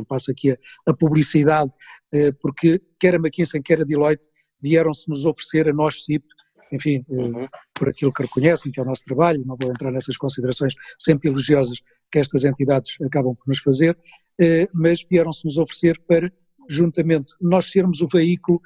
passa 0.08 0.32
aqui 0.32 0.52
a, 0.52 0.58
a 0.88 0.94
publicidade, 0.94 1.72
eh, 2.14 2.32
porque 2.32 2.82
quer 3.00 3.16
a 3.16 3.18
McKinsey, 3.18 3.62
quer 3.62 3.82
a 3.82 3.84
Deloitte 3.84 4.28
vieram-se 4.62 5.10
nos 5.10 5.26
oferecer 5.26 5.70
a 5.70 5.74
nós, 5.74 6.04
CIP, 6.04 6.24
enfim, 6.72 7.06
eh, 7.10 7.14
uhum. 7.14 7.48
por 7.74 7.90
aquilo 7.90 8.14
que 8.14 8.24
reconhecem, 8.24 8.72
que 8.72 8.80
é 8.80 8.84
o 8.84 8.86
nosso 8.86 9.04
trabalho, 9.04 9.44
não 9.46 9.56
vou 9.60 9.72
entrar 9.72 9.92
nessas 9.92 10.18
considerações 10.18 10.74
sempre 10.98 11.30
elogiosas 11.30 11.80
que 12.12 12.20
estas 12.20 12.44
entidades 12.44 12.96
acabam 13.02 13.36
por 13.36 13.48
nos 13.48 13.60
fazer, 13.60 13.98
eh, 14.40 14.68
mas 14.74 15.04
vieram-se 15.04 15.46
nos 15.46 15.58
oferecer 15.58 16.02
para 16.08 16.32
juntamente 16.70 17.34
nós 17.42 17.70
sermos 17.70 18.02
o 18.02 18.08
veículo 18.08 18.62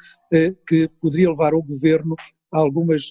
que 0.68 0.88
poderia 1.02 1.30
levar 1.30 1.56
o 1.56 1.64
governo 1.64 2.16
a 2.54 2.60
algumas 2.60 3.10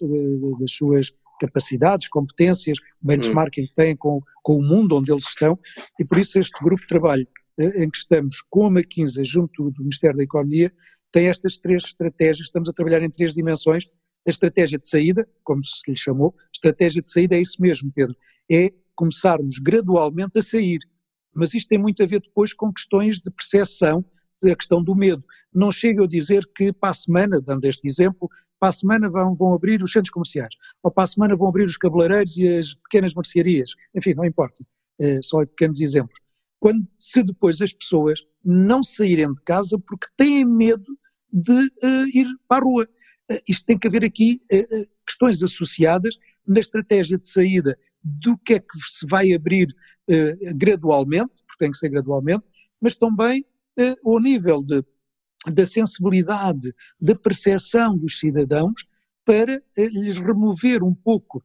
das 0.60 0.72
suas 0.72 1.10
capacidades, 1.46 2.08
competências, 2.08 2.78
benchmarking 3.00 3.66
que 3.66 3.74
têm 3.74 3.96
com, 3.96 4.20
com 4.42 4.56
o 4.56 4.62
mundo 4.62 4.96
onde 4.96 5.12
eles 5.12 5.24
estão, 5.24 5.58
e 5.98 6.04
por 6.04 6.18
isso 6.18 6.38
este 6.38 6.62
grupo 6.62 6.82
de 6.82 6.88
trabalho 6.88 7.26
eh, 7.58 7.84
em 7.84 7.90
que 7.90 7.98
estamos 7.98 8.42
com 8.48 8.66
a 8.66 8.70
McKinsey 8.70 9.24
junto 9.24 9.70
do 9.70 9.82
Ministério 9.82 10.16
da 10.16 10.24
Economia 10.24 10.72
tem 11.12 11.28
estas 11.28 11.58
três 11.58 11.84
estratégias, 11.84 12.46
estamos 12.46 12.68
a 12.68 12.72
trabalhar 12.72 13.00
em 13.02 13.10
três 13.10 13.32
dimensões, 13.32 13.84
a 14.26 14.30
estratégia 14.30 14.78
de 14.78 14.88
saída, 14.88 15.28
como 15.44 15.64
se 15.64 15.88
lhe 15.88 15.96
chamou, 15.96 16.34
estratégia 16.52 17.00
de 17.00 17.10
saída 17.10 17.36
é 17.36 17.40
isso 17.40 17.60
mesmo, 17.60 17.92
Pedro, 17.94 18.16
é 18.50 18.72
começarmos 18.96 19.58
gradualmente 19.58 20.38
a 20.38 20.42
sair, 20.42 20.80
mas 21.32 21.54
isto 21.54 21.68
tem 21.68 21.78
muito 21.78 22.02
a 22.02 22.06
ver 22.06 22.20
depois 22.20 22.52
com 22.52 22.72
questões 22.72 23.18
de 23.18 23.30
percepção 23.30 24.04
a 24.50 24.56
questão 24.56 24.82
do 24.82 24.94
medo. 24.94 25.24
Não 25.52 25.70
chega 25.70 26.04
a 26.04 26.08
dizer 26.08 26.44
que 26.54 26.72
para 26.72 26.90
a 26.90 26.94
semana, 26.94 27.40
dando 27.40 27.64
este 27.64 27.86
exemplo, 27.86 28.28
para 28.64 28.70
a 28.70 28.72
semana 28.72 29.10
vão, 29.10 29.34
vão 29.34 29.52
abrir 29.52 29.82
os 29.82 29.92
centros 29.92 30.10
comerciais, 30.10 30.54
ou 30.82 30.90
para 30.90 31.04
a 31.04 31.06
semana 31.06 31.36
vão 31.36 31.48
abrir 31.48 31.66
os 31.66 31.76
cabeleireiros 31.76 32.34
e 32.38 32.48
as 32.48 32.72
pequenas 32.72 33.14
mercearias, 33.14 33.74
enfim, 33.94 34.14
não 34.14 34.24
importa, 34.24 34.64
é, 34.98 35.20
só 35.20 35.44
pequenos 35.44 35.82
exemplos. 35.82 36.18
Quando, 36.58 36.88
se 36.98 37.22
depois 37.22 37.60
as 37.60 37.74
pessoas 37.74 38.20
não 38.42 38.82
saírem 38.82 39.34
de 39.34 39.42
casa 39.42 39.78
porque 39.78 40.06
têm 40.16 40.46
medo 40.46 40.96
de 41.30 41.52
uh, 41.52 42.06
ir 42.14 42.26
para 42.48 42.62
a 42.62 42.64
rua. 42.64 42.88
Uh, 43.30 43.38
isto 43.46 43.66
tem 43.66 43.78
que 43.78 43.86
haver 43.86 44.02
aqui 44.02 44.40
uh, 44.50 44.88
questões 45.06 45.42
associadas 45.42 46.16
na 46.46 46.58
estratégia 46.58 47.18
de 47.18 47.26
saída 47.26 47.78
do 48.02 48.38
que 48.38 48.54
é 48.54 48.60
que 48.60 48.78
se 48.88 49.06
vai 49.06 49.30
abrir 49.34 49.68
gradualmente, 50.56 51.42
porque 51.46 51.58
tem 51.58 51.70
que 51.70 51.78
ser 51.78 51.88
gradualmente, 51.88 52.46
mas 52.80 52.94
também 52.94 53.44
ao 54.04 54.20
nível 54.20 54.62
de, 54.62 54.84
da 55.52 55.64
sensibilidade, 55.64 56.74
da 57.00 57.14
percepção 57.14 57.96
dos 57.96 58.18
cidadãos, 58.18 58.86
para 59.24 59.54
eh, 59.54 59.88
lhes 59.88 60.18
remover 60.18 60.82
um 60.82 60.94
pouco 60.94 61.42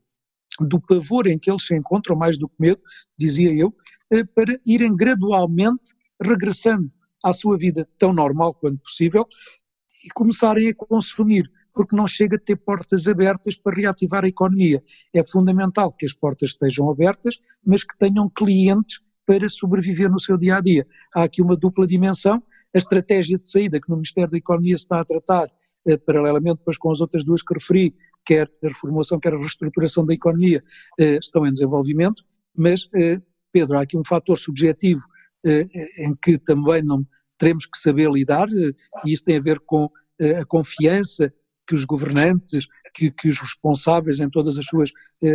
do 0.60 0.80
pavor 0.82 1.28
em 1.28 1.38
que 1.38 1.50
eles 1.50 1.66
se 1.66 1.76
encontram, 1.76 2.16
mais 2.16 2.38
do 2.38 2.48
que 2.48 2.56
medo, 2.60 2.82
dizia 3.18 3.54
eu, 3.54 3.74
eh, 4.12 4.24
para 4.24 4.58
irem 4.66 4.96
gradualmente 4.96 5.94
regressando 6.22 6.92
à 7.24 7.34
sua 7.34 7.58
vida 7.58 7.88
tão 7.98 8.14
normal 8.14 8.54
quanto 8.54 8.80
possível 8.80 9.28
e 10.06 10.10
começarem 10.10 10.70
a 10.70 10.76
consumir, 10.76 11.50
porque 11.74 11.96
não 11.96 12.08
chega 12.08 12.36
a 12.36 12.40
ter 12.40 12.56
portas 12.58 13.08
abertas 13.08 13.56
para 13.56 13.76
reativar 13.76 14.24
a 14.24 14.28
economia. 14.28 14.84
É 15.14 15.24
fundamental 15.24 15.92
que 15.92 16.06
as 16.06 16.14
portas 16.14 16.50
estejam 16.50 16.90
abertas, 16.90 17.40
mas 17.66 17.84
que 17.84 17.98
tenham 17.98 18.30
clientes 18.30 19.00
para 19.26 19.48
sobreviver 19.48 20.10
no 20.10 20.20
seu 20.20 20.38
dia 20.38 20.58
a 20.58 20.62
dia. 20.62 20.88
Há 21.14 21.24
aqui 21.24 21.42
uma 21.42 21.56
dupla 21.56 21.86
dimensão, 21.86 22.42
a 22.74 22.78
estratégia 22.78 23.38
de 23.38 23.48
saída 23.48 23.80
que 23.80 23.90
no 23.90 23.96
Ministério 23.96 24.30
da 24.30 24.38
Economia 24.38 24.78
se 24.78 24.84
está 24.84 25.00
a 25.00 25.06
tratar, 25.06 25.50
eh, 25.88 25.98
paralelamente 25.98 26.58
depois 26.58 26.78
com 26.78 26.92
as 26.92 27.02
outras 27.02 27.24
duas 27.24 27.42
que 27.42 27.54
referi, 27.54 27.96
quer 28.26 28.52
a 28.64 28.68
reformulação, 28.68 29.20
quer 29.20 29.34
a 29.34 29.38
reestruturação 29.38 30.06
da 30.06 30.14
economia, 30.14 30.64
eh, 31.00 31.18
estão 31.18 31.48
em 31.48 31.54
desenvolvimento, 31.54 32.24
mas, 32.56 32.88
eh, 32.94 33.18
Pedro, 33.52 33.78
há 33.78 33.82
aqui 33.82 33.98
um 33.98 34.04
fator 34.04 34.38
subjetivo 34.38 35.02
em 35.98 36.14
que 36.22 36.38
também 36.38 36.84
não 36.84 37.08
teremos 37.38 37.66
que 37.66 37.78
saber 37.78 38.12
lidar, 38.12 38.50
e 38.52 39.14
isso 39.14 39.24
tem 39.24 39.38
a 39.38 39.42
ver 39.42 39.58
com 39.62 39.90
a 40.42 40.44
confiança 40.44 41.34
que 41.66 41.74
os 41.74 41.86
governantes, 41.86 42.68
que, 42.94 43.10
que, 43.10 43.30
os 43.30 43.40
responsáveis 43.40 44.20
em 44.20 44.30
todas 44.30 44.58
as 44.58 44.66
suas 44.66 44.92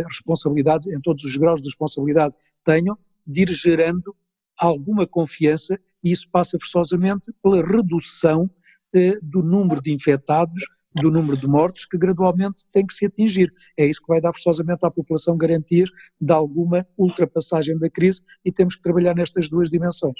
responsabilidades, 0.07 0.93
em 0.93 1.01
todos 1.01 1.23
os 1.23 1.35
graus 1.35 1.59
de 1.59 1.69
responsabilidade 1.69 2.35
tenham, 2.63 2.95
de 3.25 3.41
ir 3.41 3.49
gerando 3.49 4.15
alguma 4.59 5.07
confiança 5.07 5.79
e 6.05 6.11
isso 6.11 6.29
passa 6.31 6.57
forçosamente 6.59 7.33
pela 7.41 7.65
redução 7.65 8.47
eh, 8.95 9.17
do 9.23 9.41
número 9.41 9.81
de 9.81 9.91
infectados, 9.91 10.63
do 10.93 11.09
número 11.11 11.35
de 11.35 11.47
mortos, 11.47 11.85
que 11.85 11.97
gradualmente 11.97 12.63
tem 12.71 12.85
que 12.85 12.93
se 12.93 13.07
atingir. 13.07 13.51
É 13.77 13.85
isso 13.85 13.99
que 13.99 14.07
vai 14.07 14.21
dar 14.21 14.31
forçosamente 14.31 14.85
à 14.85 14.91
população 14.91 15.35
garantias 15.35 15.89
de 16.21 16.31
alguma 16.31 16.87
ultrapassagem 16.97 17.77
da 17.77 17.89
crise 17.89 18.21
e 18.45 18.51
temos 18.51 18.75
que 18.75 18.81
trabalhar 18.83 19.15
nestas 19.15 19.49
duas 19.49 19.69
dimensões. 19.69 20.15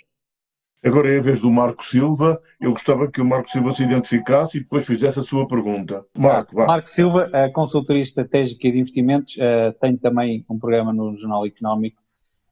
Agora 0.83 1.09
é 1.09 1.17
a 1.17 1.21
vez 1.21 1.41
do 1.41 1.51
Marco 1.51 1.83
Silva. 1.83 2.41
Eu 2.59 2.71
gostava 2.71 3.09
que 3.09 3.21
o 3.21 3.25
Marco 3.25 3.49
Silva 3.49 3.71
se 3.71 3.83
identificasse 3.83 4.57
e 4.57 4.61
depois 4.61 4.85
fizesse 4.85 5.19
a 5.19 5.23
sua 5.23 5.47
pergunta. 5.47 6.03
Marco, 6.17 6.55
vá. 6.55 6.65
Marco 6.65 6.91
Silva, 6.91 7.31
consultoria 7.53 8.03
estratégica 8.03 8.67
e 8.67 8.71
de 8.71 8.79
investimentos, 8.79 9.35
uh, 9.37 9.73
tenho 9.79 9.97
também 9.97 10.45
um 10.49 10.59
programa 10.59 10.93
no 10.93 11.15
Jornal 11.15 11.45
Económico, 11.45 12.01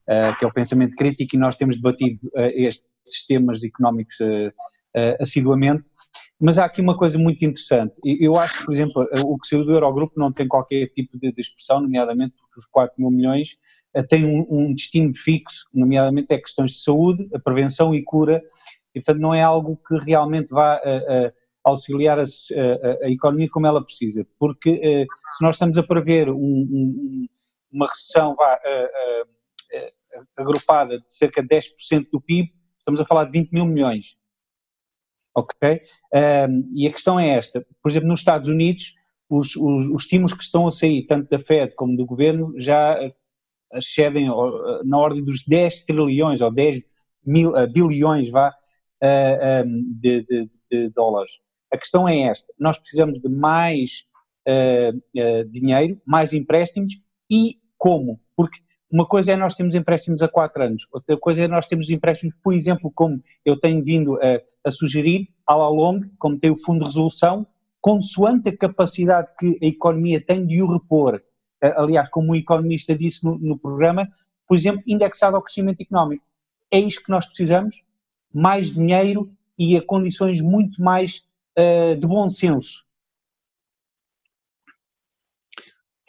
uh, 0.08 0.38
que 0.40 0.46
é 0.46 0.48
o 0.48 0.54
Pensamento 0.54 0.96
Crítico, 0.96 1.36
e 1.36 1.40
nós 1.40 1.56
temos 1.56 1.76
debatido 1.76 2.22
uh, 3.04 3.08
estes 3.08 3.26
temas 3.26 3.64
económicos 3.64 4.18
assiduamente. 5.20 5.84
Mas 6.40 6.58
há 6.60 6.66
aqui 6.66 6.82
uma 6.82 6.98
coisa 6.98 7.18
muito 7.18 7.44
interessante. 7.46 7.94
Eu 8.04 8.38
acho 8.38 8.60
que, 8.60 8.66
por 8.66 8.74
exemplo, 8.74 9.08
o 9.24 9.40
que 9.40 9.48
saiu 9.48 9.64
do 9.64 9.72
Eurogrupo 9.72 10.20
não 10.20 10.32
tem 10.32 10.48
qualquer 10.48 10.88
tipo 10.90 11.18
de, 11.18 11.34
expressão, 11.38 11.80
nomeadamente 11.80 12.36
porque 12.38 12.60
os 12.60 12.66
4 12.68 12.96
mil 13.00 13.10
milhões 13.10 13.56
eh, 13.94 14.04
tem 14.04 14.26
um, 14.26 14.74
destino 14.74 15.14
fixo, 15.14 15.66
nomeadamente 15.74 16.34
é 16.34 16.38
questões 16.38 16.72
de 16.72 16.84
saúde, 16.84 17.30
a 17.34 17.40
prevenção 17.40 17.96
e 17.96 18.04
cura, 18.04 18.42
e 18.94 19.00
portanto 19.00 19.22
não 19.22 19.34
é 19.34 19.42
algo 19.42 19.80
que 19.88 19.96
realmente 20.00 20.50
vá 20.50 20.82
auxiliar 21.64 22.20
a, 22.20 22.24
a, 22.24 23.06
a, 23.06 23.10
economia 23.10 23.48
como 23.50 23.66
ela 23.66 23.84
precisa, 23.84 24.28
porque 24.38 25.08
se 25.38 25.44
nós 25.44 25.56
estamos 25.56 25.78
a 25.78 25.84
prever 25.84 26.30
um, 26.30 26.36
um, 26.36 27.28
uma 27.72 27.88
recessão 27.88 28.36
vá, 28.36 28.60
agrupada 30.36 31.00
de 31.00 31.06
cerca 31.08 31.42
de 31.42 31.48
10% 31.48 32.08
do 32.12 32.20
PIB, 32.20 32.52
estamos 32.84 33.00
a 33.00 33.06
falar 33.06 33.26
de 33.26 33.32
20 33.32 33.52
mil 33.52 33.66
milhões. 33.66 34.18
Ok? 35.36 35.82
Um, 36.14 36.72
e 36.76 36.88
a 36.88 36.92
questão 36.92 37.20
é 37.20 37.38
esta, 37.38 37.66
por 37.82 37.90
exemplo, 37.90 38.10
nos 38.10 38.20
Estados 38.20 38.50
Unidos, 38.50 38.94
os, 39.30 39.56
os, 39.56 39.88
os 39.88 40.04
estímulos 40.04 40.34
que 40.34 40.44
estão 40.44 40.68
a 40.68 40.72
sair, 40.72 41.08
tanto 41.08 41.30
da 41.30 41.40
Fed 41.40 41.74
como 41.76 41.98
do 41.98 42.06
governo, 42.06 42.54
já 42.60 43.00
excedem 43.74 44.28
na 44.86 44.98
ordem 44.98 45.24
dos 45.24 45.44
10 45.48 45.86
trilhões 45.86 46.42
ou 46.42 46.52
10 46.52 46.82
mil, 47.26 47.52
uh, 47.52 47.68
bilhões 47.68 48.30
vá, 48.30 48.50
uh, 48.50 49.66
um, 49.66 50.00
de, 50.00 50.24
de, 50.24 50.50
de, 50.72 50.90
dólares. 50.90 51.32
A 51.72 51.78
questão 51.78 52.08
é 52.08 52.24
esta: 52.24 52.54
nós 52.60 52.78
precisamos 52.78 53.20
de 53.20 53.30
mais 53.30 54.04
uh, 54.48 55.50
dinheiro, 55.50 56.00
mais 56.06 56.34
empréstimos 56.34 56.94
e 57.30 57.58
como? 57.78 58.22
Porque 58.36 58.60
uma 58.94 59.06
coisa 59.06 59.34
é 59.34 59.36
nós 59.36 59.56
temos 59.56 59.76
empréstimos 59.76 60.22
a 60.22 60.28
4 60.28 60.64
anos, 60.64 60.88
outra 60.92 61.18
coisa 61.18 61.44
é 61.44 61.48
nós 61.48 61.68
temos 61.68 61.90
empréstimos, 61.90 62.36
por 62.44 62.54
exemplo, 62.54 62.92
como 62.94 63.22
eu 63.44 63.60
tenho 63.60 63.84
vindo 63.84 64.18
a, 64.22 64.40
a 64.64 64.72
sugerir, 64.72 65.28
à 65.46 65.56
la 65.56 65.68
longue, 65.68 66.10
como 66.20 66.40
tem 66.40 66.52
o 66.52 66.56
Fundo 66.56 66.80
de 66.82 66.86
Resolução, 66.86 67.46
consoante 67.82 68.50
a 68.50 68.58
capacidade 68.58 69.28
que 69.38 69.58
a 69.62 69.66
economia 69.66 70.24
tem 70.24 70.46
de 70.46 70.62
o 70.62 70.72
repor 70.72 71.22
aliás, 71.78 72.10
como 72.10 72.34
o 72.34 72.36
economista 72.36 72.96
disse 72.96 73.24
no, 73.24 73.38
no 73.38 73.58
programa, 73.58 74.08
por 74.48 74.56
exemplo, 74.56 74.84
indexado 74.86 75.36
ao 75.36 75.42
crescimento 75.42 75.82
económico. 75.82 76.26
É 76.72 76.80
isto 76.80 77.04
que 77.04 77.10
nós 77.10 77.26
precisamos, 77.26 77.82
mais 78.34 78.74
dinheiro 78.74 79.32
e 79.58 79.78
a 79.78 79.82
condições 79.82 80.42
muito 80.42 80.82
mais 80.82 81.24
uh, 81.58 81.96
de 81.96 82.06
bom 82.06 82.28
senso. 82.28 82.83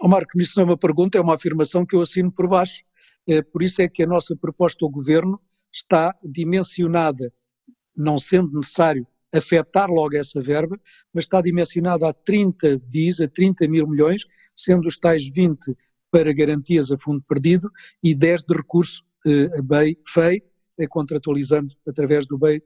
Oh, 0.01 0.09
Marco, 0.09 0.38
isso 0.40 0.55
não 0.57 0.64
é 0.64 0.70
uma 0.70 0.78
pergunta, 0.78 1.18
é 1.18 1.20
uma 1.20 1.34
afirmação 1.34 1.86
que 1.86 1.95
eu 1.95 2.03
assino 2.03 2.30
por 2.30 2.49
baixo. 2.49 2.82
É, 3.26 3.42
por 3.42 3.62
isso 3.62 3.80
é 3.80 3.88
que 3.88 4.03
a 4.03 4.07
nossa 4.07 4.36
proposta 4.36 4.84
ao 4.84 4.90
Governo 4.90 5.40
está 5.72 6.14
dimensionada, 6.22 7.32
não 7.97 8.18
sendo 8.18 8.59
necessário 8.59 9.07
afetar 9.34 9.90
logo 9.90 10.16
essa 10.16 10.40
verba, 10.40 10.78
mas 11.12 11.24
está 11.24 11.40
dimensionada 11.40 12.09
a 12.09 12.12
30 12.12 12.78
bis, 12.86 13.20
a 13.20 13.28
30 13.28 13.66
mil 13.66 13.86
milhões, 13.88 14.24
sendo 14.55 14.86
os 14.86 14.97
tais 14.97 15.28
20 15.28 15.76
para 16.11 16.32
garantias 16.32 16.92
a 16.92 16.99
fundo 16.99 17.22
perdido 17.28 17.70
e 18.03 18.14
10 18.14 18.42
de 18.45 18.55
recurso 18.55 19.03
eh, 19.26 19.59
a 19.59 19.62
BEI, 19.62 19.99
FEI, 20.07 20.42
eh, 20.78 20.86
contratualizando 20.86 21.74
através 21.88 22.26
do 22.26 22.38
BEI 22.38 22.62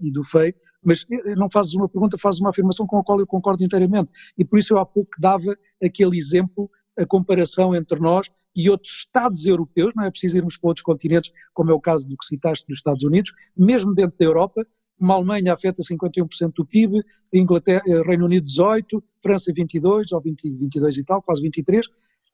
e 0.00 0.10
do 0.12 0.22
FEI, 0.22 0.54
mas 0.82 1.06
eh, 1.10 1.34
não 1.34 1.48
fazes 1.48 1.74
uma 1.74 1.88
pergunta, 1.88 2.18
fazes 2.18 2.40
uma 2.40 2.50
afirmação 2.50 2.86
com 2.86 2.98
a 2.98 3.04
qual 3.04 3.18
eu 3.18 3.26
concordo 3.26 3.62
inteiramente, 3.64 4.10
e 4.36 4.44
por 4.44 4.58
isso 4.58 4.74
eu 4.74 4.78
há 4.78 4.86
pouco 4.86 5.10
dava 5.18 5.56
aquele 5.82 6.18
exemplo, 6.18 6.68
a 6.98 7.04
comparação 7.04 7.74
entre 7.74 8.00
nós 8.00 8.30
e 8.54 8.70
outros 8.70 8.92
Estados 9.06 9.44
europeus, 9.44 9.92
não 9.94 10.04
é 10.04 10.10
preciso 10.10 10.38
irmos 10.38 10.56
para 10.56 10.68
outros 10.68 10.82
continentes, 10.82 11.30
como 11.52 11.70
é 11.70 11.74
o 11.74 11.80
caso 11.80 12.08
do 12.08 12.16
que 12.16 12.24
citaste 12.24 12.66
dos 12.66 12.78
Estados 12.78 13.04
Unidos, 13.04 13.32
mesmo 13.56 13.94
dentro 13.94 14.16
da 14.18 14.24
Europa, 14.24 14.66
uma 14.98 15.14
Alemanha 15.14 15.52
afeta 15.52 15.82
51% 15.82 16.52
do 16.54 16.64
PIB, 16.64 17.04
Inglaterra, 17.32 17.82
eh, 17.86 18.02
Reino 18.02 18.24
Unido 18.24 18.46
18, 18.46 19.04
França 19.22 19.52
22 19.54 20.12
ou 20.12 20.20
20, 20.20 20.58
22 20.58 20.96
e 20.96 21.04
tal, 21.04 21.22
quase 21.22 21.42
23. 21.42 21.86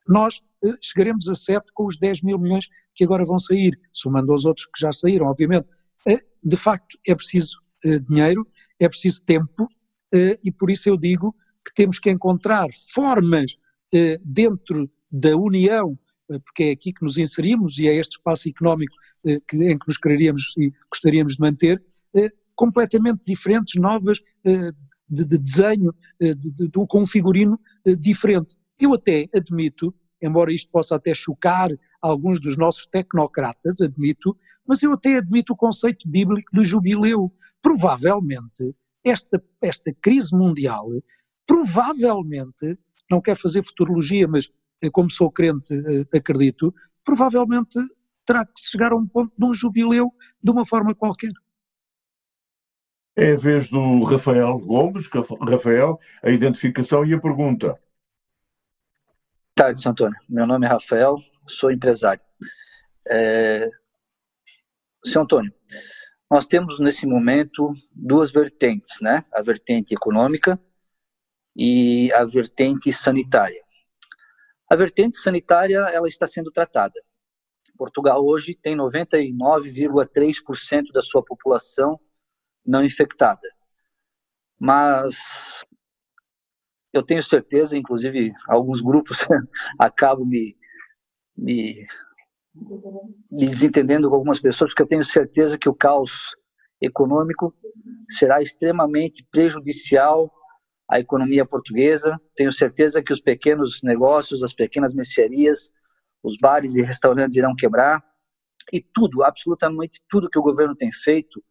Nós 0.06 0.40
eh, 0.64 0.74
chegaremos 0.80 1.28
a 1.28 1.34
7 1.34 1.72
com 1.74 1.86
os 1.86 1.96
10 1.96 2.22
mil 2.22 2.38
milhões 2.38 2.68
que 2.94 3.04
agora 3.04 3.24
vão 3.24 3.38
sair, 3.38 3.78
somando 3.92 4.32
aos 4.32 4.44
outros 4.44 4.66
que 4.66 4.80
já 4.80 4.92
saíram, 4.92 5.26
obviamente. 5.26 5.66
Eh, 6.06 6.20
de 6.42 6.56
facto, 6.56 6.98
é 7.06 7.14
preciso 7.14 7.56
eh, 7.56 7.71
dinheiro, 8.08 8.46
é 8.78 8.88
preciso 8.88 9.22
tempo, 9.24 9.68
eh, 10.12 10.38
e 10.44 10.50
por 10.50 10.70
isso 10.70 10.88
eu 10.88 10.96
digo 10.96 11.34
que 11.66 11.74
temos 11.74 11.98
que 11.98 12.10
encontrar 12.10 12.68
formas 12.92 13.56
eh, 13.94 14.18
dentro 14.24 14.90
da 15.10 15.36
União 15.36 15.98
porque 16.46 16.62
é 16.62 16.70
aqui 16.70 16.94
que 16.94 17.02
nos 17.02 17.18
inserimos 17.18 17.78
e 17.78 17.86
é 17.86 17.94
este 17.94 18.16
espaço 18.16 18.48
económico 18.48 18.94
em 19.26 19.78
que 19.78 19.86
nos 19.86 19.98
quereríamos 19.98 20.54
e 20.56 20.72
gostaríamos 20.90 21.34
de 21.34 21.40
manter, 21.40 21.78
completamente 22.54 23.22
diferentes, 23.26 23.80
novas, 23.80 24.20
eh, 24.44 24.70
de, 25.08 25.24
de 25.24 25.38
desenho, 25.38 25.94
eh, 26.20 26.34
de, 26.34 26.52
de, 26.52 26.70
com 26.70 27.02
um 27.02 27.06
figurino 27.06 27.58
eh, 27.84 27.94
diferente. 27.94 28.56
Eu 28.78 28.94
até 28.94 29.28
admito, 29.34 29.94
embora 30.22 30.52
isto 30.52 30.70
possa 30.70 30.96
até 30.96 31.12
chocar 31.14 31.70
alguns 32.00 32.40
dos 32.40 32.56
nossos 32.56 32.86
tecnocratas, 32.86 33.80
admito, 33.80 34.36
mas 34.66 34.82
eu 34.82 34.92
até 34.92 35.16
admito 35.16 35.52
o 35.52 35.56
conceito 35.56 36.08
bíblico 36.08 36.54
do 36.54 36.64
jubileu. 36.64 37.32
Provavelmente, 37.62 38.74
esta, 39.04 39.42
esta 39.60 39.92
crise 40.02 40.36
mundial, 40.36 40.86
provavelmente, 41.46 42.78
não 43.10 43.20
quero 43.20 43.38
fazer 43.38 43.64
futurologia, 43.64 44.26
mas 44.26 44.50
como 44.92 45.10
sou 45.10 45.30
crente, 45.30 45.72
acredito, 46.14 46.74
provavelmente 47.04 47.78
terá 48.24 48.44
que 48.44 48.52
chegar 48.58 48.92
a 48.92 48.96
um 48.96 49.06
ponto 49.06 49.32
de 49.36 49.44
um 49.44 49.54
jubileu 49.54 50.12
de 50.42 50.50
uma 50.50 50.66
forma 50.66 50.94
qualquer. 50.94 51.32
É 53.14 53.32
a 53.32 53.36
vez 53.36 53.68
do 53.68 54.04
Rafael 54.04 54.58
Gomes. 54.58 55.08
Rafael, 55.40 56.00
a 56.22 56.30
identificação 56.30 57.04
e 57.04 57.12
a 57.12 57.20
pergunta. 57.20 57.66
Boa 57.68 57.80
tarde, 59.54 59.86
Antônio. 59.86 60.18
Meu 60.28 60.46
nome 60.46 60.66
é 60.66 60.68
Rafael, 60.68 61.16
sou 61.46 61.70
empresário. 61.70 62.22
É... 63.06 63.68
Seu 65.04 65.22
Antônio, 65.22 65.52
nós 66.32 66.46
temos 66.46 66.80
nesse 66.80 67.06
momento 67.06 67.74
duas 67.94 68.32
vertentes, 68.32 68.98
né? 69.02 69.22
A 69.34 69.42
vertente 69.42 69.94
econômica 69.94 70.58
e 71.54 72.10
a 72.14 72.24
vertente 72.24 72.90
sanitária. 72.90 73.62
A 74.66 74.74
vertente 74.74 75.18
sanitária 75.18 75.80
ela 75.92 76.08
está 76.08 76.26
sendo 76.26 76.50
tratada. 76.50 76.98
Portugal 77.76 78.24
hoje 78.24 78.54
tem 78.54 78.74
99,3% 78.74 80.90
da 80.90 81.02
sua 81.02 81.22
população 81.22 82.00
não 82.64 82.82
infectada. 82.82 83.46
Mas 84.58 85.66
eu 86.94 87.02
tenho 87.02 87.22
certeza, 87.22 87.76
inclusive 87.76 88.32
alguns 88.48 88.80
grupos 88.80 89.18
acabam 89.78 90.26
me, 90.26 90.56
me, 91.36 91.86
me 92.54 93.46
desentendendo 93.46 94.08
com 94.08 94.14
algumas 94.14 94.40
pessoas, 94.40 94.70
porque 94.70 94.82
eu 94.82 94.86
tenho 94.86 95.04
certeza 95.04 95.58
que 95.58 95.68
o 95.68 95.74
caos 95.74 96.36
econômico 96.80 97.54
será 98.10 98.42
extremamente 98.42 99.26
prejudicial 99.30 100.30
à 100.88 100.98
economia 100.98 101.46
portuguesa. 101.46 102.20
Tenho 102.34 102.52
certeza 102.52 103.02
que 103.02 103.12
os 103.12 103.20
pequenos 103.20 103.80
negócios, 103.82 104.42
as 104.42 104.52
pequenas 104.52 104.94
mercearias, 104.94 105.72
os 106.22 106.36
bares 106.40 106.76
e 106.76 106.82
restaurantes 106.82 107.36
irão 107.36 107.54
quebrar. 107.56 108.02
E 108.72 108.80
tudo, 108.80 109.22
absolutamente 109.22 110.00
tudo 110.08 110.28
que 110.28 110.38
o 110.38 110.42
governo 110.42 110.76
tem 110.76 110.92
feito 110.92 111.42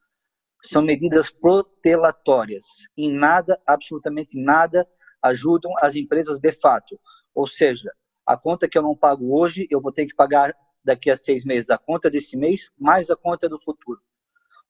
são 0.63 0.81
medidas 0.81 1.29
protelatórias. 1.29 2.65
Em 2.95 3.11
nada, 3.11 3.59
absolutamente 3.65 4.39
nada, 4.39 4.87
ajudam 5.21 5.71
as 5.81 5.95
empresas 5.95 6.39
de 6.39 6.51
fato. 6.51 6.99
Ou 7.33 7.47
seja, 7.47 7.91
a 8.25 8.37
conta 8.37 8.69
que 8.69 8.77
eu 8.77 8.83
não 8.83 8.95
pago 8.95 9.35
hoje, 9.37 9.67
eu 9.71 9.81
vou 9.81 9.91
ter 9.91 10.05
que 10.05 10.15
pagar 10.15 10.53
daqui 10.83 11.09
a 11.09 11.15
seis 11.15 11.45
meses 11.45 11.69
a 11.69 11.77
conta 11.77 12.09
desse 12.09 12.35
mês, 12.35 12.71
mais 12.77 13.09
a 13.09 13.15
conta 13.15 13.47
do 13.47 13.59
futuro. 13.59 14.01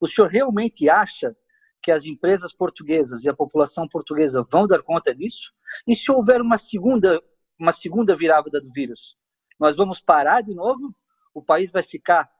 O 0.00 0.06
senhor 0.06 0.28
realmente 0.28 0.88
acha 0.88 1.36
que 1.82 1.90
as 1.90 2.04
empresas 2.04 2.52
portuguesas 2.52 3.24
e 3.24 3.28
a 3.28 3.34
população 3.34 3.88
portuguesa 3.88 4.42
vão 4.48 4.66
dar 4.66 4.82
conta 4.82 5.14
disso? 5.14 5.52
E 5.86 5.96
se 5.96 6.10
houver 6.10 6.40
uma 6.40 6.56
segunda, 6.56 7.20
uma 7.58 7.72
segunda 7.72 8.14
virada 8.14 8.60
do 8.60 8.70
vírus, 8.70 9.16
nós 9.58 9.76
vamos 9.76 10.00
parar 10.00 10.42
de 10.42 10.54
novo? 10.54 10.94
O 11.34 11.42
país 11.42 11.72
vai 11.72 11.82
ficar 11.82 12.30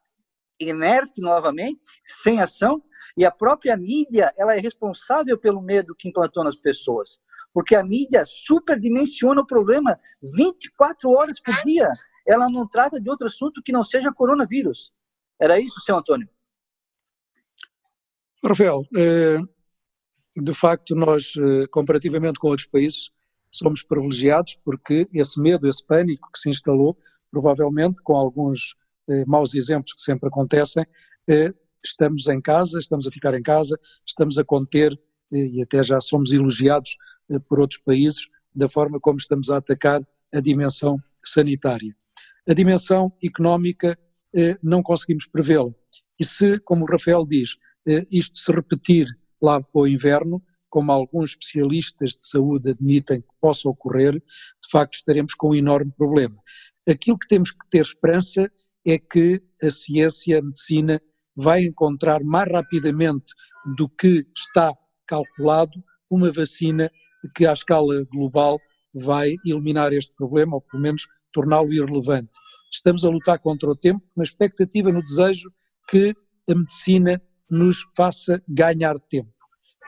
inerte 0.61 1.21
novamente, 1.21 1.87
sem 2.05 2.41
ação, 2.41 2.83
e 3.17 3.25
a 3.25 3.31
própria 3.31 3.77
mídia 3.77 4.33
ela 4.37 4.55
é 4.55 4.61
responsável 4.61 5.39
pelo 5.39 5.61
medo 5.61 5.95
que 5.95 6.09
implantou 6.09 6.45
nas 6.45 6.57
pessoas. 6.57 7.21
Porque 7.53 7.75
a 7.75 7.83
mídia 7.83 8.25
superdimensiona 8.25 9.41
o 9.41 9.47
problema 9.47 9.99
24 10.37 11.11
horas 11.11 11.41
por 11.41 11.55
dia. 11.65 11.89
Ela 12.27 12.49
não 12.49 12.69
trata 12.69 13.01
de 13.01 13.11
outro 13.11 13.27
assunto 13.27 13.63
que 13.63 13.73
não 13.73 13.83
seja 13.83 14.13
coronavírus. 14.13 14.93
Era 15.41 15.59
isso, 15.59 15.81
seu 15.81 15.97
Antônio? 15.97 16.29
Rafael, 18.45 18.85
eh, 18.97 19.39
de 20.37 20.53
facto, 20.53 20.95
nós, 20.97 21.35
eh, 21.37 21.67
comparativamente 21.71 22.41
com 22.41 22.49
outros 22.49 22.67
países, 22.67 23.11
somos 23.51 23.83
privilegiados 23.83 24.59
porque 24.65 25.09
esse 25.13 25.41
medo, 25.41 25.69
esse 25.69 25.85
pânico 25.85 26.29
que 26.33 26.39
se 26.39 26.51
instalou, 26.51 26.99
provavelmente 27.31 28.03
com 28.03 28.17
alguns 28.17 28.75
eh, 29.09 29.25
maus 29.27 29.55
exemplos 29.55 29.93
que 29.93 30.01
sempre 30.01 30.29
acontecem, 30.29 30.85
estamos 31.85 32.27
em 32.27 32.41
casa, 32.41 32.79
estamos 32.79 33.07
a 33.07 33.11
ficar 33.11 33.35
em 33.35 33.43
casa, 33.43 33.79
estamos 34.07 34.39
a 34.39 34.45
conter 34.45 34.99
e 35.31 35.63
até 35.63 35.83
já 35.83 36.01
somos 36.01 36.33
elogiados 36.33 36.97
por 37.49 37.61
outros 37.61 37.81
países 37.81 38.29
da 38.55 38.69
forma 38.69 39.01
como 39.01 39.19
estamos 39.19 39.51
a 39.51 39.57
atacar 39.59 40.07
a 40.33 40.41
dimensão 40.41 40.99
sanitária. 41.17 41.97
A 42.49 42.55
dimensão 42.55 43.13
económica 43.23 43.99
não 44.63 44.83
conseguimos 44.83 45.27
prevê-la. 45.27 45.71
E 46.19 46.25
se, 46.25 46.59
como 46.61 46.85
o 46.85 46.87
Rafael 46.91 47.27
diz, 47.27 47.57
eh, 47.87 48.05
isto 48.11 48.39
se 48.39 48.53
repetir 48.53 49.07
lá 49.41 49.61
para 49.61 49.83
o 49.83 49.87
inverno, 49.87 50.43
como 50.71 50.93
alguns 50.93 51.31
especialistas 51.31 52.13
de 52.13 52.25
saúde 52.25 52.71
admitem 52.71 53.21
que 53.21 53.29
possa 53.41 53.69
ocorrer, 53.69 54.13
de 54.15 54.71
facto 54.71 54.95
estaremos 54.95 55.35
com 55.35 55.51
um 55.51 55.55
enorme 55.55 55.93
problema. 55.97 56.37
Aquilo 56.89 57.19
que 57.19 57.27
temos 57.27 57.51
que 57.51 57.69
ter 57.71 57.83
esperança 57.83 58.51
é 58.87 58.99
que 58.99 59.43
a 59.63 59.71
ciência, 59.71 60.39
a 60.39 60.43
medicina, 60.43 61.01
vai 61.37 61.65
encontrar 61.65 62.23
mais 62.23 62.51
rapidamente 62.51 63.33
do 63.77 63.89
que 63.89 64.27
está 64.37 64.73
calculado 65.07 65.83
uma 66.11 66.31
vacina 66.31 66.91
que 67.37 67.47
à 67.47 67.53
escala 67.53 68.05
global 68.05 68.59
vai 68.95 69.35
eliminar 69.45 69.93
este 69.93 70.13
problema, 70.15 70.57
ou 70.57 70.61
pelo 70.61 70.83
menos 70.83 71.07
torná-lo 71.33 71.73
irrelevante. 71.73 72.39
Estamos 72.73 73.05
a 73.05 73.09
lutar 73.09 73.39
contra 73.39 73.69
o 73.69 73.77
tempo, 73.77 74.03
na 74.17 74.23
expectativa, 74.23 74.91
no 74.91 75.03
desejo 75.03 75.53
que 75.89 76.15
a 76.49 76.55
medicina 76.55 77.21
nos 77.51 77.87
faça 77.95 78.43
ganhar 78.49 78.99
tempo. 78.99 79.31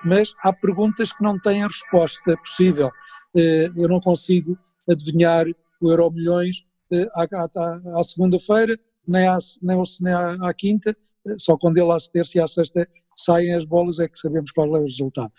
Mas 0.04 0.34
há 0.42 0.52
perguntas 0.52 1.12
que 1.12 1.22
não 1.22 1.40
têm 1.40 1.66
resposta 1.66 2.36
possível. 2.36 2.90
Eh, 3.34 3.70
eu 3.76 3.88
não 3.88 4.00
consigo 4.00 4.58
adivinhar 4.88 5.46
o 5.80 5.90
euro 5.90 6.10
milhões 6.10 6.66
eh, 6.92 7.06
à, 7.16 8.02
segunda-feira, 8.04 8.78
nem, 9.08 9.26
à, 9.26 9.38
nem, 9.62 9.82
nem 10.00 10.12
à, 10.14 10.52
quinta, 10.52 10.94
eh, 11.26 11.34
só 11.38 11.56
quando 11.56 11.78
ele 11.78 11.90
à 11.90 11.96
terça 12.12 12.36
e 12.36 12.40
à 12.40 12.46
sexta 12.46 12.86
saem 13.16 13.54
as 13.54 13.64
bolas 13.64 13.98
é 13.98 14.08
que 14.08 14.18
sabemos 14.18 14.50
qual 14.50 14.76
é 14.76 14.80
o 14.80 14.82
resultado. 14.82 15.32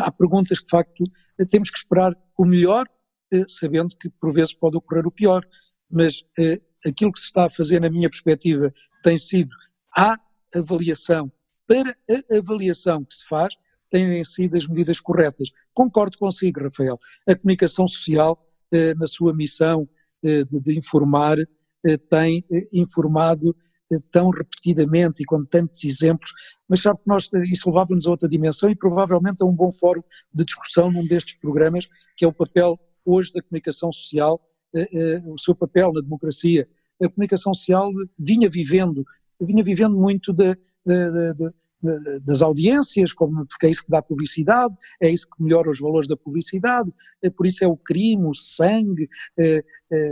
Há 0.00 0.12
perguntas 0.12 0.58
que 0.58 0.64
de 0.64 0.70
facto 0.70 1.04
temos 1.50 1.70
que 1.70 1.78
esperar 1.78 2.14
o 2.38 2.44
melhor, 2.44 2.86
sabendo 3.48 3.96
que 3.96 4.08
por 4.08 4.32
vezes 4.32 4.54
pode 4.54 4.76
ocorrer 4.76 5.06
o 5.06 5.10
pior, 5.10 5.46
mas 5.90 6.24
aquilo 6.86 7.12
que 7.12 7.20
se 7.20 7.26
está 7.26 7.46
a 7.46 7.50
fazer 7.50 7.80
na 7.80 7.90
minha 7.90 8.08
perspectiva 8.08 8.72
tem 9.02 9.18
sido 9.18 9.50
há 9.96 10.18
avaliação 10.54 11.30
para 11.66 11.94
a 12.10 12.38
avaliação 12.38 13.04
que 13.04 13.14
se 13.14 13.26
faz, 13.28 13.54
têm 13.90 14.24
sido 14.24 14.56
as 14.56 14.66
medidas 14.66 14.98
corretas. 14.98 15.50
Concordo 15.74 16.16
consigo, 16.18 16.62
Rafael. 16.62 16.98
A 17.28 17.34
comunicação 17.34 17.86
social, 17.86 18.42
eh, 18.72 18.94
na 18.94 19.06
sua 19.06 19.34
missão 19.34 19.88
eh, 20.24 20.44
de, 20.44 20.78
informar, 20.78 21.38
eh, 21.38 21.96
tem 21.96 22.44
eh, 22.50 22.68
informado 22.72 23.54
eh, 23.92 23.98
tão 24.10 24.30
repetidamente 24.30 25.22
e 25.22 25.26
com 25.26 25.44
tantos 25.44 25.84
exemplos, 25.84 26.32
mas 26.66 26.80
sabe 26.80 26.98
que 27.00 27.08
nós, 27.08 27.28
eh, 27.34 27.44
isso 27.52 27.68
levava-nos 27.68 28.06
a 28.06 28.10
outra 28.10 28.28
dimensão 28.28 28.70
e 28.70 28.76
provavelmente 28.76 29.42
a 29.42 29.46
um 29.46 29.54
bom 29.54 29.70
fórum 29.70 30.02
de 30.32 30.44
discussão 30.44 30.90
num 30.90 31.06
destes 31.06 31.38
programas, 31.38 31.86
que 32.16 32.24
é 32.24 32.28
o 32.28 32.32
papel 32.32 32.78
hoje 33.08 33.32
da 33.32 33.42
comunicação 33.42 33.90
social, 33.92 34.40
o 35.26 35.38
seu 35.38 35.54
papel 35.54 35.92
na 35.92 36.00
democracia. 36.00 36.68
A 37.02 37.08
comunicação 37.08 37.54
social 37.54 37.90
vinha 38.18 38.48
vivendo, 38.50 39.04
vinha 39.40 39.62
vivendo 39.62 39.96
muito 39.96 40.32
de, 40.32 40.54
de, 40.84 41.34
de, 41.34 42.20
das 42.24 42.42
audiências, 42.42 43.12
como, 43.12 43.46
porque 43.46 43.66
é 43.66 43.70
isso 43.70 43.84
que 43.84 43.90
dá 43.90 44.02
publicidade, 44.02 44.74
é 45.00 45.08
isso 45.08 45.28
que 45.28 45.42
melhora 45.42 45.70
os 45.70 45.78
valores 45.78 46.08
da 46.08 46.16
publicidade, 46.16 46.92
é, 47.22 47.30
por 47.30 47.46
isso 47.46 47.64
é 47.64 47.68
o 47.68 47.76
crime, 47.76 48.26
o 48.26 48.34
sangue, 48.34 49.08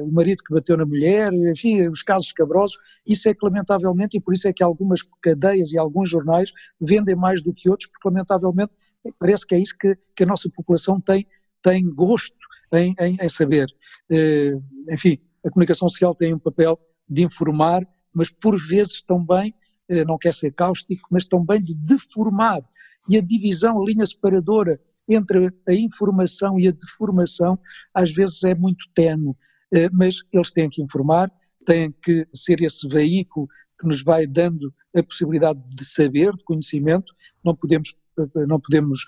o 0.05 0.13
marido 0.13 0.43
que 0.45 0.55
bateu 0.55 0.77
na 0.77 0.87
mulher, 0.87 1.33
enfim, 1.33 1.89
os 1.89 2.03
casos 2.03 2.29
escabrosos, 2.29 2.79
isso 3.05 3.29
é 3.29 3.35
que 3.35 3.45
lamentavelmente, 3.45 4.17
e 4.17 4.21
por 4.21 4.33
isso 4.33 4.47
é 4.47 4.53
que 4.53 4.63
algumas 4.63 5.01
cadeias 5.21 5.73
e 5.73 5.79
alguns 5.79 6.09
jornais 6.09 6.53
vendem 6.81 7.17
mais 7.17 7.43
do 7.43 7.53
que 7.53 7.69
outros, 7.69 7.91
porque 7.91 8.09
lamentavelmente 8.09 8.73
parece 9.19 9.47
que 9.47 9.55
é 9.55 9.59
isso 9.59 9.77
que, 9.79 9.97
que 10.15 10.23
a 10.23 10.27
nossa 10.27 10.49
população 10.49 11.01
tem, 11.01 11.27
tem 11.61 11.85
gosto 11.85 12.37
em, 12.73 12.95
em, 13.01 13.17
em 13.21 13.29
saber. 13.29 13.67
É, 14.11 14.53
enfim, 14.91 15.19
a 15.45 15.51
comunicação 15.51 15.89
social 15.89 16.15
tem 16.15 16.35
um 16.35 16.39
papel 16.39 16.79
de 17.09 17.23
informar, 17.23 17.87
mas 18.13 18.29
por 18.29 18.59
vezes 18.59 19.03
também 19.03 19.55
eh, 19.89 20.05
não 20.05 20.19
quer 20.19 20.35
ser 20.35 20.53
cáustico, 20.53 21.07
mas 21.11 21.25
também 21.25 21.61
de 21.61 21.75
deformar. 21.75 22.63
E 23.09 23.17
a 23.17 23.21
divisão, 23.21 23.81
a 23.81 23.85
linha 23.85 24.05
separadora 24.05 24.81
entre 25.09 25.53
a 25.69 25.73
informação 25.73 26.59
e 26.59 26.67
a 26.67 26.73
deformação, 26.73 27.59
às 27.95 28.11
vezes 28.13 28.43
é 28.43 28.55
muito 28.55 28.87
tenue, 28.93 29.35
eh, 29.73 29.89
mas 29.93 30.17
eles 30.33 30.51
têm 30.51 30.69
que 30.69 30.83
informar, 30.83 31.31
têm 31.65 31.93
que 32.03 32.27
ser 32.35 32.61
esse 32.63 32.89
veículo 32.89 33.47
que 33.79 33.87
nos 33.87 34.03
vai 34.03 34.27
dando 34.27 34.75
a 34.97 35.03
possibilidade 35.03 35.61
de 35.69 35.85
saber, 35.85 36.33
de 36.33 36.43
conhecimento, 36.43 37.15
não 37.45 37.55
podemos, 37.55 37.95
eh, 38.19 38.47
não 38.47 38.59
podemos 38.59 39.05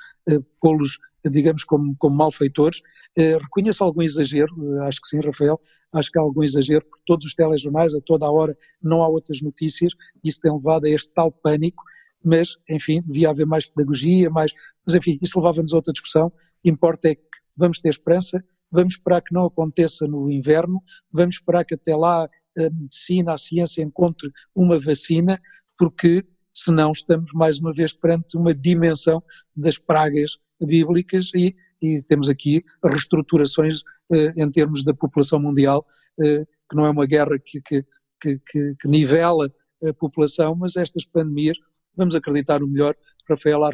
pô-los, 0.61 0.99
digamos, 1.25 1.65
como, 1.65 1.95
como 1.97 2.17
malfeitores. 2.17 2.81
Reconheço 3.17 3.83
algum 3.83 4.03
exagero, 4.03 4.55
acho 4.83 5.01
que 5.01 5.09
sim, 5.09 5.21
Rafael, 5.21 5.61
acho 5.93 6.11
que 6.11 6.19
há 6.19 6.23
algum 6.23 6.43
exagero, 6.43 6.85
porque 6.85 7.03
todos 7.07 7.27
os 7.27 7.35
telejornais, 7.35 7.95
a 7.95 8.01
toda 8.01 8.27
a 8.27 8.31
hora, 8.31 8.57
não 8.83 9.03
há 9.03 9.09
outras 9.09 9.41
notícias, 9.41 9.93
isso 10.23 10.41
tem 10.41 10.53
levado 10.53 10.85
a 10.85 10.91
este 10.91 11.11
tal 11.13 11.33
pânico, 11.33 11.83
mas, 12.23 12.57
enfim, 12.69 13.03
devia 13.07 13.31
haver 13.31 13.47
mais 13.47 13.67
pedagogia, 13.67 14.29
mais. 14.29 14.53
Mas, 14.85 14.95
enfim, 14.97 15.19
isso 15.23 15.39
levava-nos 15.39 15.73
a 15.73 15.77
outra 15.77 15.93
discussão. 15.93 16.33
Importa 16.65 17.09
é 17.09 17.15
que 17.15 17.23
vamos 17.57 17.79
ter 17.79 17.89
esperança, 17.89 18.45
vamos 18.71 18.95
esperar 18.95 19.23
que 19.23 19.33
não 19.33 19.47
aconteça 19.47 20.07
no 20.07 20.31
inverno, 20.31 20.83
vamos 21.13 21.37
esperar 21.37 21.65
que 21.65 21.75
até 21.75 21.95
lá 21.95 22.25
a 22.25 22.71
medicina, 22.71 23.33
a 23.33 23.39
ciência 23.39 23.83
encontre 23.83 24.31
uma 24.55 24.79
vacina, 24.79 25.41
porque 25.79 26.25
senão 26.53 26.91
estamos 26.91 27.33
mais 27.33 27.59
uma 27.59 27.73
vez 27.73 27.93
perante 27.93 28.37
uma 28.37 28.53
dimensão 28.53 29.23
das 29.55 29.79
pragas 29.79 30.33
bíblicas 30.61 31.31
e, 31.35 31.55
e 31.81 32.03
temos 32.03 32.29
aqui 32.29 32.65
reestruturações 32.85 33.83
eh, 34.13 34.33
em 34.37 34.51
termos 34.51 34.83
da 34.85 34.95
população 34.95 35.39
mundial, 35.39 35.85
eh, 36.21 36.45
que 36.69 36.77
não 36.77 36.87
é 36.87 36.91
uma 36.91 37.07
guerra 37.07 37.39
que, 37.39 37.61
que, 37.61 37.85
que, 38.21 38.75
que, 38.75 38.89
nivela 38.89 39.53
a 39.85 39.93
população, 39.95 40.55
mas 40.55 40.77
estas 40.77 41.05
pandemias, 41.05 41.59
vamos 41.97 42.15
acreditar 42.15 42.63
o 42.63 42.69
melhor, 42.69 42.95
Rafael, 43.29 43.65
há, 43.65 43.71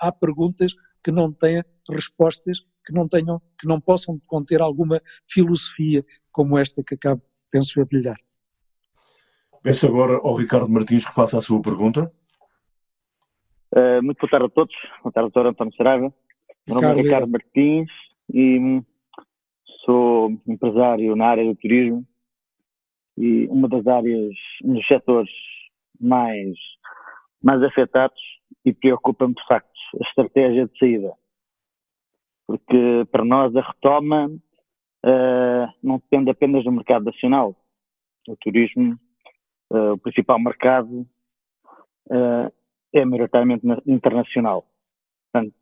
há, 0.00 0.12
perguntas 0.12 0.74
que 1.02 1.12
não 1.12 1.30
têm 1.32 1.62
respostas, 1.88 2.60
que 2.84 2.92
não 2.92 3.06
tenham, 3.06 3.40
que 3.58 3.66
não 3.66 3.80
possam 3.80 4.20
conter 4.26 4.60
alguma 4.60 5.00
filosofia 5.26 6.04
como 6.32 6.58
esta 6.58 6.82
que 6.82 6.94
acabo, 6.94 7.22
penso 7.50 7.84
de 7.84 7.96
lhe 7.96 8.02
dar. 8.02 8.16
Peço 9.62 9.86
agora 9.86 10.16
ao 10.16 10.34
Ricardo 10.34 10.68
Martins 10.68 11.06
que 11.06 11.14
faça 11.14 11.38
a 11.38 11.42
sua 11.42 11.60
pergunta. 11.62 12.12
Uh, 13.74 14.00
muito 14.04 14.20
boa 14.20 14.30
tarde 14.30 14.46
a 14.46 14.48
todos. 14.50 14.74
Boa 15.02 15.12
tarde, 15.12 15.32
doutor 15.32 15.50
António 15.50 15.74
Saraiva. 15.74 16.14
Meu 16.64 16.80
nome 16.80 16.86
é 16.86 17.02
Ricardo 17.02 17.26
Martins 17.26 17.90
e 18.32 18.56
hum, 18.56 18.84
sou 19.84 20.40
empresário 20.46 21.16
na 21.16 21.26
área 21.26 21.44
do 21.44 21.56
turismo 21.56 22.06
e 23.18 23.48
uma 23.48 23.68
das 23.68 23.84
áreas, 23.84 24.32
um 24.62 24.74
dos 24.74 24.86
setores 24.86 25.32
mais, 26.00 26.56
mais 27.42 27.60
afetados 27.64 28.20
e 28.64 28.72
preocupa-me 28.72 29.34
de 29.34 29.44
facto 29.44 29.68
a 30.00 30.08
estratégia 30.08 30.68
de 30.68 30.78
saída. 30.78 31.12
Porque 32.46 33.04
para 33.10 33.24
nós 33.24 33.56
a 33.56 33.60
retoma 33.60 34.28
uh, 34.28 35.74
não 35.82 35.98
depende 35.98 36.30
apenas 36.30 36.62
do 36.62 36.70
mercado 36.70 37.06
nacional. 37.06 37.56
O 38.28 38.36
turismo, 38.36 38.96
uh, 39.72 39.94
o 39.94 39.98
principal 39.98 40.38
mercado, 40.38 41.04
é 42.94 43.04
maioritariamente 43.04 43.66
internacional. 43.86 44.64
Portanto, 45.32 45.54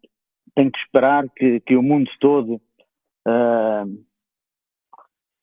tem 0.55 0.71
que 0.71 0.79
esperar 0.79 1.29
que, 1.35 1.61
que 1.61 1.77
o 1.77 1.83
mundo 1.83 2.11
todo 2.21 2.61
uh, 3.27 4.05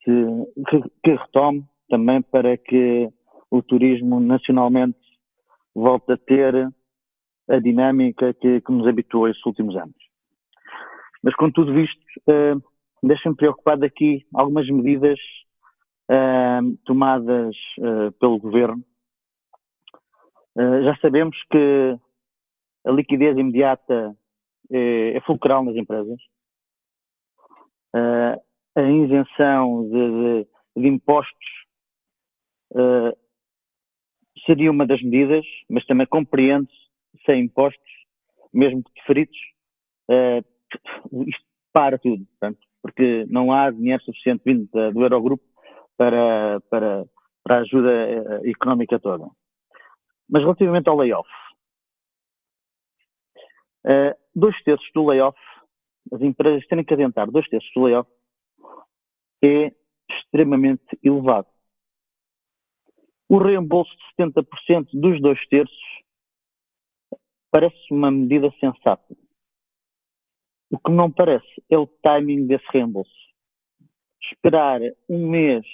que, 0.02 0.82
que, 1.02 1.10
retome 1.10 1.64
também 1.88 2.22
para 2.22 2.56
que 2.56 3.08
o 3.50 3.62
turismo 3.62 4.20
nacionalmente 4.20 4.98
volte 5.74 6.12
a 6.12 6.16
ter 6.16 6.72
a 7.48 7.58
dinâmica 7.58 8.32
que, 8.34 8.60
que 8.60 8.72
nos 8.72 8.86
habituou 8.86 9.28
estes 9.28 9.44
últimos 9.44 9.76
anos. 9.76 9.96
Mas 11.22 11.34
com 11.34 11.50
tudo 11.50 11.78
isto, 11.78 12.00
uh, 12.28 12.62
deixa-me 13.02 13.36
preocupado 13.36 13.84
aqui 13.84 14.24
algumas 14.32 14.68
medidas 14.68 15.18
uh, 16.10 16.76
tomadas 16.84 17.54
uh, 17.78 18.12
pelo 18.12 18.38
governo. 18.38 18.82
Uh, 20.56 20.82
já 20.82 20.96
sabemos 20.96 21.36
que 21.50 21.98
a 22.84 22.90
liquidez 22.90 23.36
imediata 23.36 24.16
é, 24.70 25.16
é 25.16 25.20
fulcral 25.20 25.64
nas 25.64 25.76
empresas. 25.76 26.18
Uh, 27.94 28.40
a 28.76 28.82
isenção 28.82 29.88
de, 29.88 30.44
de, 30.44 30.48
de 30.82 30.88
impostos 30.88 31.60
seria 34.46 34.70
uma 34.70 34.86
das 34.86 35.02
medidas, 35.02 35.44
mas 35.68 35.84
também 35.86 36.06
compreende-se 36.06 36.78
sem 37.26 37.42
impostos, 37.42 37.90
mesmo 38.52 38.82
que 38.84 38.92
deferidos, 38.94 39.36
uh, 40.08 41.24
isto 41.26 41.44
para 41.72 41.98
tudo, 41.98 42.24
portanto, 42.26 42.58
porque 42.80 43.26
não 43.28 43.52
há 43.52 43.70
dinheiro 43.70 44.02
suficiente 44.04 44.42
vindo 44.44 44.68
do 44.70 45.02
Eurogrupo 45.02 45.44
para, 45.96 46.60
para, 46.70 47.04
para 47.42 47.56
a 47.56 47.60
ajuda 47.60 48.40
económica 48.44 48.98
toda. 48.98 49.28
Mas 50.30 50.42
relativamente 50.42 50.88
ao 50.88 50.96
layoff, 50.96 51.28
uh, 53.84 54.14
dois 54.34 54.56
terços 54.62 54.88
do 54.94 55.06
layoff, 55.06 55.38
as 56.12 56.20
empresas 56.20 56.66
terem 56.68 56.84
que 56.84 56.94
adiantar 56.94 57.30
dois 57.30 57.48
terços 57.48 57.70
do 57.74 57.82
layoff, 57.82 58.10
é 59.42 59.72
extremamente 60.08 60.98
elevado. 61.02 61.48
O 63.28 63.38
reembolso 63.38 63.90
de 63.90 64.24
70% 64.24 64.88
dos 64.92 65.20
dois 65.20 65.44
terços 65.48 65.78
parece 67.50 67.76
uma 67.90 68.10
medida 68.10 68.50
sensata. 68.60 69.16
O 70.70 70.78
que 70.78 70.90
não 70.92 71.10
parece 71.10 71.62
é 71.68 71.76
o 71.76 71.86
timing 71.86 72.46
desse 72.46 72.64
reembolso. 72.72 73.10
Esperar 74.22 74.80
um 75.08 75.28
mês 75.28 75.66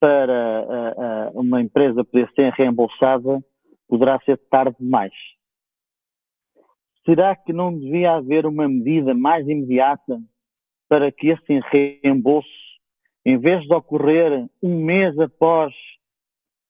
para 0.00 0.62
uh, 0.62 1.36
uh, 1.36 1.40
uma 1.40 1.60
empresa 1.60 2.04
poder 2.04 2.30
ser 2.34 2.52
reembolsada 2.52 3.44
poderá 3.90 4.20
ser 4.20 4.38
tarde 4.48 4.76
demais. 4.78 5.12
Será 7.04 7.34
que 7.34 7.52
não 7.52 7.76
devia 7.76 8.12
haver 8.12 8.46
uma 8.46 8.68
medida 8.68 9.12
mais 9.12 9.46
imediata 9.48 10.22
para 10.88 11.10
que 11.10 11.28
esse 11.28 11.60
reembolso, 11.70 12.48
em 13.26 13.36
vez 13.36 13.66
de 13.66 13.74
ocorrer 13.74 14.48
um 14.62 14.84
mês 14.84 15.18
após 15.18 15.74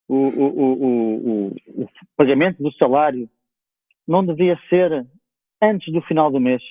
o, 0.09 0.17
o, 0.17 0.73
o, 0.73 1.47
o 1.49 1.89
pagamento 2.17 2.63
do 2.63 2.73
salário, 2.73 3.29
não 4.09 4.25
devia 4.25 4.59
ser 4.71 5.07
antes 5.63 5.93
do 5.93 6.01
final 6.03 6.31
do 6.31 6.41
mês? 6.41 6.63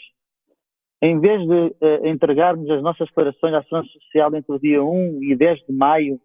Em 1.02 1.20
vez 1.20 1.42
de 1.42 1.54
uh, 1.54 2.08
entregarmos 2.08 2.70
as 2.70 2.82
nossas 2.82 3.08
declarações 3.08 3.54
à 3.54 3.64
Segurança 3.64 3.90
Social 3.90 4.36
entre 4.36 4.52
o 4.52 4.60
dia 4.60 4.84
1 4.84 5.24
e 5.24 5.36
10 5.36 5.60
de 5.68 5.74
maio, 5.74 6.20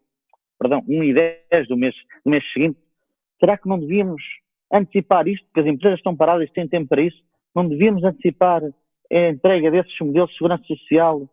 perdão, 0.59 0.83
1 0.89 1.05
e 1.05 1.15
10 1.15 1.69
do 1.69 1.77
mês, 1.77 1.95
do 2.25 2.31
mês 2.31 2.45
seguinte, 2.53 2.79
será 3.41 3.57
que 3.59 3.69
não 3.69 3.79
devíamos 3.79 4.23
antecipar 4.73 5.27
isto, 5.29 5.45
porque 5.47 5.61
as 5.61 5.67
empresas 5.67 5.99
estão 5.99 6.17
paradas 6.17 6.49
e 6.49 6.53
têm 6.53 6.69
tempo 6.69 6.89
para 6.89 7.03
isso, 7.03 7.23
não 7.55 7.69
devíamos 7.69 8.03
antecipar 8.03 8.63
a 8.65 9.29
entrega 9.29 9.71
desses 9.71 9.99
modelos 10.01 10.31
de 10.31 10.37
segurança 10.37 10.65
social 10.65 11.29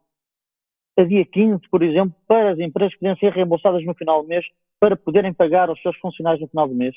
a 0.98 1.04
dia 1.04 1.26
15, 1.26 1.62
por 1.70 1.82
exemplo, 1.82 2.16
para 2.28 2.52
as 2.52 2.60
empresas 2.60 2.96
poderem 2.98 3.18
ser 3.18 3.32
reembolsadas 3.32 3.84
no 3.86 3.96
final 3.96 4.22
do 4.22 4.28
mês, 4.28 4.46
para 4.80 4.96
poderem 4.96 5.34
pagar 5.34 5.70
aos 5.70 5.82
seus 5.82 5.98
funcionários 5.98 6.42
no 6.42 6.48
final 6.48 6.68
do 6.68 6.76
mês. 6.76 6.96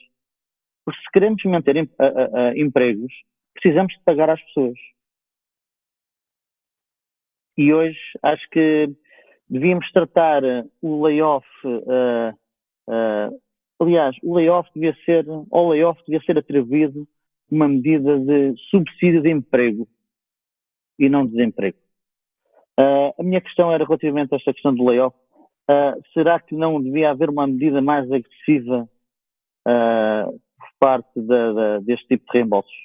Porque 0.85 1.01
se 1.01 1.11
queremos 1.13 1.43
manter 1.45 1.77
em, 1.77 1.89
a, 1.99 2.49
a, 2.49 2.59
empregos, 2.59 3.13
precisamos 3.55 3.95
de 3.95 4.03
pagar 4.05 4.31
às 4.31 4.43
pessoas. 4.43 4.79
E 7.57 7.73
hoje 7.73 7.99
acho 8.23 8.49
que 8.51 8.91
devíamos 9.49 9.91
tratar 9.93 10.43
o 10.83 11.07
layoff 11.07 11.47
uh, 11.65 12.31
uh, 12.89 13.41
Aliás, 13.81 14.17
o 14.23 14.35
layoff 14.35 14.69
devia 14.75 14.95
ser, 15.05 15.27
ao 15.51 15.69
layoff 15.69 16.01
devia 16.07 16.25
ser 16.25 16.39
atribuído 16.39 17.07
uma 17.51 17.69
medida 17.69 18.19
de 18.19 18.55
subsídio 18.71 19.23
de 19.23 19.31
emprego 19.31 19.89
e 20.99 21.09
não 21.09 21.27
de 21.27 21.33
desemprego. 21.33 21.79
Uh, 22.79 23.15
a 23.19 23.23
minha 23.23 23.41
questão 23.41 23.73
era 23.73 23.85
relativamente 23.85 24.33
a 24.33 24.37
esta 24.37 24.53
questão 24.53 24.75
do 24.75 24.85
layoff. 24.85 25.17
Uh, 25.71 26.01
será 26.13 26.41
que 26.41 26.55
não 26.55 26.83
devia 26.83 27.11
haver 27.11 27.31
uma 27.31 27.47
medida 27.47 27.81
mais 27.81 28.11
agressiva 28.11 28.89
uh, 29.67 30.33
por 30.33 30.69
parte 30.79 31.21
da, 31.21 31.53
da, 31.53 31.79
deste 31.81 32.07
tipo 32.09 32.25
de 32.27 32.39
reembolsos? 32.39 32.85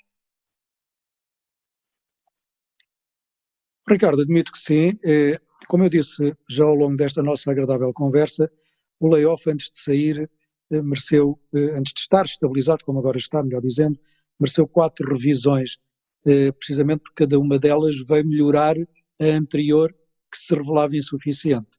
Ricardo, 3.90 4.22
admito 4.22 4.52
que 4.52 4.60
sim. 4.60 4.92
Eh, 5.04 5.40
como 5.68 5.84
eu 5.84 5.90
disse 5.90 6.36
já 6.48 6.64
ao 6.64 6.76
longo 6.76 6.96
desta 6.96 7.24
nossa 7.24 7.50
agradável 7.52 7.92
conversa, 7.92 8.52
o 9.00 9.08
layoff 9.08 9.50
antes 9.50 9.70
de 9.72 9.78
sair 9.78 10.30
mereceu, 10.72 11.40
eh, 11.54 11.78
antes 11.78 11.94
de 11.94 12.02
estar 12.02 12.26
estabilizado, 12.26 12.84
como 12.86 13.00
agora 13.00 13.18
está, 13.18 13.44
melhor 13.44 13.62
dizendo, 13.62 14.00
mereceu 14.40 14.68
quatro 14.68 15.08
revisões, 15.08 15.78
eh, 16.26 16.52
precisamente 16.52 17.02
porque 17.04 17.26
cada 17.26 17.40
uma 17.40 17.58
delas 17.58 17.96
veio 18.08 18.28
melhorar 18.28 18.76
a 19.22 19.26
anterior 19.26 19.94
que 20.32 20.38
se 20.38 20.56
revelava 20.56 20.96
insuficiente. 20.96 21.70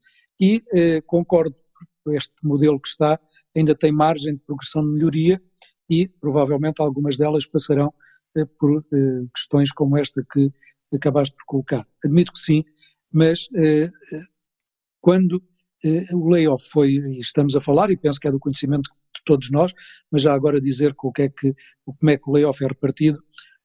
E 0.40 0.62
concordo, 1.06 1.54
este 2.08 2.32
modelo 2.42 2.80
que 2.80 2.88
está 2.88 3.20
ainda 3.54 3.74
tem 3.74 3.92
margem 3.92 4.34
de 4.34 4.40
progressão 4.40 4.82
de 4.82 4.88
melhoria 4.88 5.40
e 5.88 6.08
provavelmente 6.08 6.80
algumas 6.80 7.16
delas 7.16 7.46
passarão 7.46 7.92
por 8.58 8.82
questões 9.34 9.70
como 9.70 9.98
esta 9.98 10.24
que 10.32 10.50
acabaste 10.94 11.36
por 11.36 11.44
colocar. 11.44 11.86
Admito 12.02 12.32
que 12.32 12.38
sim, 12.38 12.64
mas 13.12 13.48
quando 15.00 15.36
eh, 15.36 15.49
o 16.12 16.28
layoff 16.28 16.68
foi, 16.68 16.94
estamos 17.18 17.56
a 17.56 17.60
falar, 17.60 17.90
e 17.90 17.96
penso 17.96 18.20
que 18.20 18.28
é 18.28 18.32
do 18.32 18.38
conhecimento 18.38 18.90
de 19.14 19.22
todos 19.24 19.50
nós, 19.50 19.72
mas 20.10 20.22
já 20.22 20.34
agora 20.34 20.60
dizer 20.60 20.94
o 21.02 21.12
que 21.12 21.22
é 21.22 21.28
que, 21.28 21.54
como 21.84 22.10
é 22.10 22.16
que 22.16 22.28
o 22.28 22.32
layoff 22.32 22.62
é 22.62 22.68
repartido. 22.68 23.22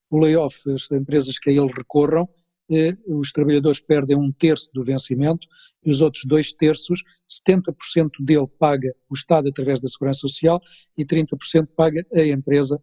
O 0.09 0.19
layoff, 0.19 0.57
as 0.71 0.89
empresas 0.91 1.37
que 1.39 1.49
a 1.49 1.53
ele 1.53 1.67
recorram, 1.67 2.27
eh, 2.71 2.95
os 3.07 3.31
trabalhadores 3.31 3.79
perdem 3.79 4.17
um 4.17 4.31
terço 4.31 4.71
do 4.73 4.83
vencimento 4.83 5.47
e 5.83 5.91
os 5.91 6.01
outros 6.01 6.23
dois 6.25 6.51
terços, 6.51 7.03
70% 7.27 8.23
dele 8.23 8.47
paga 8.59 8.93
o 9.09 9.13
Estado 9.13 9.49
através 9.49 9.79
da 9.79 9.87
Segurança 9.87 10.21
Social 10.21 10.59
e 10.97 11.05
30% 11.05 11.67
paga 11.75 12.05
a 12.13 12.25
empresa, 12.25 12.81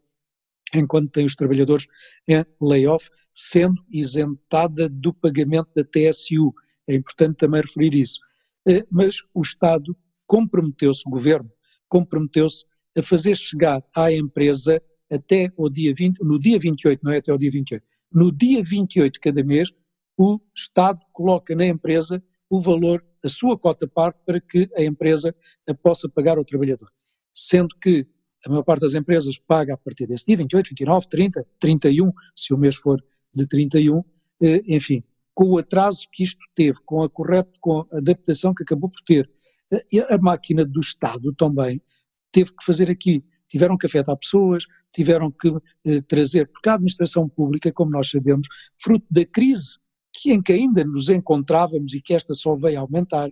enquanto 0.75 1.11
tem 1.11 1.27
os 1.27 1.35
trabalhadores 1.35 1.87
em 2.29 2.45
layoff, 2.61 3.11
sendo 3.35 3.83
isentada 3.89 4.89
do 4.89 5.13
pagamento 5.13 5.71
da 5.75 5.83
TSU. 5.83 6.55
É 6.89 6.95
importante 6.95 7.37
também 7.37 7.61
referir 7.61 7.95
isso. 7.95 8.21
Eh, 8.67 8.85
mas 8.91 9.17
o 9.35 9.41
Estado 9.41 9.97
comprometeu-se, 10.27 11.03
o 11.07 11.11
Governo 11.11 11.51
comprometeu-se 11.89 12.65
a 12.97 13.03
fazer 13.03 13.37
chegar 13.37 13.83
à 13.95 14.13
empresa 14.13 14.83
até 15.11 15.53
o 15.57 15.69
dia 15.69 15.93
20, 15.95 16.21
no 16.23 16.39
dia 16.39 16.59
28, 16.59 17.01
não 17.03 17.13
é 17.13 17.19
até 17.19 17.33
o 17.33 17.39
dia 17.39 17.51
28, 17.51 17.85
no 18.13 18.33
dia 18.33 18.63
28 18.63 19.13
de 19.15 19.21
cada 19.21 19.43
mês, 19.45 19.71
o 20.17 20.41
Estado 20.57 21.01
coloca 21.13 21.55
na 21.55 21.67
empresa 21.67 22.23
o 22.49 22.61
valor, 22.61 23.05
a 23.25 23.29
sua 23.29 23.59
cota 23.59 23.87
parte, 23.87 24.21
para 24.27 24.41
que 24.41 24.69
a 24.77 24.83
empresa 24.83 25.35
a 25.67 25.75
possa 25.75 26.09
pagar 26.09 26.39
ao 26.39 26.45
trabalhador. 26.45 26.91
Sendo 27.33 27.77
que 27.79 28.07
a 28.45 28.51
maior 28.51 28.63
parte 28.63 28.83
das 28.83 28.95
empresas 28.95 29.39
paga 29.39 29.75
a 29.75 29.77
partir 29.77 30.07
desse 30.07 30.27
dia, 30.27 30.37
28, 30.37 30.69
29, 30.69 31.09
30, 31.09 31.47
31, 31.59 32.13
se 32.37 32.53
o 32.53 32.59
mês 32.59 32.75
for 32.75 33.03
de 33.35 33.47
31, 33.47 34.03
eh, 34.43 34.63
enfim, 34.69 35.03
com 35.35 35.45
o 35.45 35.59
atraso 35.59 36.07
que 36.13 36.23
isto 36.23 36.41
teve, 36.55 36.79
com 36.85 37.03
a 37.03 37.09
correta, 37.09 37.53
com 37.61 37.81
a 37.93 37.99
adaptação 37.99 38.55
que 38.55 38.63
acabou 38.63 38.91
por 38.91 39.01
ter, 39.03 39.31
a, 40.11 40.19
máquina 40.19 40.65
do 40.65 40.81
Estado 40.81 41.33
também 41.35 41.81
teve 42.31 42.51
que 42.51 42.65
fazer 42.65 42.91
aqui, 42.91 43.25
tiveram 43.49 43.77
que 43.77 43.87
afetar 43.87 44.17
pessoas, 44.17 44.65
tiveram 44.93 45.31
que 45.31 45.49
eh, 45.87 46.01
trazer, 46.03 46.49
porque 46.49 46.69
a 46.69 46.75
administração 46.75 47.29
pública, 47.29 47.73
como 47.73 47.91
nós 47.91 48.11
sabemos, 48.11 48.47
fruto 48.81 49.07
da 49.11 49.25
crise 49.25 49.79
que, 50.13 50.33
em 50.33 50.43
que 50.43 50.53
ainda 50.53 50.85
nos 50.85 51.09
encontrávamos 51.09 51.93
e 51.95 52.01
que 52.01 52.15
esta 52.15 52.35
só 52.35 52.55
veio 52.55 52.81
aumentar, 52.81 53.31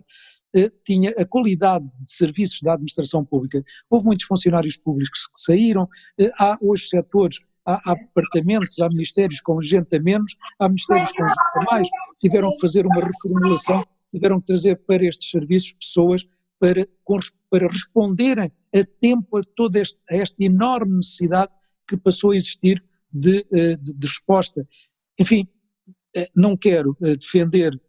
eh, 0.55 0.71
tinha 0.85 1.11
a 1.11 1.25
qualidade 1.25 1.87
de 1.99 2.11
serviços 2.11 2.59
da 2.61 2.73
administração 2.73 3.23
pública. 3.23 3.63
Houve 3.89 4.05
muitos 4.05 4.25
funcionários 4.25 4.77
públicos 4.77 5.27
que 5.27 5.39
saíram, 5.39 5.87
eh, 6.19 6.31
há 6.39 6.57
hoje 6.61 6.87
setores 6.87 7.39
há, 7.65 7.91
há 7.91 7.95
departamentos, 7.95 8.79
há 8.79 8.89
ministérios 8.89 9.41
com 9.41 9.61
gente 9.61 9.95
a 9.95 9.99
menos, 9.99 10.35
há 10.59 10.67
ministérios 10.67 11.11
com 11.11 11.27
gente 11.27 11.39
a 11.55 11.63
mais, 11.71 11.89
tiveram 12.19 12.53
que 12.55 12.61
fazer 12.61 12.85
uma 12.85 13.01
reformulação, 13.01 13.85
tiveram 14.09 14.39
que 14.39 14.47
trazer 14.47 14.77
para 14.85 15.05
estes 15.05 15.29
serviços 15.29 15.73
pessoas 15.73 16.27
para, 16.59 16.87
para 17.49 17.67
responderem 17.67 18.51
a 18.73 18.83
tempo 18.99 19.37
a 19.37 19.41
toda 19.55 19.79
este, 19.79 19.97
a 20.09 20.15
esta 20.15 20.43
enorme 20.43 20.97
necessidade 20.97 21.51
que 21.87 21.97
passou 21.97 22.31
a 22.31 22.35
existir 22.35 22.83
de, 23.11 23.45
eh, 23.51 23.75
de, 23.75 23.93
de 23.93 24.07
resposta. 24.07 24.67
Enfim, 25.19 25.47
eh, 26.15 26.29
não 26.35 26.55
quero 26.55 26.95
eh, 27.01 27.15
defender 27.15 27.79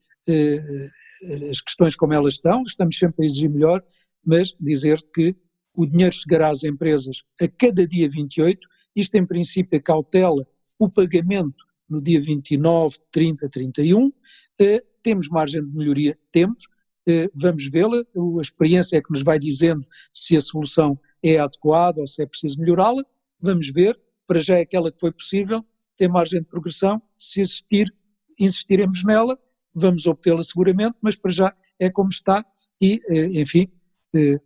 as 1.50 1.60
questões 1.60 1.96
como 1.96 2.14
elas 2.14 2.34
estão, 2.34 2.62
estamos 2.62 2.96
sempre 2.96 3.24
a 3.24 3.26
exigir 3.26 3.50
melhor, 3.50 3.84
mas 4.24 4.54
dizer 4.60 5.00
que 5.12 5.34
o 5.74 5.84
dinheiro 5.84 6.14
chegará 6.14 6.48
às 6.48 6.62
empresas 6.62 7.24
a 7.40 7.48
cada 7.48 7.84
dia 7.86 8.08
28 8.08 8.68
isto, 8.94 9.14
em 9.16 9.26
princípio, 9.26 9.82
cautela 9.82 10.46
o 10.78 10.88
pagamento 10.88 11.64
no 11.88 12.00
dia 12.00 12.20
29, 12.20 12.96
30, 13.10 13.48
31. 13.48 14.12
Eh, 14.60 14.82
temos 15.02 15.28
margem 15.28 15.64
de 15.64 15.76
melhoria? 15.76 16.18
Temos. 16.30 16.68
Eh, 17.06 17.28
vamos 17.34 17.68
vê-la. 17.68 17.98
A 17.98 18.40
experiência 18.40 18.96
é 18.96 19.02
que 19.02 19.10
nos 19.10 19.22
vai 19.22 19.38
dizendo 19.38 19.86
se 20.12 20.36
a 20.36 20.40
solução 20.40 20.98
é 21.22 21.38
adequada 21.38 22.00
ou 22.00 22.06
se 22.06 22.22
é 22.22 22.26
preciso 22.26 22.58
melhorá-la. 22.58 23.04
Vamos 23.40 23.68
ver. 23.68 23.98
Para 24.26 24.40
já 24.40 24.56
é 24.56 24.62
aquela 24.62 24.90
que 24.90 25.00
foi 25.00 25.12
possível, 25.12 25.64
tem 25.96 26.08
margem 26.08 26.40
de 26.40 26.46
progressão. 26.46 27.02
Se 27.18 27.40
existir, 27.40 27.92
insistiremos 28.38 29.04
nela. 29.04 29.38
Vamos 29.74 30.06
obtê-la 30.06 30.42
seguramente, 30.42 30.96
mas 31.00 31.16
para 31.16 31.30
já 31.30 31.56
é 31.78 31.90
como 31.90 32.10
está 32.10 32.44
e, 32.80 33.00
eh, 33.08 33.40
enfim, 33.40 33.68
eh, 34.14 34.38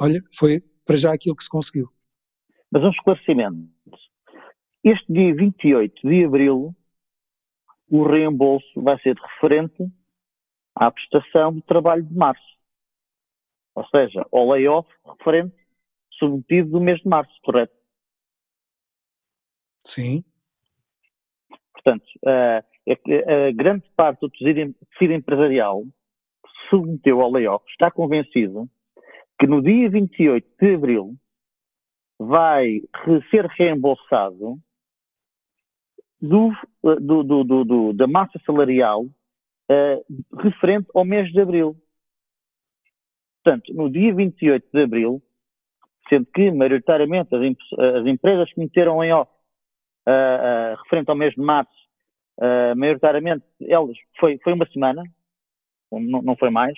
olha, 0.00 0.20
foi 0.32 0.62
para 0.84 0.96
já 0.96 1.14
aquilo 1.14 1.36
que 1.36 1.44
se 1.44 1.48
conseguiu. 1.48 1.88
Mas 2.70 2.82
um 2.82 2.90
esclarecimento. 2.90 3.68
Este 4.84 5.12
dia 5.12 5.34
28 5.34 6.06
de 6.06 6.24
abril, 6.24 6.74
o 7.90 8.04
reembolso 8.04 8.82
vai 8.82 8.98
ser 9.00 9.16
referente 9.16 9.88
à 10.74 10.90
prestação 10.90 11.54
do 11.54 11.62
trabalho 11.62 12.02
de 12.02 12.14
março. 12.14 12.54
Ou 13.74 13.86
seja, 13.88 14.26
ao 14.30 14.50
layoff 14.50 14.88
referente 15.18 15.56
submetido 16.12 16.70
do 16.70 16.80
mês 16.80 17.00
de 17.00 17.08
março, 17.08 17.32
correto? 17.42 17.74
Sim. 19.84 20.22
Portanto, 21.72 22.04
a, 22.24 22.58
a, 22.58 23.48
a 23.48 23.52
grande 23.52 23.88
parte 23.96 24.20
do 24.20 24.30
tecido, 24.30 25.12
empresarial 25.12 25.82
que 25.82 26.68
submeteu 26.70 27.20
ao 27.20 27.30
layoff 27.30 27.64
está 27.70 27.90
convencido 27.90 28.68
que 29.38 29.46
no 29.46 29.62
dia 29.62 29.90
28 29.90 30.46
de 30.60 30.74
abril 30.74 31.14
vai 32.18 32.80
ser 33.30 33.46
reembolsado 33.46 34.58
do, 36.28 36.52
do, 37.00 37.44
do, 37.44 37.64
do 37.64 37.92
da 37.92 38.06
massa 38.06 38.40
salarial 38.46 39.02
uh, 39.04 40.36
referente 40.38 40.88
ao 40.94 41.04
mês 41.04 41.30
de 41.30 41.40
abril. 41.40 41.76
Portanto, 43.42 43.74
no 43.74 43.90
dia 43.90 44.14
28 44.14 44.66
de 44.72 44.82
abril, 44.82 45.22
sendo 46.08 46.26
que, 46.26 46.50
maioritariamente, 46.50 47.34
as, 47.34 47.42
as 47.96 48.06
empresas 48.06 48.52
que 48.52 48.60
meteram 48.60 49.02
em 49.04 49.12
off 49.12 49.30
uh, 50.08 50.10
uh, 50.10 50.82
referente 50.82 51.10
ao 51.10 51.16
mês 51.16 51.34
de 51.34 51.40
março, 51.40 51.72
uh, 52.38 52.76
maioritariamente, 52.76 53.44
elas, 53.60 53.96
foi, 54.18 54.38
foi 54.38 54.52
uma 54.52 54.66
semana, 54.66 55.02
não, 55.92 56.22
não 56.22 56.36
foi 56.36 56.50
mais, 56.50 56.76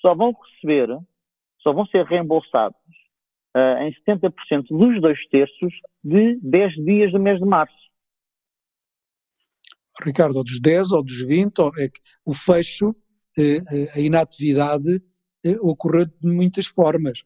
só 0.00 0.14
vão 0.14 0.32
receber, 0.32 0.88
só 1.60 1.72
vão 1.72 1.86
ser 1.86 2.04
reembolsados 2.04 2.76
em 3.80 3.92
70% 4.06 4.66
dos 4.70 5.00
dois 5.00 5.18
terços 5.28 5.72
de 6.04 6.38
10 6.40 6.74
dias 6.84 7.12
do 7.12 7.18
mês 7.18 7.38
de 7.38 7.44
março. 7.44 7.89
Ricardo, 10.04 10.36
ou 10.36 10.44
dos 10.44 10.60
10 10.60 10.92
ou 10.92 11.04
dos 11.04 11.26
20, 11.26 11.58
ou 11.60 11.72
é 11.78 11.88
que 11.88 12.00
o 12.24 12.32
fecho, 12.34 12.94
a 13.94 14.00
inatividade 14.00 15.02
ocorreu 15.60 16.06
de 16.06 16.28
muitas 16.28 16.66
formas, 16.66 17.22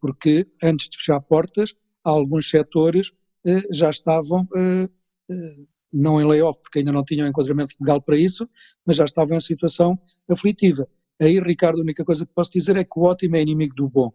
porque 0.00 0.46
antes 0.62 0.88
de 0.88 0.96
fechar 0.96 1.20
portas, 1.20 1.74
alguns 2.04 2.48
setores 2.48 3.12
eh, 3.46 3.62
já 3.70 3.90
estavam, 3.90 4.48
eh, 4.56 4.88
eh, 5.30 5.56
não 5.92 6.20
em 6.20 6.26
layoff, 6.26 6.60
porque 6.60 6.80
ainda 6.80 6.92
não 6.92 7.04
tinham 7.04 7.26
enquadramento 7.26 7.74
legal 7.80 8.00
para 8.00 8.16
isso, 8.16 8.48
mas 8.84 8.96
já 8.96 9.04
estavam 9.04 9.36
em 9.36 9.40
situação 9.40 9.98
aflitiva. 10.28 10.88
Aí, 11.20 11.38
Ricardo, 11.40 11.78
a 11.78 11.82
única 11.82 12.04
coisa 12.04 12.26
que 12.26 12.32
posso 12.34 12.50
dizer 12.52 12.76
é 12.76 12.84
que 12.84 12.98
o 12.98 13.02
ótimo 13.02 13.36
é 13.36 13.42
inimigo 13.42 13.74
do 13.74 13.88
bom. 13.88 14.12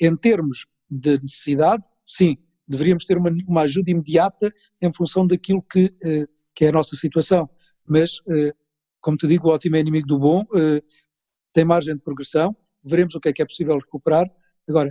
Em 0.00 0.16
termos 0.16 0.66
de 0.90 1.20
necessidade, 1.20 1.82
sim, 2.04 2.38
deveríamos 2.66 3.04
ter 3.04 3.18
uma, 3.18 3.30
uma 3.46 3.62
ajuda 3.62 3.90
imediata 3.90 4.50
em 4.80 4.92
função 4.92 5.26
daquilo 5.26 5.62
que, 5.62 5.92
que 6.56 6.64
é 6.64 6.68
a 6.70 6.72
nossa 6.72 6.96
situação. 6.96 7.48
Mas, 7.86 8.18
como 9.00 9.16
te 9.16 9.28
digo, 9.28 9.48
o 9.48 9.52
ótimo 9.52 9.76
é 9.76 9.80
inimigo 9.80 10.08
do 10.08 10.18
bom, 10.18 10.44
tem 11.52 11.64
margem 11.64 11.94
de 11.94 12.00
progressão, 12.00 12.56
veremos 12.82 13.14
o 13.14 13.20
que 13.20 13.28
é 13.28 13.32
que 13.32 13.42
é 13.42 13.46
possível 13.46 13.78
recuperar. 13.78 14.26
Agora, 14.68 14.90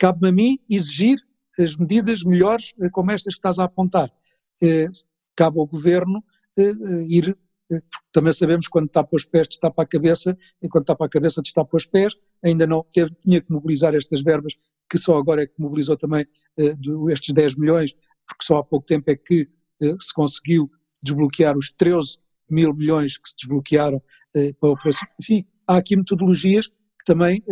cabe-me 0.00 0.28
a 0.28 0.32
mim 0.32 0.58
exigir 0.68 1.18
as 1.58 1.76
medidas 1.76 2.24
melhores 2.24 2.72
eh, 2.80 2.88
como 2.90 3.10
estas 3.10 3.34
que 3.34 3.38
estás 3.38 3.58
a 3.58 3.64
apontar. 3.64 4.10
Eh, 4.62 4.88
cabe 5.36 5.58
ao 5.58 5.66
Governo 5.66 6.24
eh, 6.56 6.72
ir, 7.08 7.36
também 8.12 8.32
sabemos 8.32 8.66
quando 8.66 8.86
está 8.86 9.04
para 9.04 9.16
os 9.16 9.24
pés 9.24 9.46
está 9.50 9.70
para 9.70 9.84
a 9.84 9.86
cabeça, 9.86 10.36
e 10.60 10.68
quando 10.68 10.82
está 10.82 10.96
para 10.96 11.06
a 11.06 11.08
cabeça 11.08 11.40
está 11.44 11.64
para 11.64 11.76
os 11.76 11.86
pés, 11.86 12.16
ainda 12.42 12.66
não 12.66 12.84
teve, 12.92 13.14
tinha 13.20 13.40
que 13.40 13.52
mobilizar 13.52 13.94
estas 13.94 14.22
verbas, 14.22 14.54
que 14.88 14.98
só 14.98 15.16
agora 15.16 15.42
é 15.42 15.46
que 15.46 15.54
mobilizou 15.56 15.96
também 15.96 16.26
estes 17.10 17.32
10 17.32 17.54
milhões, 17.54 17.92
porque 18.26 18.44
só 18.44 18.58
há 18.58 18.64
pouco 18.64 18.86
tempo 18.86 19.08
é 19.08 19.14
que 19.14 19.48
se 19.80 20.12
conseguiu 20.14 20.70
desbloquear 21.02 21.56
os 21.56 21.70
13 21.72 22.18
mil 22.48 22.74
milhões 22.74 23.16
que 23.16 23.28
se 23.28 23.36
desbloquearam 23.36 24.02
para 24.60 24.68
a 24.68 24.72
operação. 24.72 25.08
Enfim, 25.20 25.46
há 25.66 25.76
aqui 25.76 25.96
metodologias 25.96 26.66
que 26.66 27.04
também 27.06 27.42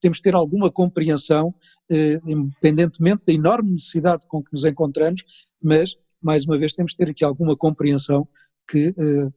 temos 0.00 0.18
de 0.18 0.22
ter 0.22 0.34
alguma 0.34 0.70
compreensão 0.70 1.54
eh, 1.88 2.20
independentemente 2.26 3.22
da 3.26 3.32
enorme 3.32 3.72
necessidade 3.72 4.26
com 4.26 4.42
que 4.42 4.52
nos 4.52 4.64
encontramos, 4.64 5.22
mas, 5.62 5.96
mais 6.20 6.44
uma 6.44 6.58
vez, 6.58 6.72
temos 6.72 6.92
de 6.92 6.98
ter 6.98 7.10
aqui 7.10 7.24
alguma 7.24 7.56
compreensão 7.56 8.28
que, 8.68 8.88
eh, 8.88 9.28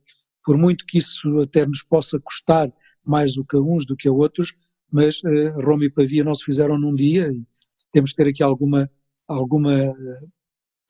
por 0.43 0.57
muito 0.57 0.85
que 0.85 0.97
isso 0.97 1.39
até 1.41 1.65
nos 1.65 1.83
possa 1.83 2.19
custar 2.19 2.71
mais 3.05 3.35
do 3.35 3.45
que 3.45 3.55
a 3.55 3.59
uns 3.59 3.85
do 3.85 3.95
que 3.95 4.07
a 4.07 4.11
outros, 4.11 4.53
mas 4.91 5.21
eh, 5.23 5.49
Roma 5.63 5.85
e 5.85 5.91
Pavia 5.91 6.23
não 6.23 6.33
se 6.33 6.43
fizeram 6.43 6.77
num 6.77 6.95
dia 6.95 7.31
e 7.31 7.45
temos 7.91 8.11
de 8.11 8.15
ter 8.15 8.27
aqui 8.27 8.41
alguma, 8.41 8.89
alguma, 9.27 9.95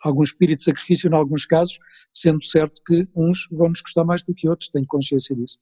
algum 0.02 0.24
espírito 0.24 0.60
de 0.60 0.66
sacrifício 0.66 1.10
em 1.10 1.14
alguns 1.14 1.46
casos, 1.46 1.78
sendo 2.14 2.44
certo 2.44 2.82
que 2.86 3.08
uns 3.16 3.48
vão 3.52 3.70
nos 3.70 3.82
custar 3.82 4.06
mais 4.06 4.22
do 4.22 4.34
que 4.34 4.48
outros, 4.48 4.70
tenho 4.70 4.86
consciência 4.86 5.36
disso. 5.36 5.60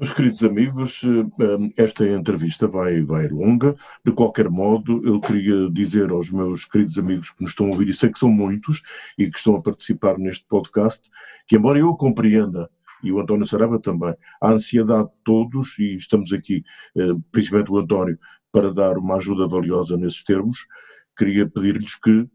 Meus 0.00 0.14
queridos 0.14 0.42
amigos, 0.42 1.02
eh, 1.04 1.82
esta 1.82 2.08
entrevista 2.08 2.66
vai, 2.66 3.02
vai 3.02 3.28
longa. 3.28 3.76
De 4.02 4.10
qualquer 4.10 4.48
modo, 4.48 5.06
eu 5.06 5.20
queria 5.20 5.70
dizer 5.70 6.08
aos 6.10 6.30
meus 6.30 6.64
queridos 6.64 6.98
amigos 6.98 7.28
que 7.28 7.42
nos 7.42 7.50
estão 7.50 7.66
a 7.66 7.70
ouvir, 7.70 7.90
e 7.90 7.92
sei 7.92 8.10
que 8.10 8.18
são 8.18 8.30
muitos 8.30 8.80
e 9.18 9.30
que 9.30 9.36
estão 9.36 9.56
a 9.56 9.62
participar 9.62 10.16
neste 10.16 10.46
podcast, 10.46 11.06
que 11.46 11.56
embora 11.56 11.78
eu 11.78 11.94
compreenda, 11.96 12.70
e 13.02 13.12
o 13.12 13.20
António 13.20 13.46
Sarava 13.46 13.78
também, 13.78 14.14
a 14.40 14.52
ansiedade 14.52 15.10
de 15.10 15.16
todos, 15.22 15.78
e 15.78 15.96
estamos 15.96 16.32
aqui, 16.32 16.64
eh, 16.96 17.12
principalmente 17.30 17.70
o 17.70 17.76
António, 17.76 18.18
para 18.50 18.72
dar 18.72 18.96
uma 18.96 19.16
ajuda 19.16 19.46
valiosa 19.46 19.98
nesses 19.98 20.24
termos, 20.24 20.66
queria 21.14 21.46
pedir-lhes 21.46 21.94
que, 21.96 22.26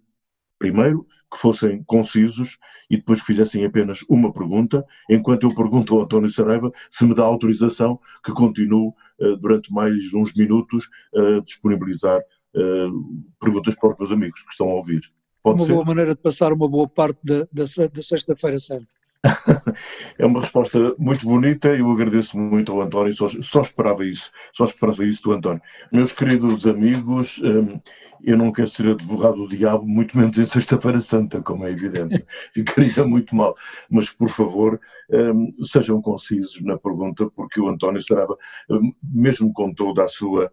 primeiro, 0.66 1.06
que 1.32 1.40
fossem 1.40 1.84
concisos 1.84 2.58
e 2.90 2.98
depois 2.98 3.20
que 3.20 3.28
fizessem 3.28 3.66
apenas 3.66 4.02
uma 4.10 4.32
pergunta, 4.32 4.84
enquanto 5.10 5.44
eu 5.44 5.54
pergunto 5.54 5.96
ao 5.96 6.02
António 6.02 6.32
Saraiva 6.32 6.72
se 6.90 7.06
me 7.06 7.14
dá 7.14 7.24
autorização 7.24 8.00
que 8.24 8.32
continue 8.32 8.88
uh, 9.20 9.38
durante 9.38 9.72
mais 9.72 10.14
uns 10.14 10.34
minutos 10.34 10.88
a 11.16 11.22
uh, 11.22 11.42
disponibilizar 11.42 12.20
uh, 12.20 13.24
perguntas 13.40 13.76
para 13.76 13.90
os 13.90 13.98
meus 13.98 14.12
amigos 14.12 14.42
que 14.42 14.52
estão 14.52 14.70
a 14.70 14.74
ouvir. 14.74 15.02
Pode 15.44 15.60
uma 15.60 15.66
ser? 15.68 15.74
boa 15.74 15.86
maneira 15.86 16.16
de 16.16 16.22
passar 16.22 16.52
uma 16.52 16.68
boa 16.68 16.88
parte 16.88 17.20
da, 17.24 17.48
da, 17.52 17.64
da 17.94 18.02
Sexta-feira 18.02 18.58
Santa. 18.58 18.88
é 20.18 20.26
uma 20.26 20.42
resposta 20.42 20.96
muito 20.98 21.26
bonita 21.26 21.76
e 21.76 21.80
eu 21.80 21.92
agradeço 21.92 22.38
muito 22.38 22.72
ao 22.72 22.82
António, 22.82 23.14
só, 23.14 23.28
só, 23.42 23.62
esperava 23.62 24.06
isso, 24.06 24.32
só 24.54 24.66
esperava 24.66 25.04
isso 25.06 25.24
do 25.24 25.32
António. 25.34 25.62
Meus 25.92 26.12
queridos 26.12 26.66
amigos, 26.68 27.42
um, 27.44 27.80
eu 28.24 28.38
não 28.38 28.52
quero 28.52 28.68
ser 28.68 28.88
advogado 28.88 29.38
do 29.38 29.48
diabo, 29.48 29.86
muito 29.86 30.18
menos 30.18 30.38
em 30.38 30.46
Sexta-feira 30.46 31.00
Santa, 31.00 31.42
como 31.42 31.66
é 31.66 31.72
evidente. 31.72 32.26
Ficaria 32.54 33.06
muito 33.06 33.36
mal. 33.36 33.56
Mas, 33.90 34.10
por 34.10 34.30
favor, 34.30 34.80
um, 35.10 35.54
sejam 35.64 36.02
concisos 36.02 36.62
na 36.62 36.78
pergunta, 36.78 37.30
porque 37.32 37.60
o 37.60 37.68
António 37.68 38.04
Sarava, 38.04 38.36
um, 38.70 38.94
mesmo 39.04 39.52
com 39.54 39.74
toda 39.74 40.04
a 40.04 40.08
sua 40.08 40.52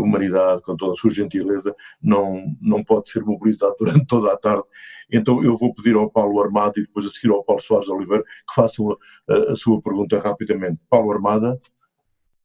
humanidade, 0.00 0.62
com 0.62 0.76
toda 0.76 0.92
a 0.92 0.96
sua 0.96 1.10
gentileza, 1.10 1.74
não, 2.02 2.44
não 2.60 2.82
pode 2.82 3.10
ser 3.10 3.24
mobilizado 3.24 3.74
durante 3.78 4.06
toda 4.06 4.32
a 4.32 4.36
tarde. 4.36 4.64
Então 5.12 5.42
eu 5.42 5.56
vou 5.56 5.74
pedir 5.74 5.94
ao 5.94 6.10
Paulo 6.10 6.40
Armada 6.40 6.74
e 6.76 6.82
depois 6.82 7.06
a 7.06 7.10
seguir 7.10 7.32
ao 7.32 7.44
Paulo 7.44 7.62
Soares 7.62 7.88
Oliveira 7.88 8.22
que 8.22 8.54
façam 8.54 8.96
a, 9.28 9.52
a 9.52 9.56
sua 9.56 9.80
pergunta 9.80 10.18
rapidamente. 10.18 10.80
Paulo 10.88 11.12
Armada. 11.12 11.60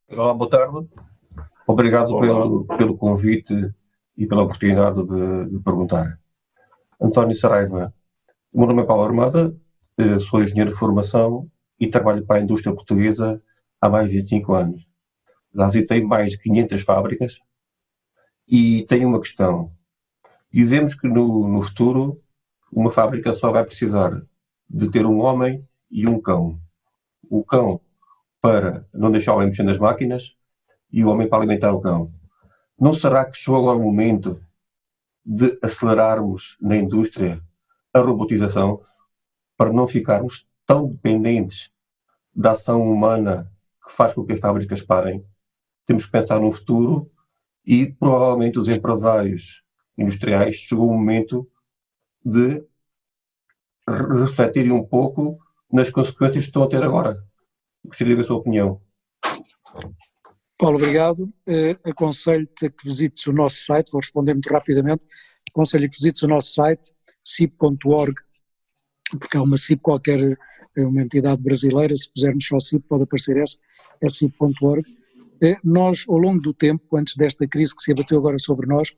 Olá, 0.08 0.34
boa 0.34 0.50
tarde. 0.50 0.88
Obrigado 1.66 2.18
pelo, 2.20 2.64
pelo 2.64 2.96
convite 2.96 3.54
e 4.16 4.26
pela 4.26 4.42
oportunidade 4.42 5.04
de, 5.06 5.50
de 5.50 5.58
perguntar. 5.60 6.18
António 7.00 7.34
Saraiva, 7.34 7.94
o 8.52 8.58
meu 8.58 8.68
nome 8.68 8.82
é 8.82 8.84
Paulo 8.84 9.04
Armada, 9.04 9.56
eh, 9.96 10.18
sou 10.18 10.42
engenheiro 10.42 10.70
de 10.70 10.76
formação 10.76 11.48
e 11.78 11.88
trabalho 11.88 12.26
para 12.26 12.38
a 12.38 12.42
indústria 12.42 12.74
portuguesa 12.74 13.40
há 13.80 13.88
mais 13.88 14.10
de 14.10 14.16
25 14.16 14.52
anos. 14.52 14.89
Já 15.54 15.66
visitei 15.66 16.02
mais 16.02 16.32
de 16.32 16.38
500 16.38 16.82
fábricas 16.82 17.38
e 18.46 18.84
tenho 18.88 19.08
uma 19.08 19.20
questão. 19.20 19.72
Dizemos 20.52 20.94
que 20.94 21.08
no, 21.08 21.48
no 21.48 21.62
futuro 21.62 22.20
uma 22.72 22.90
fábrica 22.90 23.32
só 23.32 23.50
vai 23.50 23.64
precisar 23.64 24.22
de 24.68 24.90
ter 24.90 25.04
um 25.04 25.20
homem 25.20 25.66
e 25.90 26.06
um 26.06 26.20
cão. 26.20 26.60
O 27.28 27.44
cão 27.44 27.80
para 28.40 28.86
não 28.92 29.10
deixar 29.10 29.32
o 29.32 29.36
homem 29.36 29.48
mexer 29.48 29.64
nas 29.64 29.78
máquinas 29.78 30.36
e 30.92 31.04
o 31.04 31.08
homem 31.08 31.28
para 31.28 31.38
alimentar 31.38 31.72
o 31.72 31.80
cão. 31.80 32.12
Não 32.78 32.92
será 32.92 33.24
que 33.24 33.36
chegou 33.36 33.60
agora 33.60 33.78
o 33.78 33.82
momento 33.82 34.40
de 35.24 35.58
acelerarmos 35.62 36.56
na 36.60 36.76
indústria 36.76 37.40
a 37.92 38.00
robotização 38.00 38.80
para 39.56 39.72
não 39.72 39.86
ficarmos 39.86 40.48
tão 40.64 40.88
dependentes 40.88 41.70
da 42.34 42.52
ação 42.52 42.82
humana 42.82 43.52
que 43.84 43.92
faz 43.92 44.14
com 44.14 44.24
que 44.24 44.32
as 44.32 44.40
fábricas 44.40 44.80
parem? 44.80 45.24
Temos 45.90 46.06
que 46.06 46.12
pensar 46.12 46.38
no 46.38 46.52
futuro 46.52 47.10
e 47.66 47.92
provavelmente 47.94 48.60
os 48.60 48.68
empresários 48.68 49.64
industriais 49.98 50.54
chegou 50.54 50.88
o 50.88 50.92
momento 50.92 51.50
de 52.24 52.64
refletirem 53.88 54.70
um 54.70 54.86
pouco 54.86 55.36
nas 55.68 55.90
consequências 55.90 56.44
que 56.44 56.48
estão 56.48 56.62
a 56.62 56.68
ter 56.68 56.80
agora. 56.80 57.20
Gostaria 57.84 58.12
de 58.12 58.18
ver 58.18 58.22
a 58.22 58.24
sua 58.24 58.36
opinião. 58.36 58.80
Paulo, 60.56 60.76
obrigado. 60.76 61.24
Uh, 61.48 61.90
Aconselho-te 61.90 62.70
que 62.70 62.88
visites 62.88 63.26
o 63.26 63.32
nosso 63.32 63.64
site, 63.64 63.90
vou 63.90 64.00
responder 64.00 64.34
muito 64.34 64.48
rapidamente. 64.48 65.04
Aconselho 65.50 65.90
que 65.90 65.96
visites 65.96 66.22
o 66.22 66.28
nosso 66.28 66.52
site 66.52 66.92
CIP.org, 67.20 68.14
porque 69.18 69.36
há 69.36 69.42
uma 69.42 69.56
CIP 69.56 69.82
qualquer, 69.82 70.38
é 70.76 70.86
uma 70.86 71.02
entidade 71.02 71.42
brasileira, 71.42 71.96
se 71.96 72.08
pusermos 72.12 72.46
só 72.46 72.60
CIP 72.60 72.86
pode 72.86 73.02
aparecer 73.02 73.38
essa, 73.38 73.58
é 74.00 74.08
CIP.org. 74.08 74.99
Nós, 75.64 76.04
ao 76.08 76.18
longo 76.18 76.40
do 76.40 76.52
tempo, 76.52 76.96
antes 76.96 77.16
desta 77.16 77.46
crise 77.48 77.74
que 77.74 77.82
se 77.82 77.92
abateu 77.92 78.18
agora 78.18 78.38
sobre 78.38 78.66
nós, 78.66 78.92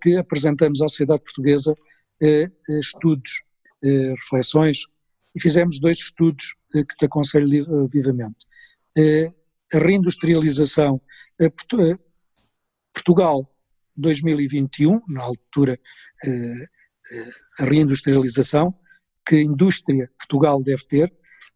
que 0.00 0.16
apresentamos 0.16 0.80
à 0.80 0.88
sociedade 0.88 1.22
portuguesa 1.22 1.74
estudos, 2.80 3.42
reflexões, 3.82 4.86
e 5.34 5.40
fizemos 5.40 5.80
dois 5.80 5.98
estudos 5.98 6.54
que 6.72 6.96
te 6.96 7.06
aconselho 7.06 7.88
vivamente. 7.88 8.46
A 9.72 9.78
reindustrialização, 9.78 11.00
Portugal 12.92 13.50
2021, 13.96 15.00
na 15.08 15.22
altura 15.22 15.78
a 17.58 17.64
reindustrialização, 17.64 18.74
que 19.26 19.36
a 19.36 19.42
indústria 19.42 20.10
Portugal 20.18 20.62
deve 20.62 20.84
ter, 20.84 21.12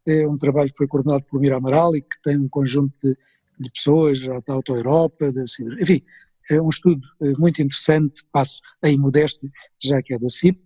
é 0.06 0.26
um 0.26 0.38
trabalho 0.38 0.70
que 0.70 0.78
foi 0.78 0.86
coordenado 0.86 1.24
pelo 1.24 1.40
Mira 1.40 1.56
Amaral 1.56 1.94
e 1.94 2.00
que 2.00 2.20
tem 2.22 2.38
um 2.38 2.48
conjunto 2.48 2.94
de, 3.02 3.16
de 3.58 3.70
pessoas 3.70 4.20
da 4.20 4.54
Auto 4.54 4.74
Europa, 4.74 5.32
da, 5.32 5.44
enfim, 5.80 6.02
é 6.50 6.60
um 6.60 6.68
estudo 6.68 7.00
muito 7.38 7.60
interessante, 7.60 8.22
passo 8.32 8.60
em 8.82 8.96
modéstia, 8.98 9.50
já 9.82 10.02
que 10.02 10.14
é 10.14 10.18
da 10.18 10.28
CIP, 10.28 10.60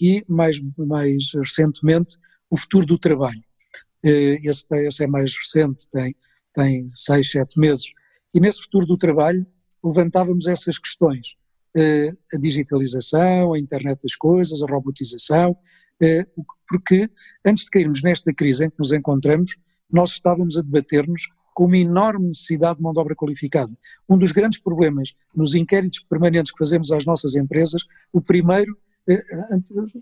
e 0.00 0.24
mais, 0.28 0.60
mais 0.76 1.32
recentemente 1.34 2.16
o 2.48 2.56
futuro 2.56 2.86
do 2.86 2.98
trabalho. 2.98 3.42
Esse, 4.02 4.64
esse 4.70 5.04
é 5.04 5.06
mais 5.06 5.34
recente, 5.36 5.88
tem, 5.90 6.14
tem 6.54 6.88
seis, 6.88 7.30
sete 7.30 7.58
meses, 7.58 7.86
e 8.32 8.40
nesse 8.40 8.62
futuro 8.62 8.86
do 8.86 8.96
trabalho 8.96 9.46
levantávamos 9.82 10.46
essas 10.46 10.78
questões, 10.78 11.36
a 12.32 12.38
digitalização, 12.38 13.52
a 13.52 13.58
internet 13.58 14.00
das 14.02 14.14
coisas, 14.14 14.62
a 14.62 14.66
robotização, 14.66 15.56
porque 16.68 17.10
antes 17.44 17.64
de 17.64 17.70
cairmos 17.70 18.02
nesta 18.02 18.32
crise 18.32 18.64
em 18.64 18.70
que 18.70 18.78
nos 18.78 18.92
encontramos, 18.92 19.56
nós 19.90 20.10
estávamos 20.10 20.56
a 20.56 20.62
debater-nos 20.62 21.28
com 21.54 21.66
uma 21.66 21.78
enorme 21.78 22.26
necessidade 22.28 22.76
de 22.76 22.82
mão 22.82 22.92
de 22.92 22.98
obra 22.98 23.14
qualificada. 23.14 23.72
Um 24.08 24.18
dos 24.18 24.32
grandes 24.32 24.60
problemas 24.60 25.14
nos 25.34 25.54
inquéritos 25.54 26.00
permanentes 26.00 26.52
que 26.52 26.58
fazemos 26.58 26.90
às 26.90 27.06
nossas 27.06 27.34
empresas, 27.36 27.82
o 28.12 28.20
primeiro, 28.20 28.76
eh, 29.08 29.22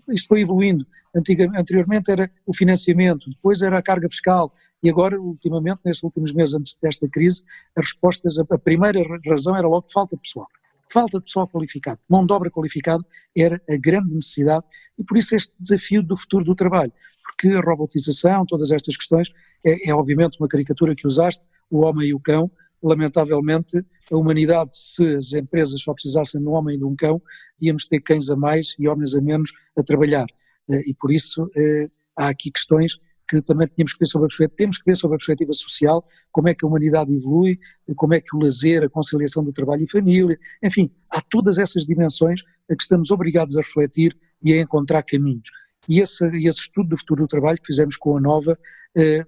isto 0.09 0.27
foi 0.27 0.41
evoluindo, 0.41 0.85
anteriormente 1.15 2.11
era 2.11 2.29
o 2.45 2.53
financiamento, 2.53 3.29
depois 3.29 3.61
era 3.61 3.77
a 3.77 3.83
carga 3.83 4.09
fiscal, 4.09 4.53
e 4.81 4.89
agora, 4.89 5.21
ultimamente, 5.21 5.79
nestes 5.85 6.03
últimos 6.03 6.33
meses 6.33 6.55
antes 6.55 6.77
desta 6.81 7.07
crise, 7.07 7.43
as 7.77 7.85
respostas, 7.85 8.37
a 8.37 8.57
primeira 8.57 8.99
razão 9.25 9.55
era 9.55 9.67
logo 9.67 9.85
falta 9.89 10.15
de 10.15 10.21
pessoal 10.23 10.47
falta 10.91 11.17
de 11.17 11.25
pessoal 11.25 11.47
qualificado, 11.47 11.99
mão 12.07 12.23
de 12.23 12.31
obra 12.31 12.51
qualificada 12.51 13.03
era 13.35 13.59
a 13.67 13.75
grande 13.77 14.13
necessidade 14.13 14.63
e 14.97 15.03
por 15.03 15.17
isso 15.17 15.35
este 15.35 15.51
desafio 15.59 16.03
do 16.03 16.15
futuro 16.15 16.45
do 16.45 16.53
trabalho, 16.53 16.93
porque 17.23 17.49
a 17.49 17.61
robotização, 17.61 18.45
todas 18.45 18.69
estas 18.69 18.95
questões, 18.95 19.29
é, 19.65 19.89
é 19.89 19.93
obviamente 19.93 20.39
uma 20.39 20.47
caricatura 20.47 20.95
que 20.95 21.07
usaste, 21.07 21.41
o 21.69 21.85
homem 21.85 22.09
e 22.09 22.13
o 22.13 22.19
cão, 22.19 22.51
lamentavelmente 22.81 23.83
a 24.11 24.17
humanidade, 24.17 24.71
se 24.73 25.15
as 25.15 25.31
empresas 25.33 25.81
só 25.81 25.93
precisassem 25.93 26.41
de 26.41 26.47
um 26.47 26.51
homem 26.51 26.75
e 26.75 26.79
de 26.79 26.83
um 26.83 26.95
cão, 26.95 27.21
íamos 27.59 27.85
ter 27.85 28.01
cães 28.01 28.29
a 28.29 28.35
mais 28.35 28.75
e 28.77 28.87
homens 28.87 29.15
a 29.15 29.21
menos 29.21 29.51
a 29.77 29.81
trabalhar 29.81 30.25
eh, 30.69 30.89
e 30.89 30.93
por 30.93 31.11
isso 31.11 31.49
eh, 31.55 31.87
há 32.17 32.27
aqui 32.27 32.51
questões 32.51 32.97
que 33.27 33.41
também 33.41 33.67
tínhamos 33.67 33.93
que 33.93 33.99
ver 33.99 34.05
sobre 34.05 34.25
a 34.25 34.27
perspectiva, 34.27 34.57
temos 34.57 34.77
que 34.77 34.83
ver 34.85 34.97
sobre 34.97 35.15
a 35.15 35.17
perspectiva 35.17 35.53
social, 35.53 36.05
como 36.31 36.49
é 36.49 36.53
que 36.53 36.65
a 36.65 36.67
humanidade 36.67 37.13
evolui, 37.15 37.57
como 37.95 38.13
é 38.13 38.21
que 38.21 38.35
o 38.35 38.39
lazer, 38.39 38.83
a 38.83 38.89
conciliação 38.89 39.43
do 39.43 39.53
trabalho 39.53 39.83
e 39.83 39.89
família, 39.89 40.37
enfim, 40.61 40.91
há 41.09 41.21
todas 41.21 41.57
essas 41.57 41.85
dimensões 41.85 42.41
a 42.69 42.75
que 42.75 42.83
estamos 42.83 43.11
obrigados 43.11 43.55
a 43.55 43.61
refletir 43.61 44.15
e 44.41 44.53
a 44.53 44.61
encontrar 44.61 45.03
caminhos. 45.03 45.49
E 45.87 45.99
esse, 45.99 46.25
esse 46.25 46.59
estudo 46.59 46.89
do 46.89 46.97
futuro 46.97 47.23
do 47.23 47.27
trabalho 47.27 47.57
que 47.57 47.67
fizemos 47.67 47.95
com 47.95 48.17
a 48.17 48.21
Nova 48.21 48.57
eh, 48.95 49.25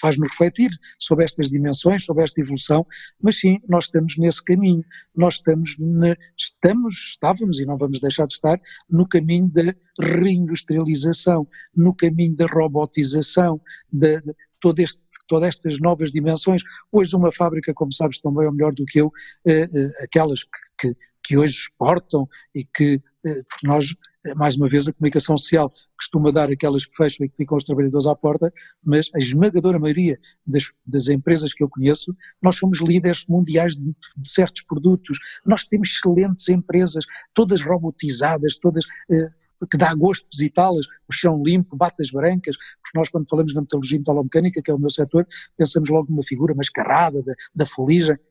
faz-nos 0.00 0.28
refletir 0.30 0.70
sobre 0.98 1.24
estas 1.24 1.48
dimensões, 1.48 2.04
sobre 2.04 2.24
esta 2.24 2.40
evolução, 2.40 2.86
mas 3.20 3.38
sim, 3.40 3.58
nós 3.68 3.84
estamos 3.84 4.16
nesse 4.16 4.42
caminho, 4.44 4.84
nós 5.14 5.34
estamos, 5.34 5.76
na, 5.78 6.16
estamos, 6.36 6.94
estávamos 6.94 7.58
e 7.58 7.66
não 7.66 7.76
vamos 7.76 7.98
deixar 7.98 8.26
de 8.26 8.34
estar 8.34 8.60
no 8.88 9.06
caminho 9.06 9.48
da 9.48 9.74
reindustrialização, 10.00 11.46
no 11.74 11.94
caminho 11.94 12.36
da 12.36 12.46
robotização, 12.46 13.60
de, 13.92 14.20
de 14.20 14.34
todo 14.60 14.80
este 14.80 15.06
todas 15.26 15.48
estas 15.48 15.78
novas 15.80 16.10
dimensões. 16.10 16.62
Hoje 16.90 17.14
uma 17.16 17.32
fábrica, 17.32 17.74
como 17.74 17.92
sabes 17.92 18.18
tão 18.18 18.32
bem 18.32 18.46
ou 18.46 18.52
melhor 18.52 18.72
do 18.72 18.84
que 18.84 19.00
eu, 19.00 19.12
eh, 19.44 19.68
eh, 19.72 20.04
aquelas 20.04 20.42
que, 20.42 20.50
que, 20.78 20.96
que, 21.22 21.36
hoje 21.36 21.54
exportam 21.54 22.28
e 22.54 22.64
que, 22.64 23.02
eh, 23.24 23.42
porque 23.48 23.66
nós 23.66 23.94
mais 24.34 24.56
uma 24.56 24.68
vez, 24.68 24.88
a 24.88 24.92
comunicação 24.92 25.36
social 25.36 25.72
costuma 25.96 26.30
dar 26.30 26.50
aquelas 26.50 26.84
que 26.84 26.96
fecham 26.96 27.24
e 27.24 27.28
que 27.28 27.36
ficam 27.36 27.56
os 27.56 27.64
trabalhadores 27.64 28.06
à 28.06 28.14
porta, 28.14 28.52
mas 28.82 29.10
a 29.14 29.18
esmagadora 29.18 29.78
maioria 29.78 30.18
das, 30.46 30.72
das 30.84 31.08
empresas 31.08 31.52
que 31.52 31.62
eu 31.62 31.68
conheço, 31.68 32.14
nós 32.42 32.56
somos 32.56 32.80
líderes 32.80 33.24
mundiais 33.28 33.74
de, 33.76 33.94
de, 34.16 34.28
certos 34.28 34.62
produtos, 34.62 35.18
nós 35.44 35.64
temos 35.64 35.88
excelentes 35.88 36.48
empresas, 36.48 37.04
todas 37.34 37.62
robotizadas, 37.62 38.58
todas. 38.58 38.84
Eh, 39.10 39.30
que 39.70 39.78
dá 39.78 39.94
gosto 39.94 40.26
visitá-las, 40.30 40.86
o 41.08 41.12
chão 41.12 41.42
limpo, 41.42 41.76
batas 41.76 42.10
brancas, 42.10 42.56
porque 42.56 42.98
nós 42.98 43.08
quando 43.08 43.26
falamos 43.28 43.54
na 43.54 43.62
metalurgia 43.62 43.96
e 43.96 44.00
metalomecânica, 44.00 44.60
que 44.60 44.70
é 44.70 44.74
o 44.74 44.78
meu 44.78 44.90
setor, 44.90 45.26
pensamos 45.56 45.88
logo 45.88 46.10
numa 46.10 46.22
figura 46.22 46.54
mascarada, 46.54 47.22
da, 47.22 47.34
da 47.54 47.64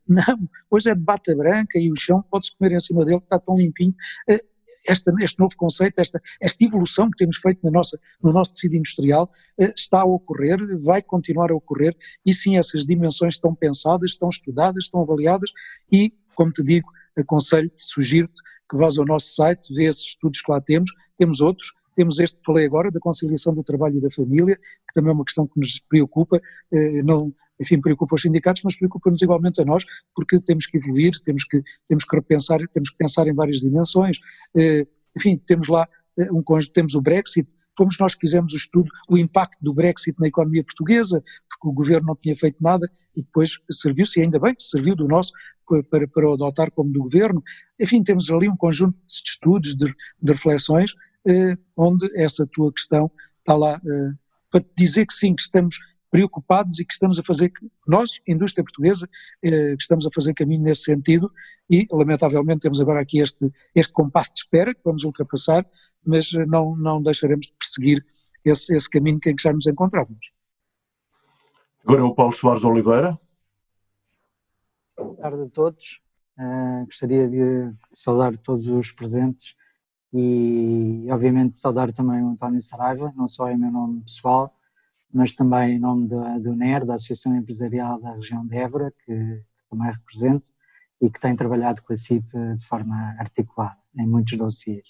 não, 0.07 0.49
hoje 0.69 0.89
é 0.89 0.93
de 0.93 1.01
bata 1.01 1.35
branca 1.35 1.79
e 1.79 1.91
o 1.91 1.95
chão 1.95 2.23
pode-se 2.29 2.55
comer 2.55 2.75
em 2.75 2.79
cima 2.79 3.03
dele, 3.03 3.19
que 3.19 3.25
está 3.25 3.39
tão 3.39 3.57
limpinho, 3.57 3.95
eh, 4.29 4.43
esta, 4.87 5.13
este 5.19 5.39
novo 5.39 5.55
conceito, 5.57 5.99
esta, 5.99 6.21
esta 6.41 6.63
evolução 6.63 7.09
que 7.09 7.17
temos 7.17 7.37
feito 7.37 7.59
na 7.63 7.71
nossa, 7.71 7.99
no 8.21 8.31
nosso 8.31 8.53
tecido 8.53 8.75
industrial 8.75 9.31
eh, 9.59 9.73
está 9.75 10.01
a 10.01 10.05
ocorrer, 10.05 10.57
vai 10.79 11.01
continuar 11.01 11.51
a 11.51 11.55
ocorrer 11.55 11.95
e 12.25 12.33
sim, 12.33 12.57
essas 12.57 12.85
dimensões 12.85 13.35
estão 13.35 13.53
pensadas, 13.53 14.11
estão 14.11 14.29
estudadas, 14.29 14.85
estão 14.85 15.01
avaliadas 15.01 15.51
e, 15.91 16.13
como 16.35 16.51
te 16.51 16.63
digo, 16.63 16.89
aconselho-te, 17.17 17.81
sugiro-te 17.81 18.41
que 18.69 18.77
vás 18.77 18.97
ao 18.97 19.05
nosso 19.05 19.33
site, 19.33 19.73
vê 19.73 19.85
esses 19.85 20.03
estudos 20.03 20.41
que 20.41 20.51
lá 20.51 20.59
temos, 20.59 20.91
temos 21.17 21.41
outros, 21.41 21.73
temos 21.95 22.19
este 22.19 22.35
que 22.35 22.45
falei 22.45 22.65
agora, 22.65 22.91
da 22.91 22.99
conciliação 22.99 23.53
do 23.53 23.63
trabalho 23.63 23.97
e 23.97 24.01
da 24.01 24.09
família, 24.09 24.57
que 24.57 24.93
também 24.93 25.11
é 25.11 25.13
uma 25.13 25.23
questão 25.23 25.47
que 25.47 25.59
nos 25.59 25.79
preocupa, 25.79 26.41
eh, 26.73 27.03
não, 27.03 27.33
enfim, 27.59 27.79
preocupa 27.79 28.15
os 28.15 28.21
sindicatos, 28.21 28.61
mas 28.63 28.75
preocupa-nos 28.75 29.21
igualmente 29.21 29.61
a 29.61 29.65
nós, 29.65 29.85
porque 30.15 30.39
temos 30.39 30.65
que 30.65 30.77
evoluir, 30.77 31.13
temos 31.23 31.43
que, 31.43 31.61
temos 31.87 32.03
que 32.03 32.15
repensar, 32.15 32.59
temos 32.73 32.89
que 32.89 32.97
pensar 32.97 33.27
em 33.27 33.33
várias 33.33 33.59
dimensões, 33.59 34.17
eh, 34.55 34.87
enfim, 35.15 35.41
temos 35.47 35.67
lá 35.67 35.87
eh, 36.17 36.31
um 36.31 36.43
temos 36.73 36.95
o 36.95 37.01
Brexit, 37.01 37.47
fomos 37.77 37.97
nós 37.99 38.13
que 38.13 38.21
fizemos 38.21 38.53
o 38.53 38.55
estudo, 38.55 38.89
o 39.09 39.17
impacto 39.17 39.57
do 39.61 39.73
Brexit 39.73 40.17
na 40.19 40.27
economia 40.27 40.63
portuguesa, 40.63 41.21
porque 41.49 41.67
o 41.67 41.71
governo 41.71 42.07
não 42.07 42.15
tinha 42.15 42.35
feito 42.35 42.57
nada 42.61 42.89
e 43.15 43.21
depois 43.21 43.59
serviu-se, 43.71 44.19
e 44.19 44.23
ainda 44.23 44.39
bem 44.39 44.55
que 44.55 44.63
serviu 44.63 44.95
do 44.95 45.07
nosso 45.07 45.31
para, 45.89 46.07
para 46.07 46.29
o 46.29 46.33
adotar 46.33 46.71
como 46.71 46.91
do 46.91 47.01
governo. 47.01 47.43
Enfim, 47.79 48.03
temos 48.03 48.29
ali 48.29 48.47
um 48.47 48.55
conjunto 48.55 48.97
de 48.97 49.29
estudos, 49.29 49.75
de, 49.75 49.93
de 50.21 50.31
reflexões, 50.31 50.93
eh, 51.27 51.57
onde 51.75 52.07
essa 52.15 52.45
tua 52.47 52.71
questão 52.71 53.11
está 53.39 53.55
lá 53.55 53.81
eh, 53.83 54.11
para 54.51 54.61
te 54.61 54.71
dizer 54.77 55.05
que 55.07 55.13
sim, 55.13 55.35
que 55.35 55.41
estamos 55.41 55.77
preocupados 56.11 56.79
e 56.79 56.85
que 56.85 56.93
estamos 56.93 57.19
a 57.19 57.23
fazer, 57.23 57.51
nós, 57.87 58.19
indústria 58.27 58.63
portuguesa, 58.63 59.09
eh, 59.43 59.75
que 59.75 59.81
estamos 59.81 60.05
a 60.05 60.09
fazer 60.11 60.33
caminho 60.33 60.63
nesse 60.63 60.83
sentido 60.83 61.31
e, 61.69 61.87
lamentavelmente, 61.91 62.61
temos 62.61 62.79
agora 62.79 63.01
aqui 63.01 63.19
este, 63.19 63.51
este 63.73 63.91
compasso 63.93 64.33
de 64.33 64.41
espera 64.41 64.73
que 64.73 64.81
vamos 64.83 65.03
ultrapassar, 65.03 65.65
mas 66.05 66.31
não, 66.47 66.75
não 66.75 67.01
deixaremos 67.01 67.47
de 67.47 67.53
perseguir 67.53 68.05
esse, 68.43 68.75
esse 68.75 68.89
caminho 68.89 69.19
em 69.25 69.35
que 69.35 69.41
já 69.41 69.51
nos 69.51 69.65
encontrávamos. 69.65 70.31
Agora 71.83 72.01
é 72.01 72.03
o 72.03 72.13
Paulo 72.13 72.33
Soares 72.33 72.63
Oliveira. 72.63 73.19
Boa 74.97 75.15
tarde 75.17 75.43
a 75.43 75.49
todos. 75.49 76.01
Uh, 76.37 76.85
gostaria 76.85 77.27
de 77.29 77.71
saudar 77.91 78.37
todos 78.37 78.67
os 78.67 78.91
presentes 78.91 79.55
e, 80.13 81.07
obviamente, 81.09 81.57
saudar 81.57 81.91
também 81.91 82.23
o 82.23 82.29
António 82.29 82.61
Saraiva, 82.61 83.13
não 83.15 83.27
só 83.27 83.49
em 83.49 83.57
meu 83.57 83.71
nome 83.71 84.01
pessoal, 84.01 84.55
mas 85.15 85.31
também 85.31 85.75
em 85.75 85.79
nome 85.79 86.09
do, 86.09 86.21
do 86.41 86.53
NER, 86.53 86.85
da 86.85 86.95
Associação 86.95 87.33
Empresarial 87.33 88.01
da 88.01 88.15
região 88.15 88.45
de 88.45 88.57
Évora, 88.57 88.93
que 89.05 89.41
também 89.69 89.89
represento 89.89 90.51
e 91.01 91.09
que 91.09 91.19
tem 91.21 91.33
trabalhado 91.37 91.81
com 91.81 91.93
a 91.93 91.95
CIP 91.95 92.27
de 92.57 92.65
forma 92.65 93.15
articulada 93.17 93.77
em 93.97 94.05
muitos 94.05 94.37
dossiês. 94.37 94.83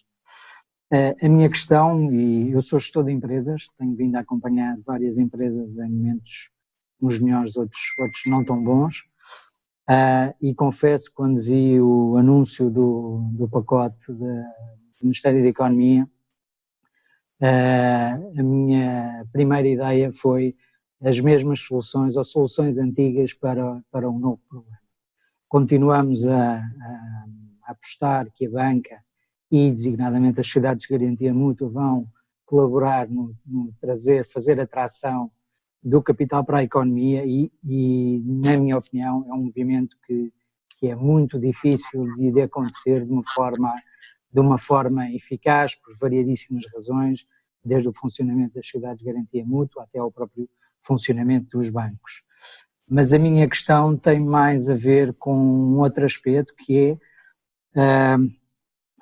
A 1.22 1.30
minha 1.30 1.48
questão, 1.48 2.12
e 2.12 2.52
eu 2.52 2.62
sou 2.62 2.80
gestor 2.80 3.04
de 3.04 3.12
empresas, 3.12 3.68
tenho 3.78 3.96
vindo 3.96 4.16
a 4.16 4.22
acompanhar 4.22 4.76
várias 4.84 5.20
empresas 5.20 5.78
em 5.78 5.90
momentos 5.90 6.50
uns 7.00 7.20
melhores, 7.20 7.56
outros, 7.56 7.82
outros 8.00 8.24
não 8.26 8.44
tão 8.44 8.64
bons, 8.64 9.04
e 10.42 10.56
confesso 10.56 11.12
quando 11.14 11.40
vi 11.40 11.80
o 11.80 12.18
anúncio 12.18 12.68
do, 12.72 13.30
do 13.34 13.48
pacote 13.48 14.12
do 14.12 14.44
Ministério 15.04 15.44
da 15.44 15.50
Economia, 15.50 16.10
a 17.42 18.44
minha 18.44 19.26
primeira 19.32 19.68
ideia 19.68 20.12
foi 20.14 20.56
as 21.02 21.20
mesmas 21.20 21.60
soluções 21.60 22.16
ou 22.16 22.24
soluções 22.24 22.78
antigas 22.78 23.34
para, 23.34 23.82
para 23.92 24.10
um 24.10 24.18
novo 24.18 24.42
problema. 24.50 24.80
Continuamos 25.48 26.26
a, 26.26 26.58
a, 26.58 27.26
a 27.64 27.72
apostar 27.72 28.28
que 28.34 28.46
a 28.46 28.50
banca 28.50 29.04
e, 29.52 29.70
designadamente, 29.70 30.40
as 30.40 30.48
sociedades 30.48 30.88
de 30.88 30.98
garantia 30.98 31.34
mútua 31.34 31.70
vão 31.70 32.08
colaborar 32.46 33.08
no, 33.10 33.36
no 33.46 33.74
trazer, 33.80 34.26
fazer 34.26 34.60
atração 34.60 35.32
do 35.84 36.02
capital 36.02 36.44
para 36.44 36.60
a 36.60 36.64
economia 36.64 37.24
e, 37.26 37.52
e, 37.64 38.24
na 38.44 38.58
minha 38.60 38.78
opinião, 38.78 39.26
é 39.30 39.34
um 39.34 39.44
movimento 39.44 39.96
que, 40.06 40.34
que 40.80 40.88
é 40.88 40.96
muito 40.96 41.40
difícil 41.40 42.10
de, 42.12 42.32
de 42.32 42.42
acontecer 42.42 43.06
de 43.06 43.12
uma 43.12 43.24
forma 43.34 43.74
de 44.36 44.42
uma 44.42 44.58
forma 44.58 45.10
eficaz 45.12 45.76
por 45.76 45.98
variadíssimas 45.98 46.66
razões, 46.74 47.26
desde 47.64 47.88
o 47.88 47.94
funcionamento 47.94 48.56
das 48.56 48.66
sociedades 48.66 49.00
de 49.00 49.06
garantia 49.06 49.46
mútua 49.46 49.84
até 49.84 49.98
ao 49.98 50.12
próprio 50.12 50.50
funcionamento 50.82 51.58
dos 51.58 51.70
bancos. 51.70 52.22
Mas 52.86 53.14
a 53.14 53.18
minha 53.18 53.48
questão 53.48 53.96
tem 53.98 54.20
mais 54.20 54.70
a 54.70 54.76
ver 54.76 55.14
com 55.14 55.34
um 55.34 55.80
outro 55.80 56.04
aspecto 56.04 56.54
que 56.54 57.00
é 57.74 58.18
uh, 58.18 58.30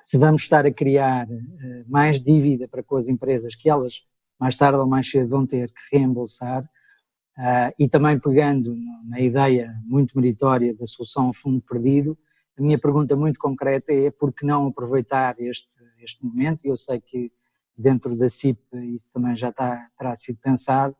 se 0.00 0.16
vamos 0.16 0.42
estar 0.42 0.64
a 0.64 0.72
criar 0.72 1.26
uh, 1.26 1.84
mais 1.88 2.20
dívida 2.20 2.68
para 2.68 2.84
com 2.84 2.94
as 2.94 3.08
empresas 3.08 3.56
que 3.56 3.68
elas 3.68 4.06
mais 4.38 4.56
tarde 4.56 4.78
ou 4.78 4.86
mais 4.86 5.10
cedo 5.10 5.28
vão 5.28 5.44
ter 5.44 5.68
que 5.68 5.96
reembolsar 5.96 6.62
uh, 6.62 7.74
e 7.76 7.88
também 7.88 8.20
pegando 8.20 8.76
na 9.04 9.18
ideia 9.18 9.74
muito 9.82 10.16
meritória 10.16 10.72
da 10.76 10.86
solução 10.86 11.26
ao 11.26 11.34
fundo 11.34 11.60
perdido, 11.60 12.16
a 12.56 12.62
minha 12.62 12.78
pergunta 12.78 13.16
muito 13.16 13.38
concreta 13.38 13.92
é 13.92 14.10
por 14.10 14.32
que 14.32 14.46
não 14.46 14.68
aproveitar 14.68 15.34
este, 15.40 15.78
este 15.98 16.24
momento, 16.24 16.64
e 16.64 16.68
eu 16.68 16.76
sei 16.76 17.00
que 17.00 17.32
dentro 17.76 18.16
da 18.16 18.28
CIP 18.28 18.60
isso 18.94 19.06
também 19.12 19.36
já 19.36 19.48
está, 19.48 19.88
terá 19.98 20.16
sido 20.16 20.38
pensado, 20.40 20.94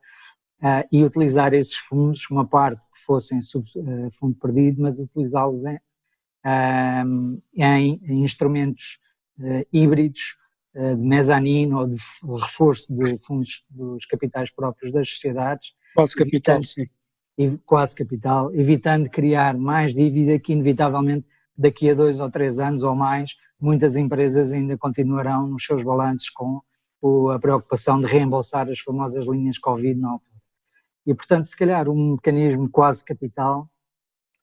uh, 0.60 0.86
e 0.90 1.04
utilizar 1.04 1.54
esses 1.54 1.76
fundos, 1.76 2.28
uma 2.30 2.46
parte 2.46 2.80
que 2.92 3.00
fossem 3.00 3.40
sub, 3.40 3.68
uh, 3.76 4.10
fundo 4.12 4.34
perdido, 4.36 4.82
mas 4.82 4.98
utilizá-los 4.98 5.64
em, 5.64 5.76
uh, 5.76 7.42
em, 7.54 8.00
em, 8.02 8.24
instrumentos 8.24 8.98
híbridos 9.72 10.36
de 10.72 10.94
mezanino 10.96 11.78
ou 11.80 11.88
de 11.88 11.96
reforço 12.40 12.86
de 12.92 13.18
fundos 13.18 13.64
dos 13.68 14.06
capitais 14.06 14.48
próprios 14.48 14.92
das 14.92 15.08
sociedades. 15.08 15.72
Quase 15.92 16.14
capital, 16.14 16.62
sim. 16.62 16.86
Quase 17.66 17.96
capital, 17.96 18.54
evitando 18.54 19.10
criar 19.10 19.56
mais 19.56 19.92
dívida 19.92 20.38
que 20.38 20.52
inevitavelmente 20.52 21.26
daqui 21.56 21.90
a 21.90 21.94
dois 21.94 22.20
ou 22.20 22.30
três 22.30 22.58
anos 22.58 22.82
ou 22.82 22.94
mais, 22.94 23.36
muitas 23.60 23.96
empresas 23.96 24.52
ainda 24.52 24.76
continuarão 24.76 25.46
nos 25.46 25.64
seus 25.64 25.82
balanços 25.82 26.30
com 26.30 26.60
a 27.30 27.38
preocupação 27.38 28.00
de 28.00 28.06
reembolsar 28.06 28.68
as 28.68 28.80
famosas 28.80 29.26
linhas 29.26 29.58
Covid 29.58 30.00
na 30.00 30.12
altura. 30.12 30.34
E, 31.06 31.14
portanto, 31.14 31.46
se 31.46 31.56
calhar 31.56 31.88
um 31.88 32.12
mecanismo 32.12 32.68
quase 32.68 33.04
capital, 33.04 33.68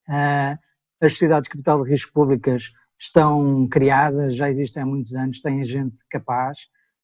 uh, 0.08 0.60
as 1.02 1.14
sociedades 1.14 1.48
de 1.48 1.50
capital 1.50 1.84
de 1.84 1.90
risco 1.90 2.14
públicas 2.14 2.72
estão 3.00 3.68
criadas, 3.68 4.36
já 4.36 4.48
existem 4.48 4.84
há 4.84 4.86
muitos 4.86 5.16
anos, 5.16 5.42
têm 5.42 5.66
gente 5.66 5.98
capaz, 6.08 6.60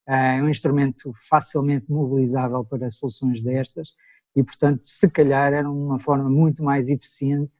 uh, 0.07 0.11
é 0.11 0.43
um 0.43 0.49
instrumento 0.49 1.11
facilmente 1.27 1.91
mobilizável 1.91 2.63
para 2.63 2.91
soluções 2.91 3.41
destas 3.41 3.95
e, 4.35 4.43
portanto, 4.43 4.81
se 4.83 5.09
calhar 5.09 5.51
era 5.51 5.69
uma 5.69 5.99
forma 5.99 6.29
muito 6.29 6.63
mais 6.63 6.89
eficiente 6.89 7.57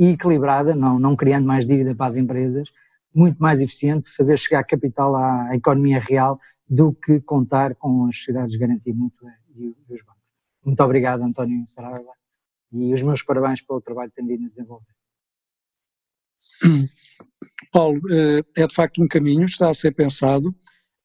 e 0.00 0.12
equilibrada, 0.12 0.74
não, 0.74 0.98
não 0.98 1.14
criando 1.14 1.46
mais 1.46 1.66
dívida 1.66 1.94
para 1.94 2.06
as 2.06 2.16
empresas, 2.16 2.70
muito 3.14 3.36
mais 3.36 3.60
eficiente 3.60 4.08
fazer 4.08 4.38
chegar 4.38 4.64
capital 4.64 5.14
à 5.14 5.54
economia 5.54 6.00
real 6.00 6.40
do 6.66 6.94
que 6.94 7.20
contar 7.20 7.74
com 7.74 8.06
as 8.06 8.16
sociedades 8.16 8.52
de 8.52 8.58
garantia 8.58 8.94
mútua 8.94 9.30
e 9.54 9.76
os 9.90 10.02
bancos. 10.02 10.22
Muito 10.64 10.82
obrigado, 10.82 11.22
António 11.22 11.66
Saraiva, 11.68 12.14
e 12.72 12.94
os 12.94 13.02
meus 13.02 13.22
parabéns 13.22 13.60
pelo 13.60 13.82
trabalho 13.82 14.08
que 14.08 14.16
tem 14.16 14.26
vindo 14.26 14.46
a 14.46 14.48
desenvolver. 14.48 14.86
Paulo, 17.70 18.00
eh, 18.10 18.42
é 18.56 18.66
de 18.66 18.74
facto 18.74 19.02
um 19.02 19.08
caminho, 19.08 19.44
está 19.44 19.68
a 19.68 19.74
ser 19.74 19.94
pensado, 19.94 20.54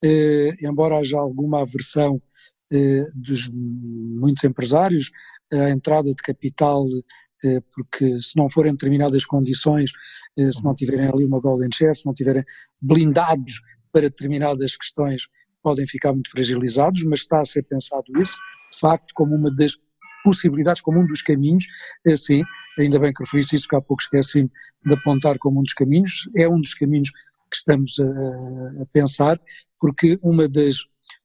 eh, 0.02 0.54
embora 0.62 1.00
haja 1.00 1.18
alguma 1.18 1.64
aversão 1.64 2.22
eh, 2.72 3.04
dos 3.14 3.50
muitos 3.52 4.44
empresários 4.46 5.12
à 5.52 5.70
entrada 5.70 6.08
de 6.08 6.24
capital, 6.24 6.86
porque 7.74 8.20
se 8.20 8.36
não 8.38 8.50
forem 8.50 8.72
determinadas 8.72 9.26
condições, 9.26 9.92
se 10.38 10.64
não 10.64 10.74
tiverem 10.74 11.08
ali 11.08 11.26
uma 11.26 11.40
golden 11.40 11.70
share, 11.74 11.96
se 11.96 12.06
não 12.06 12.14
tiverem 12.14 12.44
blindados 12.82 13.62
para 13.92 14.04
determinadas 14.04 14.76
questões, 14.76 15.28
podem 15.62 15.86
ficar 15.86 16.14
muito 16.14 16.30
fragilizados, 16.30 17.04
mas 17.04 17.20
está 17.20 17.40
a 17.40 17.46
ser 17.46 17.64
pensado 17.64 18.06
isso 18.22 18.36
de 18.76 18.80
facto, 18.80 19.14
como 19.14 19.36
uma 19.36 19.50
das 19.50 19.74
possibilidades, 20.24 20.82
como 20.82 21.00
um 21.00 21.08
dos 21.08 21.22
caminhos, 21.22 21.66
é 22.06 22.18
sim, 22.18 22.44
ainda 22.78 23.00
bem 23.00 23.14
que 23.14 23.24
referiste 23.24 23.56
isso, 23.56 23.66
porque 23.66 23.76
há 23.78 23.82
pouco 23.82 24.04
esqueci 24.04 24.50
de 24.86 24.94
apontar 24.94 25.38
como 25.40 25.60
um 25.60 25.64
dos 25.64 25.74
caminhos, 25.74 26.28
é 26.36 26.48
um 26.48 26.60
dos 26.60 26.74
caminhos 26.74 27.10
que 27.10 27.58
estamos 27.58 27.98
a, 28.00 28.82
a 28.84 28.86
pensar, 28.92 29.40
porque 29.80 30.20
uma 30.22 30.48
das, 30.48 30.78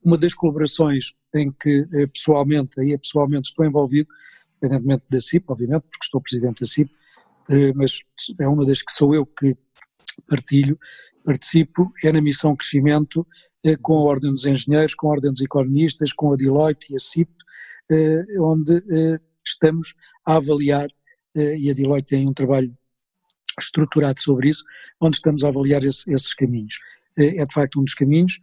uma 0.04 0.16
das 0.16 0.34
colaborações 0.34 1.12
em 1.34 1.50
que 1.50 1.86
eh, 1.94 2.06
pessoalmente, 2.06 2.80
aí 2.80 2.96
pessoalmente 2.98 3.48
estou 3.48 3.64
envolvido, 3.64 4.08
independentemente 4.62 5.06
da 5.08 5.20
CIP, 5.20 5.44
obviamente, 5.48 5.82
porque 5.82 6.04
estou 6.04 6.20
presidente 6.20 6.60
da 6.60 6.66
CIP, 6.66 6.90
eh, 7.50 7.72
mas 7.74 8.00
é 8.38 8.46
uma 8.46 8.64
das 8.64 8.82
que 8.82 8.92
sou 8.92 9.14
eu 9.14 9.24
que 9.24 9.56
partilho, 10.28 10.78
participo, 11.24 11.90
é 12.04 12.12
na 12.12 12.20
missão 12.20 12.54
crescimento 12.54 13.26
eh, 13.64 13.76
com 13.76 13.94
a 13.94 14.02
Ordem 14.02 14.30
dos 14.30 14.44
Engenheiros, 14.44 14.94
com 14.94 15.08
a 15.08 15.12
Ordem 15.12 15.32
dos 15.32 15.40
Economistas, 15.40 16.12
com 16.12 16.32
a 16.32 16.36
Deloitte 16.36 16.92
e 16.92 16.96
a 16.96 16.98
CIP, 16.98 17.30
eh, 17.90 18.24
onde 18.40 18.82
estamos 19.44 19.94
a 20.24 20.36
avaliar, 20.36 20.88
e 21.34 21.70
a 21.70 21.72
Deloitte 21.72 22.08
tem 22.08 22.28
um 22.28 22.34
trabalho 22.34 22.76
estruturado 23.58 24.20
sobre 24.20 24.48
isso, 24.48 24.64
onde 25.00 25.16
estamos 25.16 25.44
a 25.44 25.48
avaliar 25.48 25.82
esse, 25.84 26.12
esses 26.12 26.34
caminhos. 26.34 26.78
É 27.16 27.44
de 27.44 27.52
facto 27.52 27.80
um 27.80 27.84
dos 27.84 27.94
caminhos, 27.94 28.40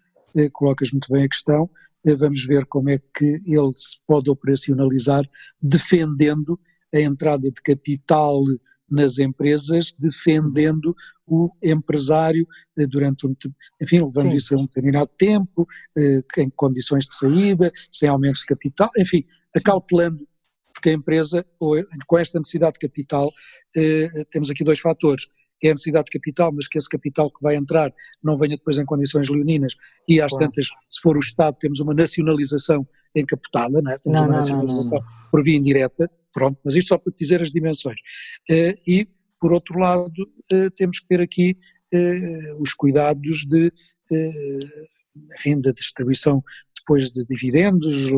colocas 0.54 0.92
muito 0.92 1.12
bem 1.12 1.24
a 1.24 1.30
questão, 1.30 1.70
vamos 2.16 2.46
ver 2.46 2.66
como 2.66 2.90
é 2.90 2.98
que 2.98 3.40
ele 3.46 3.72
se 3.76 3.98
pode 4.06 4.30
operacionalizar 4.30 5.24
defendendo 5.62 6.60
a 6.94 7.00
entrada 7.00 7.52
de 7.52 7.62
capital 7.62 8.44
nas 8.90 9.18
empresas, 9.18 9.94
defendendo 10.00 10.96
o 11.26 11.52
empresário 11.62 12.48
eh, 12.78 12.88
durante 12.88 13.28
um 13.28 13.36
enfim, 13.82 14.00
levando 14.00 14.32
Sim. 14.32 14.38
isso 14.38 14.56
a 14.56 14.58
um 14.58 14.66
determinado 14.66 15.10
tempo, 15.18 15.68
eh, 15.98 16.22
em 16.38 16.50
condições 16.50 17.06
de 17.06 17.14
saída, 17.14 17.72
sem 17.92 18.08
aumentos 18.08 18.42
de 18.42 18.46
capital, 18.46 18.90
enfim, 18.98 19.26
acautelando, 19.54 20.26
porque 20.74 20.90
a 20.90 20.94
empresa, 20.94 21.46
com 21.60 22.18
esta 22.18 22.40
necessidade 22.40 22.74
de 22.74 22.88
capital, 22.88 23.30
eh, 23.76 24.10
temos 24.32 24.50
aqui 24.50 24.64
dois 24.64 24.80
fatores. 24.80 25.26
É 25.64 25.70
a 25.70 25.74
necessidade 25.74 26.06
de 26.06 26.12
capital, 26.12 26.52
mas 26.54 26.68
que 26.68 26.78
esse 26.78 26.90
capital 26.90 27.32
que 27.32 27.42
vai 27.42 27.56
entrar 27.56 27.92
não 28.24 28.38
venha 28.38 28.56
depois 28.56 28.78
em 28.78 28.86
condições 28.86 29.30
leoninas 29.30 29.74
e 30.08 30.22
às 30.22 30.32
claro. 30.32 30.46
tantas, 30.46 30.66
se 30.90 31.02
for 31.02 31.16
o 31.16 31.20
Estado, 31.20 31.58
temos 31.60 31.80
uma 31.80 31.94
nacionalização 31.94 32.88
encapotada, 33.16 33.82
não 33.82 33.92
é? 33.92 33.98
temos 33.98 34.20
não, 34.20 34.28
uma 34.28 34.36
nacionalização 34.36 34.92
não, 34.92 35.00
não, 35.00 35.30
por 35.32 35.44
via 35.44 35.58
indireta, 35.58 36.10
pronto, 36.32 36.60
mas 36.64 36.76
isto 36.76 36.90
só 36.90 36.98
para 36.98 37.14
dizer 37.18 37.42
as 37.42 37.52
dimensões. 37.52 37.98
E 38.88 39.08
por 39.40 39.54
outro 39.54 39.80
lado, 39.80 40.12
eh, 40.52 40.70
temos 40.72 41.00
que 41.00 41.08
ter 41.08 41.22
aqui 41.22 41.58
eh, 41.94 42.54
os 42.60 42.74
cuidados 42.74 43.46
de, 43.46 43.72
eh, 44.12 44.88
enfim, 45.36 45.60
da 45.62 45.72
distribuição 45.72 46.44
depois 46.76 47.12
de 47.12 47.26
dividendos, 47.26 48.10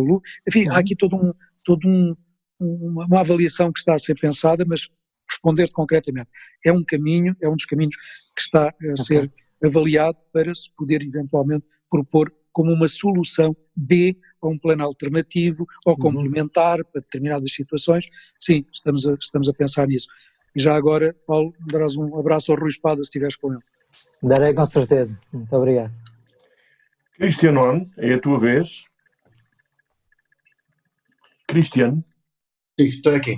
enfim, 0.48 0.68
há 0.70 0.78
aqui 0.78 0.96
todo 0.96 1.16
um, 1.16 1.34
todo 1.64 1.88
um, 1.88 2.16
uma 2.60 3.20
avaliação 3.20 3.72
que 3.72 3.80
está 3.80 3.96
a 3.96 4.00
ser 4.00 4.16
pensada, 4.20 4.64
mas 4.66 4.88
responder 5.30 5.70
concretamente, 5.72 6.30
é 6.66 6.72
um 6.72 6.84
caminho, 6.84 7.36
é 7.42 7.48
um 7.48 7.56
dos 7.56 7.66
caminhos 7.66 7.96
que 8.36 8.42
está 8.42 8.70
a 8.70 8.98
ser 8.98 9.32
avaliado 9.64 10.18
para 10.34 10.54
se 10.56 10.74
poder 10.76 11.02
eventualmente 11.02 11.66
propor 11.90 12.34
como 12.52 12.72
uma 12.72 12.88
solução 12.88 13.56
B 13.76 14.18
ou 14.42 14.52
um 14.52 14.58
plano 14.58 14.84
alternativo 14.84 15.66
ou 15.86 15.94
uhum. 15.94 16.00
complementar 16.00 16.84
para 16.86 17.02
determinadas 17.02 17.54
situações. 17.54 18.06
Sim, 18.40 18.66
estamos 18.74 19.06
a, 19.06 19.14
estamos 19.14 19.48
a 19.48 19.54
pensar 19.54 19.88
nisso. 19.88 20.08
E 20.56 20.60
já 20.60 20.76
agora, 20.76 21.16
Paulo, 21.28 21.54
darás 21.68 21.96
um 21.96 22.18
abraço 22.18 22.52
ao 22.52 22.58
Rui 22.58 22.70
Espada 22.70 22.98
se 22.98 23.08
estiveres 23.08 23.36
com 23.36 23.52
ele. 23.52 23.62
Darei 24.22 24.54
com 24.54 24.66
certeza. 24.66 25.20
Muito 25.32 25.54
obrigado. 25.54 25.94
Cristiano, 27.16 27.90
é 27.98 28.14
a 28.14 28.20
tua 28.20 28.40
vez. 28.40 28.86
Cristiano. 31.48 32.04
Sim, 32.80 32.88
estou 32.88 33.16
aqui. 33.16 33.36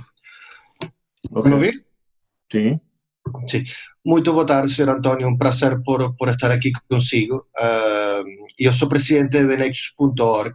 Okay. 1.34 1.50
Me 1.50 1.54
ouvir? 1.54 1.84
Sim. 2.50 2.80
Sim. 3.48 3.64
Muito 4.04 4.32
boa 4.32 4.44
tarde, 4.44 4.74
Sr. 4.74 4.90
António. 4.90 5.28
Um 5.28 5.38
prazer 5.38 5.80
por, 5.82 6.14
por 6.16 6.28
estar 6.28 6.50
aqui 6.50 6.70
consigo. 6.90 7.46
Uh, 7.58 8.24
eu 8.58 8.72
sou 8.72 8.88
presidente 8.88 9.30
de 9.30 9.46
Benexus.org, 9.46 10.52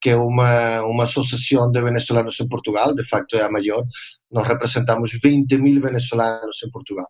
que 0.00 0.10
é 0.10 0.16
uma, 0.16 0.82
uma 0.82 1.04
associação 1.04 1.70
de 1.70 1.80
venezuelanos 1.80 2.40
em 2.40 2.48
Portugal, 2.48 2.94
de 2.94 3.06
facto 3.08 3.36
é 3.36 3.42
a 3.42 3.50
maior. 3.50 3.84
Nós 4.30 4.46
representamos 4.46 5.12
20 5.22 5.56
mil 5.58 5.80
venezuelanos 5.80 6.62
em 6.64 6.70
Portugal. 6.70 7.06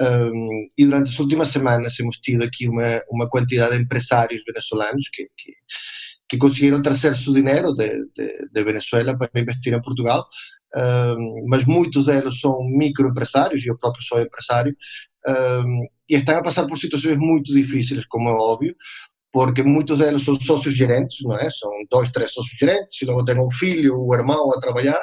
Um, 0.00 0.68
e 0.76 0.84
durante 0.84 1.10
as 1.10 1.18
últimas 1.18 1.48
semanas 1.48 1.98
hemos 2.00 2.18
tido 2.18 2.44
aqui 2.44 2.68
uma, 2.68 3.02
uma 3.10 3.28
quantidade 3.28 3.76
de 3.76 3.82
empresários 3.82 4.42
venezuelanos 4.46 5.08
que, 5.12 5.28
que, 5.36 5.52
que 6.28 6.38
conseguiram 6.38 6.80
trazer 6.80 7.14
seu 7.16 7.34
dinheiro 7.34 7.74
de, 7.74 7.88
de, 8.16 8.48
de, 8.50 8.64
Venezuela 8.64 9.16
para 9.16 9.40
investir 9.40 9.74
em 9.74 9.82
Portugal, 9.82 10.26
mas 11.46 11.64
muitos 11.64 12.06
deles 12.06 12.40
são 12.40 12.58
microempresários, 12.64 13.64
e 13.64 13.68
eu 13.68 13.78
próprio 13.78 14.04
sou 14.04 14.20
empresário, 14.20 14.74
e 16.08 16.16
estão 16.16 16.38
a 16.38 16.42
passar 16.42 16.66
por 16.66 16.78
situações 16.78 17.16
muito 17.16 17.52
difíceis, 17.52 18.06
como 18.06 18.28
é 18.28 18.32
óbvio, 18.32 18.74
porque 19.32 19.62
muitos 19.62 19.98
deles 19.98 20.22
são 20.22 20.38
sócios 20.38 20.74
gerentes, 20.74 21.16
não 21.22 21.34
é? 21.34 21.50
São 21.50 21.70
dois, 21.90 22.10
três 22.10 22.32
sócios 22.32 22.56
gerentes, 22.58 23.00
e 23.00 23.06
logo 23.06 23.24
têm 23.24 23.40
um 23.40 23.50
filho, 23.50 24.06
um 24.06 24.14
irmão 24.14 24.52
a 24.52 24.60
trabalhar, 24.60 25.02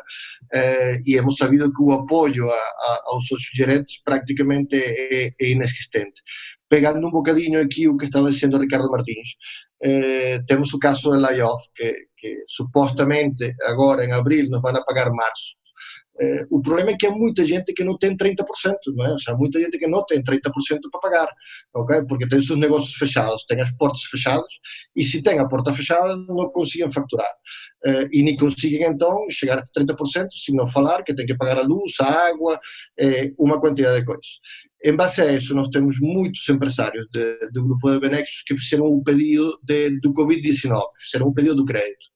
eh, 0.54 1.02
e 1.04 1.18
hemos 1.18 1.36
sabido 1.36 1.74
que 1.74 1.82
o 1.82 1.92
apoio 1.92 2.48
a, 2.48 2.54
a, 2.54 3.02
aos 3.08 3.28
sócios 3.28 3.50
gerentes 3.56 4.00
praticamente 4.04 4.76
é, 4.76 5.30
é, 5.30 5.50
inexistente. 5.50 6.22
Pegando 6.70 7.08
um 7.08 7.12
bocadinho 7.12 7.60
aqui 7.60 7.88
o 7.88 7.98
que 7.98 8.06
estava 8.06 8.30
dizendo 8.30 8.60
Ricardo 8.60 8.92
Martins, 8.92 9.30
eh, 9.84 10.40
temos 10.48 10.72
o 10.74 10.80
caso 10.80 11.10
do 11.10 11.18
layoff, 11.18 11.64
que, 11.76 11.92
que 12.16 12.44
supostamente 12.48 13.56
agora 13.64 14.06
em 14.06 14.12
abril 14.12 14.48
nos 14.52 14.62
vão 14.62 14.76
a 14.76 14.86
pagar 14.86 15.10
março, 15.10 15.56
eh, 16.22 16.46
o 16.50 16.62
problema 16.62 16.92
é 16.92 16.98
que 16.98 17.08
há 17.08 17.12
muita 17.12 17.46
gente 17.46 17.74
que 17.74 17.84
não 17.84 17.98
tem 17.98 18.16
30%, 18.16 18.36
não 18.96 19.06
é? 19.06 19.16
Há 19.28 19.36
muita 19.36 19.60
gente 19.60 19.78
que 19.78 19.88
não 19.88 20.06
tem 20.06 20.22
30% 20.22 20.42
para 20.92 21.02
pagar, 21.02 21.30
ok? 21.74 22.04
Porque 22.08 22.28
tem 22.28 22.40
os 22.40 22.48
seus 22.48 22.60
negócios 22.60 22.94
fechados, 22.96 23.46
tem 23.46 23.62
as 23.62 23.72
portas 23.72 24.04
fechadas, 24.04 24.52
e 24.96 25.04
se 25.04 25.22
tem 25.22 25.40
a 25.40 25.48
porta 25.48 25.74
fechada, 25.74 26.16
não 26.16 26.50
conseguem 26.50 26.92
facturar. 26.92 27.32
Eh, 27.86 28.08
e 28.12 28.24
nem 28.24 28.36
conseguem, 28.36 28.84
então, 28.84 29.26
chegar 29.30 29.60
a 29.60 29.66
30%, 29.68 30.28
se 30.34 30.54
não 30.54 30.68
falar 30.68 31.04
que 31.04 31.16
tem 31.16 31.26
que 31.26 31.36
pagar 31.36 31.58
a 31.60 31.64
luz, 31.64 31.94
a 32.02 32.28
água, 32.30 32.60
eh, 33.00 33.32
uma 33.38 33.60
quantidade 33.60 34.00
de 34.00 34.06
coisas. 34.06 34.26
Em 34.84 34.96
base 34.96 35.22
a 35.22 35.32
isso, 35.32 35.54
nós 35.54 35.68
temos 35.70 36.00
muitos 36.00 36.48
empresários 36.48 37.06
do 37.52 37.64
grupo 37.66 37.92
de 37.92 38.00
Benexos 38.00 38.44
que 38.48 38.58
fizeram 38.58 38.86
um 38.88 39.04
pedido 39.04 39.60
de, 39.64 40.00
do 40.00 40.14
Covid-19, 40.14 40.82
fizeram 41.04 41.28
um 41.28 41.34
pedido 41.34 41.56
do 41.56 41.66
crédito. 41.66 42.08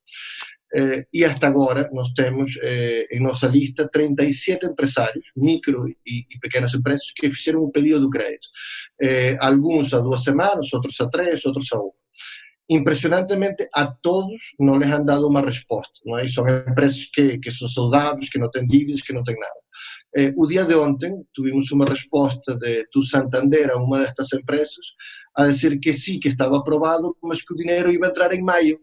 Eh, 0.75 1.05
e 1.13 1.23
hasta 1.23 1.47
agora 1.47 1.89
nós 1.93 2.09
temos 2.13 2.53
eh, 2.61 3.07
em 3.11 3.19
nossa 3.21 3.47
lista 3.47 3.87
37 3.87 4.65
empresários, 4.65 5.25
micro 5.35 5.87
e, 5.87 6.25
e, 6.29 6.39
pequenas 6.39 6.73
empresas, 6.73 7.11
que 7.15 7.31
fizeram 7.31 7.63
um 7.63 7.71
pedido 7.71 7.99
do 7.99 8.09
crédito. 8.09 8.47
Eh, 8.99 9.37
alguns 9.39 9.93
há 9.93 9.99
duas 9.99 10.23
semanas, 10.23 10.73
outros 10.73 10.99
há 10.99 11.07
três, 11.09 11.45
outros 11.45 11.71
há 11.71 11.79
um. 11.79 11.91
Impressionantemente, 12.69 13.67
a 13.73 13.85
todos 13.85 14.53
não 14.59 14.77
lhes 14.79 14.89
han 14.89 15.05
dado 15.05 15.27
uma 15.27 15.41
resposta. 15.41 15.93
Não 16.05 16.17
é? 16.17 16.27
São 16.27 16.45
empresas 16.47 17.07
que, 17.13 17.37
que 17.37 17.51
são 17.51 17.67
saudáveis, 17.67 18.29
que 18.29 18.39
não 18.39 18.49
têm 18.49 18.65
dívidas, 18.65 19.01
que 19.01 19.13
não 19.13 19.23
têm 19.23 19.37
nada. 19.37 19.63
Eh, 20.15 20.33
o 20.35 20.47
dia 20.47 20.65
de 20.65 20.75
ontem 20.75 21.23
tivemos 21.35 21.71
uma 21.71 21.85
resposta 21.85 22.55
de, 22.57 22.87
do 22.93 23.03
Santander 23.03 23.71
a 23.71 23.77
uma 23.77 23.99
destas 23.99 24.33
empresas 24.33 24.85
a 25.35 25.47
dizer 25.47 25.79
que 25.79 25.91
sim, 25.93 26.19
que 26.19 26.29
estava 26.29 26.57
aprovado, 26.57 27.15
mas 27.21 27.41
que 27.43 27.53
o 27.53 27.57
dinheiro 27.57 27.91
ia 27.91 28.07
entrar 28.07 28.33
em 28.33 28.41
maio 28.41 28.79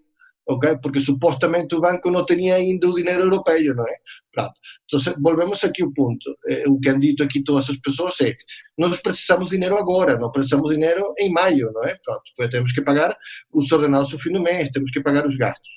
ok? 0.47 0.79
Porque 0.83 1.01
supostamente 1.01 1.75
o 1.75 1.81
banco 1.81 2.11
não 2.11 2.25
tinha 2.25 2.57
ainda 2.57 2.89
o 2.89 2.95
dinheiro 2.95 3.23
europeu, 3.23 3.75
não 3.75 3.87
é? 3.87 3.97
Pronto. 4.33 4.55
Então, 4.85 5.15
volvemos 5.21 5.63
aqui 5.65 5.83
ao 5.83 5.93
ponto. 5.93 6.37
Eh, 6.49 6.65
o 6.69 6.79
que 6.79 6.89
han 6.89 7.01
dito 7.01 7.23
aqui 7.23 7.43
todas 7.43 7.69
as 7.71 7.77
pessoas 7.77 8.21
é 8.21 8.37
nós 8.79 9.01
precisamos 9.01 9.49
de 9.49 9.57
dinheiro 9.57 9.77
agora, 9.77 10.17
não 10.19 10.31
precisamos 10.31 10.71
de 10.71 10.77
dinheiro 10.77 11.13
em 11.19 11.33
maio, 11.33 11.71
não 11.73 11.85
é? 11.85 11.97
Pronto, 12.05 12.23
porque 12.37 12.51
temos 12.51 12.73
que 12.73 12.83
pagar 12.83 13.17
os 13.53 13.71
ordenados 13.73 14.13
no 14.13 14.19
fim 14.21 14.33
do 14.33 14.43
mês, 14.43 14.71
temos 14.73 14.91
que 14.91 15.03
pagar 15.03 15.27
os 15.27 15.37
gastos. 15.37 15.71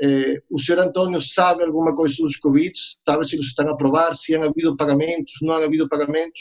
Eh, 0.00 0.42
o 0.50 0.58
senhor 0.58 0.80
António 0.80 1.20
sabe 1.20 1.64
alguma 1.64 1.94
coisa 1.94 2.16
dos 2.18 2.36
Covid? 2.36 2.72
Sabe 3.04 3.26
se 3.26 3.36
eles 3.36 3.46
estão 3.46 3.68
a 3.68 3.72
aprovar, 3.72 4.14
se 4.14 4.34
han 4.34 4.44
havido 4.44 4.76
pagamentos, 4.76 5.34
não 5.42 5.54
han 5.54 5.64
havido 5.64 5.88
pagamentos? 5.88 6.40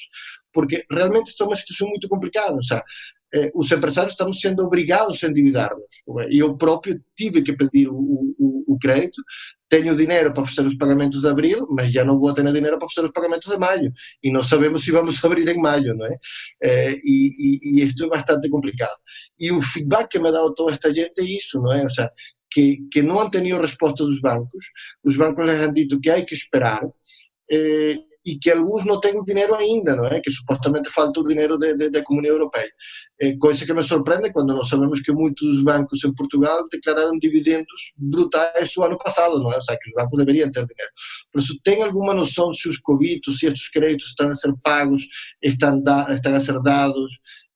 Porque 0.53 0.85
realmente 0.91 1.27
está 1.29 1.45
uma 1.45 1.55
situação 1.55 1.87
muito 1.87 2.07
complicada. 2.09 2.53
Ou 2.53 2.63
seja, 2.63 2.83
os 3.53 3.71
empresários 3.71 4.13
estamos 4.13 4.39
sendo 4.39 4.63
obrigados 4.63 5.23
a 5.23 5.27
endividar-nos. 5.27 5.83
E 6.29 6.39
eu 6.39 6.55
próprio 6.55 7.01
tive 7.15 7.41
que 7.41 7.53
pedir 7.53 7.89
o, 7.89 7.95
o, 8.37 8.73
o, 8.73 8.79
crédito, 8.79 9.21
tenho 9.67 9.95
dinheiro 9.95 10.31
para 10.33 10.45
fazer 10.45 10.67
os 10.67 10.77
pagamentos 10.77 11.21
de 11.21 11.27
abril, 11.27 11.67
mas 11.71 11.91
já 11.91 12.05
não 12.05 12.19
vou 12.19 12.31
ter 12.33 12.43
dinheiro 12.43 12.77
para 12.77 12.87
fazer 12.87 13.07
os 13.07 13.13
pagamentos 13.13 13.51
de 13.51 13.57
maio. 13.57 13.91
E 14.23 14.31
não 14.31 14.43
sabemos 14.43 14.83
se 14.83 14.91
vamos 14.91 15.23
abrir 15.25 15.47
em 15.47 15.59
maio, 15.59 15.95
não 15.95 16.05
é? 16.05 16.17
Eh, 16.61 16.95
e, 17.03 17.33
e, 17.39 17.81
e, 17.81 17.83
isto 17.83 18.05
é 18.05 18.09
bastante 18.09 18.47
complicado. 18.49 18.97
E 19.39 19.51
o 19.51 19.61
feedback 19.61 20.09
que 20.09 20.19
me 20.19 20.31
dado 20.31 20.53
toda 20.53 20.73
esta 20.73 20.93
gente 20.93 21.19
é 21.19 21.23
isso, 21.23 21.59
não 21.59 21.73
é? 21.73 21.83
Ou 21.83 21.89
seja, 21.89 22.11
que, 22.51 22.87
que 22.91 23.01
não 23.01 23.19
han 23.19 23.29
tenido 23.29 23.59
resposta 23.59 24.03
dos 24.03 24.21
bancos, 24.21 24.65
os 25.03 25.17
bancos 25.17 25.45
les 25.45 25.61
han 25.61 25.73
dito 25.73 25.99
que 25.99 26.09
há 26.09 26.23
que 26.23 26.35
esperar, 26.35 26.83
eh, 27.51 27.97
e 28.25 28.39
que 28.39 28.49
alguns 28.49 28.83
não 28.85 28.99
têm 28.99 29.23
dinheiro 29.23 29.53
ainda, 29.53 29.95
não 29.95 30.05
é? 30.05 30.19
Que 30.19 30.31
supostamente 30.31 30.89
falta 30.89 31.19
o 31.19 31.27
dinheiro 31.27 31.57
da 31.57 32.03
Comunidade 32.03 32.39
Europeia. 32.39 32.71
É 33.21 33.37
coisa 33.37 33.65
que 33.65 33.73
me 33.73 33.83
surpreende 33.83 34.33
quando 34.33 34.53
nós 34.55 34.67
sabemos 34.67 34.99
que 35.01 35.11
muitos 35.11 35.63
bancos 35.63 36.03
em 36.03 36.13
Portugal 36.13 36.67
declararam 36.69 37.17
dividendos 37.19 37.93
brutais 37.95 38.75
o 38.75 38.83
ano 38.83 38.97
passado, 38.97 39.39
não 39.39 39.53
é? 39.53 39.55
Ou 39.55 39.61
seja, 39.61 39.79
que 39.79 39.89
os 39.89 39.95
bancos 39.95 40.17
deveriam 40.17 40.51
ter 40.51 40.65
dinheiro. 40.65 40.91
Por 41.31 41.39
isso, 41.39 41.55
tem 41.63 41.83
alguma 41.83 42.13
noção 42.13 42.51
se 42.53 42.67
os 42.67 42.79
Covid, 42.79 43.21
se 43.31 43.45
estes 43.45 43.69
créditos 43.69 44.07
estão 44.07 44.29
a 44.29 44.35
ser 44.35 44.53
pagos, 44.63 45.05
estão, 45.41 45.81
estão 46.09 46.35
a 46.35 46.39
ser 46.39 46.59
dados? 46.61 47.11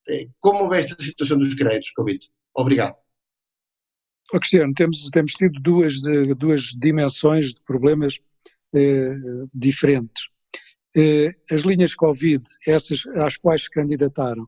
É, 0.07 0.27
como 0.39 0.69
vê 0.69 0.81
esta 0.81 1.03
situação 1.03 1.37
dos 1.37 1.55
créditos 1.55 1.91
Covid? 1.91 2.19
Obrigado. 2.53 2.95
Oh, 4.31 4.39
Cristiano, 4.39 4.71
temos, 4.75 5.09
temos 5.09 5.33
tido 5.33 5.59
duas, 5.59 5.95
duas 6.37 6.65
dimensões 6.77 7.53
de 7.53 7.61
problemas 7.63 8.19
eh, 8.75 9.15
diferentes. 9.51 10.29
Eh, 10.95 11.31
as 11.51 11.61
linhas 11.61 11.93
Covid, 11.93 12.43
essas 12.67 13.05
às 13.15 13.37
quais 13.37 13.63
se 13.63 13.69
candidataram, 13.69 14.47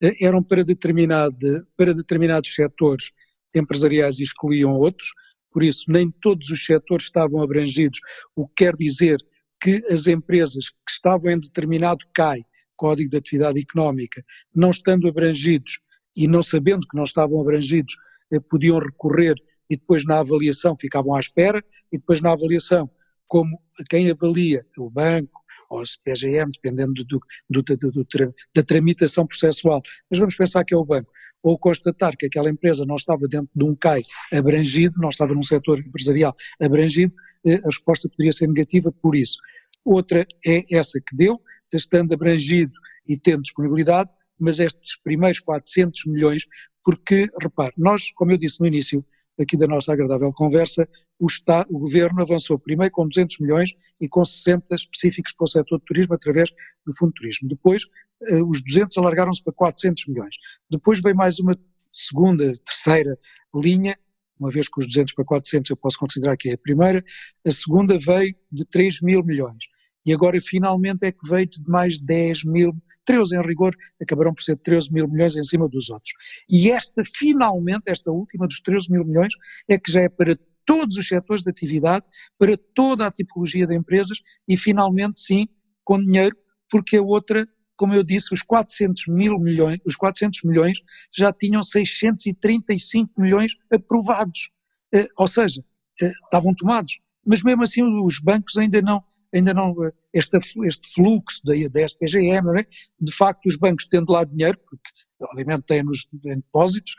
eh, 0.00 0.24
eram 0.24 0.42
para, 0.42 0.64
determinado, 0.64 1.66
para 1.76 1.92
determinados 1.92 2.54
setores 2.54 3.10
empresariais 3.54 4.18
e 4.18 4.22
excluíam 4.22 4.72
outros, 4.72 5.12
por 5.50 5.62
isso 5.62 5.84
nem 5.88 6.10
todos 6.10 6.48
os 6.50 6.64
setores 6.64 7.06
estavam 7.06 7.42
abrangidos, 7.42 8.00
o 8.36 8.46
que 8.46 8.64
quer 8.64 8.76
dizer 8.76 9.18
que 9.60 9.84
as 9.90 10.06
empresas 10.06 10.70
que 10.70 10.92
estavam 10.92 11.30
em 11.30 11.40
determinado 11.40 12.06
CAI, 12.14 12.44
Código 12.76 13.10
de 13.10 13.16
Atividade 13.16 13.60
Económica, 13.60 14.24
não 14.54 14.70
estando 14.70 15.08
abrangidos 15.08 15.80
e 16.16 16.26
não 16.26 16.42
sabendo 16.42 16.86
que 16.86 16.96
não 16.96 17.04
estavam 17.04 17.40
abrangidos, 17.40 17.96
eh, 18.32 18.40
podiam 18.40 18.78
recorrer 18.78 19.34
e 19.68 19.76
depois 19.76 20.04
na 20.04 20.20
avaliação 20.20 20.76
ficavam 20.80 21.14
à 21.14 21.20
espera 21.20 21.62
e 21.92 21.98
depois 21.98 22.20
na 22.20 22.32
avaliação, 22.32 22.90
como 23.30 23.62
quem 23.88 24.10
avalia, 24.10 24.66
o 24.76 24.90
banco, 24.90 25.40
ou 25.70 25.84
PGM, 26.02 26.50
dependendo 26.50 27.04
do, 27.04 27.20
do, 27.48 27.62
do, 27.62 27.92
do, 27.92 28.34
da 28.52 28.62
tramitação 28.64 29.24
processual. 29.24 29.80
Mas 30.10 30.18
vamos 30.18 30.34
pensar 30.34 30.64
que 30.64 30.74
é 30.74 30.76
o 30.76 30.84
banco. 30.84 31.12
Ou 31.40 31.56
constatar 31.56 32.16
que 32.16 32.26
aquela 32.26 32.50
empresa 32.50 32.84
não 32.84 32.96
estava 32.96 33.28
dentro 33.28 33.48
de 33.54 33.64
um 33.64 33.74
CAI 33.76 34.02
abrangido, 34.32 35.00
não 35.00 35.10
estava 35.10 35.32
num 35.32 35.44
setor 35.44 35.78
empresarial 35.78 36.34
abrangido, 36.60 37.14
eh, 37.46 37.60
a 37.62 37.66
resposta 37.66 38.08
poderia 38.08 38.32
ser 38.32 38.48
negativa 38.48 38.92
por 39.00 39.14
isso. 39.14 39.38
Outra 39.84 40.26
é 40.44 40.62
essa 40.74 41.00
que 41.00 41.16
deu, 41.16 41.40
estando 41.72 42.12
abrangido 42.12 42.72
e 43.06 43.16
tendo 43.16 43.42
disponibilidade, 43.42 44.10
mas 44.40 44.58
estes 44.58 45.00
primeiros 45.00 45.38
400 45.38 46.04
milhões, 46.06 46.46
porque, 46.84 47.28
repare, 47.40 47.72
nós, 47.76 48.10
como 48.16 48.32
eu 48.32 48.36
disse 48.36 48.60
no 48.60 48.66
início, 48.66 49.06
aqui 49.40 49.56
da 49.56 49.68
nossa 49.68 49.92
agradável 49.92 50.32
conversa, 50.32 50.88
o, 51.20 51.26
o 51.68 51.78
Governo 51.78 52.22
avançou 52.22 52.58
primeiro 52.58 52.92
com 52.92 53.06
200 53.06 53.38
milhões 53.38 53.70
e 54.00 54.08
com 54.08 54.24
60 54.24 54.74
específicos 54.74 55.32
para 55.32 55.44
o 55.44 55.48
setor 55.48 55.78
de 55.78 55.84
turismo 55.84 56.14
através 56.14 56.50
do 56.86 56.96
Fundo 56.96 57.12
de 57.12 57.20
Turismo. 57.20 57.48
Depois, 57.48 57.84
eh, 58.22 58.42
os 58.42 58.62
200 58.62 58.96
alargaram-se 58.96 59.42
para 59.42 59.52
400 59.52 60.06
milhões. 60.06 60.34
Depois 60.70 61.00
veio 61.00 61.14
mais 61.14 61.38
uma 61.38 61.56
segunda, 61.92 62.52
terceira 62.64 63.18
linha, 63.54 63.98
uma 64.38 64.50
vez 64.50 64.68
que 64.68 64.80
os 64.80 64.86
200 64.86 65.12
para 65.12 65.24
400 65.24 65.70
eu 65.70 65.76
posso 65.76 65.98
considerar 65.98 66.36
que 66.36 66.48
é 66.48 66.54
a 66.54 66.58
primeira, 66.58 67.04
a 67.46 67.52
segunda 67.52 67.98
veio 67.98 68.34
de 68.50 68.64
3 68.64 69.02
mil 69.02 69.22
milhões. 69.22 69.66
E 70.06 70.14
agora 70.14 70.40
finalmente 70.40 71.04
é 71.04 71.12
que 71.12 71.28
veio 71.28 71.46
de 71.46 71.62
mais 71.68 71.98
10 71.98 72.44
mil 72.44 72.74
13 73.04 73.36
em 73.36 73.42
rigor, 73.42 73.74
acabarão 74.00 74.32
por 74.32 74.42
ser 74.42 74.56
13 74.56 74.92
mil 74.92 75.08
milhões 75.08 75.34
em 75.34 75.42
cima 75.42 75.68
dos 75.68 75.90
outros. 75.90 76.12
E 76.48 76.70
esta, 76.70 77.02
finalmente, 77.04 77.88
esta 77.88 78.10
última 78.10 78.46
dos 78.46 78.60
13 78.60 78.90
mil 78.90 79.04
milhões, 79.04 79.34
é 79.68 79.78
que 79.78 79.90
já 79.90 80.02
é 80.02 80.08
para 80.08 80.38
todos 80.64 80.96
os 80.96 81.06
setores 81.06 81.42
de 81.42 81.50
atividade, 81.50 82.04
para 82.38 82.56
toda 82.74 83.06
a 83.06 83.10
tipologia 83.10 83.66
de 83.66 83.76
empresas 83.76 84.18
e, 84.48 84.56
finalmente, 84.56 85.20
sim, 85.20 85.46
com 85.84 85.98
dinheiro, 85.98 86.36
porque 86.70 86.96
a 86.96 87.02
outra, 87.02 87.46
como 87.76 87.94
eu 87.94 88.04
disse, 88.04 88.32
os 88.32 88.42
400 88.42 89.08
mil 89.08 89.38
milhões, 89.38 89.80
os 89.84 89.96
400 89.96 90.42
milhões 90.44 90.78
já 91.12 91.32
tinham 91.32 91.62
635 91.62 93.20
milhões 93.20 93.54
aprovados. 93.72 94.50
Eh, 94.94 95.08
ou 95.16 95.28
seja, 95.28 95.64
eh, 96.00 96.12
estavam 96.24 96.52
tomados. 96.54 96.98
Mas 97.24 97.42
mesmo 97.42 97.62
assim 97.62 97.82
os 97.82 98.18
bancos 98.20 98.56
ainda 98.56 98.80
não, 98.80 99.02
ainda 99.34 99.52
não, 99.52 99.74
eh, 99.84 99.92
este, 100.12 100.36
este 100.64 100.92
fluxo 100.94 101.40
da, 101.44 101.80
SPGM, 101.82 102.60
é? 102.60 102.66
de 103.00 103.12
facto 103.12 103.46
os 103.46 103.56
bancos 103.56 103.86
tendo 103.86 104.12
lá 104.12 104.24
dinheiro, 104.24 104.58
porque 104.58 104.90
obviamente 105.22 105.64
têm 105.64 105.82
nos 105.82 106.06
em 106.24 106.36
depósitos, 106.36 106.94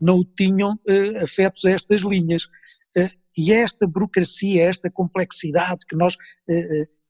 não 0.00 0.24
tinham 0.24 0.78
afetos 1.22 1.64
a 1.64 1.70
estas 1.70 2.02
linhas. 2.02 2.46
E 3.36 3.52
é 3.52 3.60
esta 3.60 3.86
burocracia, 3.86 4.62
é 4.62 4.66
esta 4.66 4.90
complexidade 4.90 5.86
que 5.86 5.96
nós, 5.96 6.16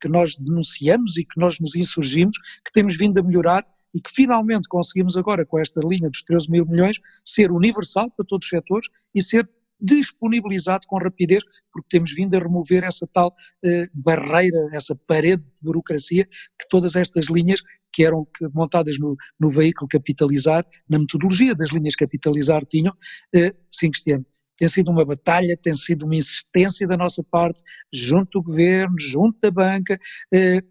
que 0.01 0.09
nós 0.09 0.36
denunciamos 0.36 1.16
e 1.16 1.24
que 1.24 1.39
nós 1.39 1.59
nos 1.59 1.74
insurgimos, 1.74 2.36
que 2.65 2.73
temos 2.73 2.97
vindo 2.97 3.19
a 3.19 3.23
melhorar 3.23 3.66
e 3.94 4.01
que 4.01 4.11
finalmente 4.11 4.69
conseguimos 4.69 5.16
agora, 5.16 5.44
com 5.44 5.59
esta 5.59 5.81
linha 5.81 6.09
dos 6.09 6.23
13 6.23 6.51
mil 6.51 6.66
milhões, 6.66 6.99
ser 7.24 7.51
universal 7.51 8.11
para 8.11 8.24
todos 8.27 8.47
os 8.47 8.51
setores 8.51 8.89
e 9.15 9.23
ser 9.23 9.49
disponibilizado 9.82 10.86
com 10.86 10.97
rapidez, 10.97 11.43
porque 11.73 11.89
temos 11.90 12.12
vindo 12.15 12.36
a 12.36 12.39
remover 12.39 12.85
essa 12.85 13.07
tal 13.12 13.35
eh, 13.65 13.89
barreira, 13.93 14.69
essa 14.73 14.94
parede 14.94 15.43
de 15.43 15.61
burocracia 15.61 16.24
que 16.24 16.69
todas 16.70 16.94
estas 16.94 17.27
linhas 17.27 17.61
que 17.93 18.05
eram 18.05 18.27
montadas 18.55 18.99
no, 18.99 19.16
no 19.39 19.51
veículo 19.51 19.89
capitalizar, 19.89 20.65
na 20.89 20.99
metodologia 20.99 21.55
das 21.55 21.70
linhas 21.70 21.97
capitalizar 21.97 22.65
tinham, 22.65 22.94
eh, 23.35 23.53
sim, 23.70 23.90
Cristiano, 23.90 24.24
tem 24.62 24.68
sido 24.68 24.93
uma 24.93 25.05
batalha, 25.05 25.56
tem 25.60 25.74
sido 25.74 26.05
uma 26.05 26.14
insistência 26.14 26.86
da 26.86 26.97
nossa 26.97 27.20
parte, 27.24 27.60
junto 27.93 28.39
do 28.39 28.44
governo, 28.44 28.94
junto 28.97 29.36
da 29.40 29.51
banca, 29.51 29.98
eh, 30.32 30.59
eh 30.59 30.62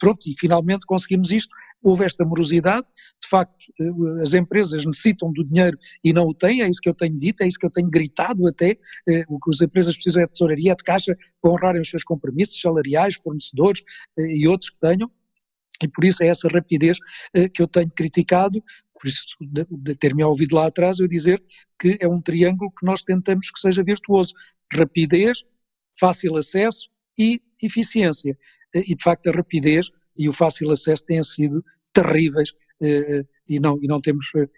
pronto, 0.00 0.28
e 0.28 0.34
finalmente 0.36 0.84
conseguimos 0.84 1.30
isto, 1.30 1.54
houve 1.80 2.04
esta 2.04 2.24
morosidade, 2.24 2.88
de 3.22 3.28
facto 3.28 3.66
eh, 3.80 4.20
as 4.20 4.34
empresas 4.34 4.84
necessitam 4.84 5.32
do 5.32 5.44
dinheiro 5.44 5.78
e 6.02 6.12
não 6.12 6.26
o 6.26 6.34
têm, 6.34 6.60
é 6.60 6.68
isso 6.68 6.80
que 6.80 6.88
eu 6.88 6.94
tenho 6.94 7.16
dito, 7.16 7.40
é 7.44 7.46
isso 7.46 7.56
que 7.56 7.66
eu 7.66 7.70
tenho 7.70 7.88
gritado 7.88 8.48
até, 8.48 8.76
o 9.28 9.38
que 9.38 9.50
as 9.54 9.60
empresas 9.60 9.94
precisam 9.94 10.24
é 10.24 10.26
de 10.26 10.32
tesouraria, 10.32 10.74
de 10.74 10.82
caixa 10.82 11.16
para 11.40 11.52
honrarem 11.52 11.80
os 11.80 11.88
seus 11.88 12.02
compromissos 12.02 12.60
salariais, 12.60 13.14
fornecedores 13.14 13.84
e 14.18 14.48
outros 14.48 14.70
que 14.70 14.80
tenham, 14.80 15.08
e 15.80 15.86
por 15.86 16.04
isso 16.04 16.20
é 16.24 16.26
essa 16.26 16.48
rapidez 16.48 16.98
que 17.54 17.62
eu 17.62 17.68
tenho 17.68 17.90
criticado, 17.90 18.60
por 19.06 19.10
isso 19.10 19.24
de, 19.40 19.94
ter-me 19.94 20.24
ouvido 20.24 20.56
lá 20.56 20.66
atrás 20.66 20.98
eu 20.98 21.06
dizer 21.06 21.42
que 21.78 21.96
é 22.00 22.08
um 22.08 22.20
triângulo 22.20 22.72
que 22.72 22.84
nós 22.84 23.02
tentamos 23.02 23.50
que 23.50 23.60
seja 23.60 23.82
virtuoso, 23.84 24.34
rapidez, 24.72 25.44
fácil 25.98 26.36
acesso 26.36 26.88
e 27.16 27.40
eficiência, 27.62 28.36
e 28.74 28.94
de 28.94 29.02
facto 29.02 29.28
a 29.28 29.32
rapidez 29.32 29.88
e 30.16 30.28
o 30.28 30.32
fácil 30.32 30.70
acesso 30.72 31.04
têm 31.04 31.22
sido 31.22 31.64
terríveis 31.92 32.50
eh, 32.82 33.18
eh, 33.18 33.24
e, 33.48 33.60
não, 33.60 33.78
e 33.80 33.86
não 33.86 34.00
temos, 34.00 34.26
eh, 34.36 34.48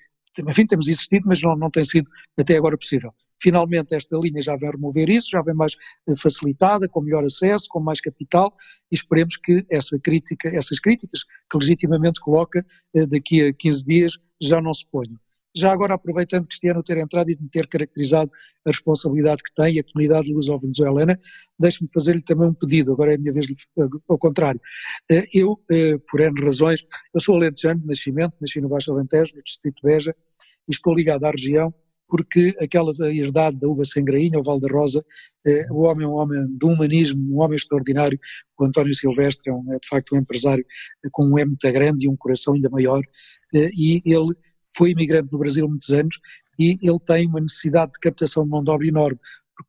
enfim, 0.49 0.67
temos 0.67 0.89
existido, 0.89 1.27
mas 1.29 1.43
não, 1.43 1.55
não 1.55 1.71
tem 1.71 1.85
sido 1.85 2.09
até 2.39 2.57
agora 2.57 2.77
possível. 2.79 3.13
Finalmente 3.41 3.95
esta 3.95 4.17
linha 4.17 4.41
já 4.43 4.57
vai 4.57 4.71
remover 4.71 5.11
isso, 5.11 5.29
já 5.31 5.43
vem 5.43 5.55
mais 5.55 5.77
facilitada, 6.21 6.89
com 6.89 7.03
melhor 7.03 7.23
acesso, 7.23 7.67
com 7.69 7.81
mais 7.81 8.01
capital 8.01 8.53
e 8.91 8.95
esperemos 8.95 9.37
que 9.37 9.65
essa 9.71 9.99
crítica, 9.99 10.49
essas 10.49 10.81
críticas 10.81 11.23
que 11.49 11.59
legitimamente 11.59 12.19
coloca 12.19 12.67
daqui 13.09 13.43
a 13.43 13.53
15 13.53 13.85
dias 13.85 14.19
já 14.41 14.61
não 14.61 14.73
se 14.73 14.87
ponham. 14.87 15.19
Já 15.57 15.73
agora, 15.73 15.95
aproveitando 15.95 16.47
Cristiano 16.47 16.83
ter 16.83 16.99
entrado 16.99 17.31
e 17.31 17.35
de 17.35 17.49
ter 17.49 17.67
caracterizado 17.67 18.31
a 18.67 18.71
responsabilidade 18.71 19.43
que 19.43 19.53
tem 19.55 19.79
a 19.79 19.83
comunidade 19.83 20.33
luso-venezuelana, 20.33 21.19
deixe-me 21.59 21.91
fazer-lhe 21.93 22.23
também 22.23 22.49
um 22.49 22.55
pedido, 22.55 22.93
agora 22.93 23.13
é 23.13 23.15
a 23.17 23.19
minha 23.19 23.33
vez 23.33 23.47
ao 24.09 24.19
contrário. 24.19 24.61
Eh, 25.11 25.27
eu, 25.35 25.59
eh, 25.71 25.99
por 26.11 26.21
N 26.21 26.45
razões, 26.45 26.87
eu 27.15 27.21
sou 27.21 27.35
alentejano 27.35 27.81
de 27.81 27.87
nascimento, 27.87 28.35
nasci 28.41 28.61
no 28.61 28.69
Baixo 28.69 28.93
Alentejo, 28.93 29.35
no 29.35 29.43
distrito 29.43 29.81
Beja, 29.83 30.15
e 30.69 30.73
estou 30.73 30.95
ligado 30.95 31.25
à 31.25 31.31
região 31.31 31.75
porque 32.09 32.55
aquela 32.59 32.91
herdade 33.13 33.59
da 33.59 33.69
uva 33.69 33.85
sem 33.85 34.03
grainha, 34.03 34.39
o 34.39 34.43
Val 34.43 34.59
da 34.59 34.69
Rosa, 34.69 35.05
eh, 35.47 35.67
o 35.71 35.83
homem 35.83 36.07
é 36.07 36.09
um 36.09 36.15
homem 36.15 36.47
de 36.57 36.65
humanismo, 36.65 37.37
um 37.37 37.43
homem 37.43 37.57
extraordinário, 37.57 38.19
o 38.59 38.65
António 38.65 38.95
Silvestre 38.95 39.51
é, 39.51 39.53
um, 39.53 39.75
é 39.75 39.79
de 39.79 39.87
facto 39.87 40.15
um 40.15 40.19
empresário 40.19 40.65
com 41.13 41.27
um 41.27 41.39
M 41.39 41.49
muito 41.49 41.71
grande 41.71 42.07
e 42.07 42.09
um 42.09 42.17
coração 42.17 42.55
ainda 42.55 42.71
maior, 42.71 43.03
e 43.53 44.03
ele 44.05 44.35
foi 44.77 44.91
imigrante 44.91 45.33
no 45.33 45.39
Brasil 45.39 45.65
há 45.65 45.69
muitos 45.69 45.91
anos 45.91 46.19
e 46.59 46.79
ele 46.83 46.99
tem 47.01 47.27
uma 47.27 47.41
necessidade 47.41 47.93
de 47.93 48.01
captação 48.01 48.45
de 48.45 48.51
mão 48.51 48.63
de 48.63 48.71
obra 48.71 48.87
enorme. 48.87 49.19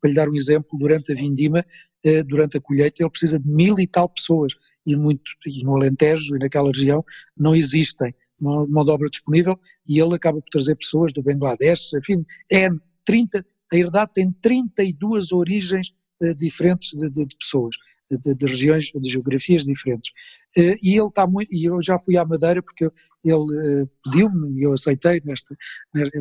Para 0.02 0.10
lhe 0.10 0.16
dar 0.16 0.30
um 0.30 0.36
exemplo, 0.36 0.78
durante 0.78 1.12
a 1.12 1.16
vindima, 1.16 1.66
eh, 2.04 2.24
durante 2.24 2.58
a 2.58 2.62
colheita, 2.62 3.02
ele 3.02 3.10
precisa 3.10 3.40
de 3.40 3.48
mil 3.48 3.80
e 3.80 3.88
tal 3.88 4.08
pessoas 4.10 4.54
e, 4.86 4.96
muito, 4.96 5.32
e 5.46 5.64
no 5.64 5.76
Alentejo 5.76 6.36
e 6.36 6.40
naquela 6.40 6.70
região 6.70 7.04
não 7.36 7.56
existem 7.56 8.14
mão 8.40 8.86
de 8.86 8.92
obra 8.92 9.10
disponível 9.10 9.60
e 9.86 10.00
ele 10.00 10.16
acaba 10.16 10.42
por 10.42 10.50
trazer 10.50 10.76
pessoas 10.76 11.12
do 11.12 11.22
Bangladesh, 11.22 11.92
enfim, 11.94 12.26
é 12.50 12.70
30, 13.04 13.46
a 13.72 13.76
herdade 13.76 14.12
tem 14.14 14.32
32 14.32 15.34
origens 15.34 15.90
uh, 16.24 16.34
diferentes 16.34 16.98
de, 16.98 17.10
de, 17.10 17.26
de 17.26 17.36
pessoas, 17.36 17.76
de, 18.10 18.34
de, 18.34 18.46
regiões, 18.46 18.92
de 18.96 19.10
geografias 19.10 19.66
diferentes. 19.66 20.12
E 20.56 20.98
ele 20.98 21.08
está 21.08 21.28
muito, 21.28 21.54
e 21.54 21.66
eu 21.66 21.82
já 21.82 22.00
fui 22.00 22.18
à 22.18 22.26
Madeira 22.26 22.64
porque 22.64 22.86
eu, 22.86 22.94
ele 23.24 23.84
uh, 23.84 23.90
pediu-me 24.04 24.60
e 24.60 24.64
eu 24.64 24.74
aceitei, 24.74 25.22
nesta, 25.26 25.56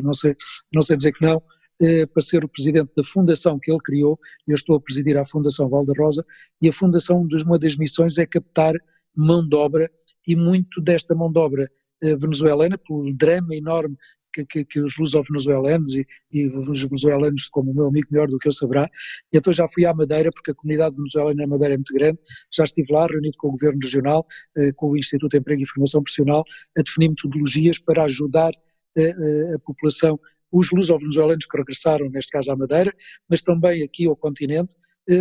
não, 0.03 0.13
sei, 0.13 0.35
não 0.73 0.81
sei 0.81 0.97
dizer 0.97 1.13
que 1.13 1.25
não, 1.25 1.37
uh, 1.37 2.07
para 2.13 2.21
ser 2.21 2.43
o 2.43 2.49
presidente 2.49 2.91
da 2.95 3.03
fundação 3.03 3.59
que 3.59 3.71
ele 3.71 3.79
criou, 3.79 4.19
eu 4.47 4.55
estou 4.55 4.75
a 4.75 4.81
presidir 4.81 5.17
a 5.17 5.25
Fundação 5.25 5.69
Valda 5.69 5.93
Rosa, 5.97 6.25
e 6.61 6.67
a 6.67 6.73
fundação, 6.73 7.27
uma 7.45 7.59
das 7.59 7.75
missões 7.75 8.17
é 8.17 8.25
captar 8.25 8.73
mão 9.15 9.47
de 9.47 9.55
obra, 9.55 9.89
e 10.27 10.35
muito 10.35 10.81
desta 10.81 11.15
mão 11.15 11.31
de 11.31 11.39
obra 11.39 11.69
uh, 12.03 12.17
venezuelana, 12.17 12.77
pelo 12.77 13.13
drama 13.13 13.55
enorme 13.55 13.97
que, 14.45 14.63
que, 14.63 14.65
que, 14.65 14.79
os 14.79 14.97
luso-venezuelanos 14.97 15.95
e, 15.95 16.05
e, 16.31 16.47
os 16.47 16.81
venezuelanos, 16.83 17.47
como 17.49 17.71
o 17.71 17.75
meu 17.75 17.87
amigo 17.87 18.07
melhor 18.11 18.27
do 18.27 18.37
que 18.37 18.47
eu 18.47 18.51
saberá, 18.51 18.89
e 19.31 19.37
então 19.37 19.51
já 19.51 19.67
fui 19.67 19.85
à 19.85 19.93
Madeira, 19.93 20.31
porque 20.31 20.51
a 20.51 20.53
comunidade 20.53 20.95
venezuelana 20.95 21.41
na 21.41 21.47
Madeira 21.47 21.73
é 21.73 21.77
muito 21.77 21.93
grande, 21.93 22.19
já 22.51 22.63
estive 22.63 22.93
lá 22.93 23.07
reunido 23.07 23.37
com 23.37 23.47
o 23.47 23.51
Governo 23.51 23.79
Regional, 23.81 24.25
eh, 24.57 24.71
com 24.73 24.91
o 24.91 24.97
Instituto 24.97 25.31
de 25.31 25.37
Emprego 25.37 25.61
e 25.61 25.65
Formação 25.65 26.03
Profissional, 26.03 26.43
a 26.77 26.81
definir 26.81 27.09
metodologias 27.09 27.79
para 27.79 28.03
ajudar 28.03 28.51
a, 28.97 29.01
eh, 29.01 29.15
eh, 29.17 29.55
a 29.55 29.59
população, 29.59 30.19
os 30.51 30.71
luso-venezuelanos 30.71 31.45
que 31.45 31.57
regressaram, 31.57 32.09
neste 32.09 32.31
caso 32.31 32.51
à 32.51 32.55
Madeira, 32.55 32.93
mas 33.29 33.41
também 33.41 33.83
aqui 33.83 34.07
ao 34.07 34.15
continente, 34.15 34.75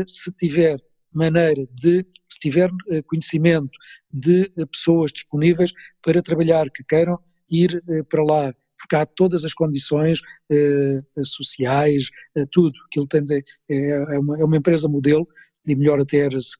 se 0.06 0.30
tiver 0.32 0.78
maneira 1.10 1.66
de, 1.72 2.04
se 2.28 2.38
tiver 2.40 2.70
conhecimento 3.06 3.70
de 4.12 4.50
pessoas 4.70 5.10
disponíveis 5.12 5.72
para 6.02 6.22
trabalhar, 6.22 6.70
que 6.70 6.84
queiram 6.84 7.18
ir 7.50 7.82
para 8.08 8.22
lá 8.22 8.54
porque 8.78 8.96
há 8.96 9.05
todas 9.05 9.44
as 9.44 9.52
condições 9.52 10.20
eh, 10.50 11.00
sociais, 11.22 12.10
eh, 12.36 12.44
tudo. 12.50 12.72
que 12.90 12.98
ele 13.00 13.09
tem 13.09 13.24
é, 13.68 13.90
é, 14.14 14.18
uma, 14.18 14.40
é 14.40 14.44
uma 14.44 14.56
empresa 14.56 14.88
modelo 14.88 15.26
e 15.66 15.74
melhor 15.74 16.00
até 16.00 16.30
se, 16.30 16.56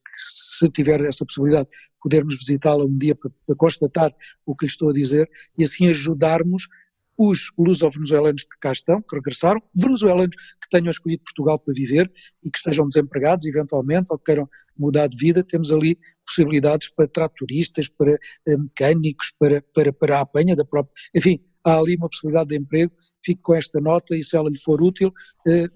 se 0.59 0.69
tiver 0.70 1.01
essa 1.03 1.24
possibilidade 1.24 1.69
podermos 2.03 2.36
visitá-la 2.39 2.85
um 2.85 2.97
dia 2.97 3.15
para, 3.15 3.31
para, 3.47 3.57
constatar 3.57 4.15
o 4.47 4.55
que 4.55 4.66
lhe 4.66 4.70
estou 4.70 4.90
a 4.90 4.93
dizer 4.93 5.28
e 5.57 5.65
assim 5.65 5.89
ajudarmos 5.89 6.69
os 7.16 7.51
luso-venezuelanos 7.59 8.45
que 8.45 8.59
cá 8.61 8.70
estão, 8.70 9.03
que 9.03 9.16
regressaram, 9.16 9.61
venezuelanos 9.74 10.36
que 10.36 10.69
tenham 10.70 10.90
escolhido 10.90 11.24
Portugal 11.24 11.59
para 11.59 11.74
viver 11.74 12.11
e 12.45 12.51
que 12.51 12.59
estejam 12.59 12.86
desempregados 12.86 13.45
eventualmente 13.45 14.07
ou 14.11 14.19
que 14.19 14.27
queiram 14.27 14.49
mudar 14.78 15.09
de 15.09 15.19
vida, 15.19 15.43
temos 15.43 15.73
ali 15.73 15.99
possibilidades 16.24 16.89
para 16.89 17.09
tratoristas, 17.09 17.89
para 17.89 18.12
eh, 18.12 18.57
mecânicos, 18.57 19.32
para, 19.36 19.61
para, 19.74 19.93
para 19.93 20.19
a 20.19 20.20
apanha 20.20 20.55
da 20.55 20.65
própria, 20.65 20.93
enfim, 21.12 21.45
há 21.69 21.78
ali 21.78 21.97
uma 21.97 22.09
possibilidade 22.09 22.51
de 22.51 22.57
emprego, 22.57 22.93
fico 23.23 23.43
com 23.43 23.55
esta 23.55 23.81
nota 23.81 24.16
e 24.16 24.23
se 24.23 24.36
ela 24.36 24.49
lhe 24.49 24.59
for 24.59 24.81
útil, 24.82 25.12
eh, 25.47 25.66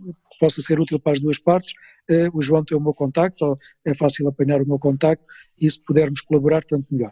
possa 0.40 0.60
ser 0.62 0.80
útil 0.80 0.98
para 0.98 1.12
as 1.12 1.20
duas 1.20 1.38
partes, 1.38 1.72
eh, 2.08 2.28
o 2.32 2.40
João 2.40 2.64
tem 2.64 2.76
o 2.76 2.80
meu 2.80 2.94
contacto, 2.94 3.58
é 3.84 3.94
fácil 3.94 4.28
apanhar 4.28 4.60
o 4.62 4.66
meu 4.66 4.78
contacto 4.78 5.24
e 5.60 5.70
se 5.70 5.80
pudermos 5.80 6.20
colaborar, 6.20 6.64
tanto 6.64 6.86
melhor. 6.90 7.10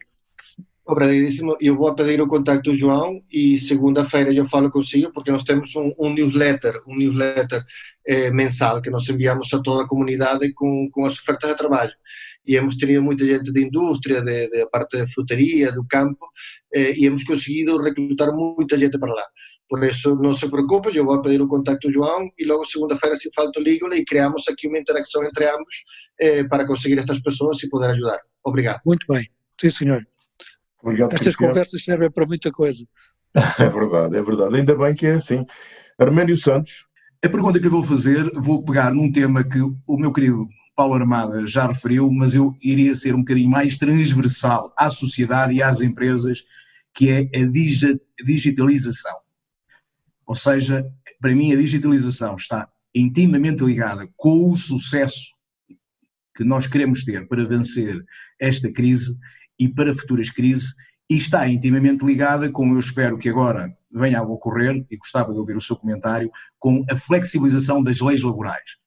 Obrigadíssimo. 0.84 1.56
Eu 1.60 1.76
vou 1.76 1.94
pedir 1.94 2.20
o 2.20 2.26
contacto 2.26 2.72
do 2.72 2.76
João 2.76 3.22
e 3.30 3.56
segunda-feira 3.58 4.32
eu 4.32 4.48
falo 4.48 4.70
consigo 4.70 5.12
porque 5.12 5.30
nós 5.30 5.44
temos 5.44 5.74
um, 5.76 5.92
um 5.96 6.12
newsletter, 6.12 6.72
um 6.88 6.96
newsletter 6.96 7.64
eh, 8.04 8.30
mensal 8.32 8.82
que 8.82 8.90
nós 8.90 9.08
enviamos 9.08 9.52
a 9.54 9.62
toda 9.62 9.84
a 9.84 9.88
comunidade 9.88 10.52
com, 10.52 10.90
com 10.90 11.06
as 11.06 11.16
ofertas 11.16 11.50
de 11.50 11.56
trabalho 11.56 11.92
e 12.46 12.56
hemos 12.56 12.76
tenido 12.76 13.02
muita 13.02 13.24
gente 13.24 13.52
de 13.52 13.62
indústria, 13.62 14.22
de, 14.22 14.48
de 14.48 14.66
parte 14.70 14.96
de 14.96 15.12
frutaria, 15.12 15.72
do 15.72 15.84
campo, 15.86 16.26
eh, 16.74 16.94
e 16.96 17.06
hemos 17.06 17.24
conseguido 17.24 17.80
reclutar 17.80 18.32
muita 18.34 18.76
gente 18.78 18.98
para 18.98 19.12
lá. 19.12 19.24
Por 19.68 19.84
isso, 19.84 20.16
não 20.16 20.32
se 20.32 20.48
preocupe, 20.48 20.96
eu 20.96 21.04
vou 21.04 21.22
pedir 21.22 21.40
o 21.40 21.46
contacto 21.46 21.86
do 21.86 21.94
João 21.94 22.28
e 22.38 22.44
logo 22.44 22.66
segunda-feira, 22.66 23.14
se 23.14 23.30
falta, 23.34 23.60
ligo 23.60 23.92
e 23.94 24.04
criamos 24.04 24.48
aqui 24.48 24.66
uma 24.66 24.78
interação 24.78 25.22
entre 25.24 25.48
ambos 25.48 25.82
eh, 26.20 26.44
para 26.44 26.66
conseguir 26.66 26.98
estas 26.98 27.20
pessoas 27.20 27.62
e 27.62 27.68
poder 27.68 27.90
ajudar. 27.90 28.18
Obrigado. 28.44 28.80
Muito 28.84 29.06
bem. 29.08 29.28
Sim, 29.60 29.70
senhor. 29.70 30.06
Obrigado, 30.82 31.12
Estas 31.12 31.26
Cristiano. 31.26 31.52
conversas 31.52 31.84
servem 31.84 32.10
para 32.10 32.26
muita 32.26 32.50
coisa. 32.50 32.84
É 33.60 33.68
verdade, 33.68 34.16
é 34.16 34.22
verdade. 34.22 34.56
Ainda 34.56 34.74
bem 34.74 34.92
que 34.92 35.06
é 35.06 35.12
assim. 35.12 35.46
Arménio 35.96 36.36
Santos. 36.36 36.88
A 37.24 37.28
pergunta 37.28 37.60
que 37.60 37.66
eu 37.66 37.70
vou 37.70 37.82
fazer, 37.82 38.28
vou 38.34 38.64
pegar 38.64 38.92
num 38.92 39.12
tema 39.12 39.44
que 39.44 39.60
o 39.60 39.96
meu 39.96 40.12
querido 40.12 40.48
Paulo 40.80 40.94
Armada 40.94 41.46
já 41.46 41.66
referiu, 41.66 42.10
mas 42.10 42.34
eu 42.34 42.56
iria 42.58 42.94
ser 42.94 43.14
um 43.14 43.18
bocadinho 43.18 43.50
mais 43.50 43.76
transversal 43.76 44.72
à 44.74 44.88
sociedade 44.88 45.52
e 45.52 45.62
às 45.62 45.82
empresas, 45.82 46.42
que 46.94 47.10
é 47.10 47.28
a 47.38 48.24
digitalização. 48.24 49.14
Ou 50.24 50.34
seja, 50.34 50.90
para 51.20 51.34
mim 51.34 51.52
a 51.52 51.56
digitalização 51.56 52.34
está 52.34 52.66
intimamente 52.94 53.62
ligada 53.62 54.08
com 54.16 54.50
o 54.50 54.56
sucesso 54.56 55.34
que 56.34 56.44
nós 56.44 56.66
queremos 56.66 57.04
ter 57.04 57.28
para 57.28 57.44
vencer 57.44 58.02
esta 58.40 58.72
crise 58.72 59.18
e 59.58 59.68
para 59.68 59.94
futuras 59.94 60.30
crises 60.30 60.74
e 61.10 61.18
está 61.18 61.46
intimamente 61.46 62.06
ligada 62.06 62.50
com, 62.50 62.72
eu 62.72 62.78
espero 62.78 63.18
que 63.18 63.28
agora 63.28 63.70
venha 63.92 64.20
a 64.20 64.22
ocorrer, 64.22 64.82
e 64.90 64.96
gostava 64.96 65.30
de 65.34 65.38
ouvir 65.38 65.58
o 65.58 65.60
seu 65.60 65.76
comentário, 65.76 66.30
com 66.58 66.82
a 66.90 66.96
flexibilização 66.96 67.82
das 67.82 68.00
leis 68.00 68.22
laborais 68.22 68.79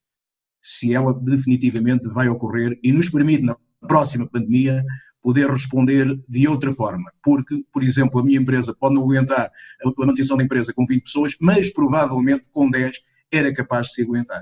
se 0.63 0.93
ela 0.93 1.13
definitivamente 1.13 2.07
vai 2.07 2.29
ocorrer 2.29 2.79
e 2.81 2.91
nos 2.91 3.09
permite, 3.09 3.43
na 3.43 3.57
próxima 3.81 4.25
pandemia, 4.25 4.83
poder 5.21 5.49
responder 5.49 6.19
de 6.27 6.47
outra 6.47 6.71
forma. 6.73 7.11
Porque, 7.23 7.63
por 7.71 7.83
exemplo, 7.83 8.19
a 8.19 8.23
minha 8.23 8.39
empresa 8.39 8.73
pode 8.73 8.95
não 8.95 9.03
aguentar 9.03 9.51
a 9.83 9.91
manutenção 9.97 10.37
da 10.37 10.43
empresa 10.43 10.73
com 10.73 10.85
20 10.85 11.03
pessoas, 11.03 11.35
mas 11.39 11.71
provavelmente 11.71 12.47
com 12.51 12.69
10 12.69 13.01
era 13.31 13.53
capaz 13.53 13.87
de 13.87 13.93
se 13.93 14.01
aguentar. 14.03 14.41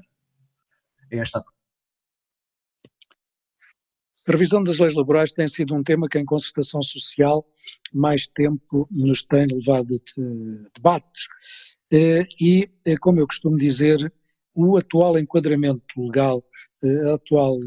É 1.10 1.18
esta 1.18 1.40
a 1.40 1.44
A 4.28 4.32
revisão 4.32 4.64
das 4.64 4.80
leis 4.80 4.94
laborais 4.94 5.32
tem 5.32 5.48
sido 5.48 5.76
um 5.76 5.84
tema 5.84 6.08
que 6.08 6.18
em 6.18 6.26
concertação 6.26 6.82
social 6.82 7.46
mais 7.94 8.28
tempo 8.28 8.88
nos 8.90 9.24
tem 9.24 9.46
levado 9.46 9.88
de 9.88 10.70
debates. 10.76 11.28
Eh, 11.92 12.26
e, 12.40 12.70
eh, 12.86 12.96
como 12.98 13.20
eu 13.20 13.28
costumo 13.28 13.58
dizer, 13.58 14.12
o 14.54 14.78
atual 14.78 15.18
enquadramento 15.18 15.84
legal, 15.98 16.44
eh, 16.84 17.10
a 17.12 17.16
atual, 17.16 17.58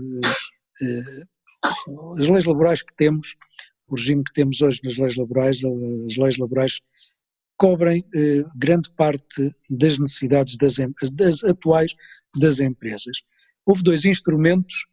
as 2.18 2.26
leis 2.26 2.44
laborais 2.44 2.82
que 2.82 2.94
temos, 2.94 3.36
o 3.88 3.96
regime 3.96 4.24
que 4.24 4.32
temos 4.32 4.60
hoje 4.60 4.80
nas 4.82 4.96
leis 4.96 5.16
laborais, 5.16 5.60
as 5.64 6.16
leis 6.16 6.36
laborais 6.36 6.80
cobrem 7.56 8.04
grande 8.56 8.90
parte 8.96 9.54
das 9.70 9.98
necessidades 9.98 10.56
das, 10.56 10.74
das 11.12 11.44
atuais 11.44 11.94
das 12.36 12.58
empresas. 12.58 13.18
Houve 13.64 13.82
dois 13.82 14.04
instrumentos 14.04 14.86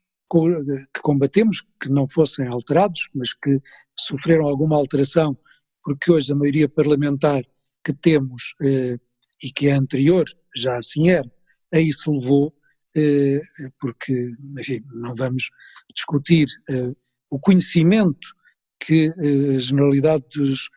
que 0.93 1.01
combatemos, 1.01 1.61
que 1.81 1.89
não 1.89 2.07
fossem 2.07 2.47
alterados, 2.47 3.09
mas 3.13 3.33
que 3.33 3.59
sofreram 3.97 4.45
alguma 4.45 4.77
alteração, 4.77 5.37
porque 5.83 6.09
hoje 6.09 6.31
a 6.31 6.35
maioria 6.35 6.69
parlamentar 6.69 7.43
que 7.83 7.93
temos 7.93 8.53
eh, 8.61 8.97
e 9.43 9.51
que 9.51 9.67
é 9.67 9.73
anterior, 9.73 10.25
já 10.55 10.77
assim 10.77 11.09
era, 11.09 11.29
a 11.73 11.79
isso 11.79 12.11
levou, 12.11 12.53
eh, 12.95 13.39
porque, 13.79 14.33
enfim, 14.59 14.83
não 14.93 15.15
vamos 15.15 15.49
discutir 15.95 16.47
eh, 16.69 16.93
o 17.29 17.39
conhecimento 17.39 18.27
que 18.79 19.11
eh, 19.17 19.55
a 19.55 19.59
generalidade 19.59 20.25
dos 20.35 20.69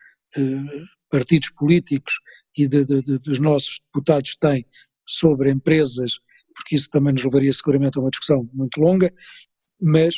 partidos 1.09 1.49
políticos 1.51 2.19
e 2.57 2.67
de, 2.67 2.83
de, 2.83 3.01
de, 3.01 3.19
dos 3.19 3.39
nossos 3.39 3.79
deputados 3.79 4.35
tem 4.35 4.65
sobre 5.05 5.49
empresas 5.49 6.19
porque 6.55 6.75
isso 6.75 6.89
também 6.89 7.13
nos 7.13 7.23
levaria 7.23 7.51
seguramente 7.51 7.97
a 7.97 8.01
uma 8.01 8.09
discussão 8.09 8.49
muito 8.53 8.79
longa, 8.79 9.13
mas 9.79 10.15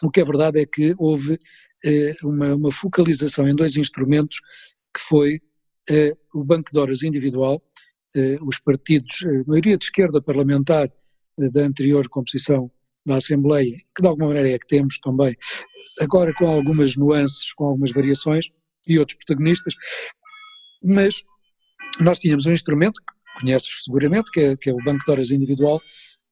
o 0.00 0.10
que 0.10 0.20
é 0.20 0.24
verdade 0.24 0.60
é 0.60 0.66
que 0.66 0.94
houve 0.96 1.36
eh, 1.84 2.14
uma, 2.22 2.54
uma, 2.54 2.70
focalização 2.70 3.48
em 3.48 3.54
dois 3.54 3.76
instrumentos, 3.76 4.38
que 4.94 5.00
foi 5.00 5.40
eh, 5.90 6.14
o 6.32 6.44
banco 6.44 6.70
de 6.72 6.78
horas 6.78 7.02
individual, 7.02 7.60
os 8.42 8.58
partidos, 8.58 9.24
a 9.24 9.48
maioria 9.48 9.76
de 9.76 9.84
esquerda 9.84 10.20
parlamentar 10.20 10.90
eh, 11.40 11.50
da 11.50 11.60
anterior 11.62 12.08
composição 12.08 12.70
da 13.06 13.16
Assembleia, 13.16 13.76
que 13.94 14.02
de 14.02 14.08
alguma 14.08 14.28
maneira 14.28 14.50
é 14.50 14.58
que 14.58 14.66
temos 14.66 14.98
também, 14.98 15.36
agora 16.00 16.32
com 16.34 16.46
algumas 16.46 16.96
nuances, 16.96 17.52
com 17.54 17.66
algumas 17.66 17.92
variações, 17.92 18.46
e 18.86 18.98
outros 18.98 19.18
protagonistas, 19.18 19.74
mas 20.82 21.22
nós 22.00 22.18
tínhamos 22.18 22.46
um 22.46 22.52
instrumento 22.52 23.00
conheces 23.38 23.84
seguramente, 23.84 24.30
que 24.30 24.40
é, 24.40 24.56
que 24.56 24.70
é 24.70 24.72
o 24.72 24.82
banco 24.84 25.04
de 25.04 25.10
horas 25.10 25.30
individual, 25.30 25.80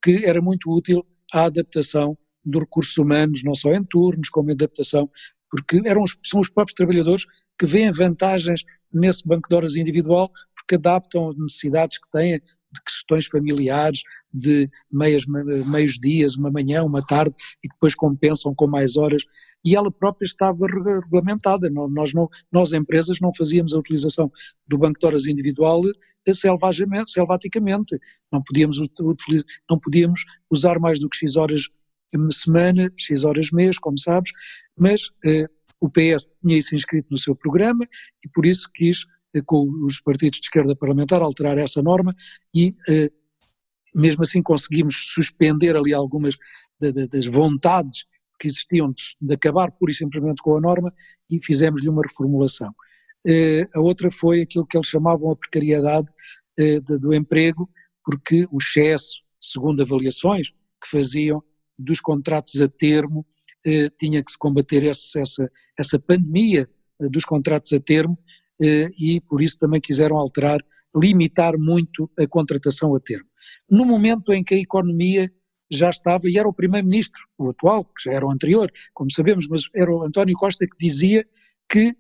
que 0.03 0.25
era 0.25 0.41
muito 0.41 0.71
útil 0.71 1.07
à 1.33 1.45
adaptação 1.45 2.17
dos 2.45 2.63
recursos 2.63 2.97
humanos, 2.97 3.43
não 3.45 3.55
só 3.55 3.73
em 3.73 3.85
turnos, 3.85 4.29
como 4.29 4.51
em 4.51 4.55
adaptação, 4.55 5.11
porque 5.51 5.81
eram 5.85 6.03
os, 6.03 6.17
são 6.25 6.41
os 6.41 6.49
próprios 6.49 6.75
trabalhadores 6.75 7.25
que 7.59 7.67
veem 7.67 7.91
vantagens 7.91 8.63
nesse 8.93 9.27
banco 9.27 9.49
de 9.49 9.55
horas 9.55 9.77
individual, 9.77 10.31
porque 10.67 10.75
adaptam 10.75 11.31
as 11.31 11.37
necessidades 11.37 11.99
que 11.99 12.11
têm 12.11 12.41
de 12.41 12.83
questões 12.85 13.27
familiares, 13.27 14.03
de 14.33 14.69
meias, 14.91 15.25
meios 15.67 15.93
dias, 15.93 16.37
uma 16.37 16.51
manhã, 16.51 16.83
uma 16.83 17.01
tarde, 17.01 17.35
e 17.65 17.69
depois 17.69 17.95
compensam 17.95 18.55
com 18.55 18.67
mais 18.67 18.97
horas, 18.97 19.23
e 19.65 19.75
ela 19.75 19.91
própria 19.91 20.27
estava 20.27 20.67
regulamentada. 20.67 21.71
Nós, 21.71 22.13
não, 22.13 22.29
nós 22.53 22.73
empresas, 22.73 23.19
não 23.21 23.33
fazíamos 23.33 23.73
a 23.73 23.79
utilização 23.79 24.31
do 24.67 24.77
banco 24.77 24.99
de 24.99 25.07
horas 25.07 25.27
individual 25.27 25.83
selvagamente, 26.35 27.13
selvaticamente. 27.13 27.97
Não 28.33 28.43
podíamos, 28.43 28.79
não 29.71 29.79
podíamos 29.79 30.25
usar 30.51 30.79
mais 30.81 30.99
do 30.99 31.09
que 31.09 31.17
X 31.17 31.37
horas 31.37 31.69
semana, 32.33 32.93
X 32.97 33.25
horas 33.25 33.51
mês, 33.51 33.79
como 33.79 33.99
sabes, 33.99 34.33
mas 34.77 35.11
eh, 35.25 35.47
o 35.81 35.89
PS 35.91 36.31
tinha 36.41 36.59
isso 36.59 36.75
inscrito 36.75 37.09
no 37.11 37.19
seu 37.19 37.35
programa 37.35 37.85
e 38.25 38.29
por 38.29 38.47
isso 38.47 38.69
quis, 38.75 39.01
eh, 39.01 39.07
com 39.45 39.69
os 39.85 40.01
partidos 40.01 40.41
de 40.41 40.47
esquerda 40.47 40.77
parlamentar, 40.77 41.23
alterar 41.23 41.59
essa 41.59 41.83
norma 41.83 42.15
e 42.55 42.75
eh, 42.89 43.11
mesmo 43.95 44.23
assim 44.23 44.43
conseguimos 44.43 44.95
suspender 45.15 45.75
ali 45.75 45.95
algumas 45.95 46.37
das 46.79 47.25
vontades 47.27 48.05
que 48.39 48.47
existiam 48.47 48.93
de, 48.93 49.35
acabar 49.35 49.71
pura 49.73 49.91
e 49.91 49.95
simplesmente 49.95 50.43
com 50.43 50.57
a 50.57 50.61
norma 50.61 50.93
e 51.31 51.43
fizemos-lhe 51.43 51.89
uma 51.89 52.03
reformulação. 52.03 52.75
Eh, 53.27 53.67
a 53.75 53.81
outra 53.81 54.11
foi 54.11 54.43
aquilo 54.43 54.67
que 54.67 54.77
eles 54.77 54.87
chamavam 54.87 55.31
a 55.31 55.37
precariedade 55.37 56.09
eh, 56.59 56.81
do 56.81 57.15
emprego, 57.15 57.69
porque 58.05 58.47
o 58.53 58.59
excesso, 58.59 59.23
segundo 59.41 59.83
avaliações 59.83 60.51
que 60.51 60.91
faziam 60.91 61.43
dos 61.79 62.01
contratos 62.01 62.61
a 62.61 62.69
termo, 62.69 63.27
eh, 63.65 63.89
tinha 63.99 64.23
que 64.23 64.31
se 64.31 64.39
combater 64.39 64.85
essa, 64.85 65.23
essa 65.79 65.99
pandemia 65.99 66.69
dos 67.11 67.25
contratos 67.25 67.73
a 67.73 67.81
termo 67.81 68.19
e 68.61 69.21
por 69.21 69.43
isso 69.43 69.59
também 69.59 69.81
quiseram 69.81 70.17
alterar, 70.17 70.61
limitar 70.95 71.59
muito 71.59 72.11
a 72.19 72.27
contratação 72.27 72.95
a 72.95 73.01
termo. 73.01 73.29
No 73.71 73.85
momento 73.85 74.33
em 74.33 74.43
que 74.43 74.55
a 74.55 74.59
economia 74.59 75.31
já 75.71 75.91
estava, 75.91 76.29
e 76.29 76.39
era 76.39 76.49
o 76.49 76.53
primeiro-ministro, 76.53 77.21
o 77.37 77.51
atual, 77.51 77.85
que 77.85 78.05
já 78.05 78.13
era 78.13 78.27
o 78.27 78.31
anterior, 78.31 78.71
como 78.95 79.11
sabemos, 79.11 79.47
mas 79.49 79.63
era 79.75 79.93
o 79.93 80.03
António 80.03 80.37
Costa 80.37 80.67
que 80.67 80.77
dizia 80.79 81.27
que 81.69 81.97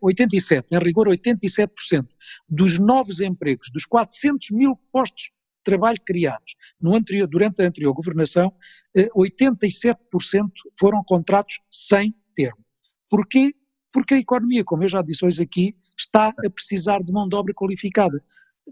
87, 0.00 0.68
em 0.70 0.78
rigor 0.78 1.08
87% 1.08 2.06
dos 2.48 2.78
novos 2.78 3.20
empregos, 3.20 3.70
dos 3.72 3.86
400 3.86 4.50
mil 4.50 4.76
postos 4.92 5.24
de 5.24 5.64
trabalho 5.64 5.98
criados 6.04 6.54
no 6.80 6.94
anterior, 6.94 7.26
durante 7.26 7.62
a 7.62 7.66
anterior 7.66 7.92
governação, 7.94 8.52
87% 8.94 9.94
eh, 9.94 10.48
foram 10.78 11.02
contratos 11.02 11.60
sem 11.70 12.14
termo. 12.34 12.64
Porquê? 13.08 13.54
Porque 13.92 14.14
a 14.14 14.18
economia, 14.18 14.64
como 14.64 14.84
eu 14.84 14.88
já 14.88 15.02
disse 15.02 15.24
hoje 15.24 15.42
aqui, 15.42 15.76
está 15.98 16.28
a 16.28 16.50
precisar 16.50 17.02
de 17.02 17.12
mão 17.12 17.28
de 17.28 17.34
obra 17.34 17.52
qualificada. 17.54 18.22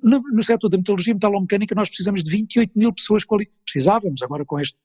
No, 0.03 0.20
no 0.20 0.43
setor 0.43 0.69
da 0.69 0.77
metalurgia 0.77 1.11
e 1.11 1.15
metalomecânica 1.15 1.74
nós 1.74 1.89
precisamos 1.89 2.23
de 2.23 2.31
28 2.31 2.78
mil 2.78 2.93
pessoas 2.93 3.24
qualificadas. 3.24 3.62
Precisávamos, 3.65 4.23
agora 4.23 4.45
com 4.45 4.61
este 4.61 4.78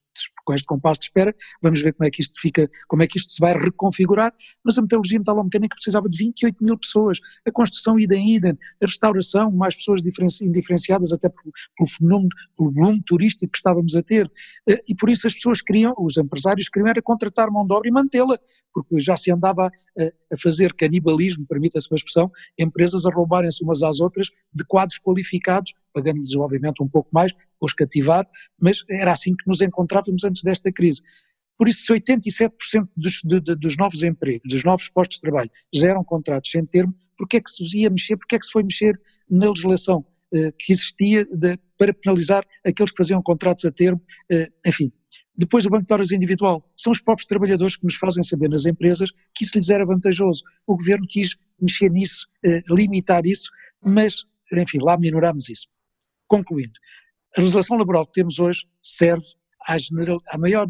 com 0.45 0.53
este 0.53 0.65
compasso 0.65 0.99
de 0.99 1.07
espera, 1.07 1.35
vamos 1.61 1.81
ver 1.81 1.93
como 1.93 2.07
é 2.07 2.11
que 2.11 2.21
isto 2.21 2.39
fica, 2.39 2.69
como 2.87 3.03
é 3.03 3.07
que 3.07 3.17
isto 3.17 3.31
se 3.31 3.39
vai 3.39 3.53
reconfigurar, 3.53 4.33
mas 4.63 4.77
a 4.77 4.81
metalurgia 4.81 5.19
metalomecânica 5.19 5.75
precisava 5.75 6.09
de 6.09 6.17
28 6.17 6.63
mil 6.63 6.77
pessoas, 6.77 7.19
a 7.45 7.51
construção 7.51 7.99
idem 7.99 8.35
idem, 8.35 8.57
a 8.81 8.85
restauração, 8.85 9.51
mais 9.51 9.75
pessoas 9.75 10.01
indiferenciadas 10.41 11.11
até 11.11 11.29
pelo, 11.29 11.89
fenómeno, 11.89 12.29
pelo 12.57 12.71
volume 12.71 13.01
turístico 13.05 13.51
que 13.51 13.57
estávamos 13.57 13.95
a 13.95 14.03
ter, 14.03 14.29
eh, 14.67 14.81
e 14.87 14.95
por 14.95 15.09
isso 15.09 15.27
as 15.27 15.33
pessoas 15.33 15.61
queriam, 15.61 15.93
os 15.97 16.17
empresários 16.17 16.69
queriam 16.69 16.89
era 16.89 17.01
contratar 17.01 17.49
mão 17.49 17.65
de 17.65 17.73
obra 17.73 17.87
e 17.87 17.91
mantê-la, 17.91 18.37
porque 18.73 18.99
já 18.99 19.15
se 19.15 19.31
andava 19.31 19.67
a, 19.67 20.03
a 20.33 20.37
fazer 20.41 20.73
canibalismo, 20.73 21.45
permita-se 21.47 21.87
a 21.91 21.95
expressão, 21.95 22.31
empresas 22.57 23.05
a 23.05 23.09
roubarem-se 23.09 23.63
umas 23.63 23.81
às 23.81 23.99
outras 23.99 24.27
de 24.53 24.63
quadros 24.65 24.99
qualificados 24.99 25.73
pagando-lhes 25.93 26.35
obviamente 26.35 26.81
um 26.81 26.87
pouco 26.87 27.09
mais, 27.11 27.31
os 27.61 27.73
cativar, 27.73 28.27
mas 28.59 28.83
era 28.89 29.11
assim 29.11 29.35
que 29.35 29.47
nos 29.47 29.61
encontrávamos 29.61 30.23
antes 30.23 30.41
desta 30.43 30.71
crise. 30.71 31.01
Por 31.57 31.67
isso, 31.67 31.85
se 31.85 31.93
87% 31.93 32.51
dos, 32.97 33.21
de, 33.23 33.39
de, 33.39 33.55
dos 33.55 33.77
novos 33.77 34.03
empregos, 34.03 34.41
dos 34.49 34.63
novos 34.63 34.89
postos 34.89 35.17
de 35.17 35.21
trabalho, 35.21 35.51
já 35.73 35.89
eram 35.89 36.03
contratos 36.03 36.49
sem 36.49 36.65
termo, 36.65 36.93
porquê 37.17 37.37
é 37.37 37.41
que 37.41 37.51
se 37.51 37.63
ia 37.77 37.89
mexer, 37.89 38.17
porquê 38.17 38.35
é 38.35 38.39
que 38.39 38.45
se 38.45 38.51
foi 38.51 38.63
mexer 38.63 38.99
na 39.29 39.49
legislação 39.49 40.05
eh, 40.33 40.51
que 40.57 40.73
existia 40.73 41.25
de, 41.25 41.59
para 41.77 41.93
penalizar 41.93 42.43
aqueles 42.65 42.91
que 42.91 42.97
faziam 42.97 43.21
contratos 43.21 43.65
a 43.65 43.71
termo, 43.71 44.01
eh, 44.31 44.51
enfim. 44.65 44.91
Depois 45.35 45.65
o 45.65 45.69
banco 45.69 45.85
de 45.85 45.93
horas 45.93 46.11
individual, 46.11 46.67
são 46.75 46.91
os 46.91 46.99
próprios 46.99 47.27
trabalhadores 47.27 47.75
que 47.75 47.83
nos 47.83 47.95
fazem 47.95 48.23
saber 48.23 48.49
nas 48.49 48.65
empresas 48.65 49.11
que 49.33 49.43
isso 49.43 49.57
lhes 49.57 49.69
era 49.69 49.85
vantajoso. 49.85 50.43
O 50.65 50.75
governo 50.75 51.05
quis 51.07 51.35
mexer 51.59 51.89
nisso, 51.89 52.27
eh, 52.43 52.61
limitar 52.67 53.25
isso, 53.25 53.49
mas, 53.83 54.23
enfim, 54.51 54.79
lá 54.81 54.97
minoramos 54.97 55.49
isso. 55.49 55.67
Concluindo, 56.33 56.73
a 57.37 57.41
legislação 57.41 57.77
laboral 57.77 58.07
que 58.07 58.13
temos 58.13 58.39
hoje 58.39 58.65
serve 58.81 59.23
à, 59.67 59.77
general, 59.77 60.19
à 60.27 60.35
maior, 60.35 60.65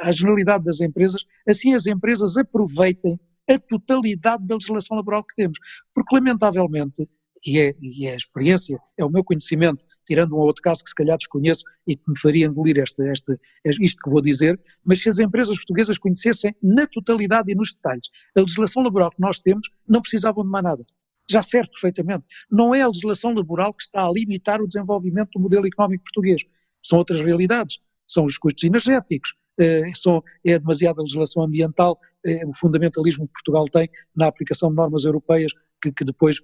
à 0.00 0.10
generalidade 0.10 0.64
das 0.64 0.80
empresas, 0.80 1.22
assim 1.46 1.74
as 1.74 1.86
empresas 1.86 2.38
aproveitem 2.38 3.20
a 3.46 3.58
totalidade 3.58 4.46
da 4.46 4.54
legislação 4.54 4.96
laboral 4.96 5.22
que 5.22 5.34
temos, 5.34 5.58
porque 5.94 6.14
lamentavelmente, 6.14 7.06
e 7.46 7.58
é, 7.58 7.74
e 7.78 8.06
é 8.06 8.14
a 8.14 8.16
experiência, 8.16 8.80
é 8.96 9.04
o 9.04 9.10
meu 9.10 9.22
conhecimento, 9.22 9.82
tirando 10.06 10.32
um 10.32 10.38
ou 10.38 10.46
outro 10.46 10.62
caso 10.62 10.82
que 10.82 10.88
se 10.88 10.94
calhar 10.94 11.18
desconheço 11.18 11.62
e 11.86 11.94
que 11.94 12.08
me 12.08 12.18
faria 12.18 12.46
engolir 12.46 12.78
esta, 12.78 13.06
esta, 13.06 13.38
isto 13.66 14.00
que 14.02 14.08
vou 14.08 14.22
dizer, 14.22 14.58
mas 14.82 15.02
se 15.02 15.10
as 15.10 15.18
empresas 15.18 15.58
portuguesas 15.58 15.98
conhecessem 15.98 16.56
na 16.62 16.86
totalidade 16.86 17.52
e 17.52 17.54
nos 17.54 17.74
detalhes 17.74 18.08
a 18.34 18.40
legislação 18.40 18.82
laboral 18.82 19.10
que 19.10 19.20
nós 19.20 19.38
temos, 19.38 19.68
não 19.86 20.00
precisavam 20.00 20.42
de 20.42 20.48
mais 20.48 20.64
nada 20.64 20.86
já 21.30 21.42
serve 21.42 21.70
perfeitamente. 21.70 22.26
Não 22.50 22.74
é 22.74 22.82
a 22.82 22.88
legislação 22.88 23.32
laboral 23.32 23.72
que 23.72 23.82
está 23.84 24.06
a 24.06 24.10
limitar 24.10 24.60
o 24.60 24.66
desenvolvimento 24.66 25.30
do 25.34 25.40
modelo 25.40 25.66
económico 25.66 26.04
português. 26.04 26.42
São 26.82 26.98
outras 26.98 27.20
realidades. 27.20 27.78
São 28.06 28.24
os 28.24 28.36
custos 28.36 28.64
energéticos, 28.64 29.34
eh, 29.58 29.90
são, 29.94 30.22
é 30.44 30.58
demasiada 30.58 31.00
legislação 31.00 31.42
ambiental, 31.44 31.98
é 32.24 32.44
o 32.46 32.52
fundamentalismo 32.52 33.26
que 33.26 33.32
Portugal 33.32 33.64
tem 33.66 33.88
na 34.14 34.26
aplicação 34.26 34.68
de 34.68 34.76
normas 34.76 35.04
europeias 35.04 35.52
que, 35.82 35.90
que 35.90 36.04
depois 36.04 36.36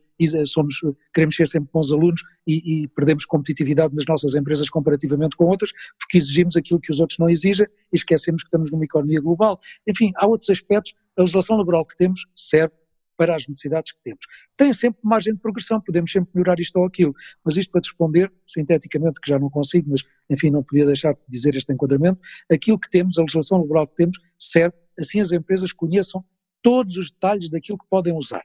somos, 0.47 0.81
queremos 1.15 1.37
ser 1.37 1.47
sempre 1.47 1.71
bons 1.73 1.93
alunos 1.93 2.23
e, 2.45 2.83
e, 2.83 2.89
perdemos 2.89 3.25
competitividade 3.25 3.95
nas 3.95 4.05
nossas 4.05 4.35
empresas 4.35 4.69
comparativamente 4.69 5.37
com 5.37 5.45
outras, 5.45 5.71
porque 5.99 6.19
exigimos 6.19 6.57
aquilo 6.57 6.81
que 6.81 6.91
os 6.91 6.99
outros 6.99 7.19
não 7.19 7.31
exigem 7.31 7.67
e 7.93 7.97
esquecemos 7.97 8.43
que 8.43 8.49
estamos 8.49 8.73
numa 8.73 8.85
economia 8.85 9.21
global. 9.21 9.59
Enfim, 9.87 10.11
há 10.17 10.27
outros 10.27 10.51
aspectos, 10.51 10.93
a 11.17 11.23
legislação 11.23 11.57
laboral 11.57 11.87
que 11.87 11.97
temos 11.97 12.27
serve 12.35 12.75
para 13.19 13.35
as 13.35 13.47
necessidades 13.49 13.93
que 13.93 13.99
temos. 14.03 14.25
Tem 14.57 14.73
sempre 14.73 15.01
margem 15.03 15.35
de 15.35 15.41
progressão, 15.41 15.81
podemos 15.81 16.11
sempre 16.11 16.31
melhorar 16.33 16.59
isto 16.61 16.77
ou 16.77 16.87
aquilo, 16.87 17.13
mas 17.45 17.57
isto 17.57 17.71
para 17.73 17.81
te 17.81 17.89
responder, 17.89 18.33
sinteticamente, 18.47 19.21
que 19.21 19.29
já 19.29 19.39
não 19.39 19.51
consigo, 19.51 19.91
mas 19.91 20.05
enfim, 20.31 20.51
não 20.51 20.63
podia 20.63 20.87
deixar 20.87 21.13
de 21.15 21.21
dizer 21.29 21.57
este 21.57 21.73
enquadramento, 21.73 22.21
aquilo 22.51 22.79
que 22.79 22.89
temos, 22.89 23.19
a 23.19 23.23
legislação 23.23 23.59
laboral 23.59 23.89
que 23.89 23.97
temos, 23.97 24.19
serve, 24.39 24.77
assim 24.97 25.21
as 25.21 25.33
empresas 25.33 25.73
conheçam 25.73 26.25
todos 26.63 26.97
os 26.97 27.11
detalhes 27.11 27.51
daquilo 27.51 27.77
que 27.77 27.87
podem 27.91 28.15
usar. 28.15 28.43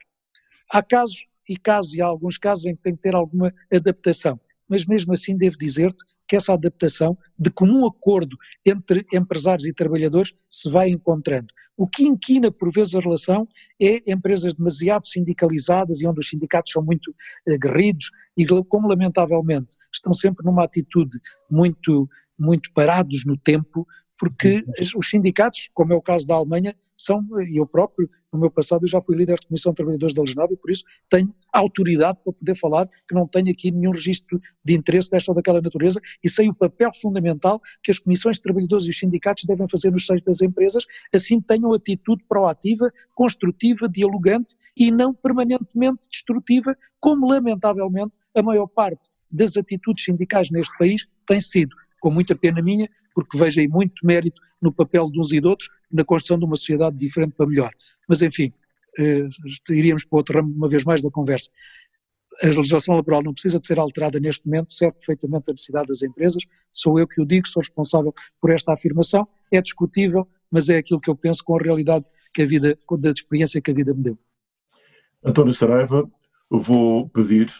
Há 0.70 0.82
casos 0.82 1.26
e 1.48 1.56
casos, 1.56 1.94
e 1.94 2.02
há 2.02 2.06
alguns 2.06 2.36
casos 2.36 2.66
em 2.66 2.74
que 2.74 2.82
tem 2.82 2.96
que 2.96 3.02
ter 3.02 3.14
alguma 3.14 3.54
adaptação, 3.72 4.40
mas 4.68 4.84
mesmo 4.84 5.12
assim 5.12 5.36
devo 5.36 5.56
dizer-te 5.56 6.04
que 6.26 6.36
essa 6.36 6.54
adaptação, 6.54 7.16
de 7.38 7.50
comum 7.50 7.86
acordo 7.86 8.36
entre 8.64 9.06
empresários 9.12 9.66
e 9.66 9.74
trabalhadores, 9.74 10.34
se 10.48 10.70
vai 10.70 10.88
encontrando. 10.88 11.48
O 11.76 11.88
que 11.88 12.04
inquina 12.04 12.52
por 12.52 12.72
vezes 12.72 12.94
a 12.94 13.00
relação 13.00 13.48
é 13.80 14.10
empresas 14.10 14.54
demasiado 14.54 15.08
sindicalizadas 15.08 16.00
e 16.00 16.06
onde 16.06 16.20
os 16.20 16.28
sindicatos 16.28 16.72
são 16.72 16.82
muito 16.84 17.14
aguerridos 17.48 18.10
e 18.36 18.46
como 18.68 18.88
lamentavelmente 18.88 19.76
estão 19.92 20.12
sempre 20.12 20.44
numa 20.44 20.64
atitude 20.64 21.18
muito, 21.50 22.08
muito 22.38 22.72
parados 22.72 23.24
no 23.24 23.36
tempo, 23.36 23.86
porque 24.16 24.64
os 24.96 25.10
sindicatos, 25.10 25.68
como 25.74 25.92
é 25.92 25.96
o 25.96 26.02
caso 26.02 26.26
da 26.26 26.34
Alemanha, 26.34 26.76
são, 26.96 27.20
e 27.40 27.58
eu 27.58 27.66
próprio, 27.66 28.08
no 28.34 28.40
meu 28.40 28.50
passado, 28.50 28.82
eu 28.82 28.88
já 28.88 29.00
fui 29.00 29.16
líder 29.16 29.38
de 29.38 29.46
Comissão 29.46 29.72
de 29.72 29.76
Trabalhadores 29.76 30.14
da 30.14 30.20
Legenava 30.20 30.52
e 30.52 30.56
por 30.56 30.70
isso 30.70 30.82
tenho 31.08 31.32
autoridade 31.52 32.18
para 32.22 32.32
poder 32.32 32.56
falar 32.56 32.88
que 33.08 33.14
não 33.14 33.26
tenho 33.28 33.50
aqui 33.50 33.70
nenhum 33.70 33.92
registro 33.92 34.40
de 34.64 34.74
interesse 34.74 35.08
desta 35.08 35.30
ou 35.30 35.36
daquela 35.36 35.62
natureza 35.62 36.00
e 36.22 36.28
sei 36.28 36.48
o 36.48 36.54
papel 36.54 36.90
fundamental 37.00 37.62
que 37.82 37.90
as 37.90 37.98
comissões 37.98 38.36
de 38.36 38.42
trabalhadores 38.42 38.86
e 38.86 38.90
os 38.90 38.98
sindicatos 38.98 39.44
devem 39.44 39.68
fazer 39.68 39.90
nos 39.90 40.04
seios 40.04 40.22
das 40.22 40.42
empresas, 40.42 40.84
assim 41.14 41.40
tenham 41.40 41.72
atitude 41.72 42.24
proativa, 42.28 42.92
construtiva, 43.14 43.88
dialogante 43.88 44.56
e 44.76 44.90
não 44.90 45.14
permanentemente 45.14 46.08
destrutiva, 46.10 46.76
como 46.98 47.28
lamentavelmente 47.28 48.18
a 48.34 48.42
maior 48.42 48.66
parte 48.66 49.10
das 49.30 49.56
atitudes 49.56 50.04
sindicais 50.04 50.50
neste 50.50 50.76
país 50.76 51.06
tem 51.26 51.40
sido. 51.40 51.74
Com 52.00 52.10
muita 52.10 52.34
pena 52.34 52.60
minha, 52.60 52.88
porque 53.14 53.38
vejo 53.38 53.60
aí 53.60 53.68
muito 53.68 54.04
mérito 54.04 54.40
no 54.60 54.72
papel 54.72 55.06
de 55.06 55.20
uns 55.20 55.32
e 55.32 55.40
de 55.40 55.46
outros 55.46 55.68
na 55.90 56.04
construção 56.04 56.38
de 56.38 56.44
uma 56.44 56.56
sociedade 56.56 56.96
diferente 56.96 57.34
para 57.36 57.46
melhor. 57.46 57.70
Mas, 58.08 58.22
enfim, 58.22 58.52
eh, 58.98 59.26
iríamos 59.70 60.04
para 60.04 60.18
outro 60.18 60.38
ramo 60.38 60.52
uma 60.54 60.68
vez 60.68 60.84
mais 60.84 61.02
da 61.02 61.10
conversa. 61.10 61.50
A 62.42 62.46
legislação 62.46 62.96
laboral 62.96 63.22
não 63.22 63.32
precisa 63.32 63.60
de 63.60 63.66
ser 63.66 63.78
alterada 63.78 64.18
neste 64.18 64.46
momento, 64.46 64.72
serve 64.72 64.96
perfeitamente 64.98 65.50
a 65.50 65.52
necessidade 65.52 65.86
das 65.86 66.02
empresas, 66.02 66.42
sou 66.72 66.98
eu 66.98 67.06
que 67.06 67.20
o 67.20 67.26
digo, 67.26 67.46
sou 67.46 67.60
responsável 67.60 68.12
por 68.40 68.50
esta 68.50 68.72
afirmação, 68.72 69.26
é 69.52 69.60
discutível, 69.60 70.26
mas 70.50 70.68
é 70.68 70.78
aquilo 70.78 71.00
que 71.00 71.08
eu 71.08 71.16
penso 71.16 71.44
com 71.44 71.56
a 71.56 71.62
realidade 71.62 72.04
que 72.32 72.42
a 72.42 72.46
vida, 72.46 72.76
com 72.86 72.96
a 72.96 73.10
experiência 73.10 73.60
que 73.60 73.70
a 73.70 73.74
vida 73.74 73.94
me 73.94 74.02
deu. 74.02 74.18
António 75.24 75.54
Saraiva, 75.54 76.10
vou 76.50 77.08
pedir 77.08 77.52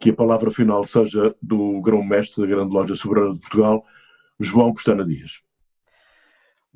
que 0.00 0.10
a 0.10 0.14
palavra 0.14 0.50
final 0.50 0.84
seja 0.84 1.34
do 1.40 1.80
grão-mestre 1.80 2.42
da 2.42 2.48
Grande 2.48 2.74
Loja 2.74 2.94
Soberana 2.94 3.34
de 3.34 3.40
Portugal, 3.40 3.84
João 4.38 4.74
Pestana 4.74 5.04
Dias. 5.04 5.40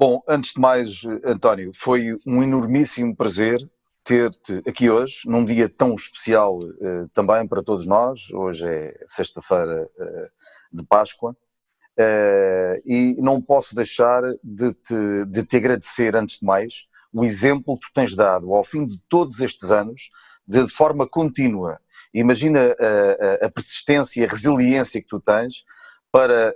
Bom, 0.01 0.23
antes 0.27 0.55
de 0.55 0.61
mais, 0.63 1.03
António, 1.23 1.73
foi 1.75 2.17
um 2.27 2.43
enormíssimo 2.43 3.15
prazer 3.15 3.59
ter-te 4.03 4.63
aqui 4.67 4.89
hoje, 4.89 5.21
num 5.27 5.45
dia 5.45 5.69
tão 5.69 5.95
especial 5.95 6.59
uh, 6.59 7.07
também 7.13 7.47
para 7.47 7.63
todos 7.63 7.85
nós. 7.85 8.31
Hoje 8.33 8.67
é 8.67 8.95
sexta-feira 9.05 9.87
uh, 9.99 10.31
de 10.73 10.83
Páscoa. 10.87 11.37
Uh, 11.99 12.81
e 12.87 13.15
não 13.19 13.43
posso 13.43 13.75
deixar 13.75 14.23
de 14.43 14.73
te, 14.73 15.27
de 15.27 15.45
te 15.45 15.59
agradecer, 15.59 16.17
antes 16.17 16.39
de 16.39 16.47
mais, 16.47 16.89
o 17.13 17.23
exemplo 17.23 17.79
que 17.79 17.87
tu 17.89 17.93
tens 17.93 18.15
dado 18.15 18.55
ao 18.55 18.65
fim 18.65 18.87
de 18.87 18.99
todos 19.07 19.43
estes 19.43 19.71
anos, 19.71 20.09
de, 20.49 20.67
forma 20.67 21.07
contínua. 21.07 21.79
Imagina 22.15 22.75
a, 23.41 23.45
a 23.45 23.51
persistência 23.51 24.23
e 24.23 24.25
a 24.25 24.29
resiliência 24.31 25.03
que 25.03 25.09
tu 25.09 25.21
tens 25.21 25.63
para 26.11 26.55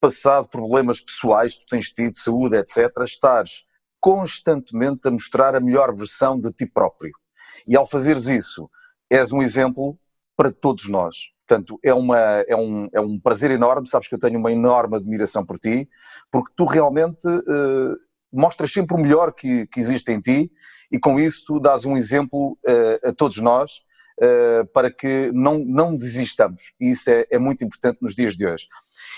passado 0.00 0.48
problemas 0.48 1.00
pessoais 1.00 1.54
que 1.54 1.60
tu 1.60 1.70
tens 1.70 1.90
tido, 1.90 2.16
saúde, 2.16 2.56
etc., 2.56 2.90
estares 3.04 3.64
constantemente 4.00 5.08
a 5.08 5.10
mostrar 5.10 5.56
a 5.56 5.60
melhor 5.60 5.94
versão 5.94 6.38
de 6.38 6.52
ti 6.52 6.66
próprio. 6.66 7.12
E 7.66 7.76
ao 7.76 7.86
fazeres 7.86 8.28
isso, 8.28 8.70
és 9.10 9.32
um 9.32 9.42
exemplo 9.42 9.98
para 10.36 10.52
todos 10.52 10.88
nós. 10.88 11.16
Portanto, 11.46 11.78
é, 11.82 11.94
uma, 11.94 12.18
é, 12.18 12.56
um, 12.56 12.88
é 12.92 13.00
um 13.00 13.18
prazer 13.18 13.50
enorme, 13.50 13.88
sabes 13.88 14.08
que 14.08 14.14
eu 14.14 14.18
tenho 14.18 14.38
uma 14.38 14.52
enorme 14.52 14.96
admiração 14.96 15.46
por 15.46 15.58
ti, 15.58 15.88
porque 16.30 16.52
tu 16.56 16.64
realmente 16.64 17.26
uh, 17.26 17.96
mostras 18.32 18.72
sempre 18.72 18.96
o 18.96 18.98
melhor 18.98 19.32
que, 19.32 19.66
que 19.68 19.78
existe 19.78 20.10
em 20.10 20.20
ti 20.20 20.50
e 20.90 20.98
com 20.98 21.18
isso 21.18 21.44
tu 21.46 21.60
dás 21.60 21.84
um 21.84 21.96
exemplo 21.96 22.58
uh, 22.68 23.08
a 23.08 23.12
todos 23.12 23.38
nós 23.38 23.80
uh, 24.20 24.66
para 24.72 24.90
que 24.90 25.30
não, 25.32 25.58
não 25.58 25.96
desistamos. 25.96 26.60
E 26.80 26.90
isso 26.90 27.08
é, 27.10 27.26
é 27.30 27.38
muito 27.38 27.64
importante 27.64 27.98
nos 28.02 28.14
dias 28.14 28.36
de 28.36 28.46
hoje. 28.46 28.66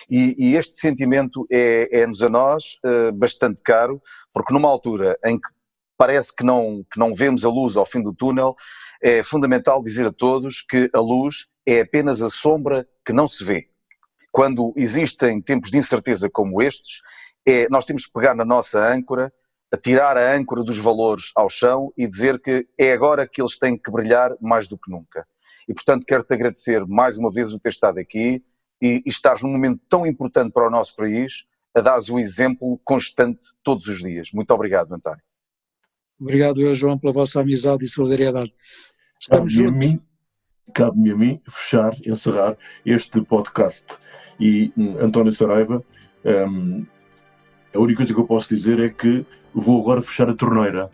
E, 0.09 0.35
e 0.39 0.57
este 0.57 0.77
sentimento 0.79 1.47
é, 1.51 2.01
é-nos 2.01 2.23
a 2.23 2.29
nós 2.29 2.79
uh, 2.85 3.13
bastante 3.13 3.61
caro, 3.63 4.03
porque 4.33 4.53
numa 4.53 4.69
altura 4.69 5.19
em 5.25 5.39
que 5.39 5.49
parece 5.97 6.35
que 6.35 6.45
não, 6.45 6.85
que 6.91 6.99
não 6.99 7.15
vemos 7.15 7.45
a 7.45 7.49
luz 7.49 7.77
ao 7.77 7.85
fim 7.85 8.03
do 8.03 8.15
túnel, 8.15 8.57
é 9.03 9.23
fundamental 9.23 9.83
dizer 9.83 10.07
a 10.07 10.13
todos 10.13 10.63
que 10.63 10.89
a 10.95 11.01
luz 11.01 11.47
é 11.67 11.81
apenas 11.81 12.23
a 12.23 12.31
sombra 12.31 12.89
que 13.05 13.13
não 13.13 13.29
se 13.29 13.45
vê. 13.45 13.69
Quando 14.33 14.73
existem 14.77 15.43
tempos 15.43 15.71
de 15.71 15.79
incerteza 15.79 16.31
como 16.31 16.63
estes, 16.63 17.03
é, 17.47 17.69
nós 17.69 17.85
temos 17.85 18.07
que 18.07 18.13
pegar 18.13 18.35
na 18.35 18.45
nossa 18.45 18.81
âncora, 18.93 19.33
tirar 19.83 20.17
a 20.17 20.35
âncora 20.35 20.63
dos 20.63 20.79
valores 20.79 21.31
ao 21.35 21.49
chão 21.51 21.93
e 21.97 22.07
dizer 22.07 22.41
que 22.41 22.67
é 22.79 22.93
agora 22.93 23.29
que 23.29 23.43
eles 23.43 23.59
têm 23.59 23.77
que 23.77 23.91
brilhar 23.91 24.35
mais 24.41 24.69
do 24.69 24.79
que 24.79 24.91
nunca. 24.91 25.27
E, 25.69 25.75
portanto, 25.75 26.07
quero-te 26.07 26.33
agradecer 26.33 26.87
mais 26.87 27.19
uma 27.19 27.31
vez 27.31 27.53
o 27.53 27.61
ter 27.61 27.69
estado 27.69 27.99
aqui, 27.99 28.43
e, 28.81 29.03
e 29.05 29.09
estás 29.09 29.43
num 29.43 29.51
momento 29.51 29.81
tão 29.89 30.07
importante 30.07 30.53
para 30.53 30.67
o 30.67 30.71
nosso 30.71 30.95
país 30.95 31.45
a 31.75 31.81
dar 31.81 31.99
o 32.11 32.19
exemplo 32.19 32.81
constante 32.85 33.47
todos 33.63 33.87
os 33.87 33.99
dias. 34.01 34.31
Muito 34.33 34.51
obrigado, 34.53 34.93
António. 34.93 35.23
Obrigado 36.21 36.61
eu, 36.61 36.75
João, 36.75 36.99
pela 36.99 37.13
vossa 37.13 37.41
amizade 37.41 37.85
e 37.85 37.89
solidariedade. 37.89 38.53
Estamos 39.21 39.53
cabe-me 39.53 39.71
juntos. 39.71 39.75
A 39.75 39.79
mim, 39.79 40.01
cabe-me 40.75 41.11
a 41.13 41.17
mim 41.17 41.41
fechar, 41.49 41.97
encerrar 42.05 42.57
este 42.85 43.21
podcast. 43.23 43.87
E 44.41 44.73
um, 44.77 44.99
António 44.99 45.33
Saraiva, 45.33 45.85
um, 46.25 46.85
a 47.75 47.79
única 47.79 47.99
coisa 47.99 48.15
que 48.15 48.21
eu 48.21 48.27
posso 48.27 48.55
dizer 48.55 48.81
é 48.81 48.89
que 48.89 49.25
vou 49.55 49.81
agora 49.81 50.03
fechar 50.03 50.29
a 50.29 50.35
torneira. 50.35 50.91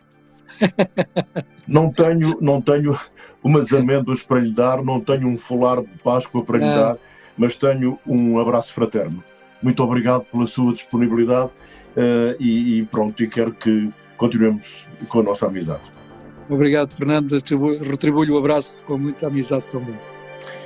não 1.67 1.91
tenho, 1.91 2.37
não 2.39 2.61
tenho 2.61 2.99
umas 3.43 3.71
amêndoas 3.73 4.21
para 4.21 4.39
lhe 4.39 4.53
dar, 4.53 4.83
não 4.83 4.99
tenho 4.99 5.27
um 5.27 5.37
folar 5.37 5.81
de 5.81 5.97
Páscoa 5.99 6.43
para 6.43 6.57
lhe 6.57 6.65
é. 6.65 6.75
dar 6.75 6.97
mas 7.37 7.55
tenho 7.55 7.99
um 8.05 8.39
abraço 8.39 8.73
fraterno. 8.73 9.23
Muito 9.61 9.81
obrigado 9.83 10.25
pela 10.25 10.47
sua 10.47 10.73
disponibilidade 10.73 11.49
uh, 11.95 12.35
e, 12.39 12.79
e, 12.79 12.85
pronto, 12.85 13.21
e 13.23 13.27
quero 13.27 13.51
que 13.53 13.89
continuemos 14.17 14.87
com 15.07 15.19
a 15.19 15.23
nossa 15.23 15.47
amizade. 15.47 15.91
Obrigado, 16.49 16.91
Fernando. 16.91 17.31
Retribuo 17.31 18.25
o 18.29 18.37
abraço 18.37 18.79
com 18.85 18.97
muita 18.97 19.27
amizade 19.27 19.65
também. 19.71 19.97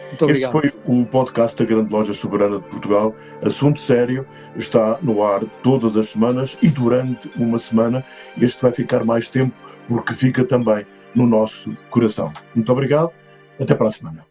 Muito 0.09 0.25
obrigado. 0.25 0.63
Este 0.63 0.77
foi 0.83 1.01
o 1.01 1.05
podcast 1.05 1.57
da 1.57 1.65
Grande 1.65 1.91
Loja 1.91 2.13
Soberana 2.13 2.57
de 2.57 2.67
Portugal. 2.67 3.15
Assunto 3.43 3.79
sério, 3.79 4.25
está 4.55 4.97
no 5.01 5.23
ar 5.23 5.41
todas 5.63 5.95
as 5.95 6.09
semanas 6.09 6.57
e 6.61 6.67
durante 6.69 7.31
uma 7.37 7.59
semana. 7.59 8.03
Este 8.39 8.61
vai 8.61 8.71
ficar 8.71 9.05
mais 9.05 9.27
tempo 9.27 9.53
porque 9.87 10.13
fica 10.13 10.43
também 10.43 10.85
no 11.15 11.27
nosso 11.27 11.73
coração. 11.89 12.33
Muito 12.55 12.71
obrigado. 12.71 13.11
Até 13.59 13.75
para 13.75 13.87
a 13.87 13.91
semana. 13.91 14.28